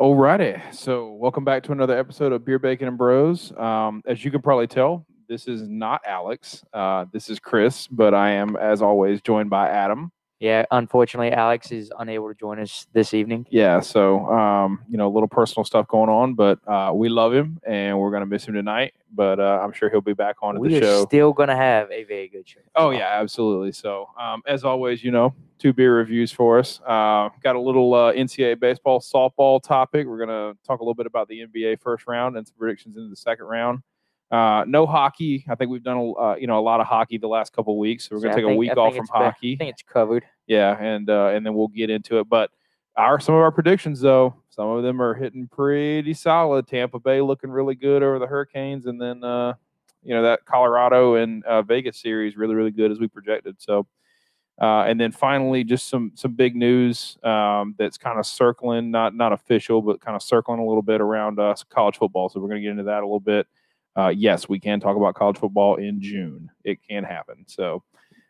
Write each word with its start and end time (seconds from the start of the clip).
Alrighty, 0.00 0.74
so 0.74 1.12
welcome 1.12 1.44
back 1.44 1.62
to 1.64 1.72
another 1.72 1.94
episode 1.94 2.32
of 2.32 2.42
Beer 2.42 2.58
Bacon 2.58 2.88
and 2.88 2.96
Bros. 2.96 3.52
Um, 3.58 4.00
as 4.06 4.24
you 4.24 4.30
can 4.30 4.40
probably 4.40 4.66
tell, 4.66 5.04
this 5.28 5.46
is 5.46 5.68
not 5.68 6.00
Alex. 6.06 6.64
Uh, 6.72 7.04
this 7.12 7.28
is 7.28 7.38
Chris, 7.38 7.86
but 7.86 8.14
I 8.14 8.30
am, 8.30 8.56
as 8.56 8.80
always, 8.80 9.20
joined 9.20 9.50
by 9.50 9.68
Adam. 9.68 10.10
Yeah, 10.40 10.64
unfortunately, 10.70 11.32
Alex 11.32 11.70
is 11.70 11.92
unable 11.98 12.28
to 12.28 12.34
join 12.34 12.58
us 12.58 12.86
this 12.94 13.12
evening. 13.12 13.46
Yeah, 13.50 13.80
so 13.80 14.24
um, 14.26 14.80
you 14.90 14.96
know, 14.96 15.06
a 15.06 15.12
little 15.12 15.28
personal 15.28 15.64
stuff 15.66 15.86
going 15.86 16.08
on, 16.08 16.32
but 16.32 16.58
uh, 16.66 16.92
we 16.94 17.10
love 17.10 17.34
him 17.34 17.60
and 17.66 17.98
we're 17.98 18.10
gonna 18.10 18.24
miss 18.24 18.46
him 18.48 18.54
tonight. 18.54 18.94
But 19.12 19.38
uh, 19.38 19.60
I'm 19.62 19.72
sure 19.72 19.90
he'll 19.90 20.00
be 20.00 20.14
back 20.14 20.36
on 20.40 20.58
we 20.58 20.70
the 20.70 20.78
are 20.78 20.80
show. 20.80 21.04
still 21.04 21.34
gonna 21.34 21.56
have 21.56 21.90
a 21.90 22.04
very 22.04 22.28
good 22.28 22.48
show. 22.48 22.60
Oh 22.74 22.88
yeah, 22.88 23.20
absolutely. 23.20 23.72
So 23.72 24.08
um, 24.18 24.42
as 24.46 24.64
always, 24.64 25.04
you 25.04 25.10
know, 25.10 25.34
two 25.58 25.74
beer 25.74 25.94
reviews 25.94 26.32
for 26.32 26.58
us. 26.58 26.80
Uh, 26.86 27.28
got 27.42 27.54
a 27.54 27.60
little 27.60 27.92
uh, 27.92 28.14
NCAA 28.14 28.58
baseball 28.58 28.98
softball 28.98 29.62
topic. 29.62 30.06
We're 30.06 30.24
gonna 30.24 30.54
talk 30.66 30.80
a 30.80 30.82
little 30.82 30.94
bit 30.94 31.04
about 31.04 31.28
the 31.28 31.40
NBA 31.40 31.80
first 31.80 32.06
round 32.06 32.38
and 32.38 32.46
some 32.46 32.56
predictions 32.58 32.96
into 32.96 33.10
the 33.10 33.16
second 33.16 33.44
round. 33.44 33.80
Uh, 34.30 34.64
no 34.66 34.86
hockey. 34.86 35.44
I 35.48 35.56
think 35.56 35.70
we've 35.70 35.82
done 35.82 35.96
a 35.96 36.12
uh, 36.12 36.36
you 36.36 36.46
know 36.46 36.58
a 36.58 36.62
lot 36.62 36.80
of 36.80 36.86
hockey 36.86 37.18
the 37.18 37.26
last 37.28 37.52
couple 37.52 37.72
of 37.72 37.78
weeks. 37.78 38.08
So 38.08 38.14
we're 38.14 38.22
gonna 38.22 38.36
take 38.36 38.44
a 38.44 38.54
week 38.54 38.70
I 38.70 38.74
off 38.74 38.94
from 38.94 39.08
hockey. 39.08 39.54
I 39.54 39.56
think 39.56 39.70
it's 39.70 39.82
covered. 39.82 40.24
Yeah, 40.46 40.76
and 40.80 41.10
uh, 41.10 41.28
and 41.28 41.44
then 41.44 41.54
we'll 41.54 41.68
get 41.68 41.90
into 41.90 42.20
it. 42.20 42.28
But 42.28 42.50
our 42.96 43.18
some 43.18 43.34
of 43.34 43.40
our 43.40 43.50
predictions 43.50 44.00
though, 44.00 44.36
some 44.48 44.68
of 44.68 44.84
them 44.84 45.02
are 45.02 45.14
hitting 45.14 45.48
pretty 45.48 46.14
solid. 46.14 46.68
Tampa 46.68 47.00
Bay 47.00 47.20
looking 47.20 47.50
really 47.50 47.74
good 47.74 48.04
over 48.04 48.20
the 48.20 48.26
Hurricanes, 48.26 48.86
and 48.86 49.00
then 49.00 49.24
uh, 49.24 49.54
you 50.04 50.14
know 50.14 50.22
that 50.22 50.44
Colorado 50.44 51.16
and 51.16 51.44
uh, 51.44 51.62
Vegas 51.62 52.00
series 52.00 52.36
really 52.36 52.54
really 52.54 52.70
good 52.70 52.90
as 52.90 52.98
we 52.98 53.08
projected. 53.08 53.56
So. 53.60 53.86
Uh, 54.60 54.84
and 54.84 55.00
then 55.00 55.10
finally, 55.10 55.64
just 55.64 55.88
some 55.88 56.12
some 56.14 56.34
big 56.34 56.54
news 56.54 57.16
um, 57.22 57.74
that's 57.78 57.96
kind 57.96 58.18
of 58.18 58.26
circling, 58.26 58.90
not 58.90 59.14
not 59.14 59.32
official, 59.32 59.80
but 59.80 60.02
kind 60.02 60.14
of 60.14 60.22
circling 60.22 60.60
a 60.60 60.66
little 60.66 60.82
bit 60.82 61.00
around 61.00 61.40
us 61.40 61.64
college 61.64 61.96
football. 61.96 62.28
So 62.28 62.40
we're 62.40 62.48
going 62.48 62.60
to 62.60 62.62
get 62.62 62.72
into 62.72 62.82
that 62.82 62.98
a 62.98 63.06
little 63.06 63.20
bit. 63.20 63.46
Uh, 63.96 64.08
yes, 64.08 64.48
we 64.48 64.58
can 64.60 64.80
talk 64.80 64.96
about 64.96 65.14
college 65.14 65.38
football 65.38 65.76
in 65.76 66.00
June. 66.00 66.50
It 66.64 66.78
can 66.88 67.04
happen. 67.04 67.44
So 67.46 67.82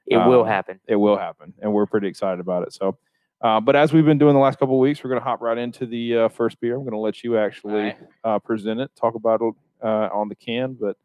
It 0.06 0.16
will 0.16 0.40
Um, 0.40 0.46
happen. 0.48 0.80
it 0.88 0.96
will 0.96 1.16
happen, 1.16 1.54
and 1.60 1.72
we're 1.72 1.86
pretty 1.86 2.08
excited 2.08 2.40
about 2.40 2.64
it. 2.66 2.72
So, 2.72 2.98
uh, 3.42 3.60
but 3.60 3.76
as 3.76 3.92
we've 3.92 4.04
been 4.04 4.18
doing 4.18 4.34
the 4.34 4.40
last 4.40 4.58
couple 4.58 4.74
of 4.74 4.80
weeks, 4.80 5.04
we're 5.04 5.10
going 5.10 5.20
to 5.20 5.24
hop 5.24 5.40
right 5.40 5.56
into 5.56 5.86
the 5.86 6.16
uh, 6.16 6.28
first 6.28 6.60
beer. 6.60 6.74
I'm 6.74 6.80
going 6.80 6.92
to 6.92 6.98
let 6.98 7.22
you 7.22 7.38
actually 7.38 7.82
right. 7.82 7.98
uh, 8.24 8.38
present 8.40 8.80
it, 8.80 8.90
talk 8.96 9.14
about 9.14 9.40
it 9.40 9.54
uh, 9.84 10.08
on 10.12 10.28
the 10.28 10.34
can. 10.34 10.74
But 10.74 10.96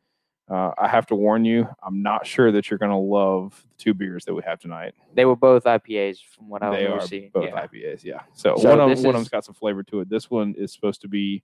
uh, 0.50 0.72
I 0.78 0.88
have 0.88 1.06
to 1.08 1.16
warn 1.16 1.46
you, 1.46 1.68
I'm 1.84 2.02
not 2.02 2.26
sure 2.26 2.52
that 2.52 2.70
you're 2.70 2.80
going 2.80 2.92
to 2.92 2.98
love 2.98 3.64
the 3.70 3.84
two 3.84 3.94
beers 3.94 4.26
that 4.26 4.34
we 4.34 4.42
have 4.44 4.60
tonight. 4.60 4.96
They 5.14 5.26
were 5.26 5.36
both 5.36 5.66
IPAs 5.66 6.18
from 6.24 6.50
what 6.50 6.64
I 6.64 6.70
they 6.72 6.84
remember 6.84 7.04
are 7.04 7.08
seeing. 7.08 7.30
both 7.32 7.46
yeah. 7.50 7.68
IPAs, 7.68 8.04
yeah. 8.04 8.22
So, 8.34 8.56
So 8.58 8.70
one 8.70 8.80
of 8.80 8.90
this 8.90 9.02
one 9.06 9.10
of 9.16 9.20
them's 9.20 9.30
got 9.30 9.46
some 9.46 9.56
flavor 9.56 9.84
to 9.84 10.00
it. 10.00 10.10
This 10.10 10.32
one 10.32 10.56
is 10.58 10.74
supposed 10.74 11.02
to 11.02 11.08
be. 11.08 11.44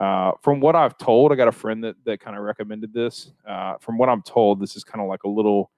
Uh, 0.00 0.32
from 0.42 0.60
what 0.60 0.74
I've 0.74 0.98
told, 0.98 1.32
I 1.32 1.36
got 1.36 1.48
a 1.48 1.52
friend 1.52 1.84
that, 1.84 1.96
that 2.04 2.20
kind 2.20 2.36
of 2.36 2.42
recommended 2.42 2.92
this. 2.92 3.30
Uh, 3.46 3.74
from 3.78 3.96
what 3.96 4.08
I'm 4.08 4.22
told, 4.22 4.60
this 4.60 4.76
is 4.76 4.84
kind 4.84 5.00
of 5.00 5.08
like 5.08 5.22
a 5.24 5.28
little 5.28 5.70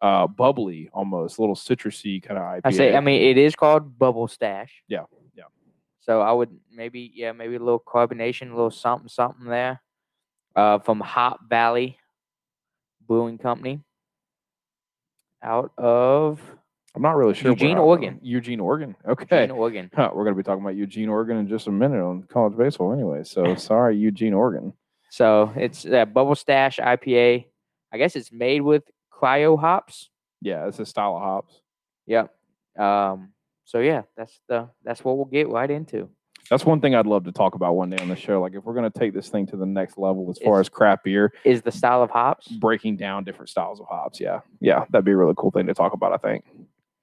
uh, 0.00 0.26
bubbly, 0.26 0.88
almost 0.92 1.38
a 1.38 1.40
little 1.40 1.56
citrusy 1.56 2.22
kind 2.22 2.38
of 2.38 2.44
IPA. 2.44 2.60
I 2.64 2.70
say, 2.70 2.96
I 2.96 3.00
mean, 3.00 3.20
it 3.20 3.36
is 3.36 3.54
called 3.54 3.98
Bubble 3.98 4.28
Stash. 4.28 4.82
Yeah, 4.88 5.04
yeah. 5.34 5.44
So 6.00 6.20
I 6.22 6.32
would 6.32 6.50
maybe, 6.72 7.12
yeah, 7.14 7.32
maybe 7.32 7.56
a 7.56 7.58
little 7.58 7.80
carbonation, 7.80 8.50
a 8.50 8.54
little 8.54 8.70
something, 8.70 9.08
something 9.08 9.46
there. 9.46 9.82
Uh, 10.56 10.78
from 10.78 10.98
Hop 11.00 11.40
Valley 11.48 11.98
Brewing 13.06 13.38
Company, 13.38 13.80
out 15.42 15.72
of 15.78 16.40
I'm 16.98 17.02
not 17.02 17.16
really 17.16 17.32
sure. 17.34 17.52
Eugene, 17.52 17.78
Oregon. 17.78 18.18
Eugene, 18.22 18.58
Oregon. 18.58 18.96
Okay. 19.08 19.42
Eugene, 19.42 19.56
Oregon. 19.56 19.90
Huh, 19.94 20.10
we're 20.14 20.24
going 20.24 20.34
to 20.34 20.36
be 20.36 20.42
talking 20.42 20.64
about 20.64 20.74
Eugene, 20.74 21.08
Oregon 21.08 21.36
in 21.36 21.46
just 21.48 21.68
a 21.68 21.70
minute 21.70 22.02
on 22.02 22.24
college 22.24 22.56
baseball 22.56 22.92
anyway. 22.92 23.22
So 23.22 23.54
sorry, 23.56 23.96
Eugene, 23.96 24.34
Oregon. 24.34 24.72
So 25.10 25.52
it's 25.54 25.84
that 25.84 26.12
Bubble 26.12 26.34
Stash 26.34 26.78
IPA. 26.78 27.44
I 27.92 27.98
guess 27.98 28.16
it's 28.16 28.32
made 28.32 28.62
with 28.62 28.82
cryo 29.12 29.56
hops. 29.58 30.10
Yeah, 30.42 30.66
it's 30.66 30.80
a 30.80 30.86
style 30.86 31.14
of 31.16 31.22
hops. 31.22 31.60
Yep. 32.06 32.34
Um. 32.76 33.28
So 33.64 33.78
yeah, 33.78 34.02
that's 34.16 34.40
the 34.48 34.68
that's 34.82 35.04
what 35.04 35.16
we'll 35.16 35.26
get 35.26 35.48
right 35.48 35.70
into. 35.70 36.08
That's 36.50 36.64
one 36.64 36.80
thing 36.80 36.94
I'd 36.94 37.06
love 37.06 37.24
to 37.24 37.32
talk 37.32 37.54
about 37.54 37.76
one 37.76 37.90
day 37.90 37.98
on 37.98 38.08
the 38.08 38.16
show. 38.16 38.40
Like 38.40 38.54
if 38.54 38.64
we're 38.64 38.74
going 38.74 38.90
to 38.90 38.98
take 38.98 39.12
this 39.12 39.28
thing 39.28 39.46
to 39.48 39.56
the 39.56 39.66
next 39.66 39.98
level 39.98 40.30
as 40.30 40.38
far 40.38 40.60
as 40.60 40.68
craft 40.68 41.04
beer, 41.04 41.32
Is 41.44 41.60
the 41.62 41.70
style 41.70 42.02
of 42.02 42.10
hops? 42.10 42.48
breaking 42.48 42.96
down 42.96 43.24
different 43.24 43.50
styles 43.50 43.80
of 43.80 43.86
hops. 43.86 44.18
Yeah. 44.18 44.40
Yeah. 44.60 44.84
That'd 44.90 45.04
be 45.04 45.12
a 45.12 45.16
really 45.16 45.34
cool 45.36 45.50
thing 45.50 45.66
to 45.66 45.74
talk 45.74 45.92
about, 45.92 46.12
I 46.14 46.16
think. 46.16 46.44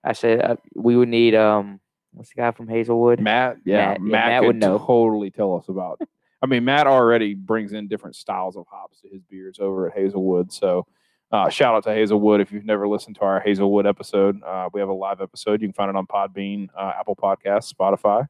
I 0.05 0.13
said 0.13 0.41
uh, 0.41 0.55
we 0.75 0.95
would 0.95 1.09
need 1.09 1.35
um. 1.35 1.79
What's 2.13 2.29
the 2.29 2.35
guy 2.35 2.51
from 2.51 2.69
Hazelwood? 2.69 3.19
Matt, 3.19 3.57
yeah, 3.65 3.89
Matt- 3.89 4.01
Matt, 4.01 4.09
yeah, 4.09 4.29
Matt 4.29 4.41
could 4.41 4.47
would 4.47 4.55
know. 4.57 4.77
totally 4.77 5.31
tell 5.31 5.57
us 5.57 5.67
about. 5.67 5.99
I 6.41 6.45
mean, 6.47 6.63
Matt 6.63 6.87
already 6.87 7.33
brings 7.33 7.73
in 7.73 7.87
different 7.89 8.15
styles 8.15 8.55
of 8.55 8.65
hops 8.71 9.01
to 9.01 9.09
his 9.09 9.21
beers 9.23 9.57
over 9.59 9.89
at 9.89 9.97
Hazelwood. 9.97 10.53
So, 10.53 10.85
uh, 11.31 11.49
shout 11.49 11.75
out 11.75 11.83
to 11.85 11.89
Hazelwood. 11.93 12.39
If 12.39 12.53
you've 12.53 12.63
never 12.63 12.87
listened 12.87 13.15
to 13.17 13.23
our 13.23 13.41
Hazelwood 13.41 13.85
episode, 13.85 14.41
uh, 14.43 14.69
we 14.71 14.79
have 14.79 14.87
a 14.89 14.93
live 14.93 15.19
episode. 15.21 15.61
You 15.61 15.67
can 15.67 15.73
find 15.73 15.89
it 15.89 15.95
on 15.97 16.05
Podbean, 16.07 16.69
uh, 16.77 16.93
Apple 16.97 17.17
Podcasts, 17.17 17.73
Spotify, 17.73 18.27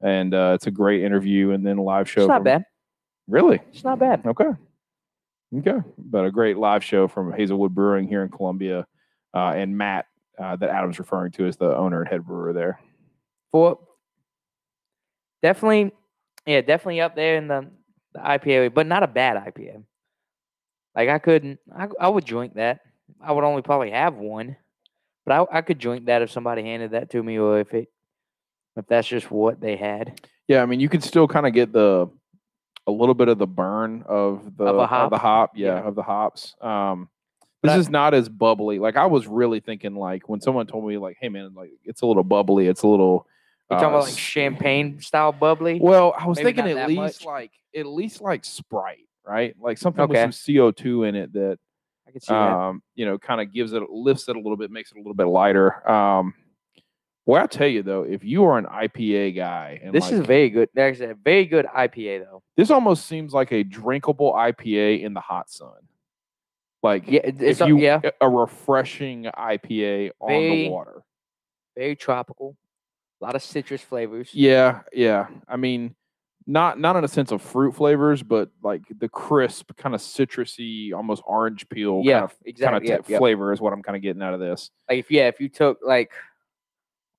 and 0.00 0.34
uh, 0.34 0.52
it's 0.56 0.66
a 0.66 0.70
great 0.72 1.04
interview 1.04 1.50
and 1.50 1.64
then 1.64 1.78
a 1.78 1.82
live 1.82 2.08
show. 2.10 2.22
It's 2.22 2.28
not 2.28 2.38
from- 2.38 2.44
bad. 2.44 2.64
Really? 3.28 3.60
It's 3.72 3.84
not 3.84 4.00
bad. 4.00 4.26
Okay. 4.26 4.50
Okay. 5.58 5.78
But 5.96 6.24
a 6.24 6.30
great 6.32 6.56
live 6.56 6.82
show 6.82 7.06
from 7.06 7.32
Hazelwood 7.32 7.72
Brewing 7.74 8.08
here 8.08 8.22
in 8.24 8.30
Columbia, 8.30 8.86
uh, 9.32 9.52
and 9.54 9.76
Matt 9.78 10.06
uh, 10.38 10.56
that 10.56 10.70
Adam's 10.70 10.98
referring 10.98 11.32
to 11.32 11.46
as 11.46 11.56
the 11.56 11.76
owner 11.76 12.00
and 12.00 12.08
head 12.10 12.24
brewer 12.26 12.52
there. 12.52 12.80
For 13.50 13.78
definitely, 15.42 15.92
yeah, 16.46 16.60
definitely 16.60 17.00
up 17.00 17.14
there 17.16 17.36
in 17.36 17.48
the, 17.48 17.68
the 18.14 18.20
IPA, 18.20 18.74
but 18.74 18.86
not 18.86 19.02
a 19.02 19.06
bad 19.06 19.36
IPA. 19.36 19.84
Like 20.94 21.08
I 21.08 21.18
couldn't, 21.18 21.58
I, 21.74 21.88
I 22.00 22.08
would 22.08 22.24
drink 22.24 22.54
that. 22.54 22.80
I 23.20 23.32
would 23.32 23.44
only 23.44 23.62
probably 23.62 23.90
have 23.90 24.14
one, 24.14 24.56
but 25.26 25.32
I, 25.52 25.58
I 25.58 25.62
could 25.62 25.78
drink 25.78 26.06
that 26.06 26.22
if 26.22 26.30
somebody 26.30 26.62
handed 26.62 26.92
that 26.92 27.10
to 27.10 27.22
me, 27.22 27.38
or 27.38 27.60
if 27.60 27.72
it, 27.74 27.88
if 28.76 28.86
that's 28.86 29.06
just 29.08 29.30
what 29.30 29.60
they 29.60 29.76
had. 29.76 30.20
Yeah, 30.48 30.62
I 30.62 30.66
mean, 30.66 30.80
you 30.80 30.88
could 30.88 31.02
still 31.02 31.28
kind 31.28 31.46
of 31.46 31.52
get 31.52 31.72
the 31.72 32.08
a 32.86 32.90
little 32.90 33.14
bit 33.14 33.28
of 33.28 33.38
the 33.38 33.46
burn 33.46 34.02
of 34.06 34.56
the 34.56 34.64
Of 34.64 34.76
a 34.76 34.78
the 34.78 34.86
hop? 34.86 35.14
hop, 35.14 35.50
yeah, 35.54 35.76
Yeah. 35.76 35.82
of 35.86 35.94
the 35.94 36.02
hops. 36.02 36.54
Um, 36.60 37.08
But 37.62 37.68
this 37.68 37.76
I- 37.76 37.80
is 37.80 37.88
not 37.90 38.12
as 38.14 38.28
bubbly. 38.28 38.78
Like 38.78 38.96
I 38.96 39.06
was 39.06 39.26
really 39.26 39.60
thinking, 39.60 39.94
like 39.94 40.28
when 40.28 40.40
someone 40.40 40.66
told 40.66 40.84
me, 40.86 40.98
like, 40.98 41.16
"Hey, 41.20 41.28
man, 41.28 41.54
like 41.54 41.70
it's 41.84 42.02
a 42.02 42.06
little 42.06 42.24
bubbly. 42.24 42.66
It's 42.66 42.82
a 42.82 42.88
little." 42.88 43.26
You're 43.70 43.78
talking 43.78 43.94
uh, 43.94 43.98
about 43.98 44.08
like 44.10 44.18
champagne 44.18 45.00
style 45.00 45.32
bubbly. 45.32 45.78
Well, 45.80 46.14
I 46.18 46.26
was 46.26 46.36
Maybe 46.38 46.52
thinking 46.60 46.78
at 46.78 46.88
least 46.88 46.96
much. 47.20 47.24
like 47.24 47.52
at 47.74 47.86
least 47.86 48.20
like 48.20 48.44
Sprite, 48.44 49.06
right? 49.24 49.54
Like 49.58 49.78
something 49.78 50.02
Okay. 50.02 50.26
with 50.26 50.34
some 50.34 50.54
CO 50.54 50.72
two 50.72 51.04
in 51.04 51.14
it 51.14 51.32
that 51.32 51.58
I 52.06 52.10
could 52.10 52.22
see 52.22 52.34
that. 52.34 52.52
um, 52.52 52.82
you 52.96 53.06
know, 53.06 53.16
kind 53.16 53.40
of 53.40 53.50
gives 53.52 53.72
it, 53.72 53.82
lifts 53.88 54.28
it 54.28 54.36
a 54.36 54.38
little 54.38 54.56
bit, 54.58 54.70
makes 54.70 54.90
it 54.92 54.96
a 54.96 54.98
little 54.98 55.14
bit 55.14 55.24
lighter. 55.28 55.88
Um, 55.90 56.34
boy, 57.24 57.38
I 57.38 57.46
tell 57.46 57.68
you 57.68 57.82
though, 57.82 58.02
if 58.02 58.22
you 58.24 58.44
are 58.44 58.58
an 58.58 58.66
IPA 58.66 59.36
guy, 59.36 59.80
and 59.82 59.94
This 59.94 60.10
is 60.10 60.20
very 60.26 60.50
good. 60.50 60.68
There's 60.74 61.00
a 61.00 61.14
very 61.24 61.46
good 61.46 61.64
IPA 61.66 62.24
though. 62.24 62.42
this 62.56 62.70
almost 62.70 63.06
seems 63.06 63.32
like 63.32 63.52
a 63.52 63.62
drinkable 63.62 64.32
IPA 64.34 65.02
in 65.02 65.14
the 65.14 65.20
hot 65.20 65.48
sun. 65.50 65.70
Like, 66.82 67.04
Yeah, 67.06 67.20
it's 67.24 67.40
if 67.40 67.60
a- 67.60 67.66
you 67.68 67.78
yeah, 67.78 68.00
a 68.20 68.28
refreshing 68.28 69.24
IPA 69.24 70.10
on 70.20 70.30
the 70.30 70.68
water. 70.68 71.02
very 71.76 71.94
tropical. 71.96 72.56
A 73.20 73.24
lot 73.24 73.34
of 73.36 73.42
citrus 73.42 73.82
flavors. 73.82 74.30
Yeah, 74.34 74.80
yeah. 74.92 75.28
I 75.46 75.56
mean, 75.56 75.94
not 76.44 76.80
not 76.80 76.96
in 76.96 77.04
a 77.04 77.08
sense 77.08 77.30
of 77.30 77.40
fruit 77.40 77.76
flavors, 77.76 78.20
but 78.24 78.50
like 78.64 78.82
the 78.98 79.08
crisp, 79.08 79.70
kind 79.76 79.94
of 79.94 80.00
citrusy, 80.00 80.92
almost 80.92 81.22
orange 81.24 81.68
peel 81.68 82.02
yeah, 82.04 82.18
kind 82.20 82.24
of 82.24 82.36
exactly. 82.44 82.88
kind 82.88 82.98
of 83.00 83.08
yeah, 83.08 83.12
yeah. 83.14 83.18
flavor 83.18 83.52
is 83.52 83.60
what 83.60 83.72
I'm 83.72 83.80
kind 83.82 83.94
of 83.94 84.02
getting 84.02 84.22
out 84.22 84.34
of 84.34 84.40
this. 84.40 84.70
Like 84.88 84.98
if 84.98 85.10
yeah, 85.12 85.28
if 85.28 85.40
you 85.40 85.48
took 85.48 85.78
like 85.84 86.10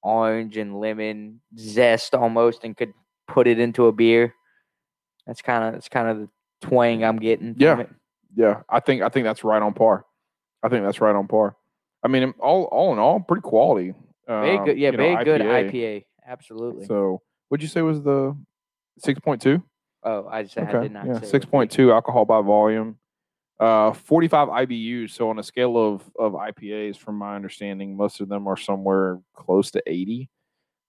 orange 0.02 0.58
and 0.58 0.78
lemon 0.78 1.40
zest 1.58 2.14
almost 2.14 2.66
and 2.66 2.76
could 2.76 2.94
put 3.30 3.48
it 3.48 3.60
into 3.60 3.86
a 3.88 3.94
beer, 3.94 4.36
that's 5.26 5.42
kind 5.42 5.64
of 5.64 5.74
that's 5.76 5.88
kind 5.88 6.10
of 6.10 6.18
the 6.20 6.30
twang 6.68 7.06
I'm 7.06 7.18
getting. 7.18 7.54
From 7.54 7.62
Yeah. 7.62 7.80
it. 7.80 7.90
Yeah, 8.36 8.62
I 8.70 8.80
think 8.80 9.02
I 9.02 9.10
think 9.10 9.26
that's 9.26 9.44
right 9.44 9.62
on 9.62 9.74
par. 9.74 10.06
I 10.64 10.70
think 10.70 10.84
that's 10.84 11.02
right 11.02 11.16
on 11.16 11.28
par. 11.28 11.56
I 12.04 12.08
mean, 12.08 12.34
all 12.40 12.64
all 12.66 12.94
in 12.94 13.00
all, 13.00 13.20
pretty 13.20 13.42
quality. 13.42 13.94
very 14.28 14.58
um, 14.58 14.66
good. 14.66 14.78
Yeah, 14.78 14.92
you 14.92 14.98
know, 14.98 15.04
very 15.04 15.26
good 15.26 15.42
IPA. 15.42 16.06
Absolutely. 16.28 16.86
So, 16.86 17.22
what'd 17.50 17.62
you 17.62 17.70
say 17.70 17.82
was 17.82 18.02
the 18.02 18.36
six 19.00 19.20
point 19.20 19.42
two? 19.42 19.62
oh, 20.04 20.28
I 20.28 20.44
just 20.44 20.58
I 20.58 20.64
Okay, 20.64 20.82
did 20.84 20.92
not. 20.92 21.06
yeah, 21.06 21.14
say 21.14 21.18
it 21.18 21.22
was 21.22 21.30
six 21.30 21.46
point 21.46 21.72
two 21.72 21.92
alcohol 21.92 22.26
by 22.26 22.42
volume. 22.42 22.98
Uh, 23.60 23.94
45 23.94 24.50
IBUs. 24.50 25.12
So 25.12 25.30
on 25.30 25.40
a 25.40 25.44
scale 25.44 25.78
of 25.78 26.04
of 26.20 26.34
IPAs, 26.34 26.98
from 26.98 27.16
my 27.16 27.36
understanding, 27.36 27.96
most 27.96 28.20
of 28.20 28.28
them 28.28 28.48
are 28.48 28.58
somewhere 28.58 29.20
close 29.36 29.72
to 29.72 29.84
80. 29.86 30.30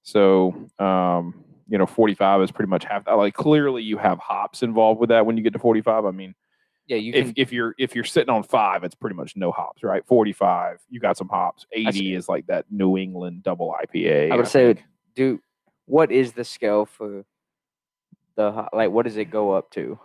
So, 0.02 0.55
um, 0.79 1.44
you 1.69 1.79
know, 1.79 1.87
45 1.87 2.43
is 2.43 2.50
pretty 2.50 2.69
much 2.69 2.85
half. 2.85 3.06
Like 3.06 3.35
clearly, 3.35 3.82
you 3.82 3.96
have 3.99 4.19
hops 4.19 4.62
involved 4.62 5.00
with 5.00 5.11
that 5.11 5.25
when 5.25 5.37
you 5.37 5.43
get 5.43 5.52
to 5.52 5.58
45. 5.58 6.05
I 6.05 6.11
mean, 6.11 6.35
Yeah, 6.86 6.98
you 6.98 7.12
if 7.14 7.26
can. 7.26 7.34
if 7.36 7.52
you're 7.52 7.75
if 7.78 7.94
you're 7.94 8.04
sitting 8.04 8.28
on 8.28 8.42
five, 8.42 8.84
it's 8.84 8.94
pretty 8.94 9.16
much 9.16 9.36
no 9.36 9.50
hops, 9.50 9.82
right? 9.82 10.04
45, 10.06 10.81
you 10.90 11.00
got 11.00 11.16
some 11.16 11.28
hops. 11.28 11.66
80 11.72 12.14
is 12.14 12.28
like 12.28 12.46
that 12.48 12.66
New 12.70 12.98
England 12.98 13.42
double 13.42 13.75
IPA. 13.82 14.32
I 14.32 14.36
would 14.36 14.46
say, 14.48 14.75
think. 14.75 14.86
do 15.14 15.40
what 15.86 16.12
is 16.12 16.32
the 16.32 16.44
scale 16.44 16.84
for 16.84 17.25
the 18.36 18.69
like? 18.72 18.90
What 18.90 19.04
does 19.04 19.16
it 19.16 19.31
go 19.31 19.52
up 19.52 19.70
to? 19.72 19.98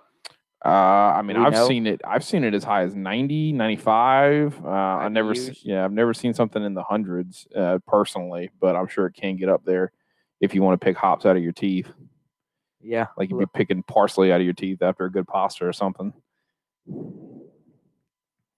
Uh, 0.63 0.67
I 0.67 1.21
mean, 1.21 1.37
I've 1.37 1.53
know? 1.53 1.67
seen 1.67 1.87
it. 1.87 2.01
I've 2.05 2.23
seen 2.23 2.43
it 2.43 2.53
as 2.53 2.65
high 2.65 2.83
as 2.83 2.93
90, 2.93 3.53
95. 3.53 4.65
Uh, 4.65 4.67
I 4.67 5.07
never, 5.07 5.33
se- 5.33 5.55
yeah, 5.63 5.85
I've 5.85 5.93
never 5.93 6.13
seen 6.13 6.33
something 6.33 6.61
in 6.61 6.73
the 6.73 6.83
hundreds 6.83 7.47
uh, 7.55 7.79
personally, 7.87 8.51
but 8.59 8.75
I'm 8.75 8.87
sure 8.87 9.05
it 9.05 9.13
can 9.13 9.37
get 9.37 9.47
up 9.47 9.63
there 9.63 9.93
if 10.41 10.53
you 10.53 10.61
want 10.61 10.79
to 10.79 10.83
pick 10.83 10.97
hops 10.97 11.25
out 11.25 11.37
of 11.37 11.43
your 11.43 11.53
teeth, 11.53 11.87
Yeah, 12.81 13.07
like 13.17 13.29
you'd 13.29 13.39
be 13.39 13.45
picking 13.53 13.83
parsley 13.83 14.33
out 14.33 14.41
of 14.41 14.45
your 14.45 14.53
teeth 14.53 14.81
after 14.81 15.05
a 15.05 15.11
good 15.11 15.27
pasta 15.27 15.65
or 15.65 15.71
something. 15.71 16.11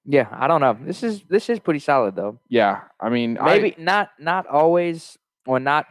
Yeah. 0.06 0.28
I 0.32 0.48
don't 0.48 0.62
know. 0.62 0.78
This 0.82 1.04
is 1.04 1.24
this 1.30 1.50
is 1.50 1.60
pretty 1.60 1.80
solid 1.80 2.16
though. 2.16 2.40
Yeah, 2.50 2.82
I 3.00 3.10
mean, 3.10 3.38
I- 3.40 3.58
Maybe 3.58 3.76
not 3.78 4.10
not 4.20 4.48
always 4.48 5.18
or 5.46 5.60
not 5.60 5.86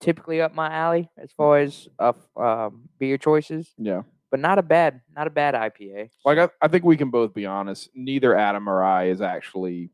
typically 0.00 0.40
up 0.40 0.54
my 0.54 0.68
alley 0.72 1.08
as 1.16 1.32
far 1.32 1.58
as 1.58 1.88
uh, 1.98 2.12
f- 2.36 2.42
um, 2.42 2.88
beer 2.98 3.16
choices, 3.16 3.72
yeah, 3.78 4.02
but 4.30 4.40
not 4.40 4.58
a 4.58 4.62
bad 4.62 5.00
not 5.16 5.26
a 5.26 5.30
bad 5.30 5.54
IPA. 5.54 6.10
like 6.24 6.38
I, 6.38 6.48
I 6.60 6.68
think 6.68 6.84
we 6.84 6.96
can 6.96 7.10
both 7.10 7.32
be 7.34 7.46
honest. 7.46 7.90
Neither 7.94 8.36
Adam 8.36 8.68
or 8.68 8.82
I 8.82 9.04
is 9.08 9.20
actually 9.20 9.90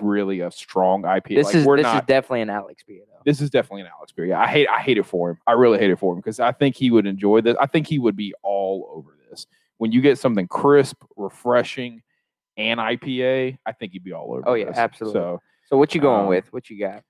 really 0.00 0.40
a 0.40 0.50
strong 0.50 1.02
IPA. 1.02 1.36
this 1.36 1.46
like, 1.46 1.54
is 1.56 1.64
this 1.66 1.82
not. 1.82 2.02
is 2.02 2.06
definitely 2.06 2.40
an 2.40 2.50
Alex 2.50 2.82
beer 2.82 3.02
though. 3.06 3.20
this 3.26 3.40
is 3.42 3.50
definitely 3.50 3.82
an 3.82 3.88
Alex 3.94 4.10
beer. 4.12 4.24
Yeah, 4.24 4.40
I 4.40 4.48
hate 4.48 4.68
I 4.68 4.80
hate 4.80 4.96
it 4.98 5.04
for 5.06 5.30
him. 5.30 5.38
I 5.46 5.52
really 5.52 5.78
hate 5.78 5.90
it 5.90 5.98
for 5.98 6.14
him 6.14 6.18
because 6.18 6.40
I 6.40 6.52
think 6.52 6.76
he 6.76 6.90
would 6.90 7.06
enjoy 7.06 7.42
this. 7.42 7.56
I 7.60 7.66
think 7.66 7.86
he 7.86 7.98
would 7.98 8.16
be 8.16 8.32
all 8.42 8.90
over 8.94 9.16
this. 9.30 9.46
When 9.82 9.90
you 9.90 10.00
get 10.00 10.16
something 10.16 10.46
crisp, 10.46 11.02
refreshing, 11.16 12.04
and 12.56 12.78
IPA, 12.78 13.58
I 13.66 13.72
think 13.72 13.94
you'd 13.94 14.04
be 14.04 14.12
all 14.12 14.32
over. 14.32 14.42
Oh, 14.46 14.54
yeah, 14.54 14.66
this. 14.66 14.76
absolutely. 14.76 15.18
So 15.18 15.40
So 15.68 15.76
what 15.76 15.92
you 15.92 16.00
going 16.00 16.20
um, 16.20 16.28
with? 16.28 16.52
What 16.52 16.70
you 16.70 16.78
got? 16.78 17.02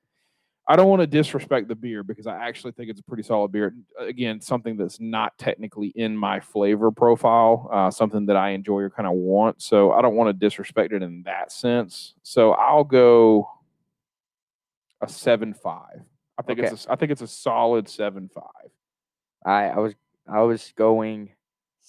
I 0.67 0.77
don't 0.77 0.89
want 0.89 1.01
to 1.01 1.07
disrespect 1.07 1.69
the 1.69 1.75
beer 1.75 2.03
because 2.03 2.27
I 2.27 2.49
actually 2.49 2.73
think 2.73 2.89
it's 2.89 2.99
a 2.99 3.03
pretty 3.03 3.25
solid 3.25 3.53
beer. 3.53 3.75
Again, 3.99 4.41
something 4.41 4.79
that's 4.79 5.01
not 5.01 5.37
technically 5.37 5.89
in 5.89 6.17
my 6.17 6.41
flavor 6.41 6.91
profile, 6.91 7.69
uh, 7.71 7.91
something 7.91 8.25
that 8.25 8.37
I 8.37 8.53
enjoy 8.53 8.79
or 8.79 8.89
kind 8.89 9.07
of 9.07 9.13
want. 9.17 9.61
So 9.61 9.93
I 9.93 10.01
don't 10.01 10.17
want 10.17 10.29
to 10.29 10.33
disrespect 10.33 10.95
it 10.95 11.03
in 11.03 11.25
that 11.25 11.53
sense. 11.53 12.15
So 12.23 12.53
I'll 12.53 12.85
go 12.85 13.51
a 15.03 15.11
seven 15.11 15.53
five. 15.53 16.01
I 16.39 16.43
think 16.43 16.59
it's 16.59 16.87
a, 16.87 16.93
I 16.93 16.97
think 16.97 17.13
it's 17.13 17.21
a 17.21 17.27
solid 17.27 17.87
seven 17.87 18.31
five. 18.33 18.71
I 19.45 19.65
I 19.65 19.79
was 19.79 19.95
I 20.27 20.41
was 20.41 20.73
going 20.75 21.33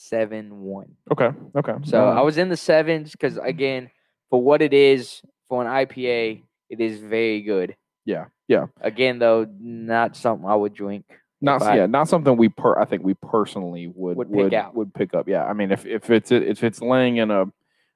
seven 0.07 0.61
one. 0.61 0.95
Okay. 1.11 1.29
Okay. 1.55 1.73
So 1.83 2.07
Uh, 2.07 2.13
I 2.13 2.21
was 2.21 2.37
in 2.37 2.49
the 2.49 2.57
sevens 2.57 3.11
because 3.11 3.37
again, 3.37 3.89
for 4.29 4.41
what 4.41 4.61
it 4.61 4.73
is 4.73 5.21
for 5.49 5.61
an 5.63 5.67
IPA, 5.67 6.43
it 6.69 6.79
is 6.81 6.99
very 6.99 7.41
good. 7.41 7.75
yeah. 8.05 8.25
Yeah. 8.49 8.65
Again, 8.81 9.19
though, 9.19 9.47
not 9.59 10.17
something 10.17 10.45
I 10.45 10.53
would 10.55 10.73
drink. 10.73 11.05
Not 11.41 11.61
I- 11.61 11.77
yeah. 11.77 11.85
Not 11.85 12.09
something 12.09 12.35
we 12.35 12.49
per. 12.49 12.77
I 12.77 12.83
think 12.85 13.01
we 13.03 13.13
personally 13.13 13.87
would 13.87 14.17
Would 14.17 14.31
pick 14.33 14.53
out. 14.53 14.75
would 14.75 14.93
pick 14.93 15.13
up. 15.13 15.29
Yeah. 15.29 15.45
I 15.45 15.53
mean, 15.53 15.71
if 15.71 15.85
if 15.85 16.09
it's 16.09 16.29
if 16.31 16.61
it's 16.63 16.81
laying 16.81 17.17
in 17.17 17.31
a 17.31 17.45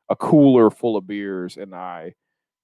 a 0.09 0.15
cooler 0.15 0.69
full 0.69 0.95
of 0.95 1.05
beers 1.05 1.57
and 1.57 1.75
I, 1.75 2.13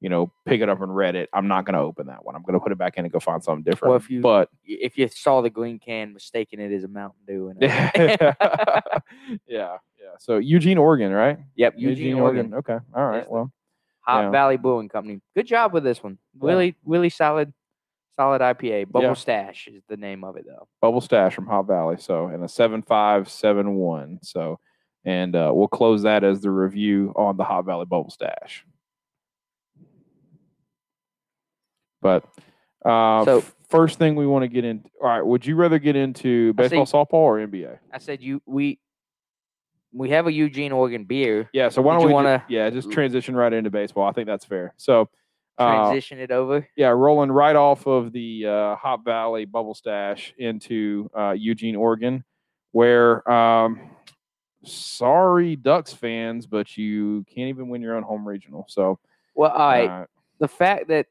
you 0.03 0.09
know, 0.09 0.31
pick 0.45 0.59
it 0.61 0.67
up 0.67 0.81
and 0.81 0.93
read 0.95 1.15
it, 1.15 1.29
I'm 1.33 1.47
not 1.47 1.65
going 1.65 1.75
to 1.75 1.79
open 1.79 2.07
that 2.07 2.25
one. 2.25 2.35
I'm 2.35 2.43
going 2.43 2.53
to 2.55 2.59
put 2.59 2.71
it 2.73 2.77
back 2.77 2.97
in 2.97 3.05
and 3.05 3.11
go 3.11 3.19
find 3.21 3.41
something 3.41 3.63
different. 3.63 3.89
Well, 3.89 3.97
if 3.97 4.09
you- 4.09 4.21
but 4.21 4.49
If 4.65 4.97
you 4.97 5.07
saw 5.07 5.41
the 5.41 5.49
green 5.49 5.79
can, 5.79 6.13
mistaking 6.13 6.59
it 6.59 6.73
as 6.73 6.83
a 6.83 6.89
Mountain 6.89 7.21
Dew. 7.25 7.47
And 7.49 7.61
yeah, 9.47 9.77
yeah. 9.97 10.15
So 10.19 10.37
Eugene, 10.37 10.77
Oregon, 10.77 11.11
right? 11.11 11.39
yep, 11.55 11.73
Eugene, 11.77 12.15
Oregon, 12.15 12.53
Okay. 12.53 12.77
All 12.93 13.05
right. 13.07 13.19
Yes, 13.19 13.27
Well, 13.29 13.51
Hop 14.01 14.23
yeah. 14.23 14.29
Valley 14.31 14.57
Brewing 14.57 14.89
Company. 14.89 15.21
Good 15.35 15.47
job 15.47 15.71
with 15.73 15.83
this 15.85 16.03
one. 16.03 16.17
Yeah. 16.41 16.49
Really, 16.49 16.75
really 16.83 17.09
solid, 17.09 17.53
solid 18.17 18.41
IPA. 18.41 18.91
Bubble 18.91 19.07
Yeah. 19.07 19.13
Stash 19.13 19.67
is 19.71 19.83
the 19.87 19.95
name 19.95 20.25
of 20.25 20.35
it, 20.35 20.45
though. 20.45 20.67
Bubble 20.81 20.99
Stash 20.99 21.33
from 21.33 21.47
Hop 21.47 21.67
Valley. 21.67 21.95
So, 21.97 22.27
and 22.27 22.43
a 22.43 22.49
seven 22.49 22.81
five 22.81 23.29
seven 23.29 23.75
one. 23.75 24.19
So, 24.21 24.59
and 25.05 25.33
uh, 25.35 25.51
we'll 25.53 25.69
close 25.69 26.01
that 26.03 26.25
as 26.25 26.41
the 26.41 26.51
review 26.51 27.13
on 27.15 27.37
the 27.37 27.45
Hop 27.45 27.65
Valley 27.65 27.85
Bubble 27.85 28.09
Stash. 28.09 28.65
But 32.03 32.25
uh, 32.85 33.25
So- 33.25 33.43
first 33.69 33.97
thing 33.97 34.15
we 34.15 34.27
want 34.27 34.43
to 34.43 34.47
get 34.49 34.65
into. 34.65 34.87
All 35.01 35.07
right, 35.07 35.25
would 35.25 35.45
you 35.45 35.55
rather 35.55 35.79
get 35.79 35.95
into 35.95 36.49
see- 36.49 36.51
baseball, 36.51 36.85
softball, 36.85 37.13
or 37.13 37.39
NBA? 37.39 37.79
I 37.91 37.97
said 37.97 38.21
you 38.21 38.41
we 38.45 38.77
we 39.95 40.09
have 40.09 40.27
a 40.27 40.31
Eugene, 40.33 40.71
Oregon 40.71 41.05
beer. 41.05 41.49
Yeah. 41.53 41.69
So 41.69 41.81
why 41.81 41.95
don't 41.97 42.05
we? 42.05 42.13
wanna- 42.13 42.43
yeah, 42.49 42.69
just 42.69 42.91
transition 42.91 43.35
right 43.35 43.53
into 43.53 43.69
baseball. 43.71 44.07
I 44.07 44.11
think 44.11 44.27
that's 44.27 44.45
fair. 44.45 44.73
So. 44.77 45.09
Uh, 45.55 45.83
Transition 45.83 46.17
it 46.17 46.31
over. 46.31 46.67
yeah, 46.75 46.87
rolling 46.87 47.31
right 47.31 47.55
off 47.55 47.85
of 47.85 48.11
the 48.11 48.43
uh, 48.47 48.75
Hop 48.75 49.05
Valley 49.05 49.45
Bubble 49.45 49.75
Stash 49.75 50.33
into 50.39 51.11
uh, 51.15 51.35
Eugene, 51.37 51.75
Oregon, 51.75 52.23
where 52.71 53.21
um, 53.31 53.79
sorry 54.63 55.55
Ducks 55.55 55.93
fans, 55.93 56.47
but 56.47 56.75
you 56.75 57.23
can't 57.33 57.49
even 57.49 57.69
win 57.69 57.83
your 57.83 57.95
own 57.95 58.01
home 58.01 58.27
regional. 58.27 58.65
So, 58.67 58.97
Well, 59.35 59.51
all 59.51 59.59
right. 59.59 59.87
uh, 59.89 60.05
the 60.39 60.47
fact 60.47 60.87
that 60.87 61.05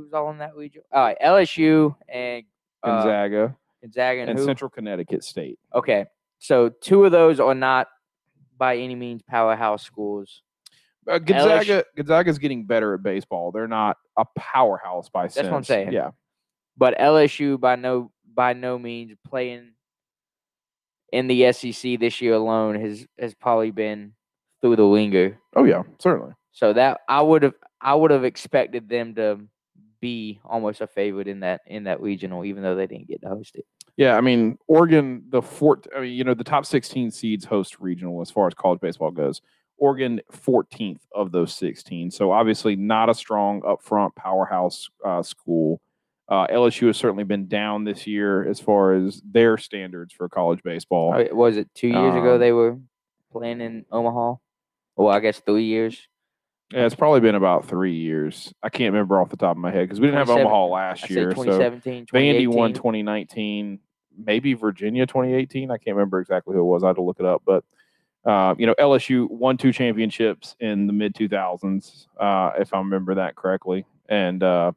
who's 0.00 0.12
all 0.12 0.30
in 0.30 0.38
that 0.38 0.56
region? 0.56 0.82
All 0.92 1.02
right, 1.02 1.16
LSU 1.24 1.94
and 2.08 2.44
uh, 2.82 2.88
Gonzaga 2.88 3.56
Gonzaga 3.82 4.20
and, 4.20 4.30
and 4.30 4.38
who? 4.38 4.44
Central 4.44 4.70
Connecticut 4.70 5.24
State. 5.24 5.58
Okay, 5.74 6.06
so 6.38 6.68
two 6.68 7.04
of 7.04 7.12
those 7.12 7.40
are 7.40 7.54
not 7.54 7.88
by 8.56 8.76
any 8.76 8.94
means 8.94 9.22
powerhouse 9.22 9.82
schools. 9.82 10.42
Uh, 11.08 11.18
Gonzaga, 11.18 11.84
Gonzaga's 11.96 12.38
getting 12.38 12.64
better 12.64 12.94
at 12.94 13.02
baseball. 13.02 13.50
They're 13.50 13.66
not 13.66 13.96
a 14.16 14.24
powerhouse 14.36 15.08
by 15.08 15.24
That's 15.24 15.42
what 15.48 15.52
I'm 15.52 15.64
saying. 15.64 15.92
Yeah, 15.92 16.10
but 16.76 16.96
LSU 16.98 17.58
by 17.58 17.76
no 17.76 18.12
by 18.32 18.52
no 18.52 18.78
means 18.78 19.12
playing 19.26 19.72
in 21.12 21.26
the 21.26 21.52
SEC 21.52 21.98
this 21.98 22.20
year 22.20 22.34
alone 22.34 22.76
has 22.76 23.04
has 23.18 23.34
probably 23.34 23.72
been 23.72 24.12
through 24.60 24.76
the 24.76 24.84
ringer. 24.84 25.38
oh 25.56 25.64
yeah, 25.64 25.82
certainly. 25.98 26.32
So 26.52 26.72
that 26.72 27.00
I 27.08 27.20
would 27.20 27.42
have 27.42 27.54
I 27.80 27.96
would 27.96 28.12
have 28.12 28.24
expected 28.24 28.88
them 28.88 29.16
to 29.16 29.40
be 30.02 30.40
almost 30.44 30.82
a 30.82 30.86
favorite 30.86 31.28
in 31.28 31.40
that 31.40 31.62
in 31.66 31.84
that 31.84 32.02
regional, 32.02 32.44
even 32.44 32.62
though 32.62 32.74
they 32.74 32.86
didn't 32.86 33.08
get 33.08 33.22
to 33.22 33.28
host 33.28 33.56
it. 33.56 33.64
Yeah, 33.96 34.16
I 34.16 34.20
mean 34.20 34.58
Oregon, 34.66 35.24
the 35.30 35.40
fourth. 35.40 35.86
I 35.96 36.00
mean, 36.00 36.12
you 36.12 36.24
know, 36.24 36.34
the 36.34 36.44
top 36.44 36.66
sixteen 36.66 37.10
seeds 37.10 37.46
host 37.46 37.80
regional 37.80 38.20
as 38.20 38.30
far 38.30 38.46
as 38.48 38.52
college 38.52 38.80
baseball 38.80 39.10
goes. 39.12 39.40
Oregon, 39.78 40.20
fourteenth 40.30 41.06
of 41.14 41.32
those 41.32 41.54
sixteen. 41.54 42.10
So 42.10 42.32
obviously 42.32 42.76
not 42.76 43.08
a 43.08 43.14
strong 43.14 43.62
upfront 43.62 44.14
powerhouse 44.14 44.90
uh, 45.04 45.22
school. 45.22 45.80
Uh, 46.28 46.46
LSU 46.48 46.86
has 46.88 46.96
certainly 46.96 47.24
been 47.24 47.46
down 47.46 47.84
this 47.84 48.06
year 48.06 48.48
as 48.48 48.58
far 48.58 48.94
as 48.94 49.20
their 49.24 49.56
standards 49.58 50.12
for 50.14 50.28
college 50.28 50.62
baseball. 50.62 51.14
Uh, 51.14 51.24
Was 51.34 51.56
it 51.56 51.68
two 51.74 51.88
years 51.88 52.14
ago 52.14 52.34
Um, 52.34 52.40
they 52.40 52.52
were 52.52 52.78
playing 53.32 53.60
in 53.60 53.84
Omaha? 53.90 54.34
Well, 54.96 55.08
I 55.08 55.20
guess 55.20 55.40
three 55.40 55.64
years. 55.64 56.08
Yeah, 56.72 56.86
it's 56.86 56.94
probably 56.94 57.20
been 57.20 57.34
about 57.34 57.66
three 57.66 57.94
years. 57.94 58.52
I 58.62 58.68
can't 58.68 58.92
remember 58.92 59.20
off 59.20 59.28
the 59.30 59.36
top 59.36 59.52
of 59.56 59.60
my 59.60 59.70
head 59.70 59.82
because 59.88 60.00
we 60.00 60.06
didn't 60.06 60.18
have 60.18 60.26
27 60.28 60.46
Omaha 60.46 60.66
last 60.66 61.10
year. 61.10 61.30
So 61.30 61.42
2017, 61.44 62.06
Vandy 62.06 62.48
won 62.48 62.72
2019, 62.72 63.78
maybe 64.16 64.54
Virginia 64.54 65.06
2018. 65.06 65.70
I 65.70 65.76
can't 65.76 65.96
remember 65.96 66.20
exactly 66.20 66.54
who 66.54 66.60
it 66.60 66.64
was. 66.64 66.82
I 66.82 66.88
had 66.88 66.96
to 66.96 67.02
look 67.02 67.20
it 67.20 67.26
up. 67.26 67.42
But, 67.44 67.64
uh, 68.24 68.54
you 68.58 68.66
know, 68.66 68.74
LSU 68.78 69.28
won 69.30 69.56
two 69.56 69.72
championships 69.72 70.56
in 70.60 70.86
the 70.86 70.92
mid 70.92 71.14
2000s, 71.14 72.06
uh, 72.18 72.52
if 72.58 72.72
I 72.72 72.78
remember 72.78 73.16
that 73.16 73.34
correctly. 73.36 73.84
And 74.08 74.42
uh, 74.42 74.72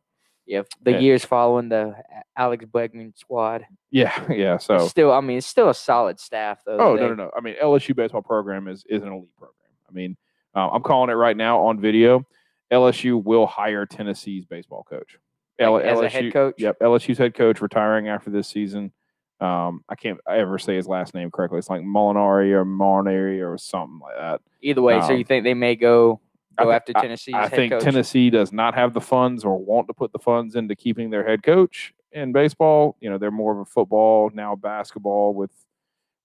Yeah, 0.46 0.64
the 0.82 0.92
Yeah. 0.92 1.00
years 1.00 1.24
following 1.26 1.70
the 1.70 1.96
Alex 2.38 2.66
Bregman 2.66 3.18
squad. 3.18 3.66
yeah, 3.92 4.12
yeah. 4.32 4.56
It's 4.56 4.66
So, 4.66 4.88
still, 4.88 5.12
I 5.12 5.22
mean, 5.22 5.38
it's 5.38 5.48
still 5.48 5.70
a 5.70 5.74
solid 5.74 6.20
staff 6.20 6.62
though. 6.66 6.78
oh, 6.78 6.96
no, 6.96 7.08
no, 7.10 7.16
no. 7.16 7.32
I 7.36 7.42
mean, 7.42 7.56
LSU 7.62 7.96
baseball 7.96 8.22
program 8.22 8.68
is, 8.68 8.84
is 8.90 9.02
an 9.04 9.12
elite 9.14 9.36
program. 9.38 9.56
I 9.90 9.94
mean, 9.94 10.18
uh, 10.56 10.70
I'm 10.70 10.82
calling 10.82 11.10
it 11.10 11.14
right 11.14 11.36
now 11.36 11.62
on 11.66 11.80
video. 11.80 12.26
LSU 12.72 13.22
will 13.24 13.46
hire 13.46 13.86
Tennessee's 13.86 14.46
baseball 14.46 14.86
coach. 14.90 15.18
Like, 15.60 15.84
as 15.86 16.00
a 16.02 16.10
head 16.10 16.34
coach? 16.34 16.56
Yep, 16.58 16.80
LSU's 16.82 17.18
head 17.18 17.34
coach 17.34 17.62
retiring 17.62 18.08
after 18.10 18.30
this 18.30 18.48
season. 18.48 18.92
Um, 19.40 19.82
I 19.90 19.96
can't 19.96 20.20
ever 20.30 20.58
say 20.58 20.76
his 20.76 20.88
last 20.88 21.14
name 21.14 21.30
correctly. 21.32 21.60
It's 21.60 21.70
like 21.70 21.82
Molinari 21.82 22.52
or 22.52 22.66
Molinari 22.66 23.46
or 23.46 23.58
something 23.58 24.00
like 24.00 24.16
that. 24.18 24.42
Either 24.62 24.82
way, 24.82 25.00
so 25.02 25.08
Um, 25.14 25.18
you 25.18 25.24
think 25.24 25.44
they 25.44 25.54
may 25.54 25.76
go 25.76 26.20
I 26.58 26.64
go 26.64 26.70
thi- 26.72 26.76
after 26.76 26.94
Tennessee's 26.94 27.36
I 27.36 27.42
head 27.44 27.52
think 27.52 27.74
coach? 27.74 27.84
Tennessee 27.84 28.30
does 28.30 28.52
not 28.54 28.76
have 28.76 28.94
the 28.94 29.02
funds 29.02 29.44
or 29.46 29.58
want 29.58 29.88
to 29.88 29.94
put 29.94 30.12
the 30.14 30.20
funds 30.20 30.56
into 30.56 30.76
keeping 30.76 31.10
their 31.10 31.26
head 31.26 31.44
coach 31.44 31.94
in 32.14 32.32
baseball. 32.32 32.96
You 33.02 33.10
know, 33.10 33.18
they're 33.18 33.30
more 33.32 33.52
of 33.54 33.60
a 33.60 33.66
football 33.66 34.32
now 34.34 34.56
basketball 34.56 35.34
with 35.34 35.52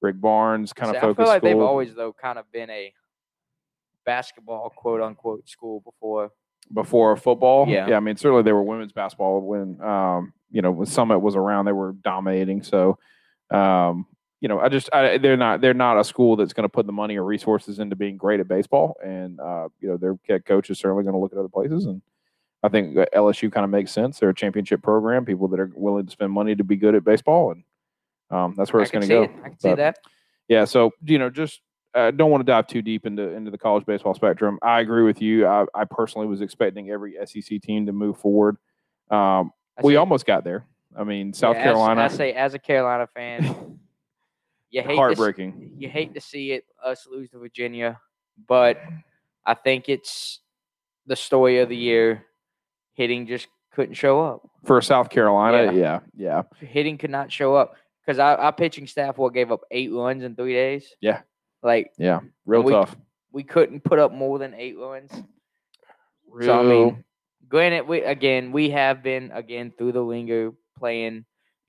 Rick 0.01 0.21
Barnes 0.21 0.73
kind 0.73 0.91
See, 0.93 0.97
of 0.97 1.03
I 1.03 1.07
focused. 1.07 1.19
feel 1.19 1.27
like 1.27 1.43
they've 1.43 1.59
always 1.59 1.95
though 1.95 2.13
kind 2.13 2.39
of 2.39 2.51
been 2.53 2.71
a 2.71 2.93
basketball 4.11 4.71
quote 4.71 5.01
unquote 5.01 5.49
school 5.49 5.81
before. 5.81 6.33
before 6.73 7.17
football. 7.17 7.69
Yeah. 7.69 7.89
yeah. 7.89 7.97
I 7.97 8.01
mean, 8.01 8.17
certainly 8.17 8.43
they 8.43 8.53
were 8.53 8.63
women's 8.63 8.93
basketball 8.93 9.41
when 9.41 9.81
um, 9.81 10.33
you 10.51 10.63
know 10.63 10.73
when 10.73 10.89
Summitt 10.89 11.21
was 11.21 11.37
around. 11.37 11.67
They 11.67 11.73
were 11.73 11.93
dominating. 11.93 12.65
So, 12.65 12.99
um, 13.53 14.07
you 14.41 14.49
know, 14.49 14.59
I 14.59 14.69
just 14.69 14.91
I, 14.93 15.19
they're 15.19 15.37
not 15.37 15.61
they're 15.61 15.75
not 15.75 16.01
a 16.01 16.03
school 16.03 16.35
that's 16.35 16.53
going 16.53 16.65
to 16.65 16.69
put 16.69 16.87
the 16.87 16.93
money 16.93 17.17
or 17.17 17.25
resources 17.25 17.79
into 17.79 17.95
being 17.95 18.17
great 18.17 18.41
at 18.41 18.49
baseball. 18.49 18.97
And 19.05 19.39
uh, 19.39 19.69
you 19.79 19.89
know, 19.89 19.97
their 19.97 20.19
head 20.29 20.45
coach 20.45 20.71
is 20.71 20.79
certainly 20.81 21.05
going 21.05 21.15
to 21.15 21.21
look 21.21 21.33
at 21.33 21.39
other 21.39 21.49
places. 21.49 21.87
And 21.87 22.03
I 22.65 22.69
think 22.69 22.97
LSU 23.15 23.53
kind 23.53 23.65
of 23.65 23.71
makes 23.71 23.93
sense. 23.93 24.19
They're 24.19 24.31
a 24.31 24.35
championship 24.35 24.83
program. 24.83 25.25
People 25.25 25.47
that 25.49 25.61
are 25.61 25.71
willing 25.77 26.07
to 26.07 26.11
spend 26.11 26.33
money 26.33 26.57
to 26.57 26.65
be 26.65 26.77
good 26.77 26.97
at 26.97 27.05
baseball, 27.05 27.53
and 27.53 27.63
um, 28.31 28.55
that's 28.57 28.73
where 28.73 28.81
I 28.81 28.83
it's 28.83 28.91
going 28.91 29.07
to 29.07 29.23
it. 29.23 29.27
go. 29.29 29.43
I 29.45 29.49
can 29.51 29.61
see 29.61 29.75
that. 29.75 29.99
Yeah, 30.49 30.65
so 30.65 30.91
you 31.05 31.19
know, 31.21 31.31
just 31.31 31.61
uh, 31.95 32.11
don't 32.11 32.31
want 32.31 32.41
to 32.41 32.51
dive 32.51 32.67
too 32.67 32.83
deep 32.83 33.07
into 33.07 33.23
into 33.31 33.51
the 33.51 33.59
college 33.59 33.85
baseball 33.85 34.15
spectrum. 34.15 34.59
I 34.63 34.81
agree 34.81 35.03
with 35.03 35.21
you. 35.21 35.47
I, 35.47 35.67
I 35.75 35.85
personally 35.85 36.27
was 36.27 36.41
expecting 36.41 36.91
every 36.91 37.17
SEC 37.25 37.61
team 37.61 37.87
to 37.87 37.93
move 37.93 38.19
forward. 38.19 38.57
Um, 39.11 39.53
I 39.79 39.83
we 39.83 39.97
almost 39.97 40.27
got 40.27 40.45
there. 40.45 40.65
I 40.97 41.05
mean, 41.05 41.33
South 41.33 41.57
yeah, 41.57 41.63
as- 41.63 41.65
Carolina, 41.65 42.01
I 42.03 42.09
say, 42.09 42.33
as 42.33 42.55
a 42.55 42.59
Carolina 42.59 43.07
fan, 43.07 43.79
you 44.71 44.83
hate 44.83 44.89
to, 44.89 44.97
heartbreaking. 44.97 45.73
you 45.79 45.89
hate 45.89 46.15
to 46.15 46.21
see 46.21 46.53
it 46.53 46.65
us 46.85 47.07
lose 47.11 47.31
to 47.31 47.39
Virginia, 47.39 47.99
but 48.49 48.79
I 49.45 49.55
think 49.55 49.89
it's 49.89 50.41
the 51.07 51.17
story 51.17 51.59
of 51.59 51.69
the 51.69 51.77
year. 51.77 52.27
Hitting 52.95 53.27
just 53.27 53.49
couldn't 53.73 53.95
show 53.95 54.21
up. 54.21 54.49
For 54.65 54.81
South 54.83 55.11
Carolina, 55.11 55.73
yeah, 55.73 56.01
yeah. 56.15 56.43
Hitting 56.59 56.99
could 56.99 57.11
not 57.11 57.33
show 57.33 57.55
up 57.55 57.77
because 58.05 58.19
our, 58.19 58.37
our 58.37 58.53
pitching 58.53 58.87
staff 58.87 59.17
what 59.17 59.33
gave 59.33 59.51
up 59.51 59.63
eight 59.71 59.93
runs 59.93 60.23
in 60.23 60.37
three 60.37 60.53
days. 60.53 60.95
Yeah. 61.01 61.21
Like 61.63 61.93
yeah, 61.99 62.21
Real 62.47 62.63
we- 62.63 62.73
tough. 62.73 62.97
we 63.33 63.43
couldn't 63.43 63.83
put 63.85 63.99
up 63.99 64.13
more 64.13 64.39
than 64.39 64.55
eight 64.55 64.77
runs. 64.79 65.11
Real, 66.29 66.47
So 66.47 66.61
I 66.61 66.63
mean, 66.63 67.05
granted, 67.49 67.87
we 67.89 68.03
again 68.03 68.53
we 68.53 68.71
have 68.71 69.03
been 69.03 69.31
again 69.33 69.73
through 69.77 69.93
the 69.93 70.03
linger 70.03 70.53
playing 70.79 71.25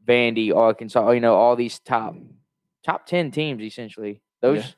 Vandy, 0.07 0.55
Arkansas, 0.55 1.11
you 1.11 1.19
know, 1.19 1.35
all 1.35 1.55
these 1.55 1.79
top 1.79 2.15
top 2.85 3.05
ten 3.05 3.31
teams 3.31 3.61
essentially. 3.63 4.21
Those 4.41 4.75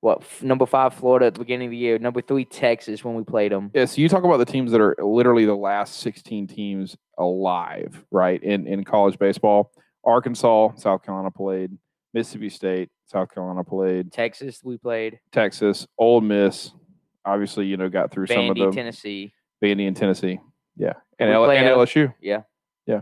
what 0.00 0.18
f- 0.20 0.42
number 0.42 0.66
five 0.66 0.92
Florida 0.94 1.26
at 1.26 1.34
the 1.34 1.40
beginning 1.40 1.68
of 1.68 1.70
the 1.70 1.76
year, 1.78 1.98
number 1.98 2.20
three 2.20 2.44
Texas 2.44 3.02
when 3.02 3.14
we 3.14 3.24
played 3.24 3.52
them. 3.52 3.70
yeah, 3.74 3.86
so 3.86 4.00
you 4.02 4.08
talk 4.08 4.24
about 4.24 4.36
the 4.36 4.44
teams 4.44 4.70
that 4.72 4.80
are 4.80 4.94
literally 4.98 5.46
the 5.46 5.54
last 5.56 6.00
16 6.00 6.46
teams 6.46 6.96
alive, 7.16 8.04
right? 8.10 8.42
In 8.42 8.66
in 8.66 8.84
college 8.84 9.18
baseball. 9.18 9.72
Arkansas, 10.04 10.74
South 10.76 11.02
Carolina 11.02 11.30
played, 11.30 11.70
Mississippi 12.14 12.48
State, 12.48 12.90
South 13.06 13.34
Carolina 13.34 13.64
played, 13.64 14.12
Texas 14.12 14.62
we 14.64 14.78
played, 14.78 15.18
Texas, 15.32 15.86
Ole 15.98 16.20
Miss, 16.20 16.70
obviously, 17.24 17.66
you 17.66 17.76
know, 17.76 17.88
got 17.90 18.10
through 18.10 18.28
some 18.28 18.50
of 18.50 18.56
Vandy, 18.56 18.70
the 18.70 18.74
Tennessee. 18.74 19.32
Vandy 19.62 19.86
and 19.88 19.96
Tennessee. 19.96 20.40
Yeah. 20.76 20.94
And, 21.18 21.30
L- 21.30 21.50
and 21.50 21.66
L- 21.66 21.78
LSU. 21.78 22.14
Yeah. 22.20 22.42
Yeah. 22.86 23.00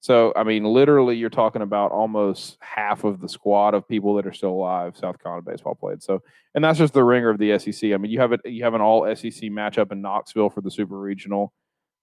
So, 0.00 0.32
I 0.36 0.44
mean, 0.44 0.64
literally, 0.64 1.16
you're 1.16 1.30
talking 1.30 1.62
about 1.62 1.90
almost 1.90 2.58
half 2.60 3.04
of 3.04 3.20
the 3.20 3.28
squad 3.28 3.74
of 3.74 3.88
people 3.88 4.14
that 4.14 4.26
are 4.26 4.32
still 4.32 4.50
alive. 4.50 4.96
South 4.96 5.20
Carolina 5.22 5.42
baseball 5.42 5.74
played. 5.74 6.02
So, 6.02 6.22
and 6.54 6.62
that's 6.64 6.78
just 6.78 6.94
the 6.94 7.02
ringer 7.04 7.30
of 7.30 7.38
the 7.38 7.58
SEC. 7.58 7.92
I 7.92 7.96
mean, 7.96 8.10
you 8.10 8.20
have 8.20 8.32
it. 8.32 8.40
You 8.44 8.62
have 8.64 8.74
an 8.74 8.80
all 8.80 9.04
SEC 9.16 9.50
matchup 9.50 9.92
in 9.92 10.00
Knoxville 10.02 10.50
for 10.50 10.60
the 10.60 10.70
Super 10.70 10.98
Regional. 10.98 11.52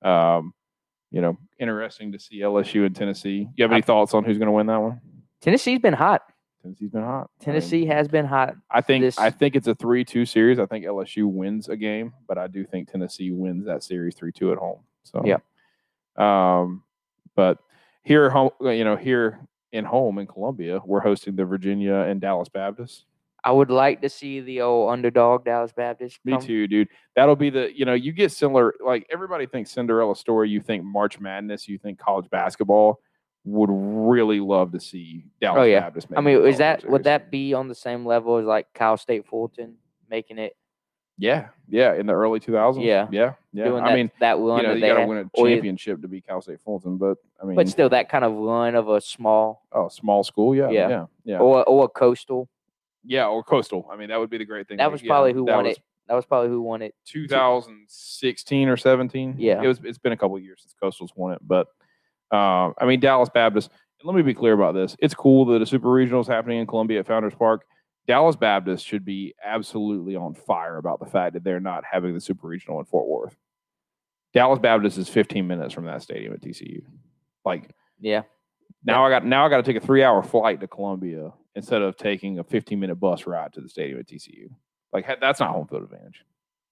Um, 0.04 0.54
you 1.12 1.22
know, 1.22 1.38
interesting 1.60 2.12
to 2.12 2.20
see 2.20 2.40
LSU 2.40 2.86
and 2.86 2.96
Tennessee. 2.96 3.48
You 3.56 3.64
have 3.64 3.72
any 3.72 3.84
thoughts 3.84 4.14
on 4.14 4.24
who's 4.24 4.38
going 4.38 4.48
to 4.48 4.52
win 4.52 4.66
that 4.68 4.82
one? 4.82 5.00
Tennessee's 5.42 5.80
been 5.80 5.94
hot. 5.94 6.24
Tennessee's 6.64 6.90
been 6.92 7.04
hot. 7.04 7.16
I 7.18 7.20
mean, 7.20 7.28
Tennessee 7.42 7.86
has 7.88 8.08
been 8.08 8.26
hot. 8.26 8.56
I 8.72 8.82
think 8.82 9.04
this- 9.04 9.18
I 9.20 9.30
think 9.30 9.56
it's 9.56 9.68
a 9.68 9.76
three-two 9.76 10.26
series. 10.26 10.60
I 10.60 10.66
think 10.66 10.86
LSU 10.86 11.28
wins 11.28 11.68
a 11.70 11.76
game, 11.76 12.14
but 12.28 12.38
I 12.38 12.48
do 12.48 12.66
think 12.66 12.90
Tennessee 12.90 13.32
wins 13.32 13.66
that 13.66 13.84
series 13.84 14.16
three-two 14.16 14.52
at 14.52 14.58
home. 14.58 14.80
So 15.04 15.22
Yeah. 15.26 15.38
Um, 16.16 16.84
but 17.36 17.58
here, 18.04 18.26
at 18.26 18.32
home, 18.32 18.52
you 18.62 18.84
know, 18.84 18.96
here 18.96 19.40
in 19.72 19.86
home 19.86 20.20
in 20.20 20.28
Columbia, 20.28 20.80
we're 20.86 21.00
hosting 21.00 21.36
the 21.36 21.46
Virginia 21.46 21.96
and 21.96 22.22
Dallas 22.22 22.50
Baptist. 22.50 23.06
I 23.46 23.52
would 23.52 23.70
like 23.72 24.02
to 24.02 24.10
see 24.10 24.40
the 24.40 24.62
old 24.62 24.92
underdog 24.92 25.44
Dallas 25.44 25.74
Baptist. 25.74 26.20
Me 26.24 26.34
come- 26.34 26.42
too, 26.42 26.68
dude. 26.68 26.88
That'll 27.16 27.36
be 27.36 27.50
the 27.50 27.78
you 27.78 27.84
know 27.84 27.94
you 27.94 28.14
get 28.14 28.32
similar 28.32 28.74
like 28.86 29.06
everybody 29.12 29.48
thinks 29.48 29.72
Cinderella 29.72 30.16
story. 30.16 30.50
You 30.50 30.62
think 30.62 30.84
March 30.86 31.20
Madness. 31.20 31.68
You 31.68 31.78
think 31.78 32.00
college 32.00 32.30
basketball. 32.30 33.00
Would 33.46 33.70
really 33.72 34.40
love 34.40 34.72
to 34.72 34.80
see 34.80 35.26
Dallas 35.42 35.60
Oh, 35.60 35.64
yeah. 35.64 35.82
Baptist. 35.82 36.08
I 36.16 36.22
mean, 36.22 36.46
is 36.46 36.60
that 36.60 36.90
would 36.90 37.04
that 37.04 37.30
be 37.30 37.54
on 37.54 37.68
the 37.68 37.76
same 37.76 38.06
level 38.06 38.38
as 38.38 38.46
like 38.46 38.74
Cal 38.74 38.96
State 38.98 39.26
Fulton 39.28 39.76
making 40.10 40.38
it? 40.38 40.56
Yeah, 41.18 41.50
yeah, 41.70 41.94
in 41.94 42.08
the 42.08 42.14
early 42.14 42.40
2000s. 42.40 42.84
Yeah. 42.84 43.08
yeah, 43.12 43.34
yeah. 43.54 43.66
doing 43.66 43.84
I 43.84 43.90
that, 43.90 43.96
mean, 43.96 44.12
that 44.20 44.40
run 44.40 44.62
you 44.62 44.68
know, 44.68 44.74
you 44.74 44.82
got 44.82 45.00
to 45.02 45.06
win 45.06 45.18
a 45.20 45.38
championship 45.38 46.02
to 46.02 46.08
be 46.08 46.22
Cal 46.22 46.42
State 46.42 46.60
Fulton, 46.62 46.98
but 46.98 47.18
I 47.42 47.46
mean, 47.46 47.56
but 47.56 47.70
still 47.70 47.88
that 47.90 48.10
kind 48.10 48.24
of 48.26 48.34
run 48.34 48.74
of 48.76 48.90
a 48.90 49.00
small 49.00 49.64
oh, 49.74 49.90
small 49.90 50.24
school, 50.24 50.56
yeah, 50.56 50.70
Yeah. 50.70 50.90
yeah, 50.90 51.06
yeah, 51.26 51.38
or 51.38 51.64
or 51.66 51.86
a 51.86 51.88
coastal. 51.90 52.50
yeah, 53.06 53.28
or 53.28 53.44
coastal. 53.44 53.88
I 53.92 53.96
mean, 53.96 54.10
that 54.10 54.20
would 54.20 54.30
be 54.32 54.40
the 54.40 54.46
great 54.46 54.68
thing. 54.68 54.78
That 54.78 54.92
was 54.92 55.04
yeah, 55.04 55.10
probably 55.10 55.34
who 55.34 55.44
won 55.44 55.66
was 55.66 55.78
it. 55.78 55.84
That 56.08 56.16
was 56.16 56.26
probably 56.26 56.50
who 56.50 56.62
won 56.62 56.82
it. 56.82 56.96
2016 57.06 58.68
or 58.70 58.76
17. 58.78 59.36
Yeah. 59.38 59.62
it 59.62 59.68
was. 59.68 59.80
It's 59.84 59.98
been 59.98 60.14
a 60.14 60.18
couple 60.18 60.36
of 60.36 60.44
years 60.44 60.62
since 60.62 60.74
Coastal's 60.82 61.12
won 61.16 61.34
it, 61.34 61.40
but 61.46 61.68
um, 62.34 62.74
I 62.78 62.86
mean, 62.86 63.00
Dallas 63.00 63.30
Baptist. 63.34 63.70
And 64.00 64.08
let 64.08 64.16
me 64.16 64.22
be 64.22 64.34
clear 64.34 64.54
about 64.54 64.74
this. 64.74 64.98
It's 65.00 65.14
cool 65.14 65.46
that 65.46 65.62
a 65.62 65.66
super 65.66 65.90
regional 65.90 66.20
is 66.20 66.28
happening 66.28 66.60
in 66.60 66.68
Columbia 66.68 67.00
at 67.00 67.08
Founders 67.08 67.36
Park. 67.36 67.66
Dallas 68.06 68.36
Baptist 68.36 68.86
should 68.86 69.06
be 69.06 69.34
absolutely 69.42 70.18
on 70.18 70.34
fire 70.34 70.76
about 70.76 71.00
the 71.00 71.06
fact 71.06 71.34
that 71.34 71.46
they're 71.46 71.62
not 71.62 71.86
having 71.90 72.14
the 72.14 72.20
super 72.20 72.48
regional 72.48 72.80
in 72.80 72.86
Fort 72.86 73.08
Worth. 73.08 73.38
Dallas 74.34 74.60
Baptist 74.60 74.98
is 74.98 75.08
15 75.08 75.48
minutes 75.48 75.74
from 75.74 75.86
that 75.86 76.02
stadium 76.02 76.34
at 76.34 76.42
TCU. 76.42 76.82
Like 77.46 77.70
Yeah, 78.84 78.96
now, 78.96 79.06
I 79.06 79.10
got 79.10 79.26
now 79.26 79.46
I 79.46 79.50
got 79.50 79.58
to 79.58 79.64
take 79.64 79.82
a 79.82 79.86
three 79.86 80.04
hour 80.04 80.22
flight 80.22 80.60
to 80.60 80.68
Columbia 80.68 81.32
instead 81.56 81.82
of 81.82 81.96
taking 81.96 82.40
a 82.40 82.44
15 82.44 82.80
minute 82.80 82.96
bus 82.96 83.26
ride 83.26 83.54
to 83.54 83.62
the 83.62 83.70
stadium 83.70 84.00
at 84.00 84.08
TCU. 84.08 84.50
Like 84.92 85.08
that's 85.20 85.40
not 85.40 85.52
home 85.52 85.68
field 85.68 85.84
advantage. 85.84 86.26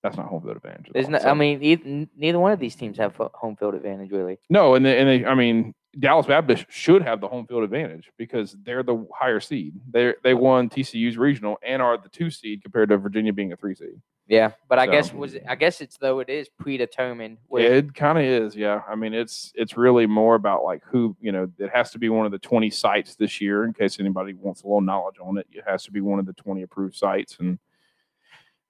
That's 0.04 0.18
not 0.18 0.28
home 0.28 0.42
field 0.42 0.56
advantage. 0.58 0.90
there's 0.94 1.06
all. 1.06 1.12
no. 1.12 1.20
So- 1.20 1.30
I 1.30 1.34
mean, 1.34 1.60
eith- 1.62 1.86
n- 1.86 2.10
neither 2.18 2.40
one 2.40 2.52
of 2.52 2.60
these 2.60 2.76
teams 2.76 2.98
have 2.98 3.16
home 3.16 3.56
field 3.56 3.76
advantage 3.76 4.12
really. 4.12 4.40
no, 4.50 4.76
and 4.76 4.86
they, 4.86 4.98
and 5.00 5.08
they, 5.08 5.26
I 5.26 5.36
mean 5.36 5.74
Dallas 6.00 6.26
Baptist 6.26 6.66
should 6.70 7.02
have 7.04 7.20
the 7.20 7.28
home 7.28 7.46
field 7.46 7.64
advantage 7.64 8.10
because 8.18 8.56
they're 8.64 8.82
the 8.84 9.06
higher 9.14 9.40
seed. 9.40 9.74
They 9.92 10.14
they 10.24 10.34
won 10.34 10.70
TCU's 10.70 11.18
regional 11.18 11.58
and 11.64 11.82
are 11.82 11.98
the 11.98 12.10
two 12.10 12.30
seed 12.32 12.64
compared 12.64 12.90
to 12.90 12.98
Virginia 12.98 13.34
being 13.34 13.52
a 13.52 13.56
three 13.58 13.76
seed. 13.76 14.02
Yeah, 14.28 14.52
but 14.70 14.80
I 14.80 14.88
guess 14.88 15.14
was 15.14 15.36
I 15.50 15.56
guess 15.56 15.82
it's 15.82 15.98
though 15.98 16.20
it 16.20 16.30
is 16.30 16.48
predetermined. 16.58 17.38
Where, 17.48 17.74
It 17.74 17.94
kind 17.94 18.18
of 18.18 18.24
is, 18.24 18.56
yeah. 18.56 18.82
I 18.88 18.96
mean, 18.96 19.14
it's 19.14 19.52
it's 19.56 19.76
really 19.76 20.06
more 20.08 20.36
about 20.36 20.64
like 20.64 20.82
who 20.86 21.18
you 21.20 21.34
know. 21.34 21.50
It 21.60 21.70
has 21.74 21.92
to 21.92 22.00
be 22.00 22.08
one 22.08 22.26
of 22.26 22.32
the 22.32 22.40
twenty 22.40 22.70
sites 22.70 23.16
this 23.18 23.42
year. 23.42 23.66
In 23.66 23.74
case 23.74 24.00
anybody 24.00 24.34
wants 24.34 24.64
a 24.64 24.68
little 24.68 24.80
knowledge 24.80 25.16
on 25.22 25.38
it, 25.38 25.48
it 25.52 25.66
has 25.68 25.84
to 25.84 25.92
be 25.92 26.00
one 26.00 26.18
of 26.20 26.26
the 26.26 26.34
twenty 26.34 26.62
approved 26.62 26.96
sites, 26.96 27.36
and 27.42 27.60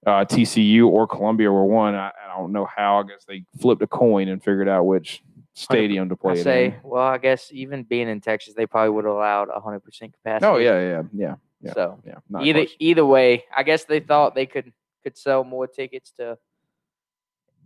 uh, 0.06 0.24
TCU 0.24 0.88
or 0.88 1.06
Columbia 1.06 1.50
were 1.50 1.64
one. 1.64 1.94
I, 1.94 2.08
I 2.08 2.36
don't 2.36 2.52
know 2.52 2.66
how. 2.66 3.00
I 3.00 3.02
guess 3.04 3.24
they 3.26 3.44
flipped 3.60 3.82
a 3.82 3.86
coin 3.86 4.28
and 4.28 4.42
figured 4.42 4.68
out 4.68 4.84
which 4.84 5.22
stadium 5.54 6.08
to 6.08 6.16
play 6.16 6.32
I 6.32 6.42
say, 6.42 6.64
in. 6.66 6.74
well, 6.82 7.02
I 7.02 7.18
guess 7.18 7.50
even 7.52 7.84
being 7.84 8.08
in 8.08 8.20
Texas, 8.20 8.54
they 8.54 8.66
probably 8.66 8.90
would 8.90 9.04
have 9.04 9.14
allowed 9.14 9.48
hundred 9.62 9.80
percent 9.80 10.12
capacity. 10.14 10.46
Oh 10.46 10.56
yeah, 10.56 10.80
yeah, 10.80 11.02
yeah, 11.12 11.34
yeah, 11.62 11.72
So 11.74 12.00
yeah. 12.06 12.40
Either 12.40 12.66
either 12.78 13.06
way, 13.06 13.44
I 13.56 13.62
guess 13.62 13.84
they 13.84 14.00
thought 14.00 14.34
they 14.34 14.46
could 14.46 14.72
could 15.02 15.16
sell 15.16 15.44
more 15.44 15.66
tickets 15.66 16.12
to. 16.18 16.38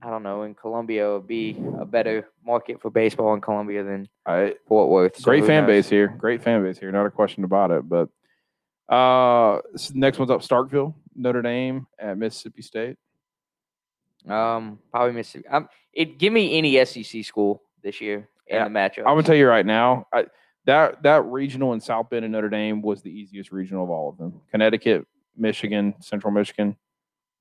I 0.03 0.11
don't 0.11 0.23
know. 0.23 0.43
In 0.43 0.55
Columbia, 0.55 1.11
would 1.13 1.27
be 1.27 1.57
a 1.81 1.87
better 1.87 2.29
market 2.45 2.83
for 2.83 2.91
baseball 2.91 3.33
in 3.33 3.41
Columbia 3.41 3.83
than 3.83 4.07
I, 4.27 4.55
Fort 4.69 4.91
Worth. 4.91 5.17
so 5.17 5.25
great 5.25 5.47
fan 5.47 5.63
knows? 5.63 5.69
base 5.69 5.89
here. 5.89 6.09
Great 6.19 6.43
fan 6.43 6.63
base 6.63 6.79
here. 6.79 6.93
Not 6.93 7.07
a 7.07 7.11
question 7.11 7.45
about 7.45 7.71
it. 7.71 7.89
But 7.89 8.11
uh, 8.89 9.59
next 9.95 10.19
one's 10.19 10.31
up: 10.31 10.43
Starkville, 10.43 10.95
Notre 11.15 11.43
Dame 11.43 11.87
at 11.99 12.17
Mississippi 12.19 12.63
State. 12.63 12.97
Um, 14.29 14.79
probably 14.91 15.13
Mississippi. 15.13 15.49
Um, 15.49 15.69
it 15.93 16.19
give 16.19 16.33
me 16.33 16.59
any 16.59 16.85
SEC 16.85 17.25
school 17.25 17.63
this 17.83 18.01
year 18.01 18.29
in 18.47 18.57
Yeah, 18.57 18.65
the 18.65 18.71
matchup. 18.71 18.99
I'm 18.99 19.05
gonna 19.15 19.23
tell 19.23 19.37
you 19.37 19.49
right 19.49 19.67
now, 19.67 20.07
I, 20.13 20.27
that 20.67 21.03
that 21.05 21.25
regional 21.27 21.73
in 21.73 21.81
South 21.81 22.11
Bend 22.11 22.25
and 22.25 22.33
Notre 22.33 22.49
Dame 22.49 22.83
was 22.83 23.03
the 23.03 23.11
easiest 23.11 23.53
regional 23.53 23.85
of 23.85 23.91
all 23.91 24.09
of 24.09 24.19
them. 24.19 24.41
Connecticut, 24.51 25.07
Michigan, 25.37 25.95
Central 26.01 26.33
Michigan, 26.33 26.77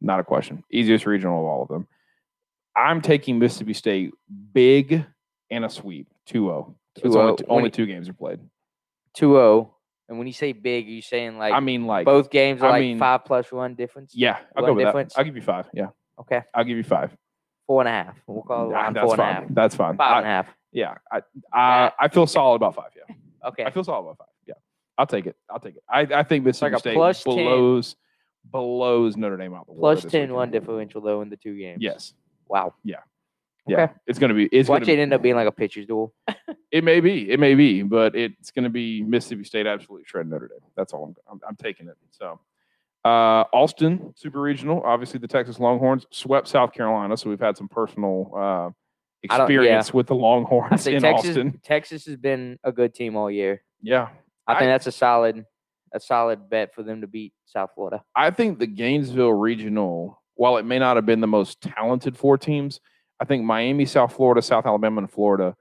not 0.01 0.19
a 0.19 0.23
question. 0.23 0.63
Easiest 0.71 1.05
regional 1.05 1.39
of 1.39 1.45
all 1.45 1.61
of 1.63 1.67
them. 1.67 1.87
I'm 2.75 3.01
taking 3.01 3.39
Mississippi 3.39 3.73
State 3.73 4.13
big 4.53 5.05
and 5.49 5.63
a 5.65 5.69
sweep 5.69 6.07
2-0. 6.29 6.75
Only, 7.03 7.33
2-0. 7.33 7.37
t- 7.37 7.45
only 7.47 7.69
two 7.69 7.85
games 7.85 8.09
are 8.09 8.13
played. 8.13 8.39
2-0. 9.17 9.69
And 10.07 10.17
when 10.19 10.27
you 10.27 10.33
say 10.33 10.51
big, 10.53 10.85
are 10.87 10.89
you 10.91 11.01
saying 11.01 11.37
like 11.37 11.53
I 11.53 11.59
mean, 11.59 11.85
like, 11.87 12.05
both 12.05 12.29
games 12.29 12.61
are 12.61 12.67
I 12.67 12.71
like 12.71 12.81
mean- 12.81 12.99
five 12.99 13.25
plus 13.25 13.51
one 13.51 13.73
difference? 13.75 14.13
yeah, 14.15 14.37
I'll 14.55 14.63
one 14.63 14.71
go 14.71 14.75
with 14.75 14.85
difference? 14.85 15.13
that. 15.13 15.19
I'll 15.19 15.25
give 15.25 15.35
you 15.35 15.41
five. 15.41 15.67
Yeah, 15.73 15.87
Okay, 16.19 16.41
I'll 16.53 16.63
give 16.63 16.77
you 16.77 16.83
five. 16.83 17.15
four 17.67 17.81
and 17.81 17.87
a 17.89 17.91
half. 17.91 18.15
We'll 18.27 18.43
call 18.43 18.69
it 18.69 18.75
Ah, 18.75 18.83
line 18.83 18.93
that's 18.93 19.03
four 19.05 19.13
and 19.13 19.21
a 19.21 19.25
fine. 19.25 19.33
half. 19.35 19.43
That's 19.49 19.75
fine. 19.75 19.97
Five 19.97 20.11
I- 20.13 20.17
and 20.19 20.25
a 20.25 20.29
half. 20.29 20.47
yeah, 20.71 20.95
I, 21.11 21.21
I 21.51 21.91
I 21.99 22.07
feel 22.09 22.27
solid 22.27 22.57
about 22.57 22.75
five. 22.75 22.91
Yeah. 22.95 23.15
Okay. 23.45 23.63
I 23.63 23.69
feel 23.69 23.83
solid 23.83 24.01
about 24.01 24.17
five. 24.17 24.27
Yeah, 24.47 24.55
I'll 24.97 25.05
take 25.05 25.27
it. 25.27 25.35
I'll 25.51 25.59
take 25.59 25.75
it. 25.75 25.83
I, 25.87 26.01
I 26.01 26.23
think 26.23 26.45
Mississippi 26.45 26.71
like 26.71 26.79
State 26.79 26.93
plus 26.95 27.23
10. 27.23 27.35
blows 27.35 27.95
blows 28.43 29.17
Notre 29.17 29.37
Dame 29.37 29.53
out 29.53 29.67
the 29.67 29.73
water. 29.73 29.81
Plus 29.95 30.03
this 30.03 30.11
10 30.11 30.21
weekend. 30.21 30.37
run 30.37 30.51
differential 30.51 31.01
though 31.01 31.21
in 31.21 31.29
the 31.29 31.37
two 31.37 31.55
games. 31.57 31.77
Yes. 31.81 32.13
Wow. 32.47 32.73
Yeah. 32.83 32.97
Okay. 33.71 33.91
It's 34.05 34.19
gonna 34.19 34.33
be. 34.33 34.45
It's 34.47 34.69
Watch 34.69 34.81
gonna. 34.81 34.93
it 34.93 34.99
end 34.99 35.13
up 35.13 35.21
being 35.21 35.35
like 35.35 35.47
a 35.47 35.51
pitcher's 35.51 35.85
duel. 35.85 36.13
It 36.71 36.83
may 36.83 36.99
be. 36.99 37.31
It 37.31 37.39
may 37.39 37.55
be, 37.55 37.83
but 37.83 38.15
it's 38.17 38.51
gonna 38.51 38.69
be 38.69 39.01
Mississippi 39.01 39.45
State 39.45 39.65
absolutely 39.65 40.03
shredding 40.05 40.29
Notre 40.29 40.49
Dame. 40.49 40.59
That's 40.75 40.91
all. 40.91 41.05
I'm. 41.05 41.15
I'm, 41.31 41.39
I'm 41.49 41.55
taking 41.55 41.87
it. 41.87 41.95
So. 42.11 42.39
Uh, 43.05 43.43
Austin 43.53 44.11
Super 44.17 44.41
Regional, 44.41 44.81
obviously 44.83 45.19
the 45.19 45.27
Texas 45.27 45.59
Longhorns 45.59 46.05
swept 46.09 46.47
South 46.47 46.73
Carolina, 46.73 47.15
so 47.15 47.29
we've 47.29 47.39
had 47.39 47.55
some 47.55 47.67
personal 47.69 48.31
uh, 48.35 48.39
I 48.39 48.67
don't- 48.67 48.73
yeah. 49.29 49.43
experience 49.43 49.93
with 49.93 50.07
the 50.07 50.15
Longhorns 50.15 50.87
in 50.87 51.01
Texas 51.03 51.29
Austin. 51.29 51.59
Texas 51.63 52.05
has 52.07 52.17
been 52.17 52.57
a 52.63 52.71
good 52.71 52.93
team 52.95 53.15
all 53.15 53.29
year. 53.29 53.61
Yeah, 53.81 54.09
I, 54.47 54.55
I- 54.55 54.59
think 54.59 54.69
that's 54.69 54.87
a 54.87 54.91
solid 54.91 55.45
a 55.93 55.99
solid 55.99 56.49
bet 56.49 56.73
for 56.73 56.83
them 56.83 57.01
to 57.01 57.07
beat 57.07 57.31
South 57.45 57.69
Florida. 57.75 58.03
I 58.15 58.31
think 58.31 58.57
the 58.59 58.67
Gainesville 58.67 59.31
regional, 59.33 60.21
while 60.33 60.57
it 60.57 60.65
may 60.65 60.79
not 60.79 60.97
have 60.97 61.05
been 61.05 61.21
the 61.21 61.27
most 61.27 61.61
talented 61.61 62.17
four 62.17 62.37
teams, 62.39 62.81
I 63.19 63.25
think 63.25 63.43
Miami, 63.43 63.85
South 63.85 64.13
Florida, 64.13 64.41
South 64.41 64.65
Alabama, 64.65 64.99
and 65.01 65.11
Florida 65.11 65.55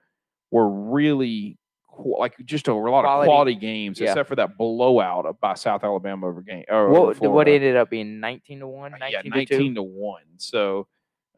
were 0.50 0.68
really 0.68 1.58
like 1.96 2.34
just 2.44 2.66
a, 2.66 2.74
lot 2.74 3.00
of 3.00 3.04
Quality. 3.04 3.28
quality 3.28 3.54
games, 3.54 4.00
Yeah. 4.00 4.08
except 4.10 4.28
for 4.28 4.34
that 4.36 4.56
blowout 4.58 5.38
by 5.40 5.54
South 5.54 5.84
Alabama 5.84 6.26
over 6.26 6.42
game. 6.42 6.64
What 6.68 7.20
what 7.20 7.46
ended 7.48 7.76
up 7.76 7.88
being 7.90 8.18
nineteen 8.18 8.58
to 8.60 8.66
one, 8.66 8.94
Uh, 8.94 8.98
19 8.98 9.12
yeah, 9.12 9.22
to 9.22 9.28
19 9.28 9.58
two. 9.70 9.74
to 9.76 9.82
1. 9.84 10.22
So, 10.38 10.88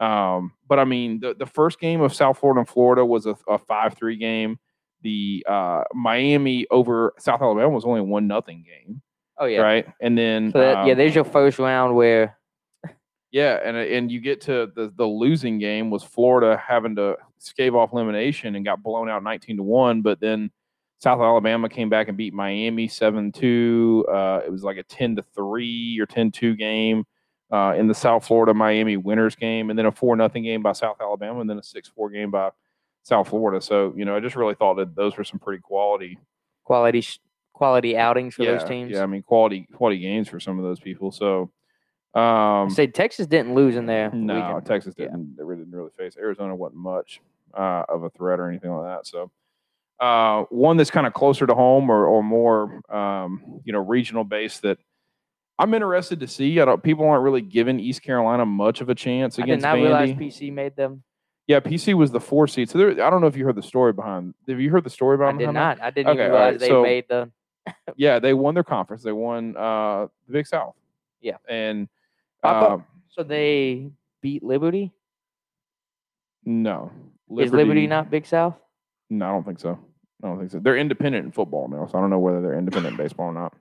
um, 0.01 0.53
but 0.67 0.79
I 0.79 0.85
mean, 0.85 1.21
the, 1.21 1.35
the 1.35 1.45
first 1.47 1.79
game 1.79 2.01
of 2.01 2.15
South 2.15 2.39
Florida 2.39 2.61
and 2.61 2.69
Florida 2.69 3.05
was 3.05 3.27
a, 3.27 3.37
a 3.49 3.59
5 3.59 3.95
3 3.95 4.17
game. 4.17 4.59
The 5.03 5.45
uh, 5.47 5.83
Miami 5.93 6.67
over 6.71 7.13
South 7.19 7.43
Alabama 7.43 7.69
was 7.69 7.85
only 7.85 8.01
a 8.01 8.05
1 8.05 8.27
nothing 8.27 8.65
game, 8.67 9.03
Oh 9.39 9.45
yeah. 9.45 9.61
right? 9.61 9.87
And 10.01 10.17
then, 10.17 10.53
So 10.53 10.59
that, 10.59 10.87
yeah, 10.87 10.93
um, 10.93 10.99
there's 10.99 11.15
your 11.15 11.25
first 11.25 11.59
round 11.59 11.95
where 11.95 12.36
yeah, 13.31 13.59
and, 13.65 13.77
and 13.77 14.11
you 14.11 14.21
get 14.21 14.41
to 14.43 14.71
the, 14.75 14.93
the 14.97 15.05
losing 15.05 15.59
game 15.59 15.91
was 15.91 16.03
Florida 16.03 16.61
having 16.65 16.97
to 16.97 17.17
scave 17.41 17.75
off 17.75 17.93
elimination 17.93 18.55
and 18.55 18.65
got 18.65 18.83
blown 18.83 19.09
out 19.09 19.23
19 19.23 19.59
to 19.59 19.63
1. 19.63 20.03
But 20.03 20.21
then 20.21 20.51
South 20.99 21.21
Alabama 21.21 21.69
came 21.69 21.89
back 21.89 22.09
and 22.09 22.17
beat 22.17 22.33
Miami 22.33 22.89
7 22.89 23.33
2. 23.33 24.07
Uh, 24.09 24.41
it 24.47 24.51
was 24.51 24.63
like 24.63 24.77
a 24.77 24.83
10 24.85 25.17
to 25.17 25.25
3 25.35 25.99
or 26.01 26.07
10 26.07 26.31
2 26.31 26.57
game 26.57 27.05
uh, 27.51 27.75
in 27.77 27.89
the 27.89 27.95
South 27.95 28.27
Florida 28.27 28.55
Miami 28.55 28.97
winners 28.97 29.37
game, 29.37 29.71
and 29.71 29.79
then 29.79 29.87
a 29.87 29.93
4 29.93 30.17
nothing 30.17 30.43
game 30.43 30.63
by 30.63 30.73
South 30.73 30.97
Alabama, 31.01 31.41
and 31.41 31.51
then 31.51 31.59
a 31.59 31.63
6 31.63 31.89
4 31.89 32.11
game 32.11 32.31
by 32.31 32.51
South 33.03 33.29
Florida. 33.29 33.61
So, 33.61 33.93
you 33.97 34.05
know, 34.05 34.17
I 34.17 34.21
just 34.21 34.37
really 34.37 34.55
thought 34.55 34.75
that 34.75 34.97
those 34.97 35.17
were 35.17 35.25
some 35.25 35.39
pretty 35.39 35.61
quality. 35.61 36.19
quality 36.65 37.05
quality 37.53 37.97
outings 37.97 38.35
for 38.35 38.43
yeah, 38.43 38.53
those 38.53 38.69
teams. 38.69 38.91
yeah, 38.91 39.03
I 39.03 39.07
mean, 39.07 39.23
quality 39.23 39.67
quality 39.75 39.99
games 39.99 40.29
for 40.29 40.41
some 40.41 40.59
of 40.59 40.65
those 40.65 40.81
people. 40.81 41.11
So, 41.13 41.51
um, 42.17 42.69
I 42.69 42.69
say 42.73 42.87
Texas 42.87 43.27
didn't 43.27 43.55
lose 43.55 43.77
in 43.77 43.87
there. 43.87 44.11
no, 44.13 44.61
Texas 44.65 44.95
didn't. 44.95 45.37
They 45.37 45.43
really 45.45 45.63
didn't 45.65 45.77
really 45.77 45.91
face 45.97 46.17
Arizona. 46.17 46.55
wasn't 46.55 46.81
much 46.81 47.21
uh, 47.55 47.85
of 47.89 48.03
a 48.05 48.11
threat 48.11 48.41
or 48.41 48.49
anything 48.49 48.71
like 48.73 48.87
that. 48.87 49.07
So, 49.07 49.31
uh, 50.01 50.45
one 50.51 50.77
that's 50.77 50.91
kind 50.91 51.07
of 51.07 51.13
closer 51.15 51.47
to 51.47 51.55
home 51.55 51.91
or 51.91 52.07
or 52.07 52.23
more, 52.23 52.81
um, 52.95 53.61
you 53.65 53.73
know, 53.73 53.81
regional 53.81 54.25
based 54.25 54.63
that 54.63 54.79
I'm 55.59 55.73
interested 55.75 56.21
to 56.21 56.29
see. 56.29 56.61
I 56.61 56.65
don't. 56.65 56.83
People 56.83 57.07
aren't 57.09 57.23
really 57.23 57.41
giving 57.43 57.81
East 57.81 58.03
Carolina 58.03 58.45
much 58.47 58.81
of 58.81 58.89
a 58.89 58.95
chance 58.95 59.39
I 59.39 59.43
did 59.43 59.51
against 59.51 59.63
not 59.65 59.75
realize 59.75 60.11
PC 60.11 60.53
made 60.53 60.77
them. 60.77 61.03
yeah, 61.47 61.61
PC 61.61 61.95
was 61.95 62.11
the 62.11 62.21
four 62.21 62.47
seed. 62.47 62.69
So 62.71 62.79
there, 62.79 62.91
I 62.91 63.09
don't 63.11 63.21
know 63.21 63.27
if 63.27 63.37
you 63.37 63.45
heard 63.47 63.57
the 63.57 63.63
story 63.63 63.93
behind. 63.93 64.35
Have 64.49 64.61
you 64.61 64.71
heard 64.71 64.85
the 64.85 64.91
story 64.91 65.17
I 65.17 65.19
behind? 65.19 65.39
did 65.39 65.45
behind 65.47 65.57
that? 65.57 65.79
not. 65.79 65.87
I 65.87 65.91
didn't 65.91 66.09
Okay, 66.11 66.21
even 66.25 66.33
realize 66.33 66.53
right, 66.53 66.61
they 66.61 66.69
so- 66.69 66.83
made 66.83 67.05
the. 67.09 67.31
Yeah, 67.97 68.19
they 68.21 68.33
won 68.33 68.55
their 68.55 68.63
conference. 68.65 69.03
They 69.03 69.13
won 69.13 69.57
uh, 69.57 70.07
the 70.27 70.33
Big 70.33 70.47
South. 70.47 70.75
Yeah. 71.21 71.39
and 71.49 71.89
I 71.89 71.96
um, 72.43 72.85
So 73.11 73.23
they 73.23 73.91
beat 74.23 74.43
Liberty. 74.43 74.93
no, 76.45 76.91
Is 77.39 77.53
Liberty 77.53 77.87
not 77.87 78.11
Big 78.11 78.27
South? 78.27 78.55
No, 79.11 79.27
I 79.27 79.31
don't 79.33 79.45
think 79.45 79.59
so. 79.61 79.79
I 80.23 80.27
don't 80.29 80.39
think 80.39 80.51
so. 80.51 80.59
They're 80.59 80.77
independent 80.77 81.25
in 81.27 81.33
football 81.33 81.69
now, 81.69 81.87
so 81.87 81.99
I 81.99 82.01
don't 82.01 82.11
know 82.11 82.19
whether 82.19 82.41
they're 82.41 82.59
independent 82.59 82.93
in 82.93 82.97
baseball 83.05 83.27
or 83.27 83.33
not. 83.35 83.53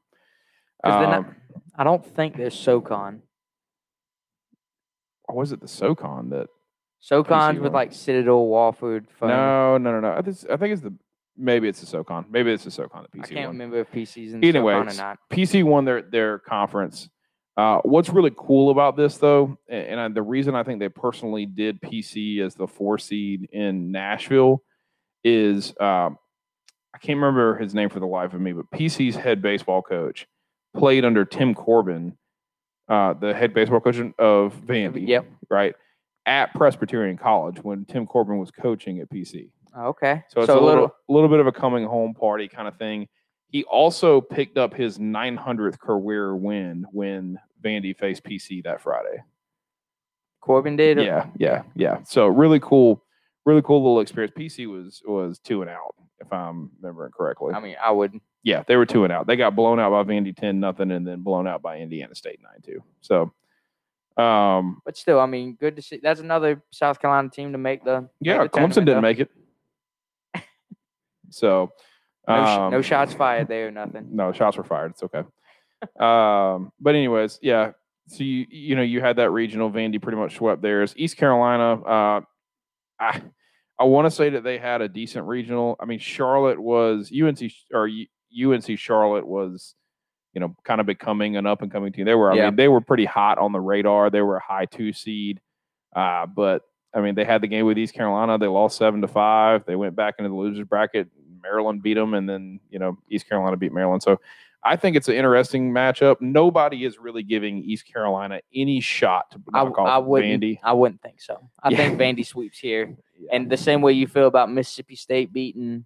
they're 0.83 0.91
not- 1.01 1.17
Um, 1.25 1.35
I 1.75 1.83
don't 1.83 2.05
think 2.05 2.35
there's 2.37 2.57
SoCon. 2.57 3.21
or 5.27 5.35
was 5.35 5.51
it 5.51 5.59
the 5.61 5.67
SoCon 5.67 6.29
that? 6.29 6.47
SoCon's 6.99 7.59
with 7.59 7.73
like 7.73 7.93
Citadel, 7.93 8.45
Wofford. 8.47 9.09
Fun. 9.09 9.29
No, 9.29 9.77
no, 9.77 9.91
no, 9.91 9.99
no. 9.99 10.11
I 10.17 10.21
think, 10.21 10.37
I 10.49 10.57
think 10.57 10.73
it's 10.73 10.81
the 10.81 10.93
maybe 11.37 11.67
it's 11.67 11.79
the 11.79 11.85
SoCon. 11.85 12.25
Maybe 12.29 12.51
it's 12.51 12.63
the 12.63 12.71
SoCon 12.71 13.03
that 13.03 13.11
PC. 13.11 13.23
I 13.23 13.27
can't 13.27 13.47
won. 13.49 13.55
remember 13.55 13.77
if 13.79 13.91
PC's 13.91 14.33
in 14.33 14.43
Either 14.43 14.59
SoCon 14.59 14.65
way, 14.65 14.73
or 14.73 14.83
not. 14.85 15.19
PC 15.31 15.63
won 15.63 15.85
their 15.85 16.01
their 16.01 16.39
conference. 16.39 17.09
Uh, 17.57 17.79
what's 17.83 18.09
really 18.09 18.33
cool 18.35 18.69
about 18.69 18.97
this, 18.97 19.17
though, 19.17 19.57
a- 19.69 19.73
and, 19.73 19.99
I, 19.99 20.07
the 20.09 20.21
reason 20.21 20.55
I 20.55 20.63
think 20.63 20.79
they 20.79 20.89
personally 20.89 21.45
did 21.45 21.81
PC 21.81 22.39
as 22.41 22.55
the 22.55 22.67
four 22.67 22.97
seed 22.97 23.47
in 23.51 23.91
Nashville 23.91 24.61
is 25.23 25.69
um, 25.79 26.17
I 26.93 26.97
can't 26.99 27.17
remember 27.17 27.57
his 27.57 27.73
name 27.73 27.89
for 27.89 27.99
the 27.99 28.05
life 28.07 28.33
of 28.33 28.41
me, 28.41 28.51
but 28.51 28.69
PC's 28.71 29.15
head 29.15 29.41
baseball 29.41 29.81
coach 29.81 30.27
played 30.75 31.05
under 31.05 31.23
Tim 31.23 31.53
Corbin, 31.55 32.17
uh, 32.89 33.13
the 33.13 33.33
head 33.33 33.53
baseball 33.53 33.79
coach 33.79 33.97
of 34.19 34.53
Vandy, 34.65 35.07
Yep. 35.07 35.25
right, 35.49 35.75
at 36.25 36.53
Presbyterian 36.55 37.17
College 37.17 37.57
when 37.63 37.85
Tim 37.85 38.05
Corbin 38.05 38.37
was 38.37 38.51
coaching 38.51 38.99
at 38.99 39.09
PC. 39.09 39.49
Okay. 39.77 40.23
So 40.29 40.41
it's 40.41 40.49
a 40.49 40.59
little, 40.59 40.93
little 41.09 41.29
bit 41.29 41.39
of 41.39 41.47
a 41.47 41.51
coming 41.51 41.85
home 41.85 42.13
party 42.13 42.47
kind 42.47 42.67
of 42.67 42.77
thing. 42.77 43.07
He 43.55 43.63
also 43.63 44.19
picked 44.19 44.57
up 44.57 44.73
his 44.73 44.97
900th 44.97 45.79
career 45.79 46.35
win 46.35 46.85
when 46.91 47.39
Vandy 47.63 47.97
faced 47.97 48.25
PC 48.25 48.61
that 48.65 48.81
Friday. 48.81 49.23
Corbin 50.41 50.75
did. 50.75 50.97
Yeah, 50.97 51.27
yeah, 51.37 51.63
yeah. 51.73 52.03
So 52.03 52.27
really 52.27 52.59
cool, 52.59 53.01
really 53.45 53.61
cool 53.61 53.81
little 53.81 54.01
experience. 54.01 54.33
PC 54.37 54.67
was 54.67 55.01
was 55.07 55.39
two 55.39 55.61
and 55.61 55.71
out, 55.71 55.95
if 56.19 56.33
I'm 56.33 56.69
remembering 56.81 57.13
correctly. 57.13 57.53
I 57.53 57.61
mean, 57.61 57.77
I 57.81 57.91
would. 57.91 58.19
yeah, 58.43 58.63
they 58.67 58.75
were 58.75 58.85
two 58.85 59.05
and 59.05 59.13
out. 59.13 59.25
They 59.25 59.37
got 59.37 59.55
blown 59.55 59.79
out 59.79 59.91
by 59.91 60.03
Vandy 60.03 60.35
10 60.35 60.59
nothing, 60.59 60.91
and 60.91 61.07
then 61.07 61.21
blown 61.21 61.47
out 61.47 61.61
by 61.61 61.77
Indiana 61.77 62.13
State 62.13 62.41
9 62.43 62.51
2. 62.61 62.83
So, 62.99 64.21
um, 64.21 64.81
But 64.83 64.97
still, 64.97 65.21
I 65.21 65.27
mean, 65.27 65.53
good 65.53 65.77
to 65.77 65.81
see. 65.81 66.01
That's 66.03 66.19
another 66.19 66.61
South 66.71 66.99
Carolina 66.99 67.29
team 67.29 67.53
to 67.53 67.57
make 67.57 67.85
the. 67.85 68.01
make 68.01 68.09
yeah, 68.19 68.43
the 68.43 68.49
Clemson 68.49 68.83
didn't 68.83 68.95
though. 68.95 68.99
make 69.01 69.21
it. 69.21 69.31
So, 71.29 71.71
No, 72.27 72.43
sh- 72.45 72.71
no 72.71 72.77
um, 72.77 72.81
shots 72.81 73.13
fired 73.13 73.47
there 73.47 73.71
nothing. 73.71 74.07
No, 74.11 74.31
shots 74.31 74.57
were 74.57 74.63
fired. 74.63 74.91
It's 74.91 75.03
okay. 75.03 75.19
um, 75.99 76.71
but 76.79 76.95
anyways, 76.95 77.39
yeah. 77.41 77.71
So 78.07 78.23
you 78.23 78.45
you 78.49 78.75
know 78.75 78.81
you 78.81 79.01
had 79.01 79.17
that 79.17 79.31
regional. 79.31 79.71
Vandy 79.71 80.01
pretty 80.01 80.17
much 80.17 80.35
swept 80.35 80.61
theirs. 80.61 80.93
East 80.97 81.17
Carolina. 81.17 81.81
Uh, 81.81 82.21
I 82.99 83.21
I 83.79 83.83
want 83.85 84.05
to 84.05 84.11
say 84.11 84.29
that 84.29 84.43
they 84.43 84.57
had 84.57 84.81
a 84.81 84.87
decent 84.87 85.25
regional. 85.27 85.75
I 85.79 85.85
mean, 85.85 85.99
Charlotte 85.99 86.59
was 86.59 87.11
UNC 87.11 87.49
sh- 87.49 87.63
or 87.73 87.87
U- 87.87 88.07
UNC 88.53 88.77
Charlotte 88.79 89.27
was, 89.27 89.75
you 90.33 90.39
know, 90.39 90.55
kind 90.63 90.79
of 90.79 90.87
becoming 90.87 91.35
an 91.35 91.45
up 91.45 91.61
and 91.61 91.71
coming 91.71 91.91
team. 91.91 92.05
They 92.05 92.15
were. 92.15 92.31
I 92.31 92.35
Yeah. 92.35 92.45
mean, 92.45 92.55
they 92.57 92.67
were 92.67 92.81
pretty 92.81 93.05
hot 93.05 93.37
on 93.37 93.51
the 93.51 93.59
radar. 93.59 94.09
They 94.09 94.21
were 94.21 94.37
a 94.37 94.43
high 94.43 94.65
two 94.65 94.93
seed. 94.93 95.41
Uh, 95.95 96.25
but 96.27 96.61
I 96.93 97.01
mean, 97.01 97.15
they 97.15 97.25
had 97.25 97.41
the 97.41 97.47
game 97.47 97.65
with 97.65 97.77
East 97.77 97.93
Carolina. 97.95 98.37
They 98.37 98.47
lost 98.47 98.77
seven 98.77 99.01
to 99.01 99.07
five. 99.07 99.65
They 99.65 99.75
went 99.75 99.95
back 99.95 100.15
into 100.19 100.29
the 100.29 100.35
losers 100.35 100.65
bracket. 100.67 101.09
Maryland 101.45 101.83
beat 101.83 101.93
them, 101.95 102.13
and 102.13 102.27
then 102.27 102.59
you 102.69 102.79
know 102.79 102.97
East 103.09 103.27
Carolina 103.29 103.55
beat 103.57 103.71
Maryland. 103.73 104.01
So 104.03 104.19
I 104.63 104.75
think 104.75 104.95
it's 104.97 105.07
an 105.07 105.15
interesting 105.15 105.71
matchup. 105.71 106.17
Nobody 106.21 106.85
is 106.85 106.97
really 106.97 107.21
giving 107.23 107.59
East 107.59 107.85
Carolina 107.85 108.39
any 108.53 108.79
shot 108.79 109.29
to 109.31 109.41
I, 109.53 109.61
off 109.61 109.77
I 109.77 109.97
wouldn't. 109.99 110.41
Vandy. 110.43 110.59
I 110.63 110.73
wouldn't 110.73 111.01
think 111.01 111.21
so. 111.21 111.49
I 111.61 111.69
Yeah. 111.69 111.77
think 111.77 111.99
Vandy 112.01 112.25
sweeps 112.25 112.57
here, 112.57 112.95
Yeah. 113.19 113.29
and 113.33 113.49
the 113.49 113.57
same 113.57 113.81
way 113.81 113.93
you 113.93 114.07
feel 114.07 114.27
about 114.27 114.51
Mississippi 114.51 114.95
State 114.95 115.31
beating 115.31 115.85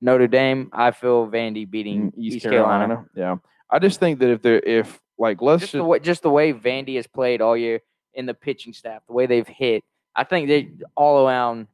Notre 0.00 0.26
Dame, 0.28 0.70
I 0.72 0.90
feel 0.92 1.26
Vandy 1.26 1.68
beating 1.68 2.12
Mm, 2.12 2.18
East, 2.18 2.36
East, 2.36 2.46
Carolina. 2.46 2.86
Carolina. 2.86 3.08
Yeah, 3.14 3.36
I 3.70 3.78
just 3.78 4.00
think 4.00 4.18
that 4.20 4.30
if 4.30 4.40
they're 4.42 4.60
if 4.60 5.00
like 5.18 5.40
let's 5.42 5.60
Just 5.60 5.72
just, 5.72 5.80
the 5.80 5.84
way, 5.84 5.98
just 5.98 6.22
the 6.22 6.30
way 6.30 6.52
Vandy 6.52 6.96
has 6.96 7.06
played 7.06 7.40
all 7.40 7.56
year 7.56 7.80
in 8.14 8.24
the 8.26 8.34
pitching 8.34 8.72
staff, 8.72 9.02
the 9.06 9.12
way 9.14 9.26
they've 9.26 9.46
hit. 9.48 9.84
I 10.14 10.24
think 10.24 10.48
they 10.48 10.70
all 10.96 11.26
around. 11.26 11.66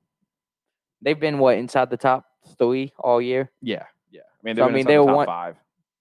They've 1.02 1.18
been 1.18 1.38
what 1.38 1.56
inside 1.58 1.90
the 1.90 1.96
top 1.96 2.24
three 2.58 2.92
all 2.98 3.20
year. 3.20 3.50
yeah 3.60 3.84
yeah. 4.10 4.20
I 4.20 4.40
mean, 4.42 4.56
So, 4.56 4.62
I 4.62 4.66
they've 4.66 4.68
been 4.68 4.72
mean, 4.74 4.80
inside 4.80 4.90
they 4.90 4.94
the 4.96 5.02
were 5.02 5.06
top 5.08 5.16
one- 5.16 5.26
five. 5.26 5.56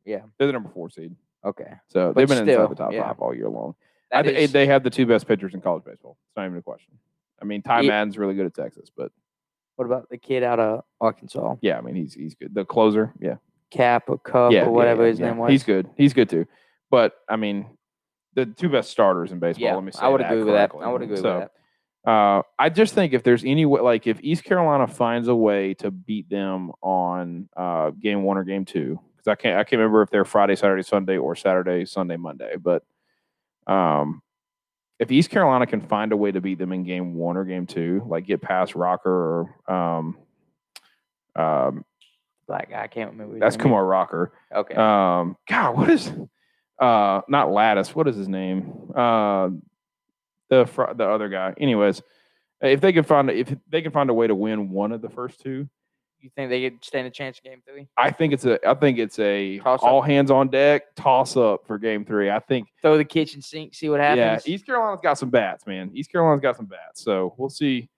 Yeah. 0.05 0.21
They're 0.37 0.47
the 0.47 0.53
number 0.53 0.69
four 0.69 0.89
seed, 0.89 1.15
Okay, 1.45 1.71
so 1.87 2.07
But 2.07 2.15
they've 2.15 2.27
been 2.27 2.37
still, 2.45 2.61
inside 2.61 2.69
the 2.71 2.75
top 2.83 2.91
yeah. 2.93 3.03
five 3.07 3.19
all 3.19 3.33
year 3.35 3.49
long. 3.49 3.75
I 4.11 4.21
that 4.23 4.33
is- 4.35 4.51
they 4.51 4.65
have 4.67 4.83
the 4.83 4.89
two 4.89 5.05
best 5.05 5.27
pitchers 5.27 5.53
in 5.53 5.61
college 5.61 5.83
baseball. 5.85 6.17
It's 6.27 6.35
not 6.35 6.45
even 6.45 6.57
a 6.57 6.61
question. 6.61 6.93
I 7.41 7.45
mean, 7.45 7.61
Ty 7.61 7.81
Ye- 7.81 7.87
Madden's 7.87 8.17
really 8.17 8.33
good 8.35 8.45
at 8.45 8.53
Texas, 8.53 8.91
but 8.95 9.11
What 9.77 9.85
about 9.85 10.09
the 10.09 10.17
kid 10.17 10.43
out 10.43 10.59
of 10.59 10.83
Arkansas, 10.99 11.55
yeah, 11.61 11.77
I 11.77 11.81
mean, 11.81 11.95
he's 11.95 12.13
he's 12.13 12.35
good. 12.35 12.53
The 12.53 12.65
closer, 12.65 13.13
yeah. 13.19 13.37
Cap 13.71 14.09
or 14.09 14.17
Cup 14.19 14.51
yeah, 14.51 14.65
or 14.65 14.71
whatever 14.71 15.03
yeah, 15.03 15.09
his 15.09 15.19
yeah. 15.19 15.25
name 15.27 15.37
was? 15.37 15.49
He's 15.49 15.63
good. 15.63 15.89
He's 15.95 16.13
good 16.13 16.29
too. 16.29 16.45
But 16.89 17.13
I 17.29 17.37
mean, 17.37 17.65
the 18.33 18.45
two 18.45 18.67
best 18.69 18.91
starters 18.91 19.31
in 19.31 19.39
baseball. 19.39 19.63
Yeah, 19.63 19.75
let 19.75 19.83
me 19.83 19.91
say 19.93 20.01
I 20.01 20.09
would 20.09 20.19
that 20.21 20.31
agree 20.31 20.43
with 20.43 20.53
that. 20.53 20.71
correctly. 20.71 20.85
I 20.85 20.91
would 20.91 21.01
agree 21.03 21.15
So, 21.17 21.39
with 21.39 21.41
that. 21.43 21.51
Uh, 22.05 22.41
I 22.57 22.69
just 22.69 22.93
think 22.95 23.13
if 23.13 23.23
there's 23.23 23.43
any 23.43 23.65
way, 23.65 23.81
like 23.81 24.07
if 24.07 24.19
East 24.21 24.43
Carolina 24.43 24.87
finds 24.87 25.27
a 25.27 25.35
way 25.35 25.75
to 25.75 25.91
beat 25.91 26.29
them 26.29 26.71
on 26.81 27.47
uh, 27.55 27.91
game 27.91 28.23
one 28.23 28.37
or 28.37 28.43
game 28.43 28.65
two, 28.65 28.99
because 29.15 29.27
I 29.27 29.35
can't 29.35 29.59
I 29.59 29.63
can't 29.63 29.79
remember 29.79 30.01
if 30.01 30.09
they're 30.09 30.25
Friday, 30.25 30.55
Saturday, 30.55 30.81
Sunday, 30.81 31.17
or 31.17 31.35
Saturday, 31.35 31.85
Sunday, 31.85 32.17
Monday, 32.17 32.55
but 32.57 32.83
um, 33.67 34.23
if 34.97 35.11
East 35.11 35.29
Carolina 35.29 35.67
can 35.67 35.81
find 35.81 36.11
a 36.11 36.17
way 36.17 36.31
to 36.31 36.41
beat 36.41 36.57
them 36.57 36.71
in 36.71 36.83
game 36.83 37.15
one 37.15 37.37
or 37.37 37.43
game 37.43 37.67
two, 37.67 38.03
like 38.07 38.25
get 38.25 38.41
past 38.41 38.75
Rocker 38.75 39.49
or 39.67 39.73
um, 39.73 40.17
um, 41.35 41.85
Black 42.47 42.69
guy, 42.69 42.83
I 42.83 42.87
can't 42.87 43.11
remember. 43.11 43.39
that's. 43.39 43.57
Kumar 43.57 43.85
Rocker. 43.85 44.33
Okay. 44.53 44.75
Um, 44.75 45.37
God, 45.47 45.77
what 45.77 45.89
is 45.89 46.11
uh 46.79 47.21
not 47.27 47.51
Lattice? 47.51 47.95
What 47.95 48.07
is 48.07 48.15
his 48.15 48.27
name? 48.27 48.91
Uh, 48.95 49.49
the 50.51 50.67
fr- 50.67 50.93
the 50.95 51.07
other 51.09 51.29
guy. 51.29 51.53
Anyways, 51.57 52.03
if 52.61 52.79
they 52.81 52.93
can 52.93 53.03
find 53.03 53.27
if 53.31 53.51
they 53.69 53.81
can 53.81 53.91
find 53.91 54.11
a 54.11 54.13
way 54.13 54.27
to 54.27 54.35
win 54.35 54.69
one 54.69 54.91
of 54.91 55.01
the 55.01 55.09
first 55.09 55.39
two, 55.39 55.67
You 56.19 56.29
think 56.35 56.51
they 56.51 56.69
could 56.69 56.83
stand 56.85 57.07
a 57.07 57.09
chance 57.09 57.39
in 57.43 57.49
game 57.51 57.61
three? 57.67 57.87
I 57.97 58.11
think 58.11 58.33
it's 58.33 58.45
a 58.45 58.59
I 58.67 58.75
think 58.75 58.99
it's 58.99 59.17
a 59.17 59.57
Toss 59.59 59.81
up. 59.81 59.87
all 59.89 60.01
hands 60.03 60.29
on 60.29 60.49
deck 60.49 60.93
toss 60.95 61.35
up 61.35 61.65
for 61.65 61.79
game 61.79 62.05
three. 62.05 62.29
I 62.29 62.39
think 62.39 62.67
Throw 62.83 62.97
the 62.97 63.05
kitchen 63.05 63.41
sink, 63.41 63.73
see 63.73 63.89
what 63.89 63.99
happens. 63.99 64.45
yeah. 64.45 64.53
East 64.53 64.65
Carolina's 64.67 65.01
got 65.01 65.17
some 65.17 65.29
bats, 65.31 65.65
man. 65.65 65.89
East 65.95 66.11
Carolina's 66.11 66.41
got 66.41 66.55
some 66.57 66.67
bats, 66.67 67.01
so 67.03 67.33
we'll 67.37 67.49
see 67.49 67.89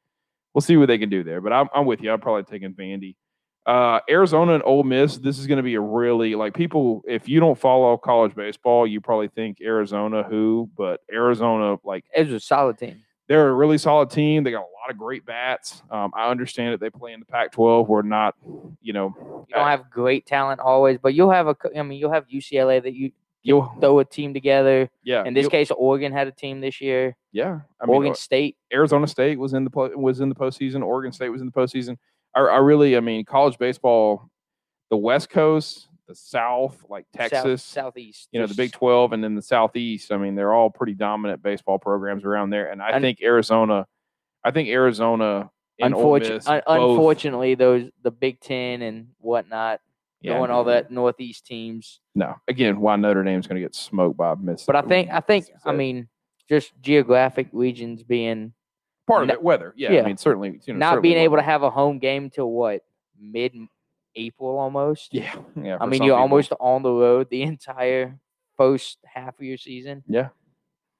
we'll 0.54 0.62
see 0.62 0.78
what 0.78 0.86
they 0.88 0.98
can 1.00 1.10
do 1.10 1.24
there. 1.24 1.42
But 1.42 1.52
I'm 1.52 1.68
I'm 1.76 1.86
with 1.86 2.02
you. 2.02 2.12
I'm 2.14 2.22
probably 2.22 2.44
taking 2.44 2.74
Vandy. 2.74 3.16
Uh, 3.66 4.00
Arizona 4.10 4.56
and 4.56 4.64
Ole 4.66 4.84
Miss. 4.84 5.18
This 5.18 5.40
is 5.40 5.48
going 5.48 5.58
to 5.58 5.64
be 5.64 5.76
a 5.76 5.82
really 5.82 6.36
like 6.36 6.54
people. 6.54 7.02
If 7.08 7.30
you 7.30 7.40
don't 7.40 7.58
follow 7.58 7.96
college 7.98 8.36
baseball, 8.36 8.86
you 8.86 9.00
probably 9.00 9.30
think 9.30 9.60
Arizona 9.62 10.24
who, 10.24 10.70
but 10.78 11.02
Arizona 11.12 11.78
like 11.84 12.04
it 12.16 12.26
was 12.26 12.34
a 12.34 12.40
solid 12.40 12.78
team. 12.78 13.02
they're 13.28 13.50
a 13.50 13.54
really 13.54 13.78
solid 13.78 14.10
team. 14.10 14.44
They 14.44 14.52
got 14.52 14.60
a 14.60 14.74
lot 14.82 14.90
of 14.90 14.98
great 14.98 15.26
bats. 15.26 15.82
Um, 15.90 16.12
I 16.14 16.30
understand 16.30 16.74
that 16.74 16.82
they 16.82 16.90
play 16.90 17.14
in 17.14 17.22
the 17.22 17.26
Pac-12. 17.26 17.88
We're 17.88 18.02
not, 18.02 18.36
you 18.82 18.92
know, 18.92 19.16
You 19.48 19.56
don't 19.56 19.68
have 19.68 19.90
great 19.90 20.26
talent 20.26 20.60
always, 20.60 20.98
but 21.02 21.14
you'll 21.14 21.32
have 21.32 21.48
a. 21.48 21.56
I 21.78 21.84
mean, 21.84 22.00
you'll 22.00 22.12
have 22.12 22.28
UCLA 22.28 22.84
that 22.84 22.94
you 22.94 23.12
you'll 23.44 23.76
throw 23.80 24.00
a 24.00 24.06
team 24.06 24.34
together. 24.34 24.90
yeah. 25.04 25.24
In 25.26 25.34
this 25.34 25.48
case, 25.48 25.70
Oregon 25.72 26.12
had 26.12 26.28
a 26.28 26.32
team 26.32 26.62
this 26.62 26.82
year. 26.82 27.16
yeah. 27.32 27.60
I 27.80 27.86
mean, 27.86 27.96
Oregon 27.96 28.12
uh, 28.12 28.16
State. 28.16 28.58
Arizona 28.74 29.06
State 29.08 29.38
was 29.38 29.54
in 29.54 29.66
the 29.66 29.92
was 29.96 30.22
in 30.22 30.30
the 30.30 30.36
postseason. 30.36 30.84
Oregon 30.84 31.12
State 31.12 31.30
was 31.30 31.42
in 31.42 31.48
the 31.48 31.54
postseason. 31.54 31.98
I, 32.36 32.42
I 32.42 32.58
really, 32.58 32.98
I 32.98 33.00
mean, 33.00 33.26
college 33.26 33.58
baseball, 33.58 34.30
the 34.90 34.98
West 34.98 35.30
Coast, 35.30 35.88
the 36.08 36.16
South, 36.16 36.84
like 36.90 37.06
South- 37.16 37.30
Texas, 37.32 37.64
Southeast. 37.64 38.30
you 38.32 38.40
know, 38.40 38.48
the 38.48 38.56
Big 38.56 38.72
Twelve, 38.72 39.14
and 39.14 39.24
then 39.24 39.36
the 39.36 39.42
Southeast. 39.42 40.12
I 40.12 40.18
mean, 40.18 40.36
they're 40.36 40.54
all 40.54 40.70
pretty 40.70 40.94
dominant 40.94 41.42
baseball 41.42 41.80
programs 41.80 42.26
around 42.26 42.50
there. 42.50 42.72
And 42.72 42.82
I 42.82 43.00
think 43.00 43.22
Arizona, 43.22 43.86
I 44.44 44.52
think 44.52 44.70
Arizona. 44.70 45.50
And 45.80 45.96
Ole 45.96 46.20
Unfortu- 46.20 46.30
Miss 46.36 46.48
un- 46.48 46.62
unfortunately, 46.68 47.56
those 47.56 47.90
the 48.04 48.12
Big 48.12 48.40
Ten 48.40 48.84
and 48.84 49.08
whatnot, 49.18 49.80
yeah, 50.22 50.38
going 50.38 50.52
all 50.52 50.66
that 50.66 50.92
Northeast 50.92 51.48
teams. 51.48 52.00
No, 52.14 52.36
again, 52.48 52.80
why 52.80 52.96
Notre 52.96 53.24
Dame's 53.24 53.48
going 53.48 53.60
to 53.60 53.66
get 53.66 53.74
smoked 53.74 54.16
by 54.16 54.36
Mississippi? 54.36 54.66
But 54.68 54.76
I 54.86 54.88
think 54.88 55.10
I 55.10 55.20
think 55.20 55.48
I 55.66 55.72
mean 55.72 56.10
just 56.48 56.74
geographic 56.80 57.48
regions 57.52 58.04
being 58.04 58.54
part 59.08 59.24
of 59.24 59.30
it, 59.30 59.42
weather. 59.42 59.74
Yeah, 59.76 59.92
yeah. 59.94 60.02
I 60.02 60.06
mean, 60.06 60.18
certainly, 60.18 60.60
you 60.66 60.74
know, 60.74 60.80
not 60.80 60.92
certainly 60.92 61.10
being 61.10 61.22
able 61.22 61.36
to 61.36 61.42
weather. 61.42 61.52
have 61.52 61.64
a 61.64 61.70
home 61.70 62.00
game 62.00 62.30
till 62.30 62.50
what 62.52 62.82
mid 63.20 63.54
April 64.16 64.58
almost. 64.60 65.14
Yeah, 65.14 65.34
yeah. 65.62 65.76
I 65.76 65.80
for 65.80 65.88
mean, 65.88 66.00
some 66.00 66.08
you're 66.08 66.16
people. 66.16 66.22
almost 66.22 66.54
on 66.60 66.84
the 66.84 66.92
road 66.92 67.30
the 67.30 67.42
entire 67.44 68.20
first 68.58 68.98
half 69.06 69.38
of 69.40 69.44
your 69.44 69.58
season. 69.58 70.04
Yeah, 70.08 70.30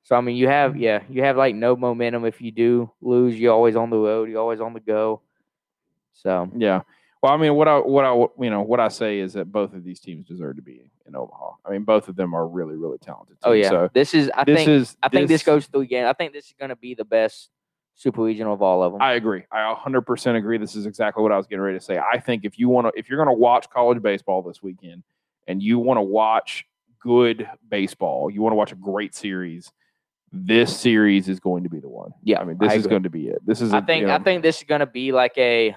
So 0.04 0.16
I 0.16 0.22
mean, 0.22 0.36
you 0.36 0.48
have 0.48 0.74
mm. 0.74 0.82
yeah, 0.82 1.04
you 1.10 1.24
have 1.24 1.38
like 1.38 1.56
no 1.56 1.76
momentum. 1.76 2.26
If 2.26 2.42
you 2.42 2.52
do 2.52 2.92
lose, 3.02 3.40
you're 3.40 3.54
always 3.54 3.76
on 3.76 3.90
the 3.90 3.98
road. 3.98 4.30
You're 4.30 4.42
always 4.42 4.62
on 4.62 4.74
the 4.74 4.80
go. 4.80 5.22
So 6.14 6.50
yeah. 6.56 6.82
Well, 7.22 7.32
I 7.32 7.38
mean, 7.38 7.56
what 7.56 7.70
I 7.70 7.78
what 7.78 8.04
I 8.04 8.14
you 8.44 8.50
know 8.50 8.62
what 8.62 8.82
I 8.82 8.90
say 8.90 9.20
is 9.20 9.34
that 9.34 9.50
both 9.52 9.74
of 9.74 9.86
these 9.86 10.02
teams 10.02 10.28
deserve 10.28 10.58
to 10.58 10.62
be 10.62 10.92
in 11.06 11.16
Omaha. 11.16 11.52
I 11.66 11.72
mean, 11.72 11.84
both 11.84 12.10
of 12.10 12.18
them 12.18 12.34
are 12.34 12.46
really 12.46 12.76
really 12.76 12.98
talented. 12.98 13.38
oh 13.44 13.54
yeah, 13.54 13.70
So 13.70 13.90
this 13.94 14.14
is 14.14 14.30
I 14.36 14.44
this 14.44 14.58
think 14.58 14.70
is 14.70 14.98
I 15.02 15.08
think 15.08 15.30
this 15.30 15.42
goes 15.44 15.68
through 15.68 15.86
games. 15.86 16.08
I 16.08 16.14
think 16.14 16.34
this 16.34 16.48
is 16.48 16.54
going 16.60 16.70
to 16.70 16.76
be 16.76 16.96
the 16.96 17.06
best 17.06 17.50
super 17.96 18.24
regional 18.24 18.54
of 18.54 18.62
all 18.62 18.84
of 18.84 18.94
them. 18.94 19.02
I 19.02 19.14
agree. 19.14 19.44
I 19.52 19.74
100% 19.74 20.36
agree. 20.36 20.58
This 20.58 20.76
is 20.76 20.86
exactly 20.86 21.22
what 21.22 21.32
I 21.32 21.38
was 21.38 21.48
getting 21.48 21.62
ready 21.62 21.78
to 21.78 21.84
say. 21.84 22.00
I 22.00 22.20
think 22.20 22.46
if 22.46 22.58
you 22.58 22.70
want 22.70 22.88
to, 22.88 23.00
if 23.00 23.10
you're 23.10 23.24
going 23.24 23.36
to 23.36 23.40
watch 23.40 23.70
college 23.70 24.02
baseball 24.02 24.42
this 24.42 24.62
weekend, 24.62 25.04
and 25.48 25.62
you 25.62 25.80
want 25.80 25.98
to 25.98 26.02
watch 26.02 26.66
good 27.00 27.48
baseball, 27.70 28.30
you 28.30 28.42
want 28.42 28.54
to 28.54 28.58
watch 28.58 28.72
a 28.72 28.76
great 28.76 29.16
series. 29.16 29.72
This 30.32 30.76
series 30.76 31.30
is 31.30 31.40
going 31.40 31.64
to 31.64 31.70
be 31.70 31.80
the 31.80 31.90
one. 31.90 32.12
Yeah, 32.24 32.40
I 32.40 32.44
mean, 32.44 32.58
this 32.60 32.72
I 32.72 32.76
is 32.76 32.88
going 32.88 33.04
to 33.04 33.10
be 33.10 33.28
it. 33.28 33.46
This 33.46 33.62
is. 33.62 33.74
I 33.74 33.80
a- 33.80 33.82
think 33.82 34.08
you 34.08 34.12
I 34.12 34.20
think 34.20 34.42
this 34.42 34.58
is 34.58 34.64
going 34.64 34.80
to 34.80 34.88
be 34.88 35.12
like 35.12 35.38
a. 35.38 35.76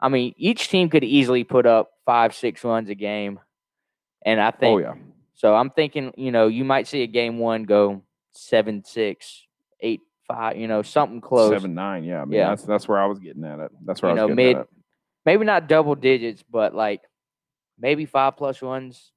I 0.00 0.08
mean, 0.08 0.32
each 0.36 0.68
team 0.68 0.90
could 0.90 1.02
easily 1.02 1.42
put 1.42 1.66
up 1.66 1.90
five, 2.06 2.34
six 2.34 2.62
runs 2.62 2.88
a 2.88 2.94
game, 2.94 3.40
and 4.24 4.40
I 4.40 4.48
oh, 4.48 4.60
think 4.60 4.76
Oh 4.76 4.78
yeah. 4.78 4.94
so. 5.34 5.56
I'm 5.56 5.70
thinking, 5.70 6.12
you 6.16 6.30
know, 6.30 6.46
you 6.46 6.64
might 6.64 6.86
see 6.86 7.02
a 7.02 7.08
game 7.08 7.38
one 7.38 7.64
go 7.64 8.02
seven, 8.30 8.84
six, 8.84 9.44
eight, 9.80 10.02
five, 10.28 10.56
you 10.56 10.68
know, 10.68 10.82
something 10.82 11.20
close. 11.20 11.50
Seven 11.50 11.74
nine. 11.74 12.04
Yeah. 12.04 12.22
I 12.22 12.24
mean, 12.24 12.38
Yeah. 12.38 12.50
that's 12.50 12.62
that's 12.62 12.86
where 12.86 12.98
I 12.98 13.06
was 13.06 13.18
getting 13.18 13.44
at 13.44 13.58
it. 13.58 13.72
That's 13.84 14.02
where 14.02 14.12
You 14.14 14.20
I 14.20 14.24
was 14.24 14.30
know, 14.30 14.36
getting 14.36 14.46
mid- 14.52 14.56
at 14.56 14.62
it. 14.62 14.68
Maybe 15.26 15.44
not 15.44 15.68
double 15.68 15.94
digits, 15.94 16.42
but 16.42 16.74
like 16.74 17.02
maybe 17.78 18.06
five 18.06 18.36
plus 18.36 18.62
runs 18.62 19.10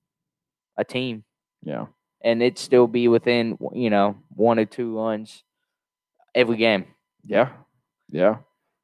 a 0.77 0.83
team, 0.83 1.23
Yeah. 1.63 1.85
and 2.21 2.41
it'd 2.41 2.57
still 2.57 2.87
be 2.87 3.07
within, 3.07 3.57
you 3.73 3.89
know, 3.89 4.15
one 4.35 4.57
or 4.59 4.65
two 4.65 4.97
runs 4.97 5.43
every 6.35 6.57
game. 6.57 6.85
Yeah. 7.25 7.49
Yeah. 8.09 8.37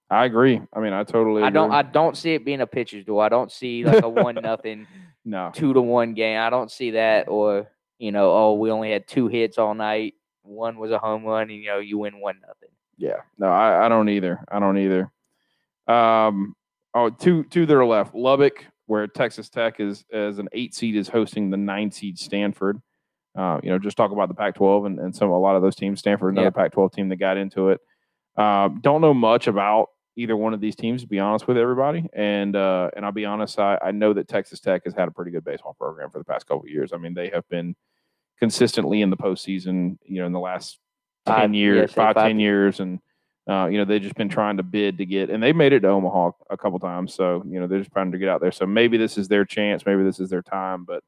I 0.10 0.24
agree. 0.26 0.62
I 0.72 0.80
mean, 0.80 0.94
I 0.94 1.04
totally. 1.04 1.44
I 1.44 1.50
don't. 1.50 1.72
I 1.72 1.82
don't 1.82 2.16
see 2.16 2.34
it 2.34 2.46
being 2.46 2.62
a 2.62 2.68
pitcher's 2.68 3.04
duel. 3.04 3.20
I 3.20 3.28
don't 3.28 3.52
see 3.52 3.84
like 3.84 4.04
a 4.04 4.08
one 4.10 4.36
nothing. 4.36 4.88
no. 5.26 5.52
two 5.54 5.74
to 5.74 5.82
one 5.82 6.14
game. 6.14 6.40
I 6.40 6.50
don't 6.50 6.72
see 6.72 6.92
that, 6.92 7.28
or 7.28 7.68
you 8.00 8.14
know, 8.14 8.32
oh, 8.32 8.54
we 8.54 8.72
only 8.72 8.90
had 8.90 9.06
two 9.06 9.28
hits 9.28 9.58
all 9.58 9.74
night. 9.74 10.14
One 10.48 10.78
was 10.78 10.92
a 10.92 10.98
home 11.00 11.24
run, 11.24 11.44
and 11.44 11.52
you 11.52 11.68
know, 11.68 11.80
you 11.80 11.98
win 11.98 12.20
one 12.20 12.40
nothing. 12.42 12.70
Yeah, 12.98 13.22
no, 13.38 13.48
I, 13.48 13.86
I 13.86 13.90
don't 13.90 14.10
either. 14.10 14.44
I 14.50 14.60
don't 14.60 14.78
either. 14.78 15.12
Um, 15.88 16.56
oh, 16.94 17.10
two 17.10 17.44
two 17.46 17.66
that 17.66 17.76
are 17.76 17.86
left. 17.86 18.16
Lubbock, 18.16 18.66
where 18.88 19.08
Texas 19.08 19.50
Tech 19.50 19.80
is 19.80 20.04
as 20.12 20.40
an 20.40 20.48
eight 20.54 20.74
seed 20.74 20.96
is 20.96 21.08
hosting 21.08 21.50
the 21.50 21.58
nine 21.58 21.92
seed 21.92 22.18
Stanford. 22.18 22.82
Uh, 23.36 23.60
you 23.62 23.70
know, 23.70 23.78
just 23.78 23.96
talk 23.98 24.12
about 24.12 24.30
the 24.30 24.34
Pac-12 24.34 24.88
and, 24.88 25.00
and 25.00 25.16
some 25.16 25.30
a 25.30 25.40
lot 25.40 25.56
of 25.56 25.62
those 25.62 25.76
teams. 25.76 26.00
Stanford, 26.00 26.34
another 26.34 26.48
Yeah. 26.48 26.50
Pac-12 26.64 26.92
team 26.94 27.10
that 27.10 27.18
got 27.18 27.38
into 27.38 27.70
it. 27.70 27.80
Um, 28.36 28.80
don't 28.82 29.00
know 29.00 29.14
much 29.14 29.46
about 29.46 29.90
either 30.16 30.36
one 30.36 30.56
of 30.56 30.60
these 30.60 30.76
teams, 30.76 31.04
to 31.04 31.08
be 31.08 31.20
honest 31.20 31.48
with 31.48 31.56
everybody. 31.58 32.08
And 32.14 32.56
uh, 32.56 32.90
and 32.96 33.06
I'll 33.06 33.12
be 33.12 33.26
honest, 33.26 33.60
I, 33.60 33.78
I 33.84 33.92
know 33.92 34.14
that 34.14 34.28
Texas 34.28 34.60
Tech 34.60 34.84
has 34.86 34.96
had 34.96 35.08
a 35.08 35.12
pretty 35.12 35.30
good 35.30 35.44
baseball 35.46 35.76
program 35.80 36.10
for 36.10 36.18
the 36.18 36.26
past 36.26 36.48
couple 36.48 36.64
of 36.64 36.70
years. 36.70 36.94
I 36.94 36.98
mean, 36.98 37.14
they 37.14 37.30
have 37.30 37.48
been 37.50 37.76
consistently 38.40 39.02
in 39.02 39.10
the 39.10 39.18
postseason. 39.18 39.98
You 40.06 40.22
know, 40.22 40.26
in 40.26 40.34
the 40.34 40.40
last 40.40 40.80
ten 41.26 41.54
yeah, 41.54 41.60
years, 41.60 41.92
say 41.92 41.96
five, 41.96 42.16
five 42.16 42.28
ten 42.28 42.40
years, 42.40 42.80
and 42.80 43.00
uh, 43.50 43.68
you 43.68 43.78
know 43.78 43.86
they've 43.86 44.02
just 44.02 44.16
been 44.16 44.30
trying 44.30 44.58
to 44.58 44.64
bid 44.64 44.98
to 44.98 45.06
get, 45.06 45.30
and 45.30 45.42
they 45.42 45.54
made 45.54 45.74
it 45.74 45.82
to 45.82 45.90
Omaha 45.90 46.32
a 46.50 46.58
couple 46.58 46.80
times. 46.80 47.14
So 47.14 47.44
you 47.48 47.60
know 47.60 47.68
they're 47.68 47.80
just 47.80 47.92
trying 47.92 48.12
to 48.12 48.18
get 48.18 48.30
out 48.30 48.42
there. 48.42 48.52
So 48.52 48.66
maybe 48.66 48.98
this 48.98 49.18
is 49.18 49.28
their 49.28 49.46
chance. 49.46 49.86
Maybe 49.86 50.04
this 50.04 50.20
is 50.20 50.30
their 50.30 50.42
time. 50.42 50.84
But 50.86 51.04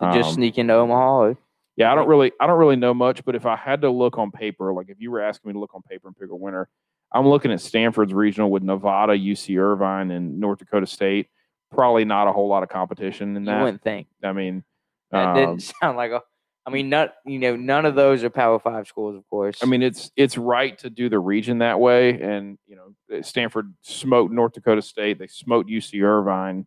To 0.00 0.12
just 0.12 0.30
um, 0.30 0.34
sneak 0.34 0.58
into 0.58 0.74
Omaha. 0.74 1.18
or- 1.18 1.38
yeah, 1.76 1.90
I 1.90 1.94
don't 1.94 2.08
really, 2.08 2.30
I 2.38 2.46
don't 2.46 2.58
really 2.58 2.76
know 2.76 2.92
much. 2.92 3.24
But 3.24 3.34
if 3.34 3.46
I 3.46 3.56
had 3.56 3.80
to 3.82 3.90
look 3.90 4.18
on 4.18 4.30
paper, 4.30 4.70
like 4.74 4.90
if 4.90 5.00
you 5.00 5.10
were 5.10 5.22
asking 5.22 5.48
me 5.48 5.52
to 5.54 5.58
look 5.58 5.74
on 5.74 5.80
paper 5.80 6.08
and 6.08 6.16
pick 6.18 6.28
a 6.28 6.36
winner, 6.36 6.68
I'm 7.10 7.26
looking 7.26 7.50
at 7.52 7.60
Stanford's 7.62 8.12
regional 8.12 8.50
with 8.50 8.62
Nevada, 8.62 9.14
UC 9.14 9.58
Irvine, 9.58 10.10
and 10.10 10.38
North 10.38 10.58
Dakota 10.58 10.86
State. 10.86 11.28
Probably 11.70 12.04
not 12.04 12.28
a 12.28 12.32
whole 12.32 12.48
lot 12.48 12.62
of 12.62 12.68
competition 12.68 13.34
in 13.34 13.44
that. 13.46 13.58
You 13.58 13.64
wouldn't 13.64 13.82
think 13.82 14.08
I 14.22 14.32
mean, 14.32 14.62
that 15.10 15.28
um, 15.28 15.34
didn't 15.34 15.60
sound 15.80 15.96
like 15.96 16.10
a. 16.10 16.22
I 16.66 16.70
mean, 16.70 16.88
not 16.90 17.14
you 17.24 17.38
know, 17.38 17.56
none 17.56 17.86
of 17.86 17.94
those 17.94 18.22
are 18.22 18.30
Power 18.30 18.58
Five 18.58 18.86
schools, 18.86 19.16
of 19.16 19.28
course. 19.28 19.58
I 19.62 19.66
mean, 19.66 19.82
it's 19.82 20.10
it's 20.16 20.36
right 20.36 20.76
to 20.78 20.90
do 20.90 21.08
the 21.08 21.18
region 21.18 21.58
that 21.58 21.80
way, 21.80 22.20
and 22.20 22.58
you 22.66 22.76
know, 22.76 23.18
uh, 23.18 23.22
Stanford 23.22 23.74
smoked 23.82 24.32
North 24.32 24.52
Dakota 24.52 24.82
State. 24.82 25.18
They 25.18 25.26
smoked 25.26 25.70
UC 25.70 26.02
Irvine 26.02 26.66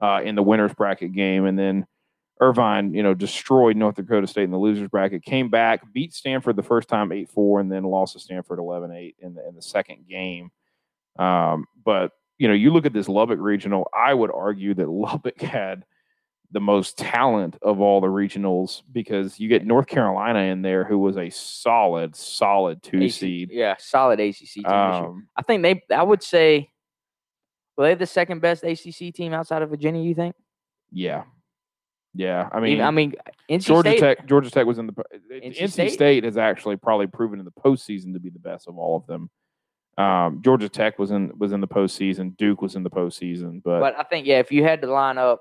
uh, 0.00 0.20
in 0.24 0.36
the 0.36 0.42
winners 0.42 0.74
bracket 0.74 1.12
game, 1.12 1.44
and 1.46 1.58
then 1.58 1.86
Irvine, 2.40 2.94
you 2.94 3.02
know, 3.02 3.14
destroyed 3.14 3.76
North 3.76 3.96
Dakota 3.96 4.26
State 4.26 4.44
in 4.44 4.50
the 4.50 4.58
losers 4.58 4.88
bracket. 4.88 5.22
Came 5.22 5.48
back, 5.48 5.92
beat 5.92 6.12
Stanford 6.12 6.56
the 6.56 6.62
first 6.62 6.88
time 6.88 7.12
eight 7.12 7.28
four, 7.28 7.60
and 7.60 7.70
then 7.70 7.84
lost 7.84 8.14
to 8.14 8.20
Stanford 8.20 8.58
11-8 8.58 9.14
in 9.20 9.34
the 9.34 9.48
in 9.48 9.54
the 9.54 9.62
second 9.62 10.08
game. 10.08 10.50
Um, 11.18 11.66
but 11.84 12.12
you 12.38 12.48
know, 12.48 12.54
you 12.54 12.72
look 12.72 12.86
at 12.86 12.92
this 12.92 13.08
Lubbock 13.08 13.38
regional. 13.40 13.88
I 13.94 14.14
would 14.14 14.32
argue 14.32 14.74
that 14.74 14.88
Lubbock 14.90 15.40
had 15.40 15.84
the 16.52 16.60
most 16.60 16.98
talent 16.98 17.56
of 17.62 17.80
all 17.80 18.00
the 18.00 18.06
regionals 18.06 18.82
because 18.92 19.40
you 19.40 19.48
get 19.48 19.66
North 19.66 19.86
Carolina 19.86 20.40
in 20.40 20.62
there, 20.62 20.84
who 20.84 20.98
was 20.98 21.16
a 21.16 21.30
solid, 21.30 22.14
solid 22.14 22.82
two 22.82 23.02
AC 23.02 23.18
seed. 23.18 23.50
Yeah, 23.50 23.74
solid 23.78 24.20
ACC 24.20 24.54
team. 24.54 24.66
Um, 24.66 25.28
I 25.36 25.42
think 25.42 25.62
they. 25.62 25.82
I 25.94 26.02
would 26.02 26.22
say. 26.22 26.68
Were 27.76 27.84
they 27.84 27.94
the 27.94 28.06
second 28.06 28.40
best 28.40 28.64
ACC 28.64 29.14
team 29.14 29.32
outside 29.32 29.62
of 29.62 29.70
Virginia? 29.70 30.02
You 30.02 30.14
think? 30.14 30.36
yeah, 30.92 31.24
yeah. 32.14 32.50
I 32.52 32.60
mean, 32.60 32.82
I 32.82 32.90
mean, 32.90 33.14
NC 33.50 33.64
Georgia 33.64 33.90
State. 33.90 34.00
Tech. 34.00 34.26
Georgia 34.26 34.50
Tech 34.50 34.66
was 34.66 34.78
in 34.78 34.86
the 34.86 34.92
NC 34.92 35.58
NC, 35.58 35.70
State? 35.70 35.92
State? 35.92 36.24
has 36.24 36.36
actually 36.36 36.76
probably 36.76 37.06
proven 37.06 37.38
in 37.38 37.46
the 37.46 37.52
postseason 37.52 38.12
to 38.12 38.20
be 38.20 38.28
the 38.28 38.38
best 38.38 38.68
of 38.68 38.76
all 38.76 38.96
of 38.96 39.06
them. 39.06 39.30
Um, 39.96 40.42
Georgia 40.42 40.68
Tech 40.68 40.98
was 40.98 41.10
in 41.10 41.32
was 41.38 41.52
in 41.52 41.60
the 41.60 41.68
postseason. 41.68 42.36
Duke 42.36 42.60
was 42.60 42.76
in 42.76 42.82
the 42.82 42.90
postseason, 42.90 43.62
but, 43.62 43.80
But 43.80 43.98
I 43.98 44.02
think 44.02 44.26
yeah, 44.26 44.38
if 44.38 44.52
you 44.52 44.64
had 44.64 44.82
to 44.82 44.86
line 44.92 45.16
up 45.16 45.40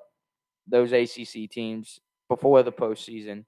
those 0.71 0.91
ACC 0.93 1.49
teams 1.49 1.99
before 2.29 2.63
the 2.63 2.71
postseason, 2.71 3.45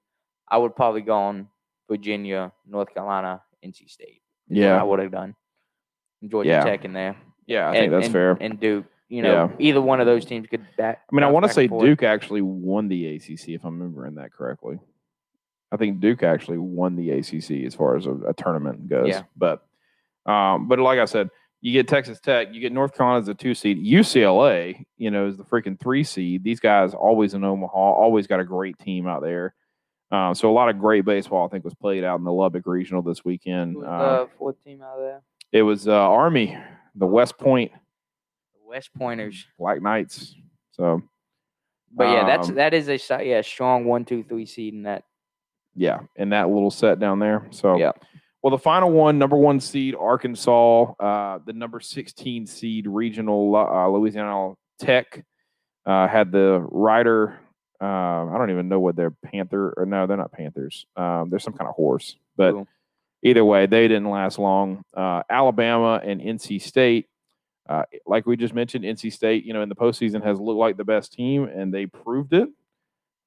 I 0.48 0.58
would 0.58 0.76
probably 0.76 1.00
go 1.00 1.16
on 1.16 1.48
Virginia, 1.88 2.52
North 2.66 2.92
Carolina, 2.94 3.42
NC 3.64 3.88
State. 3.90 4.20
Yeah. 4.48 4.78
I 4.80 4.84
would 4.84 5.00
have 5.00 5.10
done. 5.10 5.34
Georgia 6.26 6.50
Yeah. 6.50 6.64
Tech 6.64 6.84
in 6.84 6.92
there. 6.92 7.16
yeah, 7.46 7.68
I 7.68 7.72
think 7.72 7.90
that's 7.90 8.06
and- 8.06 8.12
fair. 8.12 8.36
And 8.40 8.60
Duke, 8.60 8.84
you 9.08 9.22
know, 9.22 9.32
Yeah. 9.32 9.56
either 9.58 9.80
one 9.82 10.00
of 10.00 10.06
those 10.06 10.24
teams 10.24 10.46
could 10.46 10.64
back. 10.76 11.02
I 11.10 11.14
mean, 11.14 11.24
I 11.24 11.30
want 11.30 11.46
to 11.46 11.52
say. 11.52 11.66
Duke 11.66 12.02
actually 12.02 12.42
won 12.42 12.88
the 12.88 13.06
ACC, 13.16 13.54
if 13.54 13.64
I'm 13.64 13.78
remembering 13.78 14.14
that 14.16 14.32
correctly. 14.32 14.78
I 15.72 15.76
think 15.76 16.00
Duke 16.00 16.22
actually 16.22 16.58
won 16.58 16.94
the 16.96 17.10
ACC 17.10 17.64
as 17.66 17.74
far 17.74 17.96
as 17.96 18.06
a, 18.06 18.12
a 18.28 18.34
tournament 18.34 18.88
goes. 18.88 19.08
Yeah. 19.08 19.22
But, 19.36 19.66
um, 20.24 20.68
but 20.68 20.78
like 20.78 20.98
I 20.98 21.04
said, 21.06 21.30
you 21.64 21.72
get 21.72 21.88
Texas 21.88 22.20
Tech, 22.20 22.48
you 22.52 22.60
get 22.60 22.72
North 22.72 22.94
Carolina 22.94 23.22
as 23.22 23.28
a 23.28 23.32
two 23.32 23.54
seed, 23.54 23.82
UCLA, 23.82 24.84
you 24.98 25.10
know, 25.10 25.26
is 25.26 25.38
the 25.38 25.44
freaking 25.44 25.80
three 25.80 26.04
seed. 26.04 26.44
These 26.44 26.60
guys 26.60 26.92
always 26.92 27.32
in 27.32 27.42
Omaha, 27.42 27.74
always 27.74 28.26
got 28.26 28.38
a 28.38 28.44
great 28.44 28.78
team 28.78 29.06
out 29.06 29.22
there. 29.22 29.54
Um, 30.10 30.34
so 30.34 30.50
a 30.50 30.52
lot 30.52 30.68
of 30.68 30.78
great 30.78 31.06
baseball, 31.06 31.46
I 31.46 31.48
think, 31.48 31.64
was 31.64 31.74
played 31.74 32.04
out 32.04 32.18
in 32.18 32.24
the 32.24 32.32
Lubbock 32.32 32.66
Regional 32.66 33.00
this 33.00 33.24
weekend. 33.24 33.78
Uh, 33.82 34.24
the 34.24 34.28
fourth 34.38 34.62
team 34.62 34.82
out 34.82 34.98
there? 34.98 35.22
it 35.52 35.62
was 35.62 35.88
uh, 35.88 35.92
Army, 35.92 36.54
the 36.96 37.06
West 37.06 37.38
Point 37.38 37.72
The 37.72 38.68
West 38.68 38.90
Pointers. 38.94 39.46
Black 39.58 39.80
Knights. 39.80 40.34
So 40.72 41.00
But 41.90 42.10
yeah, 42.10 42.26
that's 42.26 42.50
Um, 42.50 42.56
that 42.56 42.74
is 42.74 42.90
a 42.90 43.24
yeah 43.24 43.40
strong 43.40 43.86
one, 43.86 44.04
two, 44.04 44.22
three 44.22 44.44
seed 44.44 44.74
in 44.74 44.82
that. 44.82 45.04
yeah, 45.74 46.00
in 46.16 46.28
that 46.28 46.50
little 46.50 46.70
set 46.70 47.00
down 47.00 47.20
there. 47.20 47.46
So 47.52 47.78
Yeah. 47.78 47.92
Well, 48.44 48.50
the 48.50 48.58
final 48.58 48.90
one, 48.90 49.18
number 49.18 49.38
one 49.38 49.58
seed 49.58 49.94
Arkansas, 49.98 50.92
uh, 51.00 51.38
the 51.46 51.54
number 51.54 51.80
sixteen 51.80 52.46
seed 52.46 52.86
regional 52.86 53.56
uh, 53.56 53.88
Louisiana 53.88 54.52
Tech 54.78 55.24
uh, 55.86 56.06
had 56.06 56.30
the 56.30 56.60
Rider. 56.70 57.40
Uh, 57.80 57.86
I 58.26 58.36
don't 58.36 58.50
even 58.50 58.68
know 58.68 58.80
what 58.80 58.96
they're 58.96 59.12
panther 59.12 59.72
or 59.78 59.86
no, 59.86 60.06
they're 60.06 60.18
not 60.18 60.30
panthers. 60.30 60.84
Um, 60.94 61.30
they're 61.30 61.38
some 61.38 61.54
kind 61.54 61.70
of 61.70 61.74
horse, 61.74 62.16
but 62.36 62.52
Cool. 62.52 62.68
either 63.22 63.46
way, 63.46 63.64
they 63.64 63.88
didn't 63.88 64.10
last 64.10 64.38
long. 64.38 64.84
Uh, 64.92 65.22
Alabama 65.30 66.02
and 66.04 66.20
NC 66.20 66.60
State, 66.60 67.06
uh, 67.66 67.84
like 68.04 68.26
we 68.26 68.36
just 68.36 68.52
mentioned, 68.52 68.84
NC 68.84 69.10
State, 69.10 69.46
you 69.46 69.54
know, 69.54 69.62
in 69.62 69.70
the 69.70 69.74
postseason 69.74 70.22
has 70.22 70.38
looked 70.38 70.58
like 70.58 70.76
the 70.76 70.84
best 70.84 71.14
team, 71.14 71.44
and 71.44 71.72
they 71.72 71.86
proved 71.86 72.34
it. 72.34 72.50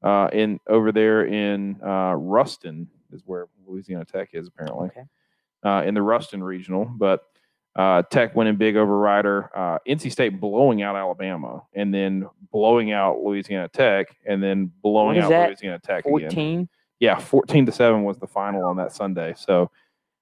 Uh, 0.03 0.29
in 0.31 0.59
over 0.67 0.91
there 0.91 1.25
in 1.25 1.81
uh, 1.81 2.13
Ruston 2.13 2.87
is 3.11 3.21
where 3.25 3.47
Louisiana 3.65 4.05
Tech 4.05 4.29
is 4.33 4.47
apparently 4.47 4.87
Okay. 4.89 5.03
uh, 5.63 5.83
in 5.85 5.93
the 5.93 6.01
Ruston 6.01 6.43
regional, 6.43 6.85
but 6.85 7.21
uh, 7.75 8.01
Tech 8.03 8.35
winning 8.35 8.55
big 8.55 8.75
over 8.75 8.97
Rider. 8.97 9.51
Uh, 9.55 9.77
NC 9.87 10.11
State 10.11 10.39
blowing 10.39 10.81
out 10.81 10.95
Alabama, 10.95 11.61
and 11.73 11.93
then 11.93 12.25
blowing 12.51 12.91
out 12.91 13.19
Louisiana 13.19 13.67
Tech, 13.69 14.15
and 14.25 14.41
then 14.41 14.71
blowing 14.81 15.19
out 15.19 15.29
that? 15.29 15.47
Louisiana 15.47 15.79
Tech 15.79 15.99
again 16.05 16.11
Fourteen. 16.11 16.69
yeah, 16.99 17.19
14 17.19 17.65
to 17.67 17.71
7 17.71 18.03
was 18.03 18.17
the 18.17 18.25
final 18.27 18.65
on 18.65 18.77
that 18.77 18.91
Sunday. 18.93 19.35
So 19.37 19.69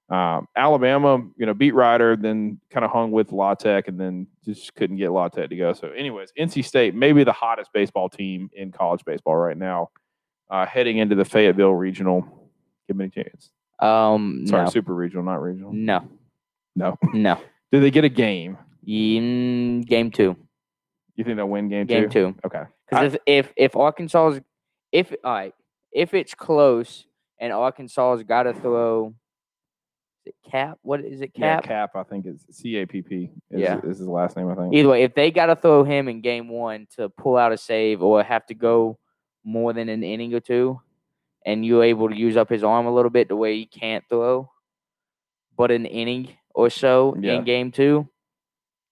um, 0.09 0.47
Alabama, 0.55 1.25
you 1.37 1.45
know, 1.47 1.53
beat 1.53 1.73
Rider, 1.73 2.15
then 2.17 2.59
kind 2.69 2.83
of 2.85 2.91
hung 2.91 3.11
with 3.11 3.31
La 3.31 3.55
Tech 3.55 3.87
and 3.87 3.97
then 3.99 4.27
just 4.43 4.75
couldn't 4.75 4.97
get 4.97 5.11
La 5.11 5.29
Tech 5.29 5.49
to 5.49 5.55
go. 5.55 5.73
So, 5.73 5.87
anyways, 5.89 6.31
NC 6.37 6.63
State, 6.65 6.93
maybe 6.93 7.23
the 7.23 7.31
hottest 7.31 7.71
baseball 7.73 8.07
team 8.09 8.49
in 8.53 8.71
college 8.71 9.03
baseball 9.05 9.35
right 9.37 9.57
now, 9.57 9.89
uh, 10.51 10.65
heading 10.67 10.97
into 10.99 11.15
the 11.15 11.25
Fayetteville 11.25 11.73
regional. 11.73 12.44
Give 12.87 12.97
me 12.97 13.05
a 13.05 13.09
chance. 13.09 13.49
Um, 13.79 14.45
Sorry, 14.47 14.63
no, 14.65 14.69
super 14.69 14.93
regional, 14.93 15.23
not 15.23 15.41
regional. 15.41 15.73
no, 15.73 16.07
No. 16.75 16.97
no. 17.13 17.39
Do 17.71 17.79
they 17.81 17.91
get 17.91 18.03
a 18.05 18.09
game? 18.09 18.57
In 18.87 19.81
game 19.81 20.11
two, 20.11 20.35
You 21.15 21.23
think 21.23 21.37
they'll 21.37 21.49
win 21.49 21.67
game, 21.69 21.87
game 21.87 22.03
two? 22.09 22.33
two. 22.33 22.35
Okay. 22.45 22.63
Because 22.89 23.15
if 23.15 23.19
if 23.25 23.53
if 23.57 23.75
Arkansas 23.75 24.27
is 24.29 24.41
if 24.91 25.11
all 25.23 25.33
right 25.33 25.53
if 25.91 26.13
it's 26.13 26.35
close 26.35 27.05
and 27.39 27.51
Arkansas 27.51 28.11
has 28.17 28.23
got 28.23 28.43
to 28.43 28.53
throw, 28.53 29.15
is 30.23 30.33
it 30.33 30.35
cap? 30.51 30.77
What 30.83 31.03
is 31.03 31.21
it? 31.21 31.31
Yeah, 31.35 31.55
Cap. 31.55 31.63
Cap, 31.63 31.95
I 31.95 32.03
think 32.03 32.27
it's 32.27 32.45
C 32.55 32.77
A 32.77 32.85
P 32.85 33.01
P. 33.01 33.31
Is, 33.49 33.59
Yeah. 33.61 33.79
is 33.79 33.97
his 33.97 34.07
last 34.07 34.37
name, 34.37 34.49
I 34.49 34.55
think. 34.55 34.73
Either 34.75 34.89
way, 34.89 35.01
if 35.03 35.15
they 35.15 35.31
got 35.31 35.47
to 35.47 35.55
throw 35.55 35.83
him 35.83 36.07
in 36.07 36.21
game 36.21 36.47
one 36.47 36.85
to 36.97 37.09
pull 37.09 37.37
out 37.37 37.51
a 37.51 37.57
save 37.57 38.03
or 38.03 38.21
have 38.23 38.45
to 38.47 38.53
go 38.53 38.99
more 39.43 39.73
than 39.73 39.89
an 39.89 40.03
inning 40.03 40.33
or 40.35 40.39
two, 40.39 40.79
and 41.45 41.65
you're 41.65 41.83
able 41.83 42.09
to 42.09 42.15
use 42.15 42.35
up 42.37 42.49
his 42.49 42.63
arm 42.63 42.85
a 42.87 42.93
little 42.93 43.11
bit 43.11 43.27
the 43.27 43.35
way 43.35 43.55
he 43.55 43.65
can't 43.65 44.03
throw, 44.09 44.49
but 45.55 45.71
an 45.71 45.85
inning 45.85 46.29
or 46.53 46.69
so 46.69 47.15
Yeah. 47.19 47.33
in 47.37 47.43
game 47.43 47.71
two, 47.71 48.07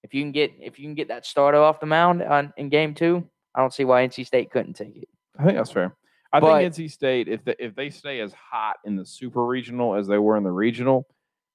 if 0.04 0.14
you 0.14 0.22
can 0.22 0.32
get 0.32 0.52
if 0.60 0.78
you 0.80 0.86
can 0.86 0.96
get 0.96 1.08
that 1.08 1.26
starter 1.26 1.58
off 1.60 1.80
the 1.80 1.86
mound 1.86 2.22
on, 2.22 2.54
in 2.58 2.70
game 2.70 2.94
two, 2.94 3.28
I 3.56 3.62
don't 3.62 3.74
see 3.74 3.86
why 3.86 4.04
NC 4.08 4.26
State 4.26 4.52
couldn't 4.52 4.74
take 4.74 4.96
it. 4.96 5.10
I 5.38 5.44
think 5.46 5.58
that's 5.58 5.72
fair. 5.72 5.96
I 6.32 6.40
But- 6.40 6.58
think 6.60 6.74
NC 6.74 6.88
State, 6.92 7.28
if 7.28 7.44
they, 7.44 7.56
if 7.60 7.76
they 7.76 7.90
stay 7.90 8.20
as 8.20 8.34
hot 8.34 8.78
in 8.86 8.96
the 8.96 9.06
super 9.06 9.46
regional 9.46 9.96
as 9.96 10.08
they 10.08 10.18
were 10.18 10.36
in 10.38 10.44
the 10.44 10.52
regional, 10.52 11.08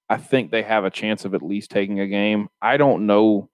I 0.09 0.17
think 0.17 0.51
they 0.51 0.63
have 0.63 0.85
a 0.85 0.89
chance 0.89 1.25
of 1.25 1.33
at 1.33 1.41
least 1.41 1.69
taking 1.69 1.99
a 1.99 2.07
game. 2.07 2.49
I 2.61 2.77
don't 2.77 3.05
know. 3.05 3.49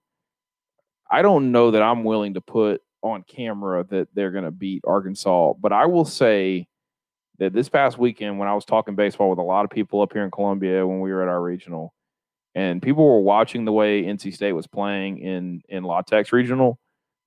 I 1.11 1.21
don't 1.21 1.51
know 1.51 1.71
that 1.71 1.81
I'm 1.81 2.03
willing 2.03 2.35
to 2.35 2.41
put 2.41 2.81
on 3.03 3.23
camera 3.23 3.83
that 3.89 4.07
they're 4.13 4.31
going 4.31 4.45
to 4.45 4.51
beat 4.51 4.83
Arkansas, 4.87 5.53
but 5.59 5.71
I 5.73 5.85
will 5.87 6.05
say 6.05 6.67
that 7.39 7.53
this 7.53 7.69
past 7.69 7.97
weekend 7.97 8.39
when 8.39 8.47
I 8.47 8.53
was 8.53 8.65
talking 8.65 8.95
baseball 8.95 9.29
with 9.29 9.39
a 9.39 9.43
lot 9.43 9.65
of 9.65 9.71
people 9.71 10.01
up 10.01 10.13
here 10.13 10.23
in 10.23 10.31
Columbia 10.31 10.85
when 10.85 10.99
we 10.99 11.11
were 11.11 11.21
at 11.21 11.29
our 11.29 11.41
regional, 11.41 11.93
and 12.53 12.81
people 12.81 13.05
were 13.05 13.19
watching 13.19 13.65
the 13.65 13.71
way 13.71 14.03
NC 14.03 14.33
State 14.33 14.53
was 14.53 14.67
playing 14.67 15.19
in 15.19 15.61
in 15.67 15.83
La 15.83 16.01
Tech 16.01 16.31
regional, 16.31 16.79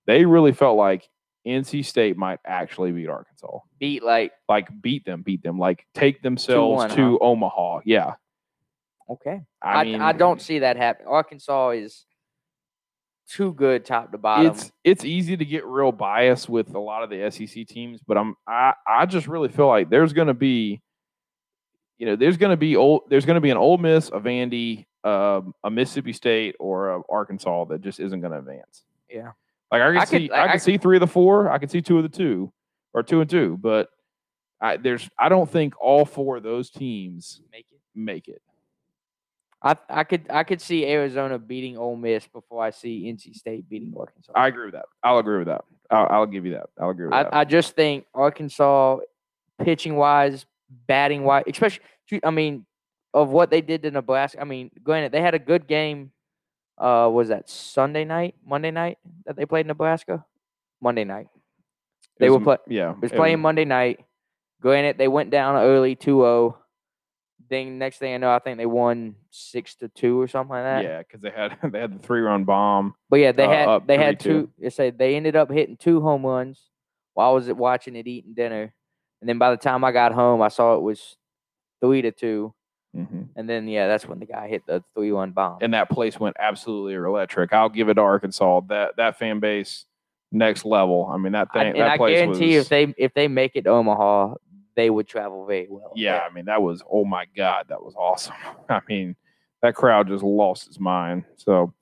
they 0.07 0.25
really 0.25 0.53
felt 0.53 0.77
like 0.77 1.09
NC 1.47 1.85
State 1.85 2.17
might 2.17 2.41
actually 2.47 2.93
beat 2.93 3.09
Arkansas. 3.09 3.59
Beat 3.79 4.03
like 4.03 4.33
Like 4.49 4.69
beat 4.81 5.05
them, 5.05 5.23
beat 5.23 5.43
them, 5.43 5.59
like 5.59 5.87
take 5.95 6.23
themselves 6.23 6.85
2-1, 6.85 6.97
to 6.97 7.19
Omaha. 7.21 7.81
Yeah. 7.85 8.15
okay, 9.11 9.43
I, 9.63 9.81
I, 9.81 9.85
mean 9.85 10.01
I 10.01 10.13
don't 10.13 10.41
see 10.41 10.61
that 10.61 10.77
happen. 10.77 11.07
Arkansas 11.07 11.71
is 11.71 12.05
too 13.29 13.53
good 13.53 13.85
top 13.85 14.11
to 14.13 14.19
bottom. 14.19 14.47
it's 14.47 14.73
it's 14.85 15.05
easy 15.05 15.37
to 15.37 15.45
get 15.45 15.65
real 15.67 15.93
biased 15.93 16.49
with 16.49 16.75
a 16.75 16.79
lot 16.79 17.03
of 17.03 17.11
the 17.11 17.31
SEC 17.31 17.67
teams, 17.67 18.01
but 18.07 18.17
I'm 18.17 18.35
I, 18.47 18.73
I 18.87 19.07
just 19.07 19.27
really 19.29 19.49
feel 19.49 19.67
like 19.69 19.91
there's 19.91 20.13
gonna 20.13 20.35
be 20.35 20.81
you 21.99 22.07
know, 22.07 22.17
there's 22.17 22.37
gonna 22.37 22.57
be 22.57 22.77
old 22.77 23.03
there's 23.09 23.25
gonna 23.27 23.41
be 23.41 23.51
an 23.51 23.57
Ole 23.57 23.77
Miss, 23.79 24.09
a 24.09 24.21
Vandy, 24.21 24.87
um, 25.05 25.53
a 25.65 25.71
Mississippi 25.71 26.13
State, 26.13 26.55
or 26.61 26.91
a 26.97 27.01
Arkansas 27.11 27.65
that 27.67 27.81
just 27.81 28.01
isn't 28.01 28.21
gonna 28.21 28.39
advance. 28.39 28.85
Yeah. 29.11 29.33
Like 29.71 29.83
I 29.83 29.89
can 29.89 29.97
I 29.99 30.01
could- 30.05 30.09
see 30.09 30.31
I- 30.31 30.37
I, 30.37 30.41
I 30.41 30.47
can 30.47 30.53
could- 30.55 30.63
see 30.63 30.79
three 30.79 30.97
of 30.97 31.01
the 31.01 31.07
four, 31.07 31.51
I 31.51 31.59
can 31.59 31.69
see 31.69 31.83
two 31.83 31.97
of 31.99 32.05
the 32.05 32.09
two, 32.09 32.53
or 32.95 33.03
two 33.03 33.21
and 33.21 33.29
two, 33.29 33.59
but 33.61 33.89
I 34.61 34.77
there's 34.77 35.09
I 35.19 35.29
don't 35.29 35.51
think 35.51 35.75
all 35.81 36.05
four 36.05 36.37
of 36.39 36.43
those 36.43 36.71
teams 36.71 37.43
Make 37.53 37.67
it. 37.71 37.81
make 37.95 38.29
it. 38.29 38.41
I 39.63 39.77
I 39.89 40.05
could 40.05 40.27
I 40.31 40.45
could 40.45 40.61
see 40.61 40.87
Arizona 40.87 41.39
beating 41.39 41.77
Ole 41.77 41.97
Miss 41.97 42.27
before 42.27 42.63
I 42.63 42.71
see 42.71 43.13
NC 43.13 43.35
State 43.35 43.69
beating 43.69 43.93
Arkansas. 43.99 44.33
I 44.35 44.47
agree 44.47 44.67
with 44.67 44.75
that. 44.75 44.87
I'll 45.03 45.19
agree 45.19 45.39
with 45.39 45.49
that. 45.49 45.65
I'll, 45.91 46.07
I'll 46.11 46.27
give 46.27 46.47
you 46.47 46.53
that. 46.53 46.67
I'll 46.81 46.91
agree 46.91 47.07
with 47.07 47.13
that. 47.13 47.35
I, 47.35 47.41
I 47.41 47.45
just 47.45 47.75
think 47.75 48.05
Arkansas, 48.15 48.99
pitching 49.63 49.97
wise, 49.97 50.47
batting 50.87 51.25
wise, 51.25 51.45
especially 51.49 51.83
I 52.23 52.31
mean, 52.31 52.67
of 53.13 53.31
what 53.31 53.51
they 53.51 53.61
did 53.61 53.83
to 53.83 53.91
Nebraska. 53.91 54.41
I 54.41 54.45
mean, 54.45 54.71
granted, 54.83 55.13
they 55.13 55.21
had 55.21 55.35
a 55.35 55.39
good 55.39 55.67
game. 55.67 56.13
Uh, 56.77 57.11
was 57.13 57.29
that 57.29 57.51
Sunday 57.51 58.05
night, 58.05 58.37
Monday 58.47 58.71
night 58.71 58.99
that 59.27 59.35
they 59.35 59.45
played 59.47 59.67
Nebraska? 59.67 60.25
Monday 60.81 61.03
night. 61.03 61.27
They 62.19 62.31
was 62.31 62.39
were 62.39 62.45
play- 62.45 62.75
yeah. 62.77 62.95
Was 63.01 63.11
playing 63.11 63.41
Monday 63.41 63.65
night. 63.65 64.05
Granted, 64.61 64.99
they 64.99 65.09
went 65.09 65.31
down 65.31 65.57
early 65.57 65.97
2-0. 65.97 66.55
Then 67.49 67.79
next 67.79 67.99
thing 67.99 68.15
I 68.15 68.19
know, 68.19 68.31
I 68.31 68.39
think 68.39 68.59
they 68.59 68.67
won 68.67 69.15
six 69.31 69.75
to 69.77 69.89
two 69.89 70.21
or 70.21 70.29
something 70.29 70.51
like 70.51 70.65
that. 70.65 70.83
Yeah, 70.83 70.99
because 70.99 71.21
they 71.21 71.31
had 71.31 71.57
they 71.73 71.81
had 71.81 71.99
the 71.99 72.07
three 72.07 72.21
run 72.21 72.45
bomb. 72.45 72.95
But 73.09 73.21
yeah, 73.21 73.33
they 73.33 73.45
uh, 73.45 73.49
had 73.79 73.87
they 73.87 73.97
had 73.97 74.19
3-2. 74.19 74.23
two. 74.23 74.51
They 74.59 74.71
say 74.71 74.91
they 74.91 75.17
ended 75.17 75.37
up 75.37 75.51
hitting 75.51 75.77
two 75.77 76.01
home 76.01 76.25
runs 76.27 76.61
while 77.15 77.31
I 77.31 77.33
was 77.33 77.51
watching 77.53 77.97
it 77.97 78.07
eating 78.07 78.35
dinner, 78.35 78.73
and 79.21 79.29
then 79.29 79.39
by 79.39 79.51
the 79.51 79.57
time 79.57 79.83
I 79.85 79.93
got 79.93 80.13
home, 80.13 80.43
I 80.43 80.49
saw 80.49 80.77
it 80.77 80.83
was 80.83 81.17
three 81.81 82.03
to 82.03 82.13
two, 82.13 82.55
hmm 82.95 83.23
and 83.37 83.49
then 83.49 83.69
yeah, 83.69 83.87
that's 83.87 84.07
when 84.07 84.19
the 84.19 84.27
guy 84.27 84.49
hit 84.49 84.67
the 84.67 84.83
three 84.95 85.13
one 85.13 85.31
bomb. 85.31 85.59
And 85.61 85.73
that 85.75 85.89
place 85.91 86.19
went 86.19 86.37
absolutely 86.39 86.95
electric. 86.95 87.53
I'll 87.53 87.69
give 87.69 87.89
it 87.89 87.95
to 87.95 88.01
Arkansas. 88.01 88.61
That 88.69 88.97
that 88.97 89.19
fan 89.19 89.41
base 89.41 89.87
next 90.33 90.65
level. 90.65 91.09
I 91.11 91.17
mean 91.17 91.33
that 91.33 91.49
I- 91.55 91.59
thing. 91.59 91.69
and 91.69 91.81
that 91.81 91.93
I 91.93 91.97
place 91.97 92.19
guarantee 92.19 92.57
was, 92.57 92.65
if 92.67 92.69
they 92.69 92.95
if 92.99 93.15
they 93.15 93.29
make 93.29 93.53
it 93.55 93.63
to 93.63 93.71
Omaha, 93.71 94.35
they 94.79 94.89
would 94.91 95.09
travel 95.09 95.45
very 95.45 95.67
well. 95.69 95.93
Yeah, 95.97 96.21
I 96.29 96.33
mean 96.33 96.45
that 96.45 96.63
was 96.63 96.83
oh 96.91 97.05
my 97.05 97.27
god, 97.37 97.67
that 97.69 97.83
was 97.83 97.95
awesome. 97.97 98.35
I 98.69 98.81
mean 98.89 99.17
that 99.61 99.75
crowd 99.75 100.07
just 100.07 100.23
lost 100.23 100.69
its 100.69 100.79
mind. 100.79 101.25
So, 101.37 101.75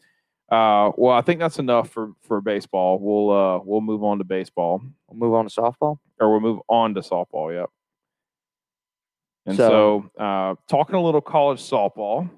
uh, 0.50 0.90
well, 0.96 1.12
I 1.14 1.20
think 1.20 1.38
that's 1.38 1.58
enough 1.58 1.90
for 1.90 2.12
for 2.22 2.40
baseball. 2.40 2.98
We'll 2.98 3.30
uh 3.30 3.60
we'll 3.62 3.82
move 3.82 4.02
on 4.02 4.16
to 4.18 4.24
baseball, 4.24 4.80
We'll 5.08 5.18
move 5.28 5.34
on 5.34 5.46
to 5.46 5.54
softball. 5.54 5.98
or 6.18 6.30
we'll 6.30 6.40
move 6.40 6.60
on 6.68 6.94
to 6.94 7.00
softball. 7.02 7.54
Yep. 7.54 7.68
And 9.46 9.56
so, 9.56 10.10
So- 10.16 10.22
uh, 10.24 10.54
talking 10.68 10.96
a 10.96 11.02
little 11.02 11.20
college 11.20 11.60
softball. 11.60 12.30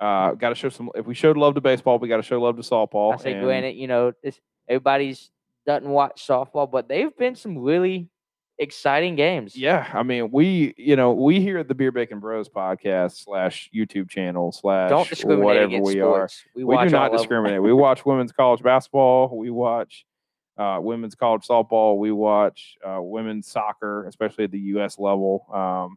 Uh, 0.00 0.32
got 0.32 0.48
to 0.48 0.54
show 0.54 0.70
some. 0.70 0.88
If 0.94 1.04
we 1.06 1.14
showed 1.14 1.36
love 1.36 1.54
to 1.56 1.60
baseball, 1.60 1.98
we 1.98 2.08
got 2.08 2.16
to 2.16 2.22
show 2.22 2.40
love 2.40 2.56
to 2.56 2.62
softball. 2.62 3.12
I 3.12 3.16
say, 3.18 3.32
and- 3.34 3.44
granted, 3.44 3.76
you 3.76 3.86
know, 3.86 4.12
this 4.22 4.40
everybody's 4.66 5.30
doesn't 5.66 5.90
watch 5.90 6.26
softball, 6.26 6.70
but 6.70 6.88
they've 6.88 7.14
been 7.18 7.34
some 7.36 7.58
really 7.58 8.08
exciting 8.60 9.16
games. 9.16 9.56
Yeah, 9.56 9.88
I 9.92 10.02
mean, 10.04 10.30
we 10.30 10.74
you 10.76 10.94
know 10.94 11.12
we 11.12 11.40
here 11.40 11.58
at 11.58 11.66
the 11.66 11.74
Beer 11.74 11.90
Bacon 11.90 12.20
Bros 12.20 12.48
podcast 12.48 13.24
slash 13.24 13.68
YouTube 13.74 14.08
channel 14.08 14.52
slash 14.52 14.90
Don't 14.90 15.08
discriminate 15.08 15.44
whatever 15.44 15.80
we 15.82 16.00
are. 16.00 16.28
sports. 16.28 16.44
We, 16.54 16.64
We 16.64 16.74
watch 16.76 16.88
do 16.88 16.92
not 16.92 17.10
discriminate. 17.12 17.62
we 17.68 17.72
watch 17.72 18.06
women's 18.06 18.30
college 18.32 18.62
basketball. 18.62 19.36
We 19.36 19.50
watch 19.50 20.04
uh, 20.58 20.78
women's 20.80 21.14
college 21.14 21.46
softball. 21.46 21.96
We 21.98 22.12
watch 22.12 22.76
uh, 22.86 22.98
women's 23.00 23.48
soccer, 23.48 24.06
especially 24.06 24.44
at 24.44 24.50
the 24.52 24.58
U.S. 24.74 24.98
level. 24.98 25.46
Um, 25.52 25.96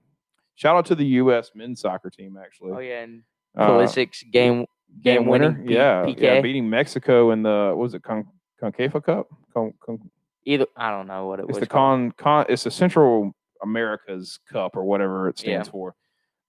shout 0.55 0.75
out 0.75 0.85
to 0.87 0.95
the 0.95 1.05
U.S. 1.21 1.51
men's 1.53 1.81
soccer 1.81 2.09
team, 2.09 2.37
actually. 2.41 2.71
Oh 2.71 2.79
yeah, 2.79 3.01
and 3.03 3.23
Uh, 3.57 3.69
Pulisic's 3.69 4.23
game 4.31 4.65
Game 5.01 5.25
winning, 5.25 5.65
P- 5.65 5.73
yeah, 5.73 6.05
yeah, 6.05 6.39
beating 6.39 6.69
Mexico 6.69 7.31
in 7.31 7.41
the 7.41 7.69
what 7.69 7.77
was 7.79 7.93
it 7.95 8.03
Con- 8.03 8.27
Concacaf 8.61 9.03
Cup? 9.03 9.27
Con- 9.51 9.73
Con- 9.83 10.11
Either 10.45 10.67
I 10.75 10.89
don't 10.91 11.07
know 11.07 11.27
what 11.27 11.39
it 11.39 11.47
was. 11.47 11.57
it's 11.57 11.61
the 11.65 11.67
con, 11.67 12.11
con 12.11 12.45
it's 12.49 12.63
the 12.63 12.71
Central 12.71 13.33
America's 13.61 14.39
Cup 14.51 14.75
or 14.75 14.83
whatever 14.83 15.29
it 15.29 15.39
Yeah. 15.39 15.43
stands 15.61 15.69
for. 15.69 15.95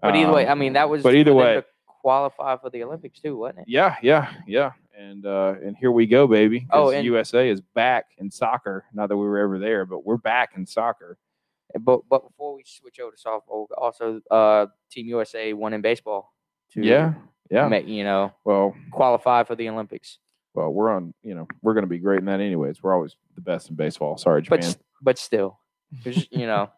But 0.00 0.16
either 0.16 0.32
way, 0.32 0.46
Um, 0.46 0.52
I 0.52 0.54
mean 0.60 0.72
that 0.74 0.88
was. 0.90 1.02
but 1.02 1.14
either 1.14 1.32
way- 1.34 1.54
to 1.56 1.64
qualify 1.86 2.56
for 2.56 2.70
the 2.70 2.82
Olympics 2.82 3.20
too, 3.20 3.36
wasn't 3.36 3.60
it? 3.60 3.64
Yeah, 3.68 3.96
yeah, 4.02 4.32
yeah. 4.46 4.72
And 4.96 5.24
uh, 5.26 5.54
and 5.62 5.76
here 5.76 5.90
we 5.92 6.06
go, 6.06 6.26
baby. 6.26 6.66
Oh, 6.70 6.90
and- 6.90 7.04
USA 7.04 7.48
is 7.48 7.60
back 7.60 8.06
in 8.18 8.30
soccer. 8.30 8.84
Not 8.92 9.08
that 9.08 9.16
we 9.16 9.24
were 9.26 9.38
ever 9.38 9.58
there, 9.58 9.84
but 9.86 10.04
we're 10.04 10.16
back 10.18 10.50
in 10.56 10.66
soccer. 10.66 11.18
But 11.80 12.00
but 12.08 12.22
before 12.28 12.54
we 12.54 12.62
switch 12.64 13.00
over 13.00 13.14
to 13.16 13.22
softball, 13.22 13.66
also 13.76 14.20
uh, 14.30 14.66
Team 14.90 15.06
USA 15.08 15.52
won 15.52 15.72
in 15.72 15.80
baseball. 15.80 16.32
To 16.72 16.82
Yeah, 16.84 17.14
yeah. 17.50 17.74
you 17.78 18.04
know, 18.04 18.32
Well, 18.44 18.74
qualify 18.92 19.42
for 19.44 19.54
the 19.56 19.68
Olympics. 19.68 20.18
Well, 20.54 20.70
we're 20.72 20.90
on. 20.90 21.12
You 21.22 21.34
know, 21.34 21.46
we're 21.62 21.74
going 21.74 21.82
to 21.84 21.88
be 21.88 21.98
great 21.98 22.20
in 22.20 22.26
that 22.26 22.40
anyways. 22.40 22.82
We're 22.82 22.94
always 22.94 23.16
the 23.34 23.40
best 23.40 23.70
in 23.70 23.76
baseball. 23.76 24.16
Sorry, 24.16 24.40
But 24.42 24.60
Japan. 24.60 24.70
s- 24.70 24.78
but 25.02 25.18
still, 25.18 25.58
you 26.04 26.46
know, 26.46 26.70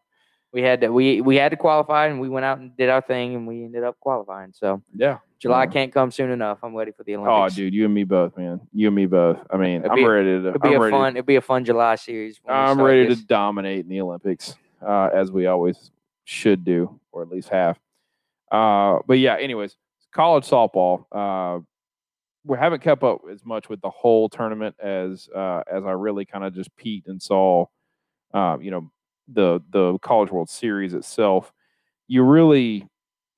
we 0.53 0.63
had 0.63 0.81
to 0.81 0.89
we 0.91 1.21
we 1.21 1.37
had 1.37 1.51
to 1.51 1.57
qualify, 1.57 2.07
and 2.07 2.21
we 2.21 2.29
went 2.29 2.45
out 2.45 2.59
and 2.59 2.77
did 2.77 2.89
our 2.89 3.01
thing, 3.03 3.35
and 3.35 3.47
we 3.47 3.65
ended 3.65 3.85
up 3.85 3.99
qualifying. 4.01 4.53
So 4.55 4.83
yeah. 4.95 5.19
July 5.39 5.65
Yeah. 5.65 5.71
can't 5.71 5.93
come 5.93 6.11
soon 6.11 6.31
enough. 6.31 6.59
I'm 6.63 6.75
ready 6.75 6.93
for 6.93 7.05
the 7.05 7.15
Olympics. 7.15 7.53
Oh, 7.53 7.55
dude, 7.55 7.75
you 7.75 7.85
and 7.85 7.93
me 7.93 8.05
both, 8.05 8.39
man. 8.39 8.59
You 8.73 8.87
and 8.87 8.97
me 8.97 9.05
both. 9.05 9.37
I 9.51 9.59
mean, 9.59 9.81
It'd 9.81 9.91
I'm 9.91 9.97
be- 9.99 10.07
ready 10.07 10.29
to. 10.31 10.49
It'll 10.49 10.59
be 10.61 10.75
I'm 10.75 10.83
a 10.83 10.91
fun. 10.91 11.15
It'll 11.15 11.27
be 11.27 11.37
a 11.37 11.43
fun 11.43 11.63
July 11.63 11.97
series. 11.97 12.41
I'm 12.49 12.81
ready 12.81 13.07
this. 13.07 13.21
to 13.21 13.27
dominate 13.27 13.81
in 13.81 13.91
the 13.91 14.01
Olympics, 14.01 14.55
uh, 14.81 15.11
as 15.13 15.31
we 15.31 15.45
always 15.47 15.91
should 16.25 16.65
do, 16.65 16.99
or 17.13 17.21
at 17.23 17.29
least 17.29 17.51
have. 17.51 17.79
Uh, 18.51 19.01
but 19.07 19.19
yeah, 19.19 19.37
anyways, 19.37 19.77
college 20.11 20.45
softball. 20.49 21.05
Uh, 21.13 21.61
we 22.47 22.57
haven't 22.57 22.83
kept 22.83 23.03
up 23.03 23.23
as 23.31 23.45
much 23.45 23.69
with 23.69 23.81
the 23.81 23.91
whole 23.91 24.29
tournament 24.29 24.77
as 24.81 25.29
uh, 25.35 25.63
as 25.71 25.85
I 25.85 25.93
really 25.93 26.25
kind 26.25 26.45
of 26.45 26.55
just 26.55 26.75
peeked 26.77 27.09
and 27.09 27.21
saw, 27.21 27.67
uh, 28.33 28.57
you 28.61 28.71
know, 28.71 28.91
the 29.29 29.61
the 29.71 29.99
College 29.99 30.31
World 30.31 30.49
Series 30.49 30.95
itself. 30.95 31.53
You 32.07 32.23
really 32.23 32.87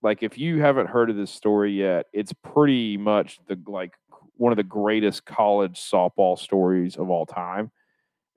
like 0.03 0.23
if 0.23 0.37
you 0.37 0.61
haven't 0.61 0.89
heard 0.89 1.11
of 1.11 1.17
this 1.17 1.31
story 1.31 1.73
yet, 1.73 2.07
it's 2.13 2.33
pretty 2.33 2.97
much 2.97 3.39
the 3.47 3.59
like 3.67 3.95
one 4.35 4.53
of 4.53 4.57
the 4.57 4.63
greatest 4.63 5.25
college 5.25 5.81
softball 5.81 6.39
stories 6.39 6.97
of 6.97 7.11
all 7.11 7.27
time 7.27 7.73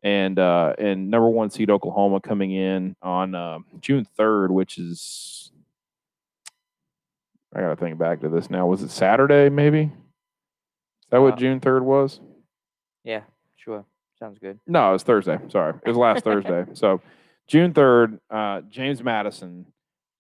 and 0.04 0.40
uh, 0.40 0.74
and 0.80 1.10
number 1.12 1.30
one 1.30 1.50
seed 1.50 1.70
Oklahoma 1.70 2.22
coming 2.22 2.52
in 2.52 2.96
on 3.02 3.36
uh, 3.36 3.60
June 3.82 4.06
third, 4.18 4.52
which 4.52 4.78
is 4.78 5.52
I 7.54 7.60
gotta 7.60 7.76
think 7.76 7.98
back 7.98 8.22
to 8.22 8.30
this 8.30 8.50
now. 8.50 8.66
Was 8.68 8.82
it 8.84 8.90
Saturday? 8.90 9.50
Maybe 9.50 9.92
that 11.12 11.22
what 11.22 11.34
Uh, 11.34 11.38
June 11.38 11.60
third 11.60 11.84
was? 11.84 12.20
Yeah, 13.04 13.22
sure. 13.56 13.86
Sounds 14.20 14.38
good. 14.40 14.60
No, 14.68 14.90
it 14.90 14.94
was 14.94 15.04
Thursday. 15.04 15.40
Sorry, 15.50 15.74
it 15.84 15.88
was 15.88 15.98
last 15.98 16.24
Thursday. 16.24 16.66
So 16.74 17.02
June 17.48 17.74
third, 17.74 18.20
uh, 18.30 18.62
James 18.70 19.04
Madison 19.04 19.66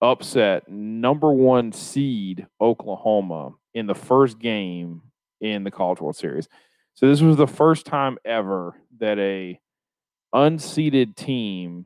upset 0.01 0.67
number 0.67 1.31
one 1.31 1.71
seed 1.71 2.47
Oklahoma 2.59 3.53
in 3.73 3.85
the 3.85 3.93
first 3.95 4.39
game 4.39 5.01
in 5.39 5.63
the 5.63 5.71
College 5.71 6.01
World 6.01 6.15
Series. 6.15 6.47
So 6.95 7.07
this 7.07 7.21
was 7.21 7.37
the 7.37 7.47
first 7.47 7.85
time 7.85 8.17
ever 8.25 8.75
that 8.99 9.17
a 9.19 9.59
unseeded 10.33 11.15
team, 11.15 11.85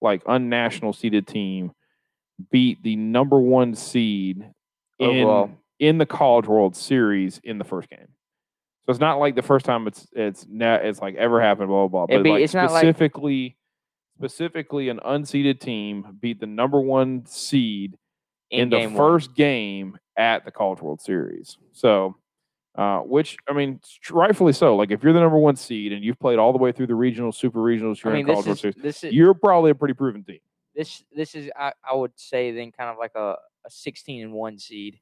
like 0.00 0.24
unnational 0.24 0.94
seeded 0.94 1.26
team, 1.26 1.72
beat 2.50 2.82
the 2.82 2.96
number 2.96 3.38
one 3.40 3.74
seed 3.74 4.48
Overall. 5.00 5.44
in 5.44 5.56
the 5.80 6.06
College 6.06 6.46
World 6.46 6.74
Series 6.76 7.40
in 7.44 7.58
the 7.58 7.64
first 7.64 7.88
game. 7.88 8.08
So 8.86 8.90
it's 8.90 9.00
not 9.00 9.18
like 9.18 9.34
the 9.34 9.42
first 9.42 9.64
time 9.66 9.86
it's 9.86 10.06
it's 10.12 10.46
na- 10.48 10.76
it's 10.76 11.00
like 11.00 11.14
ever 11.16 11.40
happened, 11.40 11.68
blah 11.68 11.86
blah 11.88 12.06
blah. 12.06 12.14
It'd 12.14 12.22
But 12.22 12.24
be- 12.24 12.30
like 12.32 12.42
it's 12.44 12.54
not 12.54 12.70
like- 12.72 12.82
specifically 12.82 13.56
specifically 14.16 14.88
an 14.88 14.98
unseeded 15.06 15.60
team 15.60 16.16
beat 16.20 16.40
the 16.40 16.46
number 16.46 16.80
one 16.80 17.24
seed 17.26 17.96
in, 18.50 18.68
the 18.70 18.78
game 18.78 18.94
one. 18.94 18.96
first 19.12 19.34
game 19.36 19.96
at 20.16 20.44
the 20.44 20.50
College 20.50 20.80
World 20.80 21.00
Series. 21.00 21.56
So, 21.72 22.16
uh, 22.76 22.98
which 23.00 23.36
I 23.48 23.52
mean, 23.52 23.80
rightfully 24.10 24.52
so. 24.54 24.74
Like 24.74 24.90
if 24.90 25.02
you're 25.04 25.12
the 25.12 25.20
number 25.20 25.38
one 25.38 25.54
seed 25.54 25.92
and 25.92 26.02
you've 26.04 26.18
played 26.18 26.38
all 26.38 26.52
the 26.52 26.58
way 26.58 26.72
through 26.72 26.88
the 26.88 26.94
regional, 26.96 27.30
super 27.30 27.60
regionals, 27.60 28.02
you're 28.02 28.12
mean, 28.12 28.22
in 28.22 28.26
this 28.26 28.34
College 28.34 28.46
World 28.46 28.58
Series. 28.58 28.74
this 28.76 29.04
is 29.04 29.12
You're 29.12 29.34
probably 29.34 29.70
a 29.70 29.74
pretty 29.74 29.94
proven 29.94 30.24
team. 30.24 30.40
this 30.74 31.04
this 31.14 31.34
is 31.36 31.50
I, 31.56 31.72
I 31.88 31.94
would 31.94 32.12
say 32.16 32.50
then 32.52 32.72
kind 32.72 32.90
of 32.90 32.96
like 32.98 33.12
a, 33.14 33.36
a 33.66 33.70
16 33.70 34.22
and 34.22 34.32
one 34.32 34.58
seed. 34.58 34.98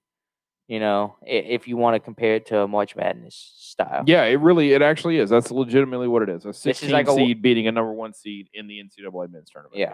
You 0.68 0.80
know, 0.80 1.16
if 1.22 1.68
you 1.68 1.76
want 1.76 1.94
to 1.94 2.00
compare 2.00 2.34
it 2.34 2.46
to 2.46 2.60
a 2.60 2.68
March 2.68 2.96
Madness 2.96 3.52
style. 3.56 4.02
Yeah, 4.06 4.24
it 4.24 4.40
really, 4.40 4.72
it 4.72 4.82
actually 4.82 5.18
is. 5.18 5.30
That's 5.30 5.52
legitimately 5.52 6.08
what 6.08 6.22
it 6.22 6.28
is. 6.28 6.44
A 6.44 6.48
is 6.48 6.58
16 6.58 6.90
like 6.90 7.04
a 7.06 7.10
w- 7.10 7.28
seed 7.28 7.40
beating 7.42 7.68
a 7.68 7.72
number 7.72 7.92
one 7.92 8.12
seed 8.12 8.48
in 8.52 8.66
the 8.66 8.80
NCAA 8.80 9.30
men's 9.30 9.48
tournament. 9.48 9.78
Yeah. 9.78 9.92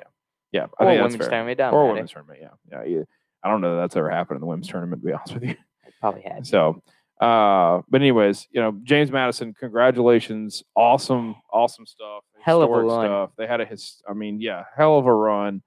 yeah, 0.53 0.61
yeah. 0.63 0.67
I 0.79 0.85
or 0.85 0.87
think 0.89 1.03
women's 1.03 1.17
fair. 1.17 1.29
tournament. 1.29 1.61
Or 1.61 1.89
women's 1.89 2.11
tournament. 2.13 2.39
Yeah, 2.41 2.49
yeah, 2.71 2.85
yeah. 2.85 3.03
I 3.45 3.51
don't 3.51 3.61
know 3.61 3.75
that 3.75 3.83
that's 3.83 3.97
ever 3.97 4.09
happened 4.09 4.37
in 4.37 4.41
the 4.41 4.47
women's 4.47 4.69
tournament. 4.69 5.03
To 5.03 5.07
be 5.07 5.13
honest 5.15 5.35
with 5.35 5.43
you. 5.45 5.51
It 5.51 5.95
Probably 6.01 6.23
had. 6.23 6.47
So, 6.47 6.83
uh, 7.21 7.83
but 7.91 8.01
anyways, 8.01 8.49
you 8.51 8.63
know, 8.63 8.73
James 8.83 9.13
Madison, 9.13 9.53
congratulations, 9.53 10.63
awesome, 10.75 11.37
awesome 11.53 11.85
stuff, 11.85 12.25
Hell 12.41 12.63
of 12.63 12.71
a 12.71 12.83
run. 12.83 13.07
stuff. 13.07 13.31
They 13.37 13.47
had 13.47 13.61
a 13.61 13.67
his, 13.67 14.03
I 14.09 14.15
mean, 14.15 14.41
yeah, 14.41 14.65
hell 14.75 14.99
of 14.99 15.05
a 15.07 15.15
run. 15.15 15.63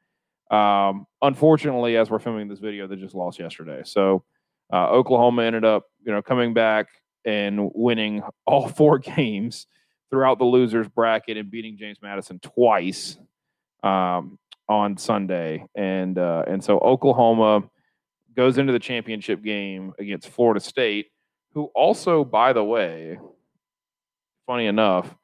Um, 0.50 1.06
unfortunately, 1.22 1.96
as 1.96 2.10
we're 2.10 2.20
filming 2.20 2.48
this 2.48 2.60
video, 2.60 2.88
they 2.88 2.96
just 2.96 3.14
lost 3.16 3.40
yesterday. 3.40 3.82
So, 3.86 4.24
uh, 4.72 4.90
Oklahoma 4.90 5.44
ended 5.44 5.66
up, 5.66 5.86
you 6.04 6.12
know, 6.12 6.22
coming 6.22 6.54
back 6.54 6.88
and 7.26 7.72
winning 7.74 8.24
all 8.46 8.68
four 8.70 9.00
games 9.00 9.68
throughout 10.10 10.40
the 10.40 10.46
losers 10.46 10.88
bracket 10.88 11.38
and 11.38 11.50
beating 11.50 11.78
James 11.78 11.98
Madison 12.02 12.40
twice 12.40 13.18
um, 13.84 14.38
on 14.68 14.98
Sunday, 14.98 15.66
and 15.76 16.18
uh, 16.18 16.44
and 16.48 16.64
so 16.64 16.80
Oklahoma 16.80 17.64
goes 18.36 18.58
into 18.58 18.74
the 18.74 18.80
championship 18.80 19.44
game 19.44 19.94
against 20.00 20.30
Florida 20.30 20.60
State, 20.60 21.08
who 21.54 21.66
also, 21.76 22.24
by 22.24 22.54
the 22.54 22.64
way, 22.64 23.18
funny 24.46 24.66
enough, 24.66 25.16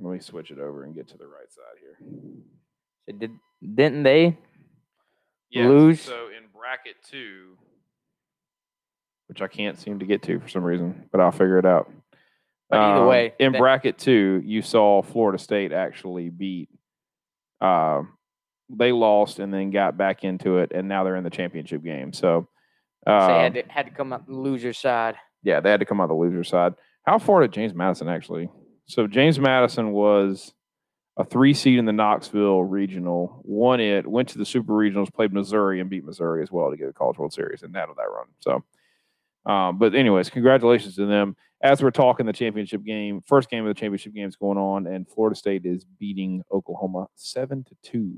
let 0.00 0.12
me 0.12 0.20
switch 0.20 0.50
it 0.50 0.58
over 0.58 0.84
and 0.84 0.94
get 0.94 1.08
to 1.08 1.18
the 1.18 1.26
right 1.26 1.50
side 1.50 1.78
here. 1.80 1.96
So 3.06 3.12
did 3.16 3.32
didn't 3.74 4.02
they? 4.04 4.36
Yes, 5.50 5.66
Lose. 5.66 6.00
So 6.00 6.28
in 6.28 6.44
bracket 6.54 6.96
two, 7.02 7.56
which 9.28 9.42
I 9.42 9.46
can't 9.48 9.78
seem 9.78 9.98
to 10.00 10.06
get 10.06 10.22
to 10.22 10.40
for 10.40 10.48
some 10.48 10.64
reason, 10.64 11.08
but 11.12 11.20
I'll 11.20 11.30
figure 11.30 11.58
it 11.58 11.66
out. 11.66 11.90
But 12.70 12.80
either 12.80 13.02
Um, 13.02 13.08
way, 13.08 13.34
in 13.38 13.52
that- 13.52 13.58
bracket 13.58 13.98
two, 13.98 14.42
you 14.44 14.62
saw 14.62 15.02
Florida 15.02 15.38
State 15.38 15.72
actually 15.72 16.28
beat. 16.30 16.68
Uh, 17.60 18.02
they 18.70 18.92
lost 18.92 19.38
and 19.38 19.52
then 19.52 19.70
got 19.70 19.96
back 19.96 20.24
into 20.24 20.58
it, 20.58 20.72
and 20.72 20.88
now 20.88 21.04
they're 21.04 21.16
in 21.16 21.24
the 21.24 21.30
championship 21.30 21.82
game. 21.82 22.12
So, 22.12 22.48
uh, 23.06 23.20
So 23.20 23.26
they 23.28 23.42
had 23.42 23.54
to, 23.54 23.62
had 23.68 23.86
to 23.86 23.92
come 23.92 24.12
up 24.12 24.26
the 24.26 24.34
loser 24.34 24.72
side. 24.72 25.16
yeah, 25.42 25.60
they 25.60 25.70
had 25.70 25.80
to 25.80 25.86
come 25.86 26.00
out 26.00 26.08
the 26.08 26.14
loser 26.14 26.44
side. 26.44 26.74
How 27.04 27.18
far 27.18 27.40
did 27.40 27.52
James 27.52 27.74
Madison 27.74 28.08
actually? 28.08 28.50
So 28.86 29.06
James 29.06 29.38
Madison 29.40 29.92
was 29.92 30.52
a 31.16 31.24
three 31.24 31.54
seed 31.54 31.78
in 31.78 31.84
the 31.86 31.92
Knoxville 31.92 32.64
regional, 32.64 33.40
won 33.44 33.80
it, 33.80 34.06
went 34.06 34.28
to 34.30 34.38
the 34.38 34.44
super 34.44 34.72
regionals, 34.72 35.12
played 35.12 35.32
Missouri, 35.32 35.80
and 35.80 35.88
beat 35.90 36.04
Missouri 36.04 36.42
as 36.42 36.52
well 36.52 36.70
to 36.70 36.76
get 36.76 36.86
the 36.86 36.92
College 36.92 37.18
World 37.18 37.32
Series, 37.32 37.62
and 37.62 37.74
out 37.76 37.88
of 37.90 37.96
that 37.96 38.10
run. 38.10 38.26
So, 38.40 38.62
um, 39.46 39.78
but 39.78 39.94
anyways, 39.94 40.30
congratulations 40.30 40.96
to 40.96 41.06
them. 41.06 41.36
As 41.60 41.82
we're 41.82 41.90
talking, 41.90 42.26
the 42.26 42.32
championship 42.32 42.84
game, 42.84 43.22
first 43.26 43.50
game 43.50 43.66
of 43.66 43.74
the 43.74 43.78
championship 43.78 44.14
game 44.14 44.28
is 44.28 44.36
going 44.36 44.58
on, 44.58 44.86
and 44.86 45.08
Florida 45.08 45.34
State 45.34 45.66
is 45.66 45.84
beating 45.84 46.44
Oklahoma 46.52 47.08
seven 47.16 47.64
to 47.64 47.76
two 47.82 48.16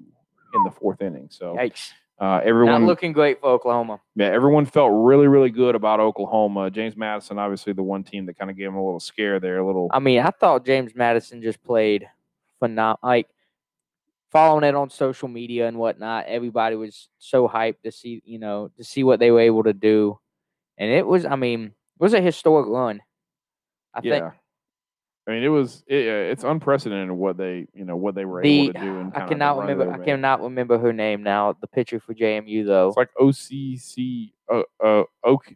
in 0.55 0.65
the 0.65 0.71
fourth 0.71 1.01
inning. 1.01 1.29
So, 1.31 1.55
Yikes! 1.55 1.91
uh, 2.19 2.41
everyone 2.45 2.83
Not 2.83 2.87
looking 2.87 3.13
great 3.13 3.41
for 3.41 3.49
Oklahoma. 3.49 4.01
yeah, 4.15 4.27
everyone 4.27 4.67
felt 4.67 4.93
really, 4.93 5.27
really 5.27 5.49
good 5.49 5.75
about 5.75 6.01
Oklahoma. 6.01 6.71
James 6.71 6.97
Madison, 6.97 7.39
obviously, 7.39 7.73
the 7.73 7.83
one 7.83 8.05
team 8.05 8.27
that 8.27 8.39
kind 8.39 8.51
of 8.51 8.59
gave 8.59 8.67
them 8.67 8.77
a 8.77 8.85
little 8.85 9.01
scare 9.01 9.41
there, 9.41 9.59
a 9.59 9.67
little. 9.67 9.89
I 9.93 10.01
mean, 10.01 10.21
I 10.21 10.31
thought 10.31 10.67
James 10.67 10.95
Madison 10.95 11.41
just 11.41 11.63
played 11.65 12.07
phenomenal. 12.59 12.99
Like 13.03 13.29
following 14.31 14.65
it 14.65 14.75
on 14.75 14.91
social 14.91 15.29
media 15.29 15.67
and 15.67 15.79
whatnot, 15.79 16.27
everybody 16.27 16.77
was 16.77 17.09
so 17.19 17.49
hyped 17.49 17.83
to 17.85 17.91
see, 17.93 18.23
you 18.25 18.39
know, 18.39 18.71
to 18.77 18.85
see 18.85 19.03
what 19.03 19.19
they 19.19 19.31
were 19.31 19.41
able 19.41 19.63
to 19.65 19.73
do, 19.73 20.19
and 20.81 20.91
it 20.91 21.07
was. 21.07 21.25
I 21.25 21.37
mean, 21.37 21.67
it 21.67 21.73
was 22.03 22.15
a 22.15 22.21
historic 22.21 22.67
run. 22.67 23.01
I 23.95 24.01
yeah. 24.03 24.13
think 24.21 24.35
I 25.29 25.31
mean, 25.33 25.43
it 25.45 25.49
was 25.49 25.85
it, 25.87 26.09
uh, 26.09 26.33
it's 26.33 26.43
unprecedented 26.43 27.13
what 27.13 27.37
they 27.37 27.69
you 27.73 27.85
know 27.85 27.95
what 27.97 28.17
they 28.17 28.25
were 28.25 28.43
the 28.43 28.63
able 28.63 28.73
to 28.73 28.81
do. 28.81 29.13
I 29.15 29.29
cannot 29.29 29.59
remember. 29.59 29.93
I 29.93 29.97
made. 29.99 30.07
cannot 30.07 30.43
remember 30.43 30.79
her 30.79 30.93
name 30.93 31.23
now. 31.23 31.55
The 31.61 31.69
pitcher 31.69 32.01
for 32.01 32.15
JMU 32.15 32.67
though. 32.67 32.89
It's 32.89 32.97
like 32.97 33.11
OCC, 33.21 34.33
uh, 34.53 34.63
uh, 34.83 35.05
OK, 35.23 35.55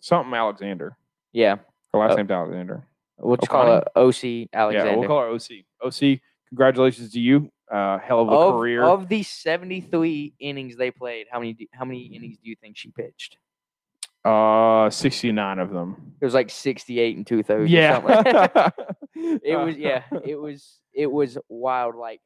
something 0.00 0.34
Alexander. 0.34 0.96
yeah, 1.32 1.56
Her 1.92 2.00
last 2.00 2.12
Oh. 2.12 2.16
name's 2.16 2.30
Alexander. 2.30 2.86
we'll 3.18 3.36
just 3.36 3.48
call 3.48 3.64
her 3.66 3.84
OC 3.96 4.48
Alexander. 4.52 4.90
Yeah, 4.90 4.96
we'll 4.96 5.08
call 5.08 5.20
her 5.20 5.28
OC. 5.28 5.64
OC, 5.82 6.20
congratulations 6.48 7.12
to 7.12 7.20
you. 7.20 7.50
Uh, 7.70 7.98
hell 7.98 8.20
of 8.20 8.28
a 8.28 8.32
of, 8.32 8.54
career. 8.56 8.82
of 8.82 9.08
the 9.08 9.22
seventy-three 9.22 10.34
innings 10.38 10.76
they 10.76 10.90
played, 10.90 11.26
how 11.30 11.38
many? 11.38 11.54
do- 11.54 11.66
How 11.72 11.86
many 11.86 12.02
innings 12.02 12.36
do 12.36 12.50
you 12.50 12.56
think 12.60 12.76
she 12.76 12.90
pitched? 12.90 13.38
Uh, 14.24 14.88
69 14.88 15.58
of 15.58 15.70
them. 15.70 16.14
It 16.20 16.24
was 16.24 16.34
like 16.34 16.50
68 16.50 17.16
and 17.16 17.26
two 17.26 17.42
thirds. 17.42 17.70
Yeah. 17.70 17.98
it 19.14 19.58
was 19.58 19.76
yeah. 19.76 20.04
It 20.24 20.36
was 20.36 20.80
it 20.94 21.10
was 21.10 21.36
wild. 21.48 21.96
Like 21.96 22.20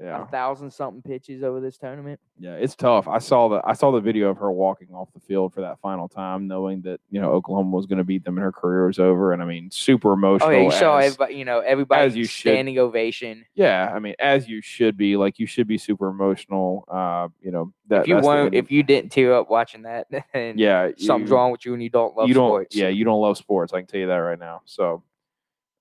yeah. 0.00 0.22
a 0.22 0.26
thousand 0.26 0.70
something 0.70 1.02
pitches 1.02 1.42
over 1.42 1.60
this 1.60 1.78
tournament. 1.78 2.18
Yeah, 2.38 2.54
it's 2.54 2.74
tough. 2.74 3.08
I 3.08 3.18
saw 3.18 3.48
the 3.48 3.60
I 3.64 3.74
saw 3.74 3.90
the 3.90 4.00
video 4.00 4.30
of 4.30 4.38
her 4.38 4.50
walking 4.50 4.88
off 4.92 5.12
the 5.12 5.20
field 5.20 5.52
for 5.54 5.60
that 5.60 5.78
final 5.80 6.08
time, 6.08 6.48
knowing 6.48 6.82
that 6.82 7.00
you 7.10 7.20
know 7.20 7.30
Oklahoma 7.30 7.76
was 7.76 7.86
going 7.86 7.98
to 7.98 8.04
beat 8.04 8.24
them 8.24 8.36
and 8.36 8.42
her 8.42 8.52
career 8.52 8.86
was 8.86 8.98
over. 8.98 9.32
And 9.32 9.42
I 9.42 9.44
mean, 9.44 9.70
super 9.70 10.12
emotional. 10.12 10.50
Oh 10.50 10.52
yeah, 10.52 10.62
you 10.62 10.70
saw 10.72 10.98
everybody. 10.98 11.34
You 11.34 11.44
know 11.44 11.60
everybody 11.60 12.18
you 12.18 12.24
should. 12.24 12.52
standing 12.52 12.78
ovation. 12.78 13.44
Yeah, 13.54 13.92
I 13.94 13.98
mean, 13.98 14.14
as 14.18 14.48
you 14.48 14.60
should 14.60 14.96
be. 14.96 15.16
Like 15.16 15.38
you 15.38 15.46
should 15.46 15.68
be 15.68 15.78
super 15.78 16.08
emotional. 16.08 16.84
Uh, 16.88 17.28
you 17.40 17.50
know 17.50 17.72
that 17.88 18.02
if 18.02 18.08
you 18.08 18.16
weren't, 18.16 18.54
if 18.54 18.70
you 18.70 18.82
didn't 18.82 19.10
tear 19.10 19.34
up 19.34 19.50
watching 19.50 19.82
that, 19.82 20.06
then 20.32 20.58
yeah, 20.58 20.90
something's 20.96 21.30
wrong 21.30 21.52
with 21.52 21.64
you 21.64 21.74
and 21.74 21.82
you 21.82 21.90
don't 21.90 22.16
love 22.16 22.28
you 22.28 22.34
don't. 22.34 22.48
sports. 22.48 22.76
Yeah, 22.76 22.88
you 22.88 23.04
don't 23.04 23.20
love 23.20 23.36
sports. 23.38 23.72
I 23.72 23.78
can 23.78 23.86
tell 23.86 24.00
you 24.00 24.06
that 24.08 24.16
right 24.16 24.38
now. 24.38 24.62
So, 24.64 25.02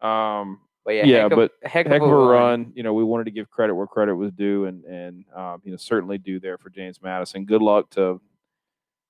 um, 0.01 0.59
but 0.83 0.95
yeah, 0.95 1.05
yeah, 1.05 1.23
heck 1.23 1.31
of, 1.31 1.35
but 1.37 1.51
heck, 1.63 1.87
heck 1.87 2.01
of 2.01 2.09
a 2.09 2.15
run. 2.15 2.71
You 2.75 2.83
know, 2.83 2.93
we 2.93 3.03
wanted 3.03 3.25
to 3.25 3.31
give 3.31 3.49
credit 3.49 3.75
where 3.75 3.87
credit 3.87 4.15
was 4.15 4.31
due, 4.31 4.65
and 4.65 4.83
and 4.85 5.25
um, 5.35 5.61
you 5.63 5.71
know 5.71 5.77
certainly 5.77 6.17
do 6.17 6.39
there 6.39 6.57
for 6.57 6.69
James 6.69 7.01
Madison. 7.01 7.45
Good 7.45 7.61
luck 7.61 7.89
to, 7.91 8.19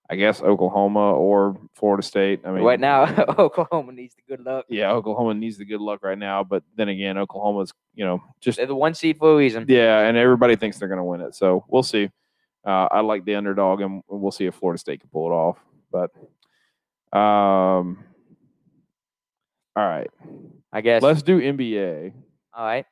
I 0.10 0.16
guess 0.16 0.42
Oklahoma 0.42 1.14
or 1.14 1.58
Florida 1.76 2.04
State. 2.04 2.42
I 2.46 2.52
mean, 2.52 2.64
right 2.64 2.80
now, 2.80 3.04
Oklahoma 3.38 3.94
needs 3.94 4.16
the 4.16 4.22
good 4.28 4.46
luck. 4.46 4.66
yeah, 4.68 4.92
Oklahoma 4.92 5.34
needs 5.34 5.58
the 5.58 5.66
good 5.66 5.80
luck 5.82 6.04
right 6.04 6.18
now. 6.18 6.44
But 6.44 6.64
then 6.76 6.90
again, 6.90 7.18
Oklahoma's 7.18 7.74
you 7.96 8.04
know 8.04 8.22
just 8.42 8.58
They're 8.58 8.66
the 8.66 8.76
one 8.76 8.94
seed 8.94 9.18
for 9.18 9.34
a 9.34 9.38
reason. 9.38 9.66
yeah, 9.70 10.00
and 10.02 10.18
everybody 10.18 10.58
thinks 10.58 10.78
they're 10.78 10.90
going 10.90 10.98
to 10.98 11.04
win 11.06 11.22
it. 11.22 11.36
So 11.36 11.64
we'll 11.70 11.84
see. 11.84 12.10
Uh, 12.66 12.88
I 12.92 13.00
like 13.00 13.26
the 13.26 13.36
underdog, 13.36 13.82
and 13.82 14.04
we'll 14.08 14.32
see 14.32 14.46
if 14.46 14.56
Florida 14.56 14.78
State 14.78 15.00
can 15.00 15.10
pull 15.10 15.28
it 15.32 15.34
off. 15.34 15.58
But 15.92 16.12
um, 17.18 18.04
all 19.76 19.88
right, 19.88 20.12
I 20.74 20.82
guess. 20.82 21.02
let's 21.02 21.22
do 21.22 21.40
NBA. 21.42 22.14
All 22.54 22.66
right. 22.66 22.86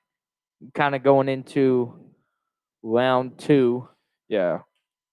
Kind 0.73 0.95
of 0.95 1.03
going 1.03 1.29
into 1.29 1.93
round 2.83 3.37
two. 3.37 3.87
Yeah. 4.27 4.59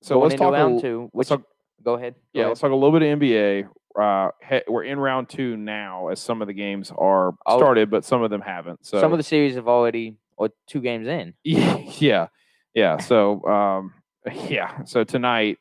So 0.02 0.16
going 0.16 0.22
let's 0.24 0.34
into 0.34 0.44
talk. 0.44 0.52
Round 0.54 0.74
l- 0.74 0.80
two. 0.80 1.08
Which, 1.12 1.28
talk- 1.28 1.42
go 1.84 1.94
ahead. 1.94 2.14
go 2.14 2.20
yeah, 2.32 2.40
ahead. 2.42 2.48
let's 2.50 2.60
talk 2.60 2.70
a 2.72 2.74
little 2.74 2.98
bit 2.98 3.08
of 3.10 3.18
NBA. 3.18 3.68
Uh, 4.00 4.30
he, 4.48 4.60
we're 4.68 4.84
in 4.84 4.98
round 4.98 5.28
two 5.28 5.56
now, 5.56 6.08
as 6.08 6.20
some 6.20 6.42
of 6.42 6.48
the 6.48 6.54
games 6.54 6.92
are 6.96 7.34
Oh. 7.46 7.58
started, 7.58 7.90
but 7.90 8.04
some 8.04 8.22
of 8.22 8.30
them 8.30 8.42
haven't. 8.42 8.84
So 8.84 9.00
Some 9.00 9.12
of 9.12 9.18
the 9.18 9.22
series 9.22 9.54
have 9.54 9.68
already, 9.68 10.16
or 10.36 10.50
two 10.66 10.80
games 10.82 11.06
in. 11.08 11.32
yeah, 11.44 12.26
yeah. 12.74 12.98
So 12.98 13.42
um, 13.46 13.94
yeah. 14.48 14.84
So 14.84 15.02
tonight, 15.04 15.58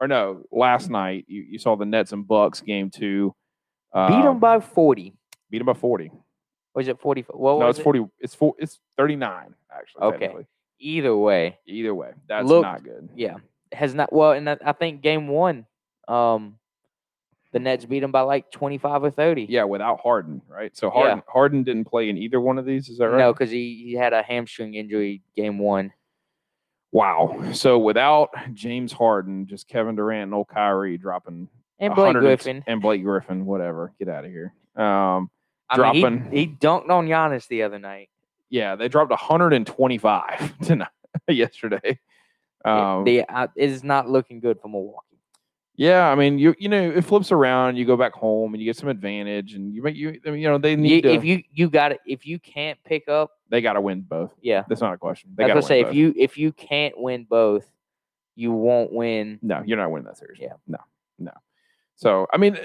or 0.00 0.06
no, 0.06 0.42
last 0.52 0.90
night, 0.90 1.24
you, 1.26 1.42
you 1.42 1.58
saw 1.58 1.74
the 1.76 1.84
Nets 1.86 2.12
and 2.12 2.26
Bucks 2.26 2.60
game 2.60 2.90
two. 2.90 3.34
Uh, 3.92 4.08
Beat 4.08 4.22
them 4.24 4.38
by 4.38 4.60
40. 4.60 5.12
beat 5.50 5.58
them 5.58 5.66
by 5.66 5.74
forty. 5.74 6.10
Or 6.74 6.80
is 6.82 6.88
it 6.88 6.98
40? 7.00 7.26
What 7.30 7.58
no, 7.60 7.68
it's 7.68 7.78
it? 7.78 7.82
forty. 7.82 8.04
It's 8.18 8.34
four. 8.34 8.54
It's 8.58 8.80
thirty 8.96 9.16
nine 9.16 9.54
actually. 9.70 10.02
Okay. 10.02 10.32
Either 10.78 11.16
way, 11.16 11.58
Either 11.66 11.94
way, 11.94 12.12
that's 12.28 12.46
Look- 12.46 12.62
not 12.62 12.82
good. 12.82 13.08
yeah. 13.14 13.36
Has 13.72 13.94
not, 13.94 14.12
well, 14.12 14.32
and 14.32 14.48
I 14.50 14.56
I 14.64 14.72
think 14.72 15.00
game 15.00 15.28
one, 15.28 15.64
um, 16.08 16.58
the 17.52 17.58
Nets 17.58 17.84
beat 17.84 18.00
them 18.00 18.10
by 18.12 18.22
like 18.22 18.50
25 18.50 19.04
or 19.04 19.10
30. 19.10 19.46
Yeah, 19.48 19.64
without 19.64 20.00
Harden, 20.00 20.42
right? 20.48 20.74
So 20.76 20.88
Yeah. 20.88 20.92
Harden 20.92 21.22
Harden 21.28 21.62
didn't 21.62 21.84
play 21.84 22.08
in 22.10 22.16
either 22.18 22.40
one 22.40 22.58
of 22.58 22.64
these. 22.66 22.88
Is 22.88 22.98
that 22.98 23.08
right? 23.10 23.18
No, 23.18 23.32
because 23.32 23.50
he, 23.50 23.82
he 23.86 23.92
had 23.94 24.12
a 24.12 24.22
hamstring 24.22 24.74
injury 24.74 25.22
game 25.36 25.58
one. 25.58 25.92
Wow. 26.90 27.52
So 27.52 27.78
without 27.78 28.30
James 28.54 28.92
Harden, 28.92 29.46
just 29.46 29.68
Kevin 29.68 29.94
Durant 29.96 30.24
and 30.24 30.34
old 30.34 30.48
Kyrie 30.48 30.98
dropping 30.98 31.48
And 31.78 31.94
Blake 31.94 32.14
Griffin. 32.16 32.62
and 32.66 32.80
Blake 32.82 33.02
Griffin, 33.02 33.46
whatever. 33.46 33.92
Get 33.98 34.08
out 34.08 34.24
of 34.26 34.30
here. 34.30 34.52
Um, 34.76 35.30
I 35.70 35.76
dropping. 35.76 36.02
mean, 36.02 36.28
he, 36.30 36.38
he 36.40 36.46
dunked 36.48 36.90
on 36.90 37.06
Giannis 37.08 37.46
the 37.48 37.62
other 37.62 37.78
night. 37.78 38.08
yeah, 38.50 38.76
they 38.76 38.88
dropped 38.88 39.10
125 39.10 40.58
tonight 40.62 40.88
yesterday. 41.28 41.98
Um, 42.64 43.04
the, 43.04 43.22
uh, 43.28 43.48
it 43.56 43.70
is 43.70 43.82
not 43.82 44.08
looking 44.08 44.38
good 44.40 44.60
for 44.60 44.68
Milwaukee. 44.68 45.18
yeah, 45.74 46.08
I 46.10 46.14
mean, 46.14 46.38
you 46.38 46.54
you 46.58 46.68
know, 46.68 46.90
it 46.90 47.04
flips 47.04 47.32
around. 47.32 47.76
You 47.76 47.84
go 47.84 47.96
back 47.96 48.12
home 48.12 48.54
and 48.54 48.62
you 48.62 48.68
get 48.68 48.76
some 48.76 48.88
advantage, 48.88 49.54
and 49.54 49.74
you 49.74 49.82
make 49.82 49.96
you 49.96 50.20
I 50.26 50.30
mean, 50.30 50.40
you 50.40 50.48
know 50.48 50.58
they 50.58 50.70
You, 50.72 50.76
need 50.76 51.02
to. 51.02 51.10
if 51.12 51.24
you 51.24 51.42
you 51.52 51.68
got 51.70 51.92
it, 51.92 52.00
if 52.06 52.24
you 52.26 52.38
can't 52.38 52.78
pick 52.84 53.08
up, 53.08 53.32
they 53.48 53.60
got 53.60 53.72
to 53.72 53.80
win 53.80 54.02
both. 54.02 54.32
yeah. 54.42 54.62
That's 54.68 54.80
not 54.80 54.94
a 54.94 54.98
question. 54.98 55.30
They 55.34 55.44
I 55.44 55.48
got 55.48 55.54
to 55.54 55.62
say 55.62 55.82
win 55.82 55.88
if 55.90 55.94
you 55.96 56.14
if 56.16 56.38
you 56.38 56.52
can't 56.52 56.94
win 56.96 57.24
both, 57.28 57.66
you 58.36 58.52
won't 58.52 58.92
win. 58.92 59.38
No, 59.42 59.62
you're 59.66 59.78
not 59.78 59.90
winning 59.90 60.06
that 60.06 60.18
series. 60.18 60.38
Yeah. 60.40 60.52
No, 60.68 60.78
no. 61.18 61.32
So 61.96 62.26
I 62.32 62.36
mean, 62.36 62.56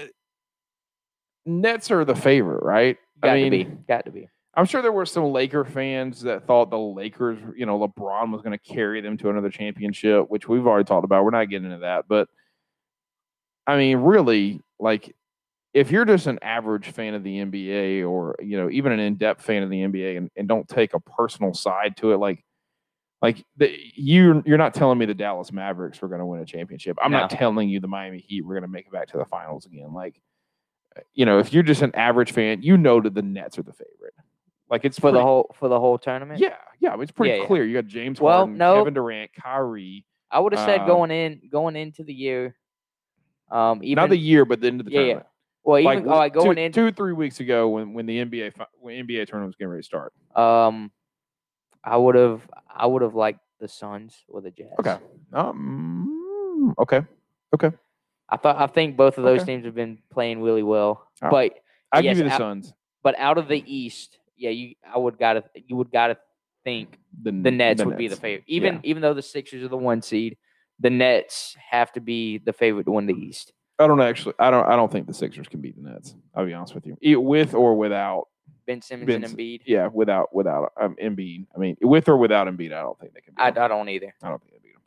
Nets 1.48 1.90
are 1.90 2.04
the 2.04 2.14
favorite, 2.14 2.62
right? 2.62 2.98
Got 3.22 3.30
I 3.30 3.34
mean, 3.34 3.50
to 3.52 3.64
be, 3.64 3.64
got 3.88 4.04
to 4.04 4.10
be. 4.10 4.28
I'm 4.54 4.66
sure 4.66 4.82
there 4.82 4.92
were 4.92 5.06
some 5.06 5.24
Laker 5.24 5.64
fans 5.64 6.22
that 6.22 6.46
thought 6.46 6.70
the 6.70 6.78
Lakers, 6.78 7.38
you 7.56 7.64
know, 7.64 7.78
LeBron 7.78 8.32
was 8.32 8.42
going 8.42 8.58
to 8.58 8.74
carry 8.74 9.00
them 9.00 9.16
to 9.18 9.30
another 9.30 9.50
championship, 9.50 10.28
which 10.28 10.48
we've 10.48 10.66
already 10.66 10.84
talked 10.84 11.04
about. 11.04 11.24
We're 11.24 11.30
not 11.30 11.48
getting 11.48 11.66
into 11.66 11.78
that, 11.78 12.06
but 12.08 12.28
I 13.66 13.76
mean, 13.76 13.98
really, 13.98 14.60
like, 14.78 15.14
if 15.74 15.90
you're 15.90 16.04
just 16.04 16.26
an 16.26 16.38
average 16.42 16.90
fan 16.90 17.14
of 17.14 17.22
the 17.22 17.38
NBA, 17.38 18.08
or 18.08 18.36
you 18.40 18.56
know, 18.56 18.68
even 18.70 18.92
an 18.92 19.00
in-depth 19.00 19.42
fan 19.42 19.62
of 19.62 19.70
the 19.70 19.80
NBA, 19.80 20.16
and, 20.16 20.30
and 20.36 20.48
don't 20.48 20.66
take 20.68 20.94
a 20.94 21.00
personal 21.00 21.54
side 21.54 21.96
to 21.98 22.12
it, 22.12 22.16
like, 22.16 22.44
like 23.22 23.44
the, 23.56 23.76
you, 23.94 24.42
you're 24.46 24.58
not 24.58 24.74
telling 24.74 24.98
me 24.98 25.06
the 25.06 25.14
Dallas 25.14 25.52
Mavericks 25.52 26.00
were 26.00 26.08
going 26.08 26.20
to 26.20 26.26
win 26.26 26.40
a 26.40 26.46
championship. 26.46 26.96
I'm 27.02 27.12
not 27.12 27.30
telling 27.30 27.68
you 27.68 27.80
the 27.80 27.88
Miami 27.88 28.18
Heat 28.18 28.44
were 28.44 28.54
going 28.54 28.62
to 28.62 28.68
make 28.68 28.86
it 28.86 28.92
back 28.92 29.08
to 29.08 29.18
the 29.18 29.24
finals 29.24 29.66
again. 29.66 29.92
Like, 29.92 30.20
you 31.14 31.24
know, 31.26 31.38
if 31.38 31.52
you're 31.52 31.62
just 31.62 31.82
an 31.82 31.94
average 31.94 32.32
fan, 32.32 32.62
you 32.62 32.76
know 32.76 33.00
that 33.00 33.14
the 33.14 33.22
Nets 33.22 33.58
are 33.58 33.62
the 33.62 33.72
favorite. 33.72 34.14
Like 34.70 34.84
it's 34.84 34.98
For 34.98 35.10
the 35.12 35.22
whole 35.22 35.50
for 35.54 35.68
the 35.68 35.80
whole 35.80 35.96
tournament. 35.98 36.40
yeah, 36.40 36.56
yeah, 36.78 36.96
it's 37.00 37.10
pretty 37.10 37.34
Yeah, 37.36 37.40
yeah. 37.42 37.46
clear. 37.46 37.64
You 37.64 37.74
got 37.74 37.86
James 37.86 38.20
Well, 38.20 38.38
Harden, 38.38 38.58
no. 38.58 38.74
Kevin 38.76 38.94
Durant, 38.94 39.30
Kyrie. 39.34 40.04
I 40.30 40.40
would 40.40 40.52
have 40.52 40.64
said 40.66 40.80
Uh, 40.82 40.86
going 40.86 41.10
in 41.10 41.40
going 41.50 41.74
into 41.76 42.04
the 42.04 42.12
year. 42.12 42.54
Um, 43.50 43.82
even 43.82 43.96
not 43.96 44.10
the 44.10 44.18
year, 44.18 44.44
but 44.44 44.60
the 44.60 44.66
end 44.66 44.80
of 44.80 44.86
the 44.86 44.92
yeah, 44.92 45.00
yeah. 45.00 45.22
well, 45.64 45.78
even 45.78 46.04
Like 46.04 46.12
all 46.12 46.18
right, 46.20 46.32
going 46.32 46.56
two, 46.56 46.62
in. 46.62 46.72
two, 46.72 46.92
three 46.92 47.14
weeks 47.14 47.40
ago 47.40 47.68
when 47.70 47.94
when 47.94 48.04
the 48.04 48.22
NBA 48.22 48.52
when 48.78 49.06
NBA 49.06 49.26
tournament 49.26 49.48
was 49.48 49.56
getting 49.56 49.70
ready 49.70 49.80
to 49.82 49.86
start. 49.86 50.12
Um, 50.36 50.92
I 51.82 51.96
would 51.96 52.14
have 52.14 52.42
I 52.68 52.84
would 52.86 53.00
have 53.00 53.14
liked 53.14 53.40
the 53.60 53.68
Suns 53.68 54.14
or 54.28 54.42
the 54.42 54.50
Jazz. 54.50 54.68
Okay. 54.80 54.98
Um. 55.32 56.74
Okay. 56.78 57.00
I 58.28 58.36
thought 58.36 58.56
I 58.58 58.66
think 58.66 58.96
both 58.96 59.18
of 59.18 59.24
those 59.24 59.40
Okay. 59.40 59.52
teams 59.54 59.64
have 59.64 59.74
been 59.74 59.98
playing 60.10 60.42
really 60.42 60.62
well, 60.62 61.06
All 61.22 61.30
but 61.30 61.54
I 61.92 62.00
Yes, 62.00 62.16
give 62.16 62.18
you 62.18 62.24
the 62.24 62.34
out- 62.34 62.38
Suns. 62.38 62.74
but 63.02 63.18
out 63.18 63.38
of 63.38 63.48
the 63.48 63.62
East, 63.66 64.18
yeah, 64.36 64.50
you 64.50 64.74
I 64.84 64.98
would 64.98 65.18
gotta 65.18 65.44
you 65.54 65.76
would 65.76 65.90
gotta 65.90 66.18
think 66.64 66.98
The, 67.22 67.30
the 67.32 67.50
Nets 67.50 67.82
would 67.84 67.96
be 67.96 68.08
the 68.08 68.16
favorite. 68.16 68.44
Even 68.46 68.80
even 68.82 69.00
though 69.02 69.14
the 69.14 69.22
Sixers 69.22 69.62
are 69.62 69.68
the 69.68 69.76
one 69.78 70.02
seed, 70.02 70.36
the 70.78 70.90
Nets 70.90 71.56
have 71.70 71.90
to 71.92 72.00
be 72.00 72.38
the 72.38 72.52
favorite 72.52 72.84
to 72.84 72.90
win 72.92 73.06
the 73.06 73.14
East. 73.14 73.52
I 73.78 73.86
don't 73.86 74.00
actually. 74.00 74.34
I 74.40 74.50
don't. 74.50 74.66
I 74.68 74.74
don't 74.76 74.90
think 74.90 75.06
the 75.06 75.14
Sixers 75.14 75.46
can 75.48 75.60
beat 75.60 75.76
the 75.82 75.88
Nets. 75.88 76.14
I'll 76.34 76.44
be 76.44 76.52
honest 76.52 76.74
with 76.74 76.84
you. 77.00 77.20
With 77.20 77.54
or 77.54 77.76
without. 77.76 78.26
Ben 78.66 78.82
Simmons 78.82 79.06
Ben 79.06 79.22
and 79.22 79.28
Sim- 79.28 79.38
Embiid. 79.38 79.60
Yeah, 79.66 79.88
without 79.92 80.34
without 80.34 80.72
um, 80.78 80.94
Embiid. 81.02 81.46
I 81.54 81.58
mean, 81.58 81.76
with 81.80 82.08
or 82.08 82.16
without 82.18 82.46
Embiid, 82.48 82.72
I 82.72 82.82
don't 82.82 82.98
think 82.98 83.14
they 83.14 83.20
can. 83.20 83.34
Beat 83.34 83.42
I, 83.42 83.50
them. 83.52 83.62
I 83.64 83.68
don't 83.68 83.88
either. 83.88 84.12
I 84.22 84.28
don't 84.28 84.42
think 84.42 84.52
they 84.52 84.58
beat 84.58 84.74
them. 84.74 84.82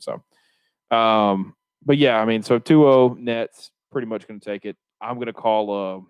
So, 0.91 0.95
um, 0.95 1.55
but 1.86 1.97
yeah, 1.97 2.19
I 2.19 2.25
mean, 2.25 2.43
so 2.43 2.59
2-0 2.59 3.17
Nets 3.17 3.71
pretty 3.91 4.07
much 4.07 4.27
going 4.27 4.39
to 4.39 4.45
take 4.45 4.65
it. 4.65 4.77
I'm 5.01 5.15
going 5.15 5.27
to 5.27 5.34
call 5.34 5.71
uh, 5.71 5.95
I'm 5.97 6.05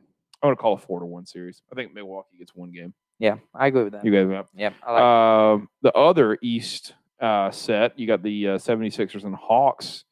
going 0.47 0.55
to 0.55 0.61
call 0.61 0.73
a 0.73 0.77
four 0.77 0.99
to 0.99 1.05
one 1.05 1.25
series. 1.25 1.61
I 1.71 1.75
think 1.75 1.93
Milwaukee 1.93 2.37
gets 2.37 2.53
one 2.55 2.71
game. 2.71 2.93
Yeah, 3.19 3.35
I 3.53 3.67
agree 3.67 3.83
with 3.83 3.93
that. 3.93 4.03
You 4.03 4.11
guys, 4.11 4.45
Yep, 4.55 4.73
I 4.85 4.91
like 4.91 5.01
um, 5.03 5.69
the 5.83 5.93
other 5.93 6.39
East 6.41 6.93
uh, 7.21 7.51
set, 7.51 7.97
you 7.97 8.07
got 8.07 8.23
the 8.23 8.49
uh, 8.49 8.57
76ers 8.57 9.23
and 9.23 9.35
Hawks 9.35 10.03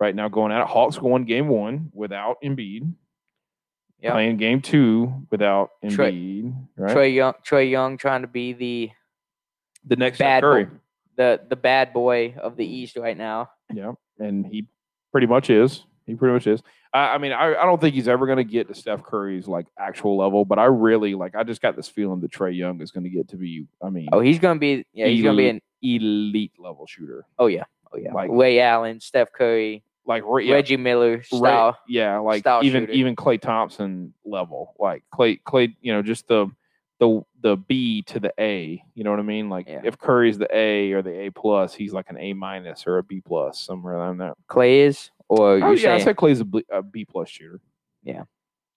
right 0.00 0.14
now 0.14 0.28
going 0.28 0.52
at 0.52 0.60
it. 0.60 0.66
Hawks 0.66 0.98
going 0.98 1.24
game 1.24 1.48
one 1.48 1.90
without 1.94 2.36
Embiid. 2.44 2.92
Yep. 4.02 4.12
Playing 4.12 4.36
game 4.36 4.60
two 4.60 5.26
without 5.30 5.70
Trey- 5.88 6.12
Embiid. 6.12 6.66
Right. 6.76 6.96
Trae 6.96 7.14
Young. 7.14 7.34
Trae 7.48 7.70
Young 7.70 7.96
trying 7.96 8.22
to 8.22 8.28
be 8.28 8.52
the 8.52 8.90
the 9.86 9.96
next 9.96 10.18
bad 10.18 10.42
Curry. 10.42 10.64
boy, 10.64 10.70
the 11.16 11.40
the 11.48 11.56
bad 11.56 11.92
boy 11.92 12.34
of 12.38 12.56
the 12.56 12.66
East 12.66 12.96
right 12.96 13.16
now. 13.16 13.50
Yeah, 13.72 13.92
and 14.18 14.44
he 14.44 14.66
pretty 15.16 15.26
much 15.26 15.48
is. 15.48 15.82
He 16.06 16.14
pretty 16.14 16.34
much 16.34 16.46
is. 16.46 16.62
I, 16.92 17.14
I 17.14 17.18
mean, 17.18 17.32
I, 17.32 17.54
I 17.54 17.64
don't 17.64 17.80
think 17.80 17.94
he's 17.94 18.06
ever 18.06 18.26
going 18.26 18.36
to 18.36 18.44
get 18.44 18.68
to 18.68 18.74
Steph 18.74 19.02
Curry's 19.02 19.48
like 19.48 19.64
actual 19.78 20.18
level, 20.18 20.44
but 20.44 20.58
I 20.58 20.66
really 20.66 21.14
like. 21.14 21.34
I 21.34 21.42
just 21.42 21.62
got 21.62 21.74
this 21.74 21.88
feeling 21.88 22.20
that 22.20 22.30
Trae 22.30 22.54
Young 22.54 22.82
is 22.82 22.90
going 22.90 23.04
to 23.04 23.10
get 23.10 23.28
to 23.28 23.36
be. 23.36 23.66
I 23.82 23.88
mean, 23.88 24.08
Oh, 24.12 24.20
he's 24.20 24.38
gonna 24.38 24.60
be. 24.60 24.84
Yeah, 24.92 25.06
he's 25.06 25.22
gonna 25.24 25.38
be 25.38 25.48
an. 25.48 25.62
elite 25.82 26.52
level 26.58 26.86
shooter. 26.86 27.24
Oh 27.38 27.46
yeah. 27.46 27.64
Oh 27.92 27.96
yeah. 27.96 28.12
Like- 28.12 28.28
Ray 28.30 28.60
Allen, 28.60 29.00
Steph 29.00 29.32
Curry, 29.32 29.82
Like 30.04 30.22
yeah, 30.42 30.52
Reggie 30.54 30.76
Miller 30.76 31.16
Ray- 31.16 31.22
style. 31.22 31.78
yeah, 31.88 32.18
like 32.18 32.44
even 32.62 32.82
shooter. 32.82 32.92
even 32.92 33.16
Klay 33.16 33.40
Thompson 33.40 34.12
level. 34.26 34.74
Like 34.78 35.02
Klay 35.14 35.40
Klay, 35.42 35.74
you 35.80 35.92
know, 35.94 36.02
just 36.02 36.28
the 36.28 36.48
the 36.98 37.20
the 37.42 37.56
B 37.56 38.02
to 38.02 38.18
the 38.20 38.32
A. 38.38 38.82
You 38.94 39.04
know 39.04 39.10
what 39.10 39.20
I 39.20 39.24
mean? 39.24 39.48
Like 39.48 39.68
Yeah. 39.68 39.80
if 39.84 39.98
Curry's 39.98 40.38
the 40.38 40.48
A 40.54 40.92
or 40.92 41.02
the 41.02 41.12
A 41.26 41.30
plus, 41.30 41.74
he's 41.74 41.92
like 41.92 42.08
an 42.10 42.18
A 42.18 42.32
minus 42.32 42.86
or 42.86 42.98
a 42.98 43.02
B 43.02 43.20
plus 43.20 43.60
somewhere 43.60 43.94
around 43.94 44.18
that. 44.18 44.34
Klay 44.48 44.86
is, 44.86 45.10
or 45.28 45.52
Oh 45.52 45.56
yeah, 45.56 45.72
I 45.72 45.74
saying 45.98 46.04
said 46.04 46.16
Klay's 46.16 46.40
a 46.40 46.44
B, 46.44 46.64
a 46.70 46.82
B 46.82 47.04
plus 47.04 47.28
shooter. 47.28 47.60
Yeah. 48.02 48.22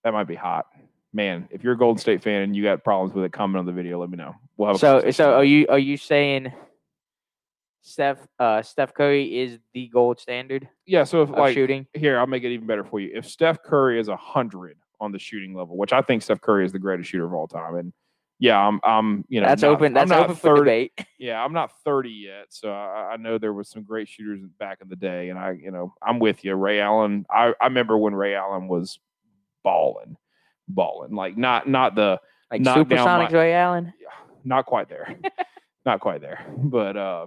that 0.04 0.12
might 0.12 0.28
be 0.28 0.34
hot. 0.34 0.66
Man, 1.12 1.48
if 1.50 1.64
you're 1.64 1.72
a 1.72 1.78
Golden 1.78 1.98
State 1.98 2.22
fan 2.22 2.42
and 2.42 2.54
you 2.54 2.62
got 2.62 2.84
problems 2.84 3.12
with 3.14 3.24
it, 3.24 3.32
comment 3.32 3.58
on 3.58 3.66
the 3.66 3.72
video. 3.72 3.98
Let 3.98 4.10
me 4.10 4.16
know. 4.16 4.34
We'll 4.56 4.68
have 4.68 4.78
So 4.78 5.10
so 5.10 5.34
are 5.34 5.44
you 5.44 5.66
are 5.68 5.78
you 5.78 5.96
saying 5.96 6.52
Steph 7.82 8.18
uh 8.38 8.60
Steph 8.62 8.92
Curry 8.94 9.38
is 9.40 9.58
the 9.72 9.88
gold 9.88 10.20
standard 10.20 10.68
yeah. 10.86 11.04
So 11.04 11.22
if 11.22 11.30
like 11.30 11.54
shooting? 11.54 11.86
here, 11.94 12.18
I'll 12.18 12.26
make 12.26 12.44
it 12.44 12.52
even 12.52 12.66
better 12.66 12.84
for 12.84 13.00
you. 13.00 13.10
If 13.14 13.26
Steph 13.26 13.62
Curry 13.62 13.98
is 13.98 14.08
a 14.08 14.16
hundred 14.16 14.76
on 15.00 15.12
the 15.12 15.18
shooting 15.18 15.54
level, 15.54 15.76
which 15.78 15.92
I 15.94 16.02
think 16.02 16.20
Steph 16.22 16.42
Curry 16.42 16.64
is 16.66 16.72
the 16.72 16.78
greatest 16.78 17.08
shooter 17.08 17.24
of 17.24 17.32
all 17.32 17.48
time, 17.48 17.76
and 17.76 17.92
yeah, 18.40 18.58
I'm, 18.58 18.80
I'm, 18.82 19.24
you 19.28 19.40
know, 19.40 19.46
That's 19.46 19.62
not- 19.62 19.70
open. 19.70 19.86
I'm 19.88 19.92
That's 19.94 20.10
not 20.10 20.20
open 20.24 20.34
for 20.36 20.56
debate. 20.56 20.92
Yeah, 21.18 21.44
I'm 21.44 21.52
not 21.52 21.70
30 21.84 22.08
yet, 22.08 22.46
so 22.48 22.72
I, 22.72 23.10
I 23.12 23.16
know 23.18 23.36
there 23.36 23.52
was 23.52 23.68
some 23.68 23.82
great 23.82 24.08
shooters 24.08 24.40
back 24.58 24.78
in 24.80 24.88
the 24.88 24.96
day, 24.96 25.28
and 25.28 25.38
I, 25.38 25.50
you 25.52 25.70
know, 25.70 25.92
I'm 26.02 26.18
with 26.18 26.42
you. 26.44 26.54
Ray 26.54 26.80
Allen, 26.80 27.26
I, 27.30 27.52
I 27.60 27.66
remember 27.66 27.98
when 27.98 28.14
Ray 28.14 28.34
Allen 28.34 28.66
was 28.68 28.98
balling, 29.62 30.16
balling, 30.66 31.14
like 31.14 31.36
not, 31.36 31.68
not 31.68 31.94
the, 31.94 32.18
Like 32.50 32.62
knock 32.62 32.88
down 32.88 33.04
my- 33.06 33.28
Ray 33.28 33.52
Allen. 33.52 33.92
not 34.44 34.64
quite 34.64 34.88
there, 34.88 35.14
not 35.84 36.00
quite 36.00 36.22
there, 36.22 36.42
but, 36.56 36.96
uh, 36.96 37.26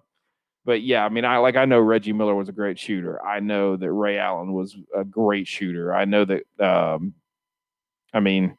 but 0.65 0.81
yeah, 0.81 1.05
I 1.05 1.09
mean, 1.09 1.23
I 1.25 1.37
like 1.37 1.55
I 1.57 1.65
know 1.65 1.79
Reggie 1.79 2.13
Miller 2.13 2.33
was 2.33 2.49
a 2.49 2.53
great 2.53 2.79
shooter. 2.79 3.23
I 3.23 3.39
know 3.41 3.75
that 3.75 3.91
Ray 3.91 4.17
Allen 4.17 4.53
was 4.53 4.75
a 4.95 5.03
great 5.03 5.45
shooter. 5.47 5.93
I 5.93 6.05
know 6.05 6.23
that, 6.25 6.43
um, 6.59 7.13
I 8.13 8.21
mean, 8.21 8.57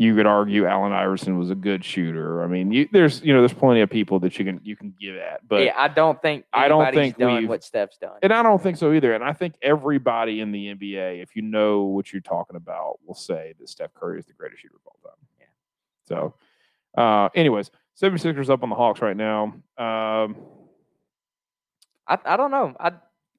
you 0.00 0.14
could 0.14 0.26
argue 0.26 0.64
Allen 0.64 0.92
Iverson 0.92 1.38
was 1.38 1.50
a 1.50 1.56
good 1.56 1.84
shooter. 1.84 2.44
I 2.44 2.46
mean, 2.46 2.70
you, 2.70 2.88
there's 2.92 3.20
you 3.20 3.34
know 3.34 3.40
there's 3.40 3.52
plenty 3.52 3.80
of 3.80 3.90
people 3.90 4.20
that 4.20 4.38
you 4.38 4.44
can 4.44 4.60
you 4.62 4.76
can 4.76 4.94
give 4.98 5.16
at, 5.16 5.46
but 5.48 5.64
yeah, 5.64 5.72
I 5.76 5.88
don't 5.88 6.22
think 6.22 6.44
I 6.52 6.68
don't 6.68 6.94
think 6.94 7.18
done 7.18 7.48
what 7.48 7.64
Steph's 7.64 7.96
done. 7.96 8.16
and 8.22 8.32
I 8.32 8.44
don't 8.44 8.62
think 8.62 8.76
so 8.76 8.92
either. 8.92 9.12
And 9.12 9.24
I 9.24 9.32
think 9.32 9.56
everybody 9.60 10.40
in 10.40 10.52
the 10.52 10.72
NBA, 10.72 11.20
if 11.20 11.34
you 11.34 11.42
know 11.42 11.82
what 11.82 12.12
you're 12.12 12.22
talking 12.22 12.54
about, 12.54 13.00
will 13.04 13.16
say 13.16 13.54
that 13.58 13.68
Steph 13.68 13.92
Curry 13.92 14.20
is 14.20 14.26
the 14.26 14.34
greatest 14.34 14.62
shooter 14.62 14.76
of 14.76 14.86
all 14.86 14.98
time. 15.02 15.18
Yeah. 15.40 15.46
So, 16.06 16.34
uh, 16.96 17.30
anyways, 17.34 17.72
76ers 18.00 18.50
up 18.50 18.62
on 18.62 18.68
the 18.68 18.76
Hawks 18.76 19.02
right 19.02 19.16
now. 19.16 19.46
Um, 19.76 20.36
I 22.06 22.18
I 22.24 22.36
don't 22.36 22.52
know. 22.52 22.76
I 22.78 22.92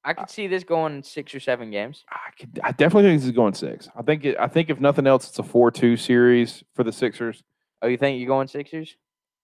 I 0.03 0.13
could 0.13 0.29
see 0.29 0.47
this 0.47 0.63
going 0.63 1.03
six 1.03 1.35
or 1.35 1.39
seven 1.39 1.71
games. 1.71 2.05
I, 2.09 2.31
could, 2.39 2.59
I 2.63 2.71
definitely 2.71 3.09
think 3.09 3.19
this 3.21 3.25
is 3.27 3.35
going 3.35 3.53
six. 3.53 3.89
I 3.97 4.01
think 4.01 4.23
it, 4.25 4.37
I 4.39 4.47
think 4.47 4.69
if 4.69 4.79
nothing 4.79 5.05
else, 5.07 5.27
it's 5.27 5.39
a 5.39 5.43
four-two 5.43 5.97
series 5.97 6.63
for 6.73 6.83
the 6.83 6.91
Sixers. 6.91 7.43
Oh, 7.81 7.87
you 7.87 7.97
think 7.97 8.19
you're 8.19 8.27
going 8.27 8.47
Sixers? 8.47 8.95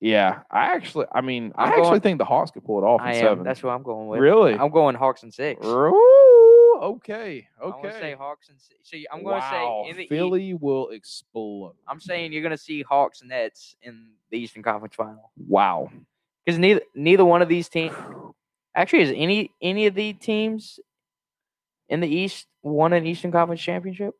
Yeah, 0.01 0.39
I 0.51 0.73
actually, 0.73 1.05
I 1.13 1.21
mean, 1.21 1.51
I 1.55 1.63
I'm 1.63 1.69
actually 1.69 1.83
going- 1.83 2.01
think 2.01 2.17
the 2.19 2.25
Hawks 2.25 2.51
could 2.51 2.63
pull 2.63 2.79
it 2.81 2.85
off 2.85 3.01
in 3.01 3.07
I 3.07 3.13
am. 3.15 3.21
seven. 3.21 3.43
That's 3.43 3.61
what 3.63 3.71
I'm 3.71 3.83
going 3.83 4.07
with. 4.07 4.19
really. 4.19 4.53
I'm 4.53 4.69
going 4.69 4.95
Hawks 4.95 5.23
and 5.23 5.33
six. 5.33 5.65
Ooh, 5.65 6.79
okay, 6.81 7.47
I'm 7.63 7.71
gonna 7.71 7.91
say 7.93 7.97
okay. 7.97 8.13
Hawks 8.13 8.49
and 8.49 8.59
six. 8.59 8.79
So 8.83 8.97
I'm 9.11 9.23
going 9.23 9.35
to 9.41 9.47
wow, 9.47 9.83
say 9.85 9.89
in 9.89 9.95
the 9.97 10.03
East, 10.03 10.09
Philly 10.09 10.53
will 10.53 10.89
explode. 10.89 11.73
I'm 11.87 11.99
saying 11.99 12.33
you're 12.33 12.41
going 12.43 12.51
to 12.51 12.57
see 12.57 12.81
Hawks 12.81 13.21
and 13.21 13.29
Nets 13.29 13.75
in 13.81 14.07
the 14.29 14.37
Eastern 14.37 14.63
Conference 14.63 14.95
Final 14.95 15.31
Wow. 15.47 15.89
because 16.45 16.59
neither 16.59 16.81
neither 16.93 17.25
one 17.25 17.41
of 17.41 17.47
these 17.47 17.67
teams 17.69 17.93
actually 18.75 19.03
is 19.03 19.13
any 19.15 19.51
any 19.61 19.87
of 19.87 19.95
the 19.95 20.13
teams 20.13 20.79
in 21.89 21.99
the 22.01 22.07
East 22.07 22.47
won 22.63 22.93
an 22.93 23.05
Eastern 23.05 23.31
Conference 23.31 23.61
championship. 23.61 24.13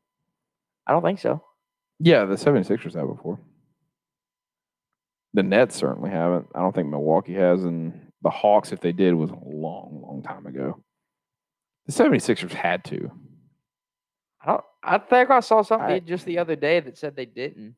I 0.88 0.92
don't 0.92 1.04
think 1.04 1.20
so. 1.20 1.44
Yeah, 2.00 2.26
the 2.26 2.36
76ers 2.36 2.96
have 2.96 3.08
before. 3.08 3.40
The 5.34 5.44
Nets 5.44 5.76
certainly 5.76 6.12
haven't. 6.12 6.48
I 6.54 6.60
don't 6.60 6.74
think 6.76 6.90
Milwaukee 6.90 7.34
has. 7.34 7.64
And 7.64 8.12
the 8.22 8.30
Hawks, 8.30 8.72
if 8.72 8.80
they 8.82 8.92
did, 8.92 9.14
was 9.14 9.32
a 9.32 9.40
long, 9.46 10.02
long 10.06 10.22
time 10.24 10.46
ago. 10.46 10.82
The 11.88 11.94
76ers 11.94 12.52
had 12.52 12.84
to. 12.86 13.12
I 14.42 14.48
don't. 14.48 14.64
I 14.84 14.98
think 15.00 15.32
I 15.32 15.40
saw 15.40 15.62
something 15.64 15.88
I- 15.90 16.00
just 16.00 16.26
the 16.26 16.38
other 16.38 16.56
day 16.56 16.80
that 16.80 16.98
said 16.98 17.16
they 17.16 17.26
didn't, 17.26 17.76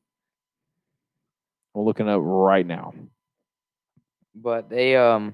We're 1.73 1.84
looking 1.84 2.09
up 2.09 2.19
right 2.23 2.65
now. 2.65 2.93
but 4.36 4.69
they 4.69 4.95
um. 4.97 5.34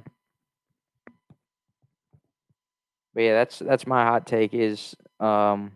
But 3.14 3.22
yeah, 3.22 3.34
that's 3.34 3.60
that's 3.60 3.88
my 3.88 4.04
hot 4.04 4.28
take 4.28 4.54
is 4.54 4.96
um. 5.20 5.74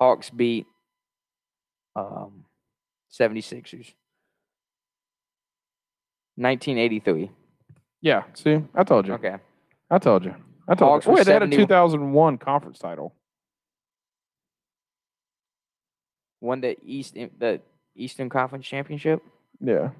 Hawks 0.00 0.30
beat 0.30 0.66
um 1.94 2.44
76ers. 3.12 3.92
1983. 6.36 7.30
Yeah, 8.00 8.22
see, 8.32 8.64
I 8.74 8.82
told 8.82 9.06
you. 9.06 9.12
Okay. 9.14 9.36
I 9.90 9.98
told 9.98 10.24
you. 10.24 10.34
I 10.66 10.74
told 10.74 10.90
Hawks 10.90 11.06
you. 11.06 11.12
Wait, 11.12 11.26
they 11.26 11.34
had 11.34 11.42
a 11.42 11.48
2001 11.48 12.38
conference 12.38 12.78
title. 12.78 13.14
Won 16.40 16.62
the 16.62 16.78
East 16.82 17.14
the 17.14 17.60
Eastern 17.94 18.30
Conference 18.30 18.66
Championship. 18.66 19.22
Yeah. 19.60 19.90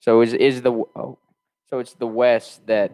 So 0.00 0.20
is 0.20 0.34
is 0.34 0.60
the 0.60 0.70
oh, 0.70 1.18
so 1.70 1.78
it's 1.78 1.94
the 1.94 2.06
West 2.06 2.66
that 2.66 2.92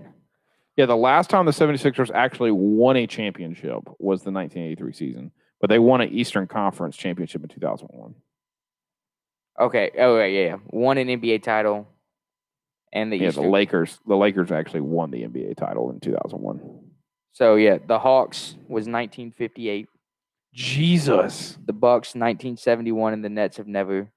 Yeah, 0.77 0.87
the 0.87 0.97
last 0.97 1.31
time 1.31 1.47
the 1.47 1.53
76ers 1.53 2.11
actually 2.15 2.51
won 2.51 2.97
a 2.97 3.07
championship 3.07 3.81
was 3.99 4.23
the 4.23 4.31
1983 4.31 4.93
season, 4.93 5.31
but 5.61 5.71
they 5.71 5.79
won 5.79 6.01
an 6.03 6.11
Eastern 6.11 6.47
Conference 6.47 6.97
championship 6.97 7.43
in 7.43 7.49
2001. 7.49 8.15
okay 9.59 9.91
oh 9.99 10.19
yeah 10.19 10.27
yeah 10.27 10.57
won 10.71 10.99
an 10.99 11.09
NBA 11.09 11.43
title 11.43 11.89
and 12.93 13.11
the 13.11 13.17
Yeah, 13.17 13.29
Eastern. 13.29 13.45
the 13.45 13.51
Lakers. 13.51 13.99
The 14.07 14.17
Lakers 14.17 14.53
actually 14.53 14.83
won 14.83 15.11
the 15.11 15.23
NBA 15.23 15.57
title 15.57 15.91
in 15.91 15.99
2001. 16.01 16.61
so 17.33 17.55
yeah, 17.57 17.79
the 17.87 17.99
Hawks 17.99 18.53
was 18.69 18.87
1958, 18.87 19.89
Jesus. 20.53 21.59
the 21.65 21.73
Bucks 21.73 22.09
1971, 22.15 23.13
and 23.15 23.25
the 23.25 23.29
Nets 23.29 23.57
have 23.57 23.67
never. 23.67 24.11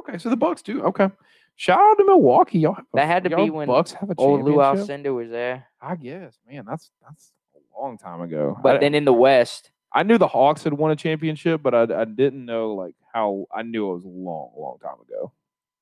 Okay, 0.00 0.18
so 0.18 0.28
the 0.30 0.36
Bucks 0.36 0.62
do. 0.62 0.82
Okay. 0.82 1.08
Shout 1.56 1.80
out 1.80 1.94
to 1.94 2.04
Milwaukee. 2.04 2.58
Y'all 2.58 2.74
have 2.74 2.84
a, 2.92 2.96
That 2.96 3.06
had 3.06 3.24
to 3.24 3.34
be 3.34 3.48
when 3.48 3.66
Bucks 3.66 3.92
have 3.92 4.10
a 4.10 4.14
Old 4.18 4.44
Lew. 4.44 4.56
Alcindor 4.56 5.14
was 5.14 5.30
there, 5.30 5.66
I 5.80 5.96
guess, 5.96 6.38
man, 6.48 6.64
that's 6.68 6.90
that's 7.02 7.32
a 7.54 7.80
long 7.80 7.96
time 7.96 8.20
ago. 8.20 8.58
but 8.62 8.76
I, 8.76 8.78
then 8.78 8.94
in 8.94 9.06
the 9.06 9.12
West, 9.12 9.70
I 9.92 10.02
knew 10.02 10.18
the 10.18 10.28
Hawks 10.28 10.64
had 10.64 10.74
won 10.74 10.90
a 10.90 10.96
championship, 10.96 11.62
but 11.62 11.74
I, 11.74 11.82
I 12.02 12.04
didn't 12.04 12.44
know 12.44 12.74
like 12.74 12.94
how. 13.12 13.46
I 13.54 13.62
knew 13.62 13.90
it 13.90 13.94
was 13.94 14.04
a 14.04 14.08
long, 14.08 14.52
long 14.56 14.78
time 14.82 15.00
ago. 15.08 15.32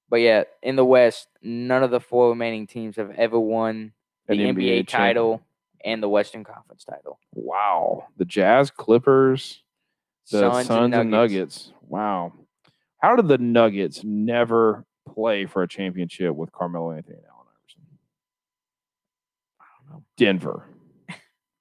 but 0.09 0.17
yeah, 0.17 0.45
in 0.63 0.77
the 0.77 0.85
West, 0.85 1.27
none 1.43 1.83
of 1.83 1.91
the 1.91 2.01
four 2.01 2.29
remaining 2.31 2.69
teams 2.69 2.95
have 2.97 3.11
ever 3.11 3.39
won 3.39 3.93
the 4.29 4.35
NBA, 4.35 4.87
champ- 4.87 4.89
title 4.89 5.43
and 5.85 6.01
the 6.01 6.09
Western 6.09 6.45
Conference 6.45 6.85
title. 6.85 7.19
Wow, 7.35 8.07
the 8.17 8.25
Jazz, 8.25 8.71
Clippers, 8.71 9.61
the 10.31 10.39
Suns, 10.39 10.67
Suns, 10.69 10.95
and, 10.95 11.11
Nuggets. 11.11 11.73
Wow, 11.89 12.33
how 12.99 13.17
did 13.17 13.27
the 13.27 13.39
Nuggets 13.39 14.05
never 14.05 14.87
play 15.15 15.47
for 15.47 15.63
a 15.63 15.69
championship 15.69 16.35
with 16.35 16.53
Carmelo 16.53 16.93
Anthony 16.93 17.17
and 17.17 17.27
Allen 17.27 17.47
Iverson? 17.63 17.83
I 19.61 19.65
don't 19.89 19.97
know. 19.99 20.05
Denver. 20.17 20.67
I 21.11 21.15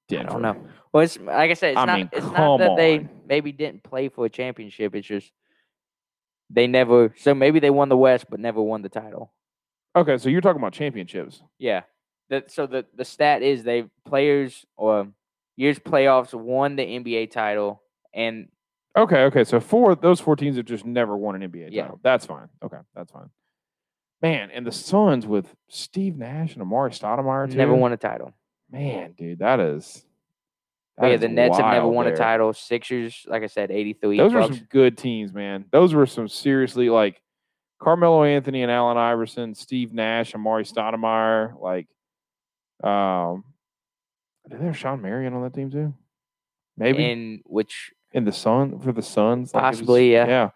Denver. 0.10 0.30
don't 0.32 0.42
know. 0.42 0.66
Well, 0.92 1.04
it's 1.04 1.20
like 1.20 1.52
I 1.52 1.54
said, 1.54 1.72
it's 1.72 1.80
I 1.80 1.86
not. 1.86 1.98
mean, 1.98 2.10
it's 2.12 2.26
not 2.32 2.58
that 2.58 2.76
they 2.76 3.08
maybe 3.28 3.52
didn't 3.52 3.84
play 3.84 4.10
for 4.10 4.26
a 4.26 4.30
championship. 4.30 4.96
It's 4.96 5.08
just 5.08 5.32
they 6.50 6.68
never. 6.68 7.14
So 7.18 7.34
maybe 7.34 7.60
they 7.60 7.70
won 7.72 7.90
the 7.90 7.98
West, 7.98 8.26
but 8.30 8.40
never 8.40 8.62
won 8.62 8.82
the 8.82 8.90
title. 8.90 9.34
Okay, 9.96 10.18
so 10.18 10.30
you're 10.30 10.42
talking 10.42 10.62
about 10.62 10.74
championships. 10.74 11.42
Yeah. 11.60 11.82
That 12.30 12.52
so 12.52 12.66
the 12.68 12.86
the 12.96 13.06
stat 13.06 13.42
is 13.44 13.64
they 13.64 13.86
players 14.06 14.66
or 14.78 15.08
years 15.56 15.78
playoffs 15.78 16.34
won 16.34 16.76
the 16.76 16.84
NBA 16.84 17.32
title 17.32 17.82
and 18.14 18.48
Okay, 18.96 19.24
okay. 19.24 19.44
So 19.44 19.60
four 19.60 19.96
those 19.96 20.20
four 20.20 20.36
teams 20.36 20.58
have 20.58 20.66
just 20.66 20.86
never 20.86 21.18
won 21.18 21.36
an 21.42 21.52
NBA 21.52 21.70
Yeah. 21.72 21.84
title. 21.84 22.00
That's 22.04 22.26
fine. 22.26 22.48
Okay, 22.64 22.78
that's 22.96 23.12
fine. 23.12 23.30
Man, 24.24 24.50
and 24.52 24.66
the 24.66 24.72
Suns 24.72 25.28
with 25.28 25.54
Steve 25.68 26.18
Nash 26.18 26.56
and 26.56 26.64
Amar'e 26.64 26.98
Stoudemire 26.98 27.52
too. 27.52 27.58
never 27.58 27.76
won 27.76 27.92
a 27.94 27.98
title. 27.98 28.34
Man, 28.72 29.12
dude, 29.18 29.40
that 29.40 29.60
is. 29.60 30.06
But 30.98 31.08
yeah, 31.12 31.18
the 31.18 31.28
Nets 31.28 31.58
have 31.58 31.74
never 31.74 31.88
won 31.88 32.06
there. 32.06 32.14
a 32.14 32.18
title. 32.18 32.54
Sixers, 32.54 33.26
like 33.28 33.44
I 33.44 33.48
said, 33.48 33.70
eighty 33.70 33.94
three. 33.94 34.18
Those 34.18 34.34
were 34.34 34.44
some 34.44 34.68
good 34.70 34.98
teams, 34.98 35.34
man. 35.34 35.66
Those 35.72 35.94
were 35.94 36.06
some 36.06 36.28
seriously 36.30 36.90
like 36.90 37.22
Carmelo 37.82 38.24
Anthony 38.24 38.62
and 38.64 38.72
Allen 38.72 38.98
Iverson, 38.98 39.56
Steve 39.56 39.92
Nash, 39.92 40.32
Amar'e 40.34 40.72
Stoudemire. 40.72 41.60
Like, 41.60 41.88
um, 42.90 43.44
did 44.50 44.62
they 44.62 44.66
have 44.66 44.78
Shawn 44.78 45.02
Marion 45.02 45.34
on 45.34 45.44
that 45.44 45.54
team 45.54 45.70
too? 45.70 45.94
Maybe 46.78 47.04
in 47.12 47.42
which 47.46 47.92
in 48.14 48.24
the 48.24 48.32
Sun 48.32 48.80
for 48.80 48.92
the 48.94 49.02
Suns, 49.02 49.54
like, 49.54 49.64
was- 49.64 49.78
Possibly, 49.80 50.14
yeah. 50.14 50.28
Yeah, 50.28 50.50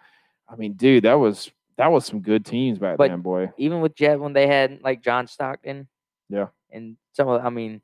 I 0.47 0.55
mean, 0.55 0.73
dude, 0.73 1.03
that 1.03 1.15
was 1.15 1.51
that 1.77 1.91
was 1.91 2.05
some 2.05 2.21
good 2.21 2.45
teams 2.45 2.79
back 2.79 2.97
But- 2.97 3.09
then, 3.09 3.21
boy. 3.21 3.51
even 3.57 3.81
with 3.81 3.95
Jet 3.95 4.19
when 4.19 4.33
they 4.33 4.47
had 4.47 4.81
like 4.83 5.03
John 5.03 5.27
Stockton. 5.27 5.87
Yeah. 6.29 6.47
And 6.71 6.97
some 7.13 7.27
of 7.29 7.43
I 7.45 7.49
mean 7.49 7.81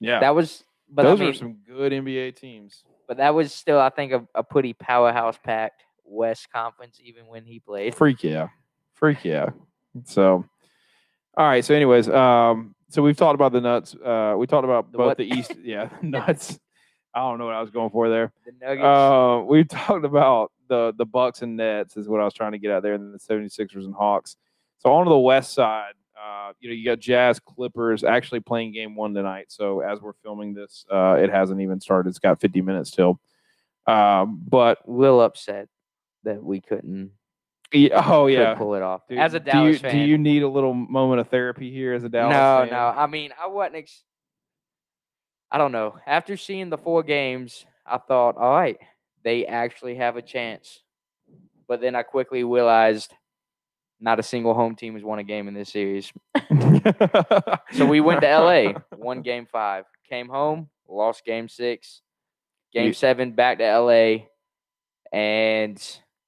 Yeah, 0.00 0.20
that 0.20 0.34
was 0.34 0.64
but 0.88 1.02
those 1.02 1.18
I 1.20 1.24
mean 1.24 1.30
were 1.30 1.34
some 1.34 1.56
good 1.66 1.92
NBA 1.92 2.36
teams. 2.36 2.84
but 3.08 3.16
that 3.18 3.34
was 3.34 3.52
still 3.52 3.78
I 3.80 3.90
think 3.90 4.12
a, 4.12 4.26
a 4.34 4.42
pretty 4.42 4.72
powerhouse 4.72 5.38
packed 5.42 5.82
West 6.04 6.50
Conference 6.52 6.98
even 7.02 7.26
when 7.26 7.44
he 7.44 7.60
played. 7.60 7.94
Freak 7.94 8.22
yeah, 8.24 8.48
freak 8.94 9.24
yeah. 9.24 9.50
So, 10.04 10.44
all 11.36 11.46
right. 11.46 11.64
So, 11.64 11.74
anyways, 11.74 12.08
um, 12.08 12.74
so 12.88 13.00
we've 13.02 13.16
talked 13.16 13.34
about 13.36 13.52
the 13.52 13.60
nuts. 13.60 13.94
Uh, 13.94 14.34
we 14.36 14.46
talked 14.46 14.64
about 14.64 14.90
The 14.92 14.98
both 14.98 15.06
what? 15.06 15.16
the 15.18 15.24
East, 15.24 15.54
yeah, 15.62 15.88
nuts. 16.02 16.58
I 17.14 17.20
don't 17.20 17.38
know 17.38 17.46
what 17.46 17.54
I 17.54 17.60
was 17.60 17.70
going 17.70 17.90
for 17.90 18.08
there. 18.08 18.32
The 18.44 18.52
Nuggets. 18.60 18.84
Uh, 18.84 19.42
we 19.46 19.64
talked 19.64 20.04
about 20.04 20.50
the 20.68 20.94
the 20.96 21.06
Bucks 21.06 21.42
and 21.42 21.56
Nets 21.56 21.96
is 21.96 22.08
what 22.08 22.20
I 22.20 22.24
was 22.24 22.34
trying 22.34 22.52
to 22.52 22.58
get 22.58 22.70
out 22.70 22.82
there, 22.82 22.94
and 22.94 23.04
then 23.04 23.12
the 23.12 23.18
76ers 23.18 23.84
and 23.84 23.94
Hawks. 23.94 24.36
So 24.78 24.92
on 24.92 25.04
to 25.04 25.10
the 25.10 25.18
West 25.18 25.54
side, 25.54 25.94
uh, 26.22 26.52
you 26.60 26.68
know, 26.68 26.74
you 26.74 26.84
got 26.84 26.98
Jazz 26.98 27.40
Clippers 27.40 28.04
actually 28.04 28.40
playing 28.40 28.72
game 28.72 28.94
one 28.96 29.14
tonight. 29.14 29.46
So 29.48 29.80
as 29.80 30.00
we're 30.00 30.12
filming 30.22 30.54
this, 30.54 30.84
uh, 30.90 31.16
it 31.18 31.30
hasn't 31.30 31.60
even 31.60 31.80
started. 31.80 32.08
It's 32.10 32.18
got 32.18 32.40
50 32.40 32.60
minutes 32.62 32.90
till. 32.90 33.20
Um, 33.86 34.42
but 34.46 34.78
Real 34.86 35.20
upset 35.20 35.68
that 36.24 36.42
we 36.42 36.60
couldn't, 36.60 37.10
yeah, 37.72 38.02
oh 38.06 38.26
yeah, 38.26 38.54
pull 38.54 38.74
it 38.74 38.82
off. 38.82 39.06
Dude, 39.08 39.18
As 39.18 39.34
a 39.34 39.40
do 39.40 39.50
Dallas 39.50 39.72
you, 39.74 39.78
fan. 39.80 39.92
do 39.92 39.98
you 39.98 40.16
need 40.16 40.42
a 40.42 40.48
little 40.48 40.72
moment 40.72 41.20
of 41.20 41.28
therapy 41.28 41.70
here 41.70 41.92
as 41.92 42.04
a 42.04 42.08
Dallas 42.08 42.32
no, 42.32 42.60
fan? 42.62 42.70
no. 42.70 43.00
I 43.00 43.06
mean, 43.06 43.32
I 43.40 43.48
wasn't. 43.48 43.76
Ex- 43.76 44.04
I 45.50 45.58
don't 45.58 45.72
know. 45.72 45.96
After 46.06 46.36
seeing 46.36 46.70
the 46.70 46.78
four 46.78 47.02
games, 47.02 47.66
I 47.84 47.98
thought, 47.98 48.36
all 48.36 48.52
right, 48.54 48.78
they 49.24 49.46
actually 49.46 49.96
have 49.96 50.16
a 50.16 50.22
chance. 50.22 50.80
But 51.66 51.80
then 51.80 51.96
I 51.96 52.02
quickly 52.02 52.44
realized 52.44 53.12
not 54.00 54.20
a 54.20 54.22
single 54.22 54.54
home 54.54 54.76
team 54.76 54.94
has 54.94 55.02
won 55.02 55.18
a 55.18 55.24
game 55.24 55.48
in 55.48 55.54
this 55.54 55.70
series. 55.70 56.12
So 57.72 57.86
we 57.86 58.00
went 58.00 58.20
to 58.20 58.38
LA, 58.38 58.72
won 58.96 59.22
game 59.22 59.46
five, 59.50 59.84
came 60.08 60.28
home, 60.28 60.68
lost 60.88 61.24
game 61.24 61.48
six, 61.48 62.02
game 62.72 62.92
seven, 62.92 63.32
back 63.32 63.58
to 63.58 63.78
LA, 63.78 64.26
and 65.12 65.82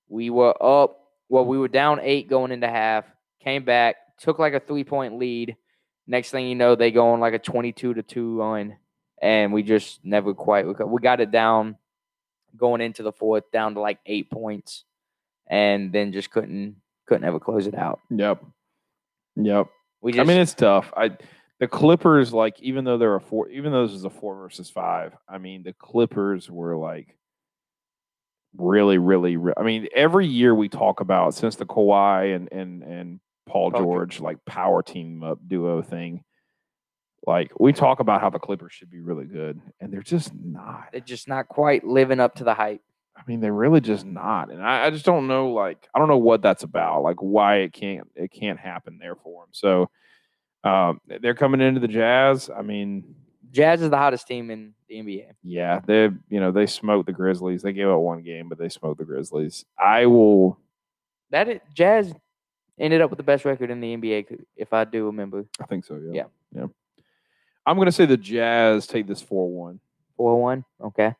we 0.09 0.31
were 0.31 0.55
up. 0.63 0.99
Well, 1.29 1.45
we 1.45 1.59
were 1.59 1.69
down 1.69 2.01
eight 2.03 2.29
going 2.29 2.53
into 2.53 2.69
half, 2.69 3.05
came 3.41 3.65
back, 3.65 3.97
took 4.19 4.39
like 4.39 4.55
a 4.55 4.61
three 4.61 4.83
point 4.83 5.19
lead. 5.19 5.57
Next 6.07 6.31
thing 6.31 6.49
you 6.49 6.55
know, 6.55 6.75
they 6.75 6.91
go 6.91 7.11
on 7.11 7.21
like 7.21 7.35
a 7.35 7.39
22 7.39 7.95
to 7.95 8.03
2 8.03 8.39
run, 8.39 8.77
and 9.21 9.53
we 9.53 9.63
just 9.63 10.05
never 10.05 10.35
quite 10.35 10.67
We 10.67 11.01
got 11.01 11.21
it 11.21 11.31
down 11.31 11.77
going 12.57 12.81
into 12.81 13.03
the 13.03 13.13
fourth, 13.13 13.51
down 13.53 13.75
to 13.75 13.81
like 13.81 13.99
eight 14.07 14.31
points, 14.31 14.85
and 15.49 15.93
then 15.93 16.13
just 16.13 16.31
couldn't 16.31 16.77
couldn't 17.07 17.25
ever 17.25 17.41
close 17.41 17.67
it 17.67 17.75
out. 17.75 18.01
Yep. 18.11 18.45
Yep. 19.37 19.67
We 20.01 20.13
just 20.13 20.21
I 20.21 20.25
mean, 20.25 20.41
it's 20.41 20.55
tough. 20.55 20.93
I 20.97 21.17
the 21.59 21.69
Clippers, 21.69 22.33
like, 22.33 22.61
even 22.61 22.85
though 22.85 22.99
they're 22.99 23.15
a 23.15 23.21
four, 23.21 23.49
even 23.49 23.73
though 23.73 23.87
this 23.87 23.97
is 23.97 24.05
a 24.05 24.11
four 24.11 24.37
versus 24.37 24.69
five, 24.69 25.17
I 25.29 25.39
mean, 25.39 25.63
the 25.63 25.73
Clippers 25.73 26.51
were 26.51 26.77
like 26.77 27.17
really, 28.57 28.99
really. 28.99 29.37
Re- 29.37 29.55
I 29.57 29.63
mean, 29.63 29.89
every 29.95 30.27
year 30.27 30.55
we 30.55 30.69
talk 30.69 31.01
about 31.01 31.35
since 31.35 31.57
the 31.57 31.67
Kawhi 31.67 32.35
and 32.37 32.53
and 32.53 32.83
and 32.83 33.21
Paul 33.47 33.71
Paul 33.71 33.81
George. 33.81 34.11
George 34.11 34.21
like 34.21 34.45
power 34.45 34.83
team 34.83 35.23
up 35.23 35.39
duo 35.47 35.83
thing. 35.83 36.25
Like 37.27 37.53
we 37.59 37.73
talk 37.73 38.01
about 38.01 38.21
how 38.21 38.31
the 38.31 38.39
Clippers 38.39 38.73
should 38.73 38.91
be 38.91 39.01
really 39.01 39.25
good, 39.25 39.61
and 39.81 39.93
they're 39.93 40.03
just 40.03 40.33
not. 40.35 40.89
they're 40.93 41.01
just 41.01 41.27
not 41.27 41.49
quite 41.49 41.85
living 41.85 42.21
up 42.21 42.37
to 42.37 42.45
the 42.45 42.55
hype. 42.55 42.83
I 43.17 43.23
mean, 43.27 43.41
they're 43.41 43.53
really 43.53 43.81
just 43.81 44.05
not, 44.05 44.51
and 44.51 44.63
I, 44.63 44.87
I 44.87 44.91
just 44.91 45.05
don't 45.07 45.27
know. 45.27 45.51
Like, 45.51 45.89
I 45.95 45.99
don't 45.99 46.09
know 46.09 46.19
what 46.19 46.43
that's 46.43 46.63
about. 46.63 47.03
Like, 47.03 47.17
why 47.17 47.57
it 47.57 47.73
can't 47.73 48.09
it 48.15 48.31
can't 48.31 48.59
happen 48.61 48.99
there 48.99 49.17
for 49.17 49.43
them. 49.43 49.49
So, 49.53 49.91
um, 50.65 51.01
they're 51.07 51.35
coming 51.35 51.61
into 51.61 51.81
the 51.81 51.89
Jazz. 51.89 52.49
I 52.55 52.63
mean, 52.63 53.17
Jazz 53.51 53.83
is 53.83 53.91
the 53.91 53.97
hottest 53.97 54.29
team 54.29 54.51
in 54.51 54.75
the 54.89 54.97
NBA. 54.97 55.27
yeah, 55.43 55.81
they 55.85 56.11
you 56.29 56.39
know 56.39 56.53
they 56.53 56.67
smoked 56.67 57.07
the 57.07 57.13
Grizzlies. 57.13 57.63
They 57.63 57.73
gave 57.73 57.89
up 57.89 58.01
one 58.01 58.23
game, 58.23 58.49
but 58.49 58.59
they 58.59 58.69
smoked 58.69 58.99
the 58.99 59.05
Grizzlies. 59.05 59.65
I 59.79 60.07
will. 60.07 60.59
That 61.31 61.49
is, 61.49 61.61
Jazz 61.75 62.13
ended 62.79 63.01
up 63.01 63.11
with 63.11 63.17
the 63.17 63.25
best 63.25 63.45
record 63.45 63.71
in 63.71 63.81
the 63.81 63.97
NBA, 63.97 64.45
if 64.57 64.73
I 64.73 64.85
do 64.85 65.07
remember. 65.07 65.47
I 65.61 65.65
think 65.65 65.85
so. 65.85 65.97
Yeah. 65.97 66.13
Yeah. 66.13 66.25
Yeah. 66.53 66.67
I'm 67.67 67.77
gonna 67.77 67.93
say 67.93 68.07
the 68.07 68.17
Jazz 68.17 68.87
take 68.87 69.07
this 69.07 69.21
four 69.21 69.51
one. 69.51 69.81
Four 70.17 70.41
one. 70.41 70.65
Okay. 70.81 71.15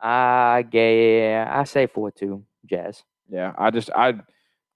I 0.00 0.64
gave. 0.70 1.46
I 1.48 1.64
say 1.64 1.86
four 1.86 2.10
two. 2.10 2.44
Jazz. 2.66 3.02
Yeah, 3.28 3.52
I 3.58 3.70
just 3.70 3.90
I. 3.94 4.12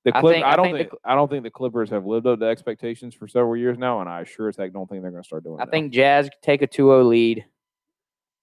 The 0.05 0.17
I 0.17 0.21
think- 0.21 0.45
I, 0.45 0.53
I 0.53 0.57
don't 0.57 0.73
think 0.73 0.91
the 0.91 0.97
I 1.05 1.15
don't 1.15 1.31
think 1.31 1.45
the 1.45 1.51
Clippers 1.51 1.91
have 1.91 2.05
lived 2.05 2.27
up 2.27 2.41
to 2.41 2.45
expectations 2.45 3.15
for 3.15 3.29
several 3.29 3.57
years 3.57 3.79
now, 3.79 4.01
and 4.01 4.09
I 4.09 4.25
sure 4.25 4.49
as 4.49 4.57
heck 4.57 4.73
don't 4.73 4.91
think 4.91 5.03
they're 5.03 5.13
going 5.13 5.23
to 5.23 5.27
start 5.27 5.45
doing. 5.45 5.61
I 5.61 5.65
that. 5.65 5.71
think 5.71 5.93
Jazz 5.93 6.29
take 6.43 6.61
a 6.63 6.67
2-0 6.67 7.09
lead. 7.09 7.45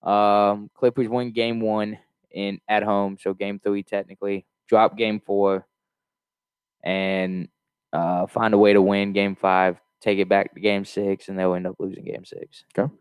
Um, 0.01 0.69
Clippers 0.73 1.09
win 1.09 1.33
game 1.33 1.59
one 1.59 1.99
in 2.31 2.61
at 2.69 2.83
home, 2.83 3.17
so 3.19 3.33
game 3.33 3.59
three 3.59 3.83
technically. 3.83 4.45
Drop 4.69 4.97
game 4.97 5.19
four, 5.19 5.67
and 6.81 7.49
uh, 7.91 8.27
find 8.27 8.53
a 8.53 8.57
way 8.57 8.71
to 8.71 8.81
win 8.81 9.11
game 9.11 9.35
five. 9.35 9.77
Take 10.01 10.19
it 10.19 10.29
back 10.29 10.53
to 10.53 10.59
game 10.59 10.85
six, 10.85 11.27
and 11.27 11.37
they'll 11.37 11.53
end 11.55 11.67
up 11.67 11.75
losing 11.79 12.05
game 12.05 12.23
six. 12.25 12.63
Okay, 12.77 12.91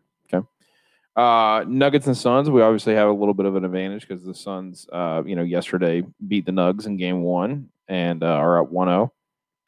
Uh, 1.15 1.63
Nuggets 1.67 2.07
and 2.07 2.15
Suns, 2.17 2.49
we 2.49 2.61
obviously 2.61 2.93
have 2.95 3.09
a 3.09 3.13
little 3.13 3.33
bit 3.33 3.45
of 3.45 3.55
an 3.55 3.65
advantage 3.65 4.07
because 4.07 4.23
the 4.23 4.33
Suns, 4.33 4.87
uh, 4.91 5.23
you 5.25 5.35
know, 5.35 5.43
yesterday 5.43 6.03
beat 6.27 6.45
the 6.45 6.51
Nugs 6.51 6.85
in 6.85 6.97
game 6.97 7.21
one 7.21 7.69
and 7.87 8.23
uh, 8.23 8.27
are 8.27 8.61
up 8.61 8.69
1 8.71 8.87
0. 8.87 9.11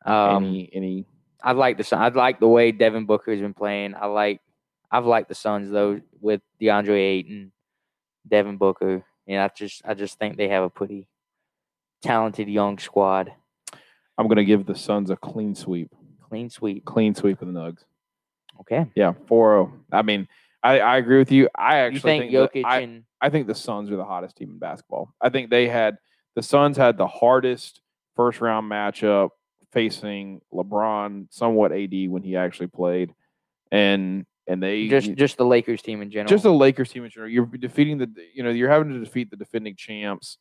Um, 0.06 0.44
any, 0.46 0.70
any, 0.74 1.06
I 1.44 1.52
like 1.54 1.78
the 1.78 1.84
Sun- 1.84 2.02
I 2.02 2.08
like 2.10 2.40
the 2.40 2.48
way 2.48 2.72
Devin 2.72 3.06
Booker 3.06 3.32
has 3.32 3.42
been 3.42 3.54
playing. 3.54 3.96
I 3.96 4.06
like 4.06 4.42
I've 4.92 5.06
liked 5.06 5.30
the 5.30 5.36
Suns 5.36 5.72
though 5.72 6.02
with 6.20 6.42
DeAndre 6.62 6.98
Ayton, 6.98 7.52
Devin 8.28 8.58
Booker, 8.58 9.04
and 9.28 9.42
I 9.42 9.50
just 9.56 9.82
I 9.86 9.94
just 9.94 10.20
think 10.20 10.38
they 10.38 10.48
have 10.50 10.64
a 10.64 10.70
pretty 10.70 11.08
talented 12.02 12.48
young 12.50 12.78
squad. 12.78 13.32
I'm 14.18 14.28
going 14.28 14.38
to 14.38 14.46
give 14.46 14.66
the 14.66 14.76
Suns 14.76 15.10
a 15.10 15.16
clean 15.16 15.56
sweep. 15.56 15.92
Clean 16.32 16.50
sweep. 16.50 16.86
Clean 16.86 17.14
sweep 17.14 17.42
of 17.42 17.48
the 17.52 17.54
Nugs. 17.54 17.84
Okay. 18.62 18.86
Yeah, 18.96 19.12
4 19.28 19.52
0. 19.54 19.74
I 19.92 20.02
mean, 20.02 20.30
I, 20.64 20.80
I 20.80 20.96
agree 20.96 21.18
with 21.18 21.30
you. 21.30 21.50
I 21.54 21.80
actually 21.80 21.96
You 21.96 22.20
think, 22.20 22.32
that- 22.32 22.54
Jokic 22.54 22.66
I, 22.66 22.80
and 22.80 23.04
I 23.20 23.30
think 23.30 23.48
the 23.48 23.56
Suns 23.56 23.92
are 23.92 23.98
the 23.98 24.06
hottest 24.06 24.38
team 24.38 24.52
in 24.52 24.58
basketball. 24.58 25.14
I 25.20 25.28
think 25.28 25.50
they 25.50 25.68
had 25.68 25.98
the 26.36 26.42
Suns 26.42 26.78
had 26.78 26.98
the 26.98 27.06
hardest 27.06 27.82
first 28.16 28.40
round 28.40 28.72
matchup 28.72 29.32
facing 29.74 30.40
LeBron, 30.54 31.28
somewhat 31.32 31.74
AD 31.74 32.08
when 32.08 32.24
he 32.24 32.38
actually 32.38 32.68
played, 32.68 33.14
and 33.70 34.26
and 34.48 34.64
they 34.64 34.88
just 34.88 35.14
just 35.16 35.36
the 35.38 35.46
Lakers 35.46 35.82
team 35.82 36.02
in 36.02 36.12
general? 36.12 36.30
just 36.30 36.44
the 36.44 36.54
Lakers 36.54 36.92
team 36.94 37.04
in 37.04 37.12
general. 37.12 37.30
You're 37.30 37.46
defeating 37.46 37.98
the 37.98 38.10
you 38.34 38.42
know 38.44 38.52
you're 38.52 38.70
having 38.70 38.94
to 38.94 39.00
defeat 39.00 39.32
the 39.32 39.36
defending 39.36 39.76
champs. 39.76 40.38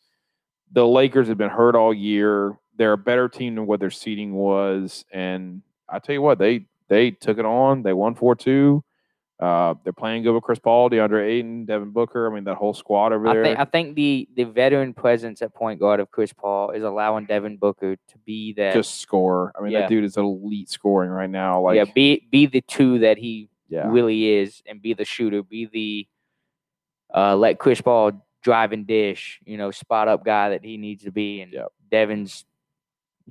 The 0.71 0.87
Lakers 0.87 1.27
have 1.27 1.39
been 1.39 1.51
hurt 1.51 1.75
all 1.75 1.93
year. 1.93 2.57
They're 2.77 2.93
a 2.93 2.99
better 2.99 3.29
team 3.29 3.57
than 3.57 3.67
what 3.67 3.81
their 3.81 3.91
seeding 3.91 4.35
was, 4.35 5.05
and 5.13 5.63
I 5.91 5.99
tell 5.99 6.15
you 6.15 6.23
what, 6.23 6.39
they 6.39 6.67
they 6.89 7.11
took 7.11 7.39
it 7.39 7.45
on. 7.45 7.83
They 7.83 7.93
won 7.93 8.15
four 8.15 8.35
two. 8.35 8.85
Uh, 9.39 9.73
they're 9.85 9.93
playing 9.95 10.23
good 10.23 10.35
with 10.35 10.43
Chris 10.43 10.59
Paul, 10.59 10.91
DeAndre 10.91 11.27
Ayton, 11.27 11.65
Devin 11.65 11.93
Booker. 11.93 12.31
I 12.31 12.35
mean 12.35 12.45
that 12.45 12.57
whole 12.57 12.75
squad 12.75 13.13
over 13.15 13.27
I 13.27 13.33
there. 13.35 13.45
think 13.45 13.59
I 13.59 13.65
think 13.65 13.97
the 13.97 14.29
the 14.37 14.45
veteran 14.45 14.93
presence 14.93 15.41
at 15.41 15.55
point 15.55 15.81
guard 15.81 15.99
of 15.99 16.11
Chris 16.11 16.31
Paul 16.33 16.73
is 16.73 16.83
allowing 16.83 17.25
Devin 17.25 17.57
Booker 17.57 17.97
to 17.97 18.19
be 18.27 18.53
that 18.55 18.75
just 18.75 19.01
score. 19.01 19.51
I 19.59 19.63
mean 19.63 19.73
Yeah. 19.73 19.81
that 19.81 19.89
dude 19.89 20.05
is 20.05 20.19
elite 20.19 20.69
scoring 20.69 21.11
right 21.11 21.31
now. 21.31 21.63
Like 21.63 21.77
yeah 21.77 21.85
be 21.95 22.27
be 22.31 22.45
the 22.47 22.61
two 22.61 22.99
that 22.99 23.17
he 23.17 23.49
yeah, 23.71 23.89
really 23.91 24.29
is 24.29 24.63
and 24.67 24.83
be 24.83 24.93
the 24.93 25.07
shooter, 25.07 25.43
be 25.43 25.65
the 25.73 26.07
uh, 27.15 27.35
let 27.37 27.59
Chris 27.59 27.81
Paul 27.81 28.13
drive 28.43 28.73
and 28.73 28.87
dish, 28.87 29.41
you 29.45 29.57
know, 29.57 29.71
spot 29.71 30.07
up 30.09 30.25
guy 30.25 30.51
that 30.51 30.65
he 30.65 30.77
needs 30.77 31.05
to 31.05 31.13
be. 31.13 31.41
And 31.41 31.53
Yep. 31.53 31.69
Devin's 31.91 32.45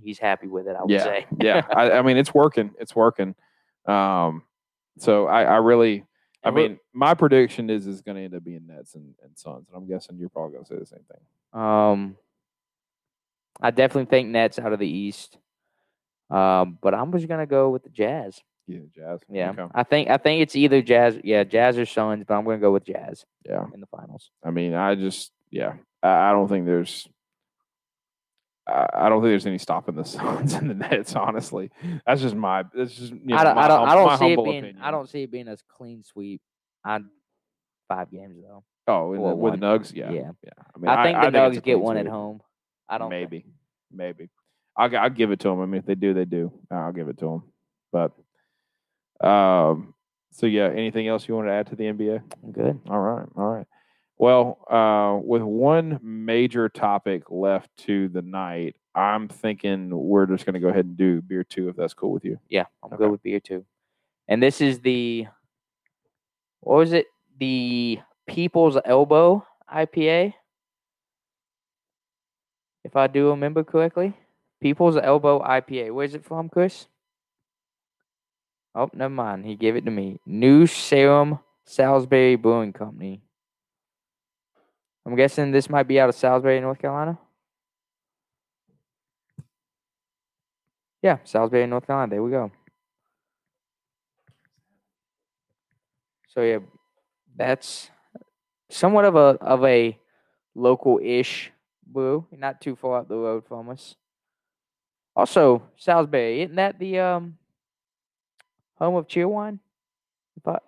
he's 0.03 0.19
happy 0.19 0.47
with 0.47 0.67
it, 0.67 0.75
I 0.77 0.81
would 0.81 0.89
yeah, 0.91 1.03
say. 1.03 1.25
yeah. 1.39 1.65
I, 1.75 1.91
I 1.91 2.01
mean 2.01 2.17
it's 2.17 2.33
working. 2.33 2.71
It's 2.79 2.95
working. 2.95 3.35
Um, 3.85 4.43
so 4.97 5.27
I, 5.27 5.43
I 5.43 5.55
really. 5.57 6.05
I 6.41 6.51
mean, 6.51 6.79
my 6.93 7.13
prediction 7.15 7.69
is 7.69 7.85
is 7.85 8.01
going 8.01 8.15
to 8.15 8.23
end 8.23 8.33
up 8.33 8.43
being 8.45 8.65
Nets 8.65 8.95
and, 8.95 9.13
and 9.23 9.37
Suns, 9.37 9.67
and 9.67 9.75
I'm 9.75 9.85
guessing 9.87 10.17
you're 10.17 10.29
probably 10.29 10.53
going 10.53 10.63
to 10.63 10.69
say 10.73 10.79
the 10.79 10.85
same 10.85 11.03
thing. 11.11 11.61
Um, 11.61 12.15
I 13.61 13.71
definitely 13.71 14.05
think 14.05 14.29
Nets 14.29 14.57
out 14.57 14.71
of 14.71 14.79
the 14.79 14.87
East. 14.87 15.37
Um, 16.29 16.77
but 16.81 16.93
I'm 16.93 17.11
just 17.11 17.27
gonna 17.27 17.45
go 17.47 17.69
with 17.69 17.83
the 17.83 17.89
Jazz. 17.89 18.39
Yeah, 18.67 18.79
Jazz. 18.95 19.19
Yeah, 19.29 19.49
Okay. 19.49 19.65
I 19.73 19.83
think 19.83 20.09
I 20.09 20.17
think 20.17 20.41
it's 20.43 20.55
either 20.55 20.81
Jazz, 20.81 21.19
yeah, 21.23 21.43
Jazz 21.43 21.77
or 21.77 21.85
Suns, 21.85 22.23
but 22.27 22.35
I'm 22.35 22.45
gonna 22.45 22.59
go 22.59 22.71
with 22.71 22.85
Jazz 22.85 23.25
Yeah. 23.45 23.65
in 23.73 23.79
the 23.81 23.87
finals. 23.87 24.29
I 24.43 24.51
mean, 24.51 24.75
I 24.75 24.95
just 24.95 25.31
yeah. 25.49 25.73
I, 26.03 26.29
I 26.29 26.31
don't 26.31 26.47
think 26.47 26.65
there's. 26.67 27.07
I, 28.69 29.05
I 29.05 29.09
don't 29.09 29.21
think 29.21 29.31
there's 29.31 29.45
any 29.45 29.57
stopping 29.57 29.95
the 29.95 30.03
Suns 30.05 30.53
and 30.53 30.69
the 30.69 30.73
Nets. 30.75 31.15
Honestly, 31.15 31.71
that's 32.05 32.21
just 32.21 32.35
my. 32.35 32.63
That's 32.73 32.93
just 32.93 33.11
you 33.11 33.19
know, 33.23 33.37
I 33.37 33.43
don't, 33.43 33.55
my 33.55 33.61
I 33.63 33.67
don't, 33.67 33.89
I 33.89 33.95
don't 33.95 34.17
see 34.19 34.33
it 34.33 34.35
being, 34.43 34.57
opinion. 34.59 34.77
I 34.81 34.91
don't 34.91 35.09
see 35.09 35.23
it 35.23 35.31
being 35.31 35.47
a 35.47 35.57
clean 35.77 36.03
sweep. 36.03 36.41
on 36.85 37.09
five 37.87 38.11
games 38.11 38.37
though. 38.41 38.63
Oh, 38.87 39.13
the, 39.13 39.19
with 39.35 39.59
the 39.59 39.67
4-1. 39.67 39.79
Nugs, 39.79 39.95
yeah, 39.95 40.11
Yeah. 40.11 40.31
yeah. 40.43 40.51
I, 40.75 40.79
mean, 40.79 40.89
I 40.89 41.03
think 41.03 41.17
the 41.19 41.27
it's 41.27 41.27
a 41.27 41.31
Nuggets 41.31 41.61
get 41.65 41.79
one 41.79 41.97
at 41.97 42.07
home. 42.07 42.41
I 42.87 42.97
don't 42.97 43.09
think- 43.09 43.31
maybe, 43.31 43.45
maybe. 43.91 44.29
I'll, 44.75 44.95
I'll 44.97 45.09
give 45.09 45.31
it 45.31 45.39
to 45.41 45.49
them. 45.49 45.61
I 45.61 45.65
mean, 45.65 45.79
if 45.79 45.85
they 45.85 45.95
do, 45.95 46.13
they 46.13 46.25
do. 46.25 46.51
I'll 46.71 46.93
give 46.93 47.09
it 47.09 47.17
to 47.19 47.25
them. 47.25 47.43
But, 47.91 49.27
um, 49.27 49.93
so 50.31 50.45
yeah. 50.45 50.69
Anything 50.69 51.07
else 51.07 51.27
you 51.27 51.35
want 51.35 51.47
to 51.49 51.51
add 51.51 51.67
to 51.67 51.75
the 51.75 51.83
NBA? 51.83 52.21
I'm 52.43 52.51
good. 52.51 52.79
All 52.89 52.99
right, 52.99 53.27
all 53.35 53.45
right. 53.45 53.67
Well, 54.19 54.59
uh, 54.69 55.17
with 55.25 55.41
one 55.41 55.97
major 56.03 56.67
topic 56.67 57.23
left 57.31 57.69
to 57.85 58.09
the 58.09 58.21
night, 58.21 58.75
I'm 58.93 59.29
thinking 59.29 59.89
we're 59.89 60.25
just 60.25 60.45
going 60.45 60.55
to 60.55 60.59
go 60.59 60.67
ahead 60.67 60.85
and 60.85 60.97
do 60.97 61.21
beer 61.21 61.45
two, 61.45 61.69
if 61.69 61.77
that's 61.77 61.93
cool 61.93 62.11
with 62.11 62.25
you. 62.25 62.37
Yeah, 62.49 62.65
I'm 62.83 62.87
Okay. 62.93 62.97
good 62.97 63.11
with 63.11 63.23
beer 63.23 63.39
two. 63.39 63.65
And 64.27 64.43
this 64.43 64.59
is 64.59 64.81
the 64.81 65.27
what 66.59 66.75
was 66.75 66.91
it? 66.91 67.05
The 67.39 67.99
People's 68.27 68.77
Elbow 68.83 69.45
IPA. 69.73 70.33
If 72.83 72.97
I 72.97 73.07
do 73.07 73.29
remember 73.29 73.63
correctly, 73.63 74.13
People's 74.61 74.97
Elbow 74.97 75.39
IPA. 75.41 75.93
Where's 75.93 76.13
it 76.13 76.25
from, 76.25 76.49
Chris? 76.49 76.87
Oh, 78.75 78.89
never 78.93 79.13
mind. 79.13 79.45
He 79.45 79.55
gave 79.55 79.77
it 79.77 79.85
to 79.85 79.91
me. 79.91 80.19
New 80.25 80.67
Sarum 80.67 81.39
Salisbury 81.65 82.35
Brewing 82.35 82.73
Company. 82.73 83.23
I'm 85.09 85.15
guessing 85.15 85.49
this 85.49 85.71
might 85.71 85.87
be 85.87 85.99
out 85.99 86.09
of 86.09 86.13
Salisbury, 86.13 86.61
North 86.61 86.77
Carolina. 86.77 87.17
Yeah, 91.01 91.17
Salisbury, 91.23 91.65
North 91.65 91.87
Carolina. 91.87 92.11
There 92.11 92.21
we 92.21 92.29
go. 92.29 92.51
So 96.27 96.43
yeah, 96.43 96.59
that's 97.35 97.89
somewhat 98.69 99.05
of 99.05 99.15
a 99.15 99.39
of 99.41 99.65
a 99.65 99.97
local-ish 100.53 101.51
brew, 101.87 102.27
not 102.31 102.61
too 102.61 102.75
far 102.75 102.99
up 102.99 103.07
the 103.07 103.15
road 103.15 103.47
from 103.47 103.69
us. 103.69 103.95
Also, 105.15 105.63
Salisbury, 105.75 106.43
isn't 106.43 106.55
that 106.55 106.77
the 106.77 106.99
um 106.99 107.35
home 108.75 108.93
of 108.93 109.07
Cheerwine? 109.07 109.57
I, 110.45 110.59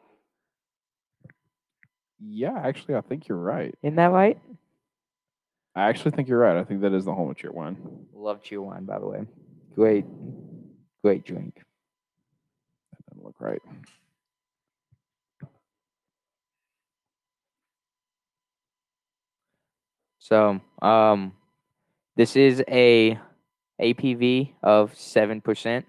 Yeah, 2.23 2.57
actually, 2.63 2.95
I 2.95 3.01
think 3.01 3.27
you're 3.27 3.37
right. 3.37 3.73
isn't 3.81 3.95
that 3.95 4.11
right? 4.11 4.39
I 5.75 5.89
actually 5.89 6.11
think 6.11 6.27
you're 6.27 6.39
right. 6.39 6.57
I 6.57 6.63
think 6.63 6.81
that 6.81 6.93
is 6.93 7.05
the 7.05 7.13
home 7.13 7.29
of 7.29 7.37
Cheerwine. 7.37 7.77
Love 8.13 8.43
Cheerwine, 8.43 8.85
by 8.85 8.99
the 8.99 9.07
way. 9.07 9.25
Great, 9.73 10.05
great 11.01 11.25
drink. 11.25 11.55
That 12.91 13.05
doesn't 13.09 13.23
look 13.23 13.39
right. 13.39 13.61
So, 20.19 20.61
um, 20.81 21.33
this 22.15 22.35
is 22.35 22.63
a 22.67 23.17
ABV 23.81 24.53
of 24.61 24.95
seven 24.95 25.41
percent. 25.41 25.85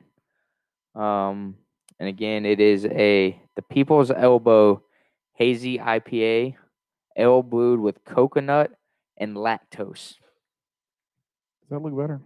Um, 0.94 1.56
and 1.98 2.08
again, 2.08 2.46
it 2.46 2.60
is 2.60 2.86
a 2.86 3.38
the 3.56 3.62
People's 3.62 4.10
Elbow 4.10 4.82
Hazy 5.42 5.76
IPA, 5.76 6.54
ale 7.16 7.42
brewed 7.42 7.80
with 7.80 8.04
coconut 8.04 8.70
and 9.16 9.34
lactose. 9.34 10.14
Does 11.58 11.70
that 11.70 11.82
look 11.82 11.98
better? 11.98 12.20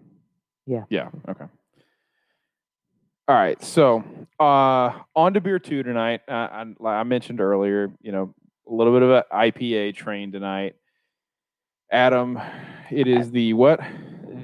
Yeah. 0.66 0.82
Yeah. 0.90 1.08
Okay. 1.26 1.46
All 3.26 3.34
right. 3.34 3.62
So, 3.64 4.04
uh, 4.38 4.92
on 5.14 5.32
to 5.32 5.40
beer 5.40 5.58
two 5.58 5.82
tonight. 5.82 6.20
Uh, 6.28 6.32
I, 6.32 6.64
like 6.78 6.94
I 6.96 7.04
mentioned 7.04 7.40
earlier, 7.40 7.90
you 8.02 8.12
know, 8.12 8.34
a 8.68 8.74
little 8.74 8.92
bit 8.92 9.00
of 9.00 9.10
an 9.10 9.22
IPA 9.32 9.94
train 9.94 10.30
tonight. 10.30 10.74
Adam, 11.90 12.38
it 12.90 13.08
is 13.08 13.30
the 13.30 13.54
what? 13.54 13.80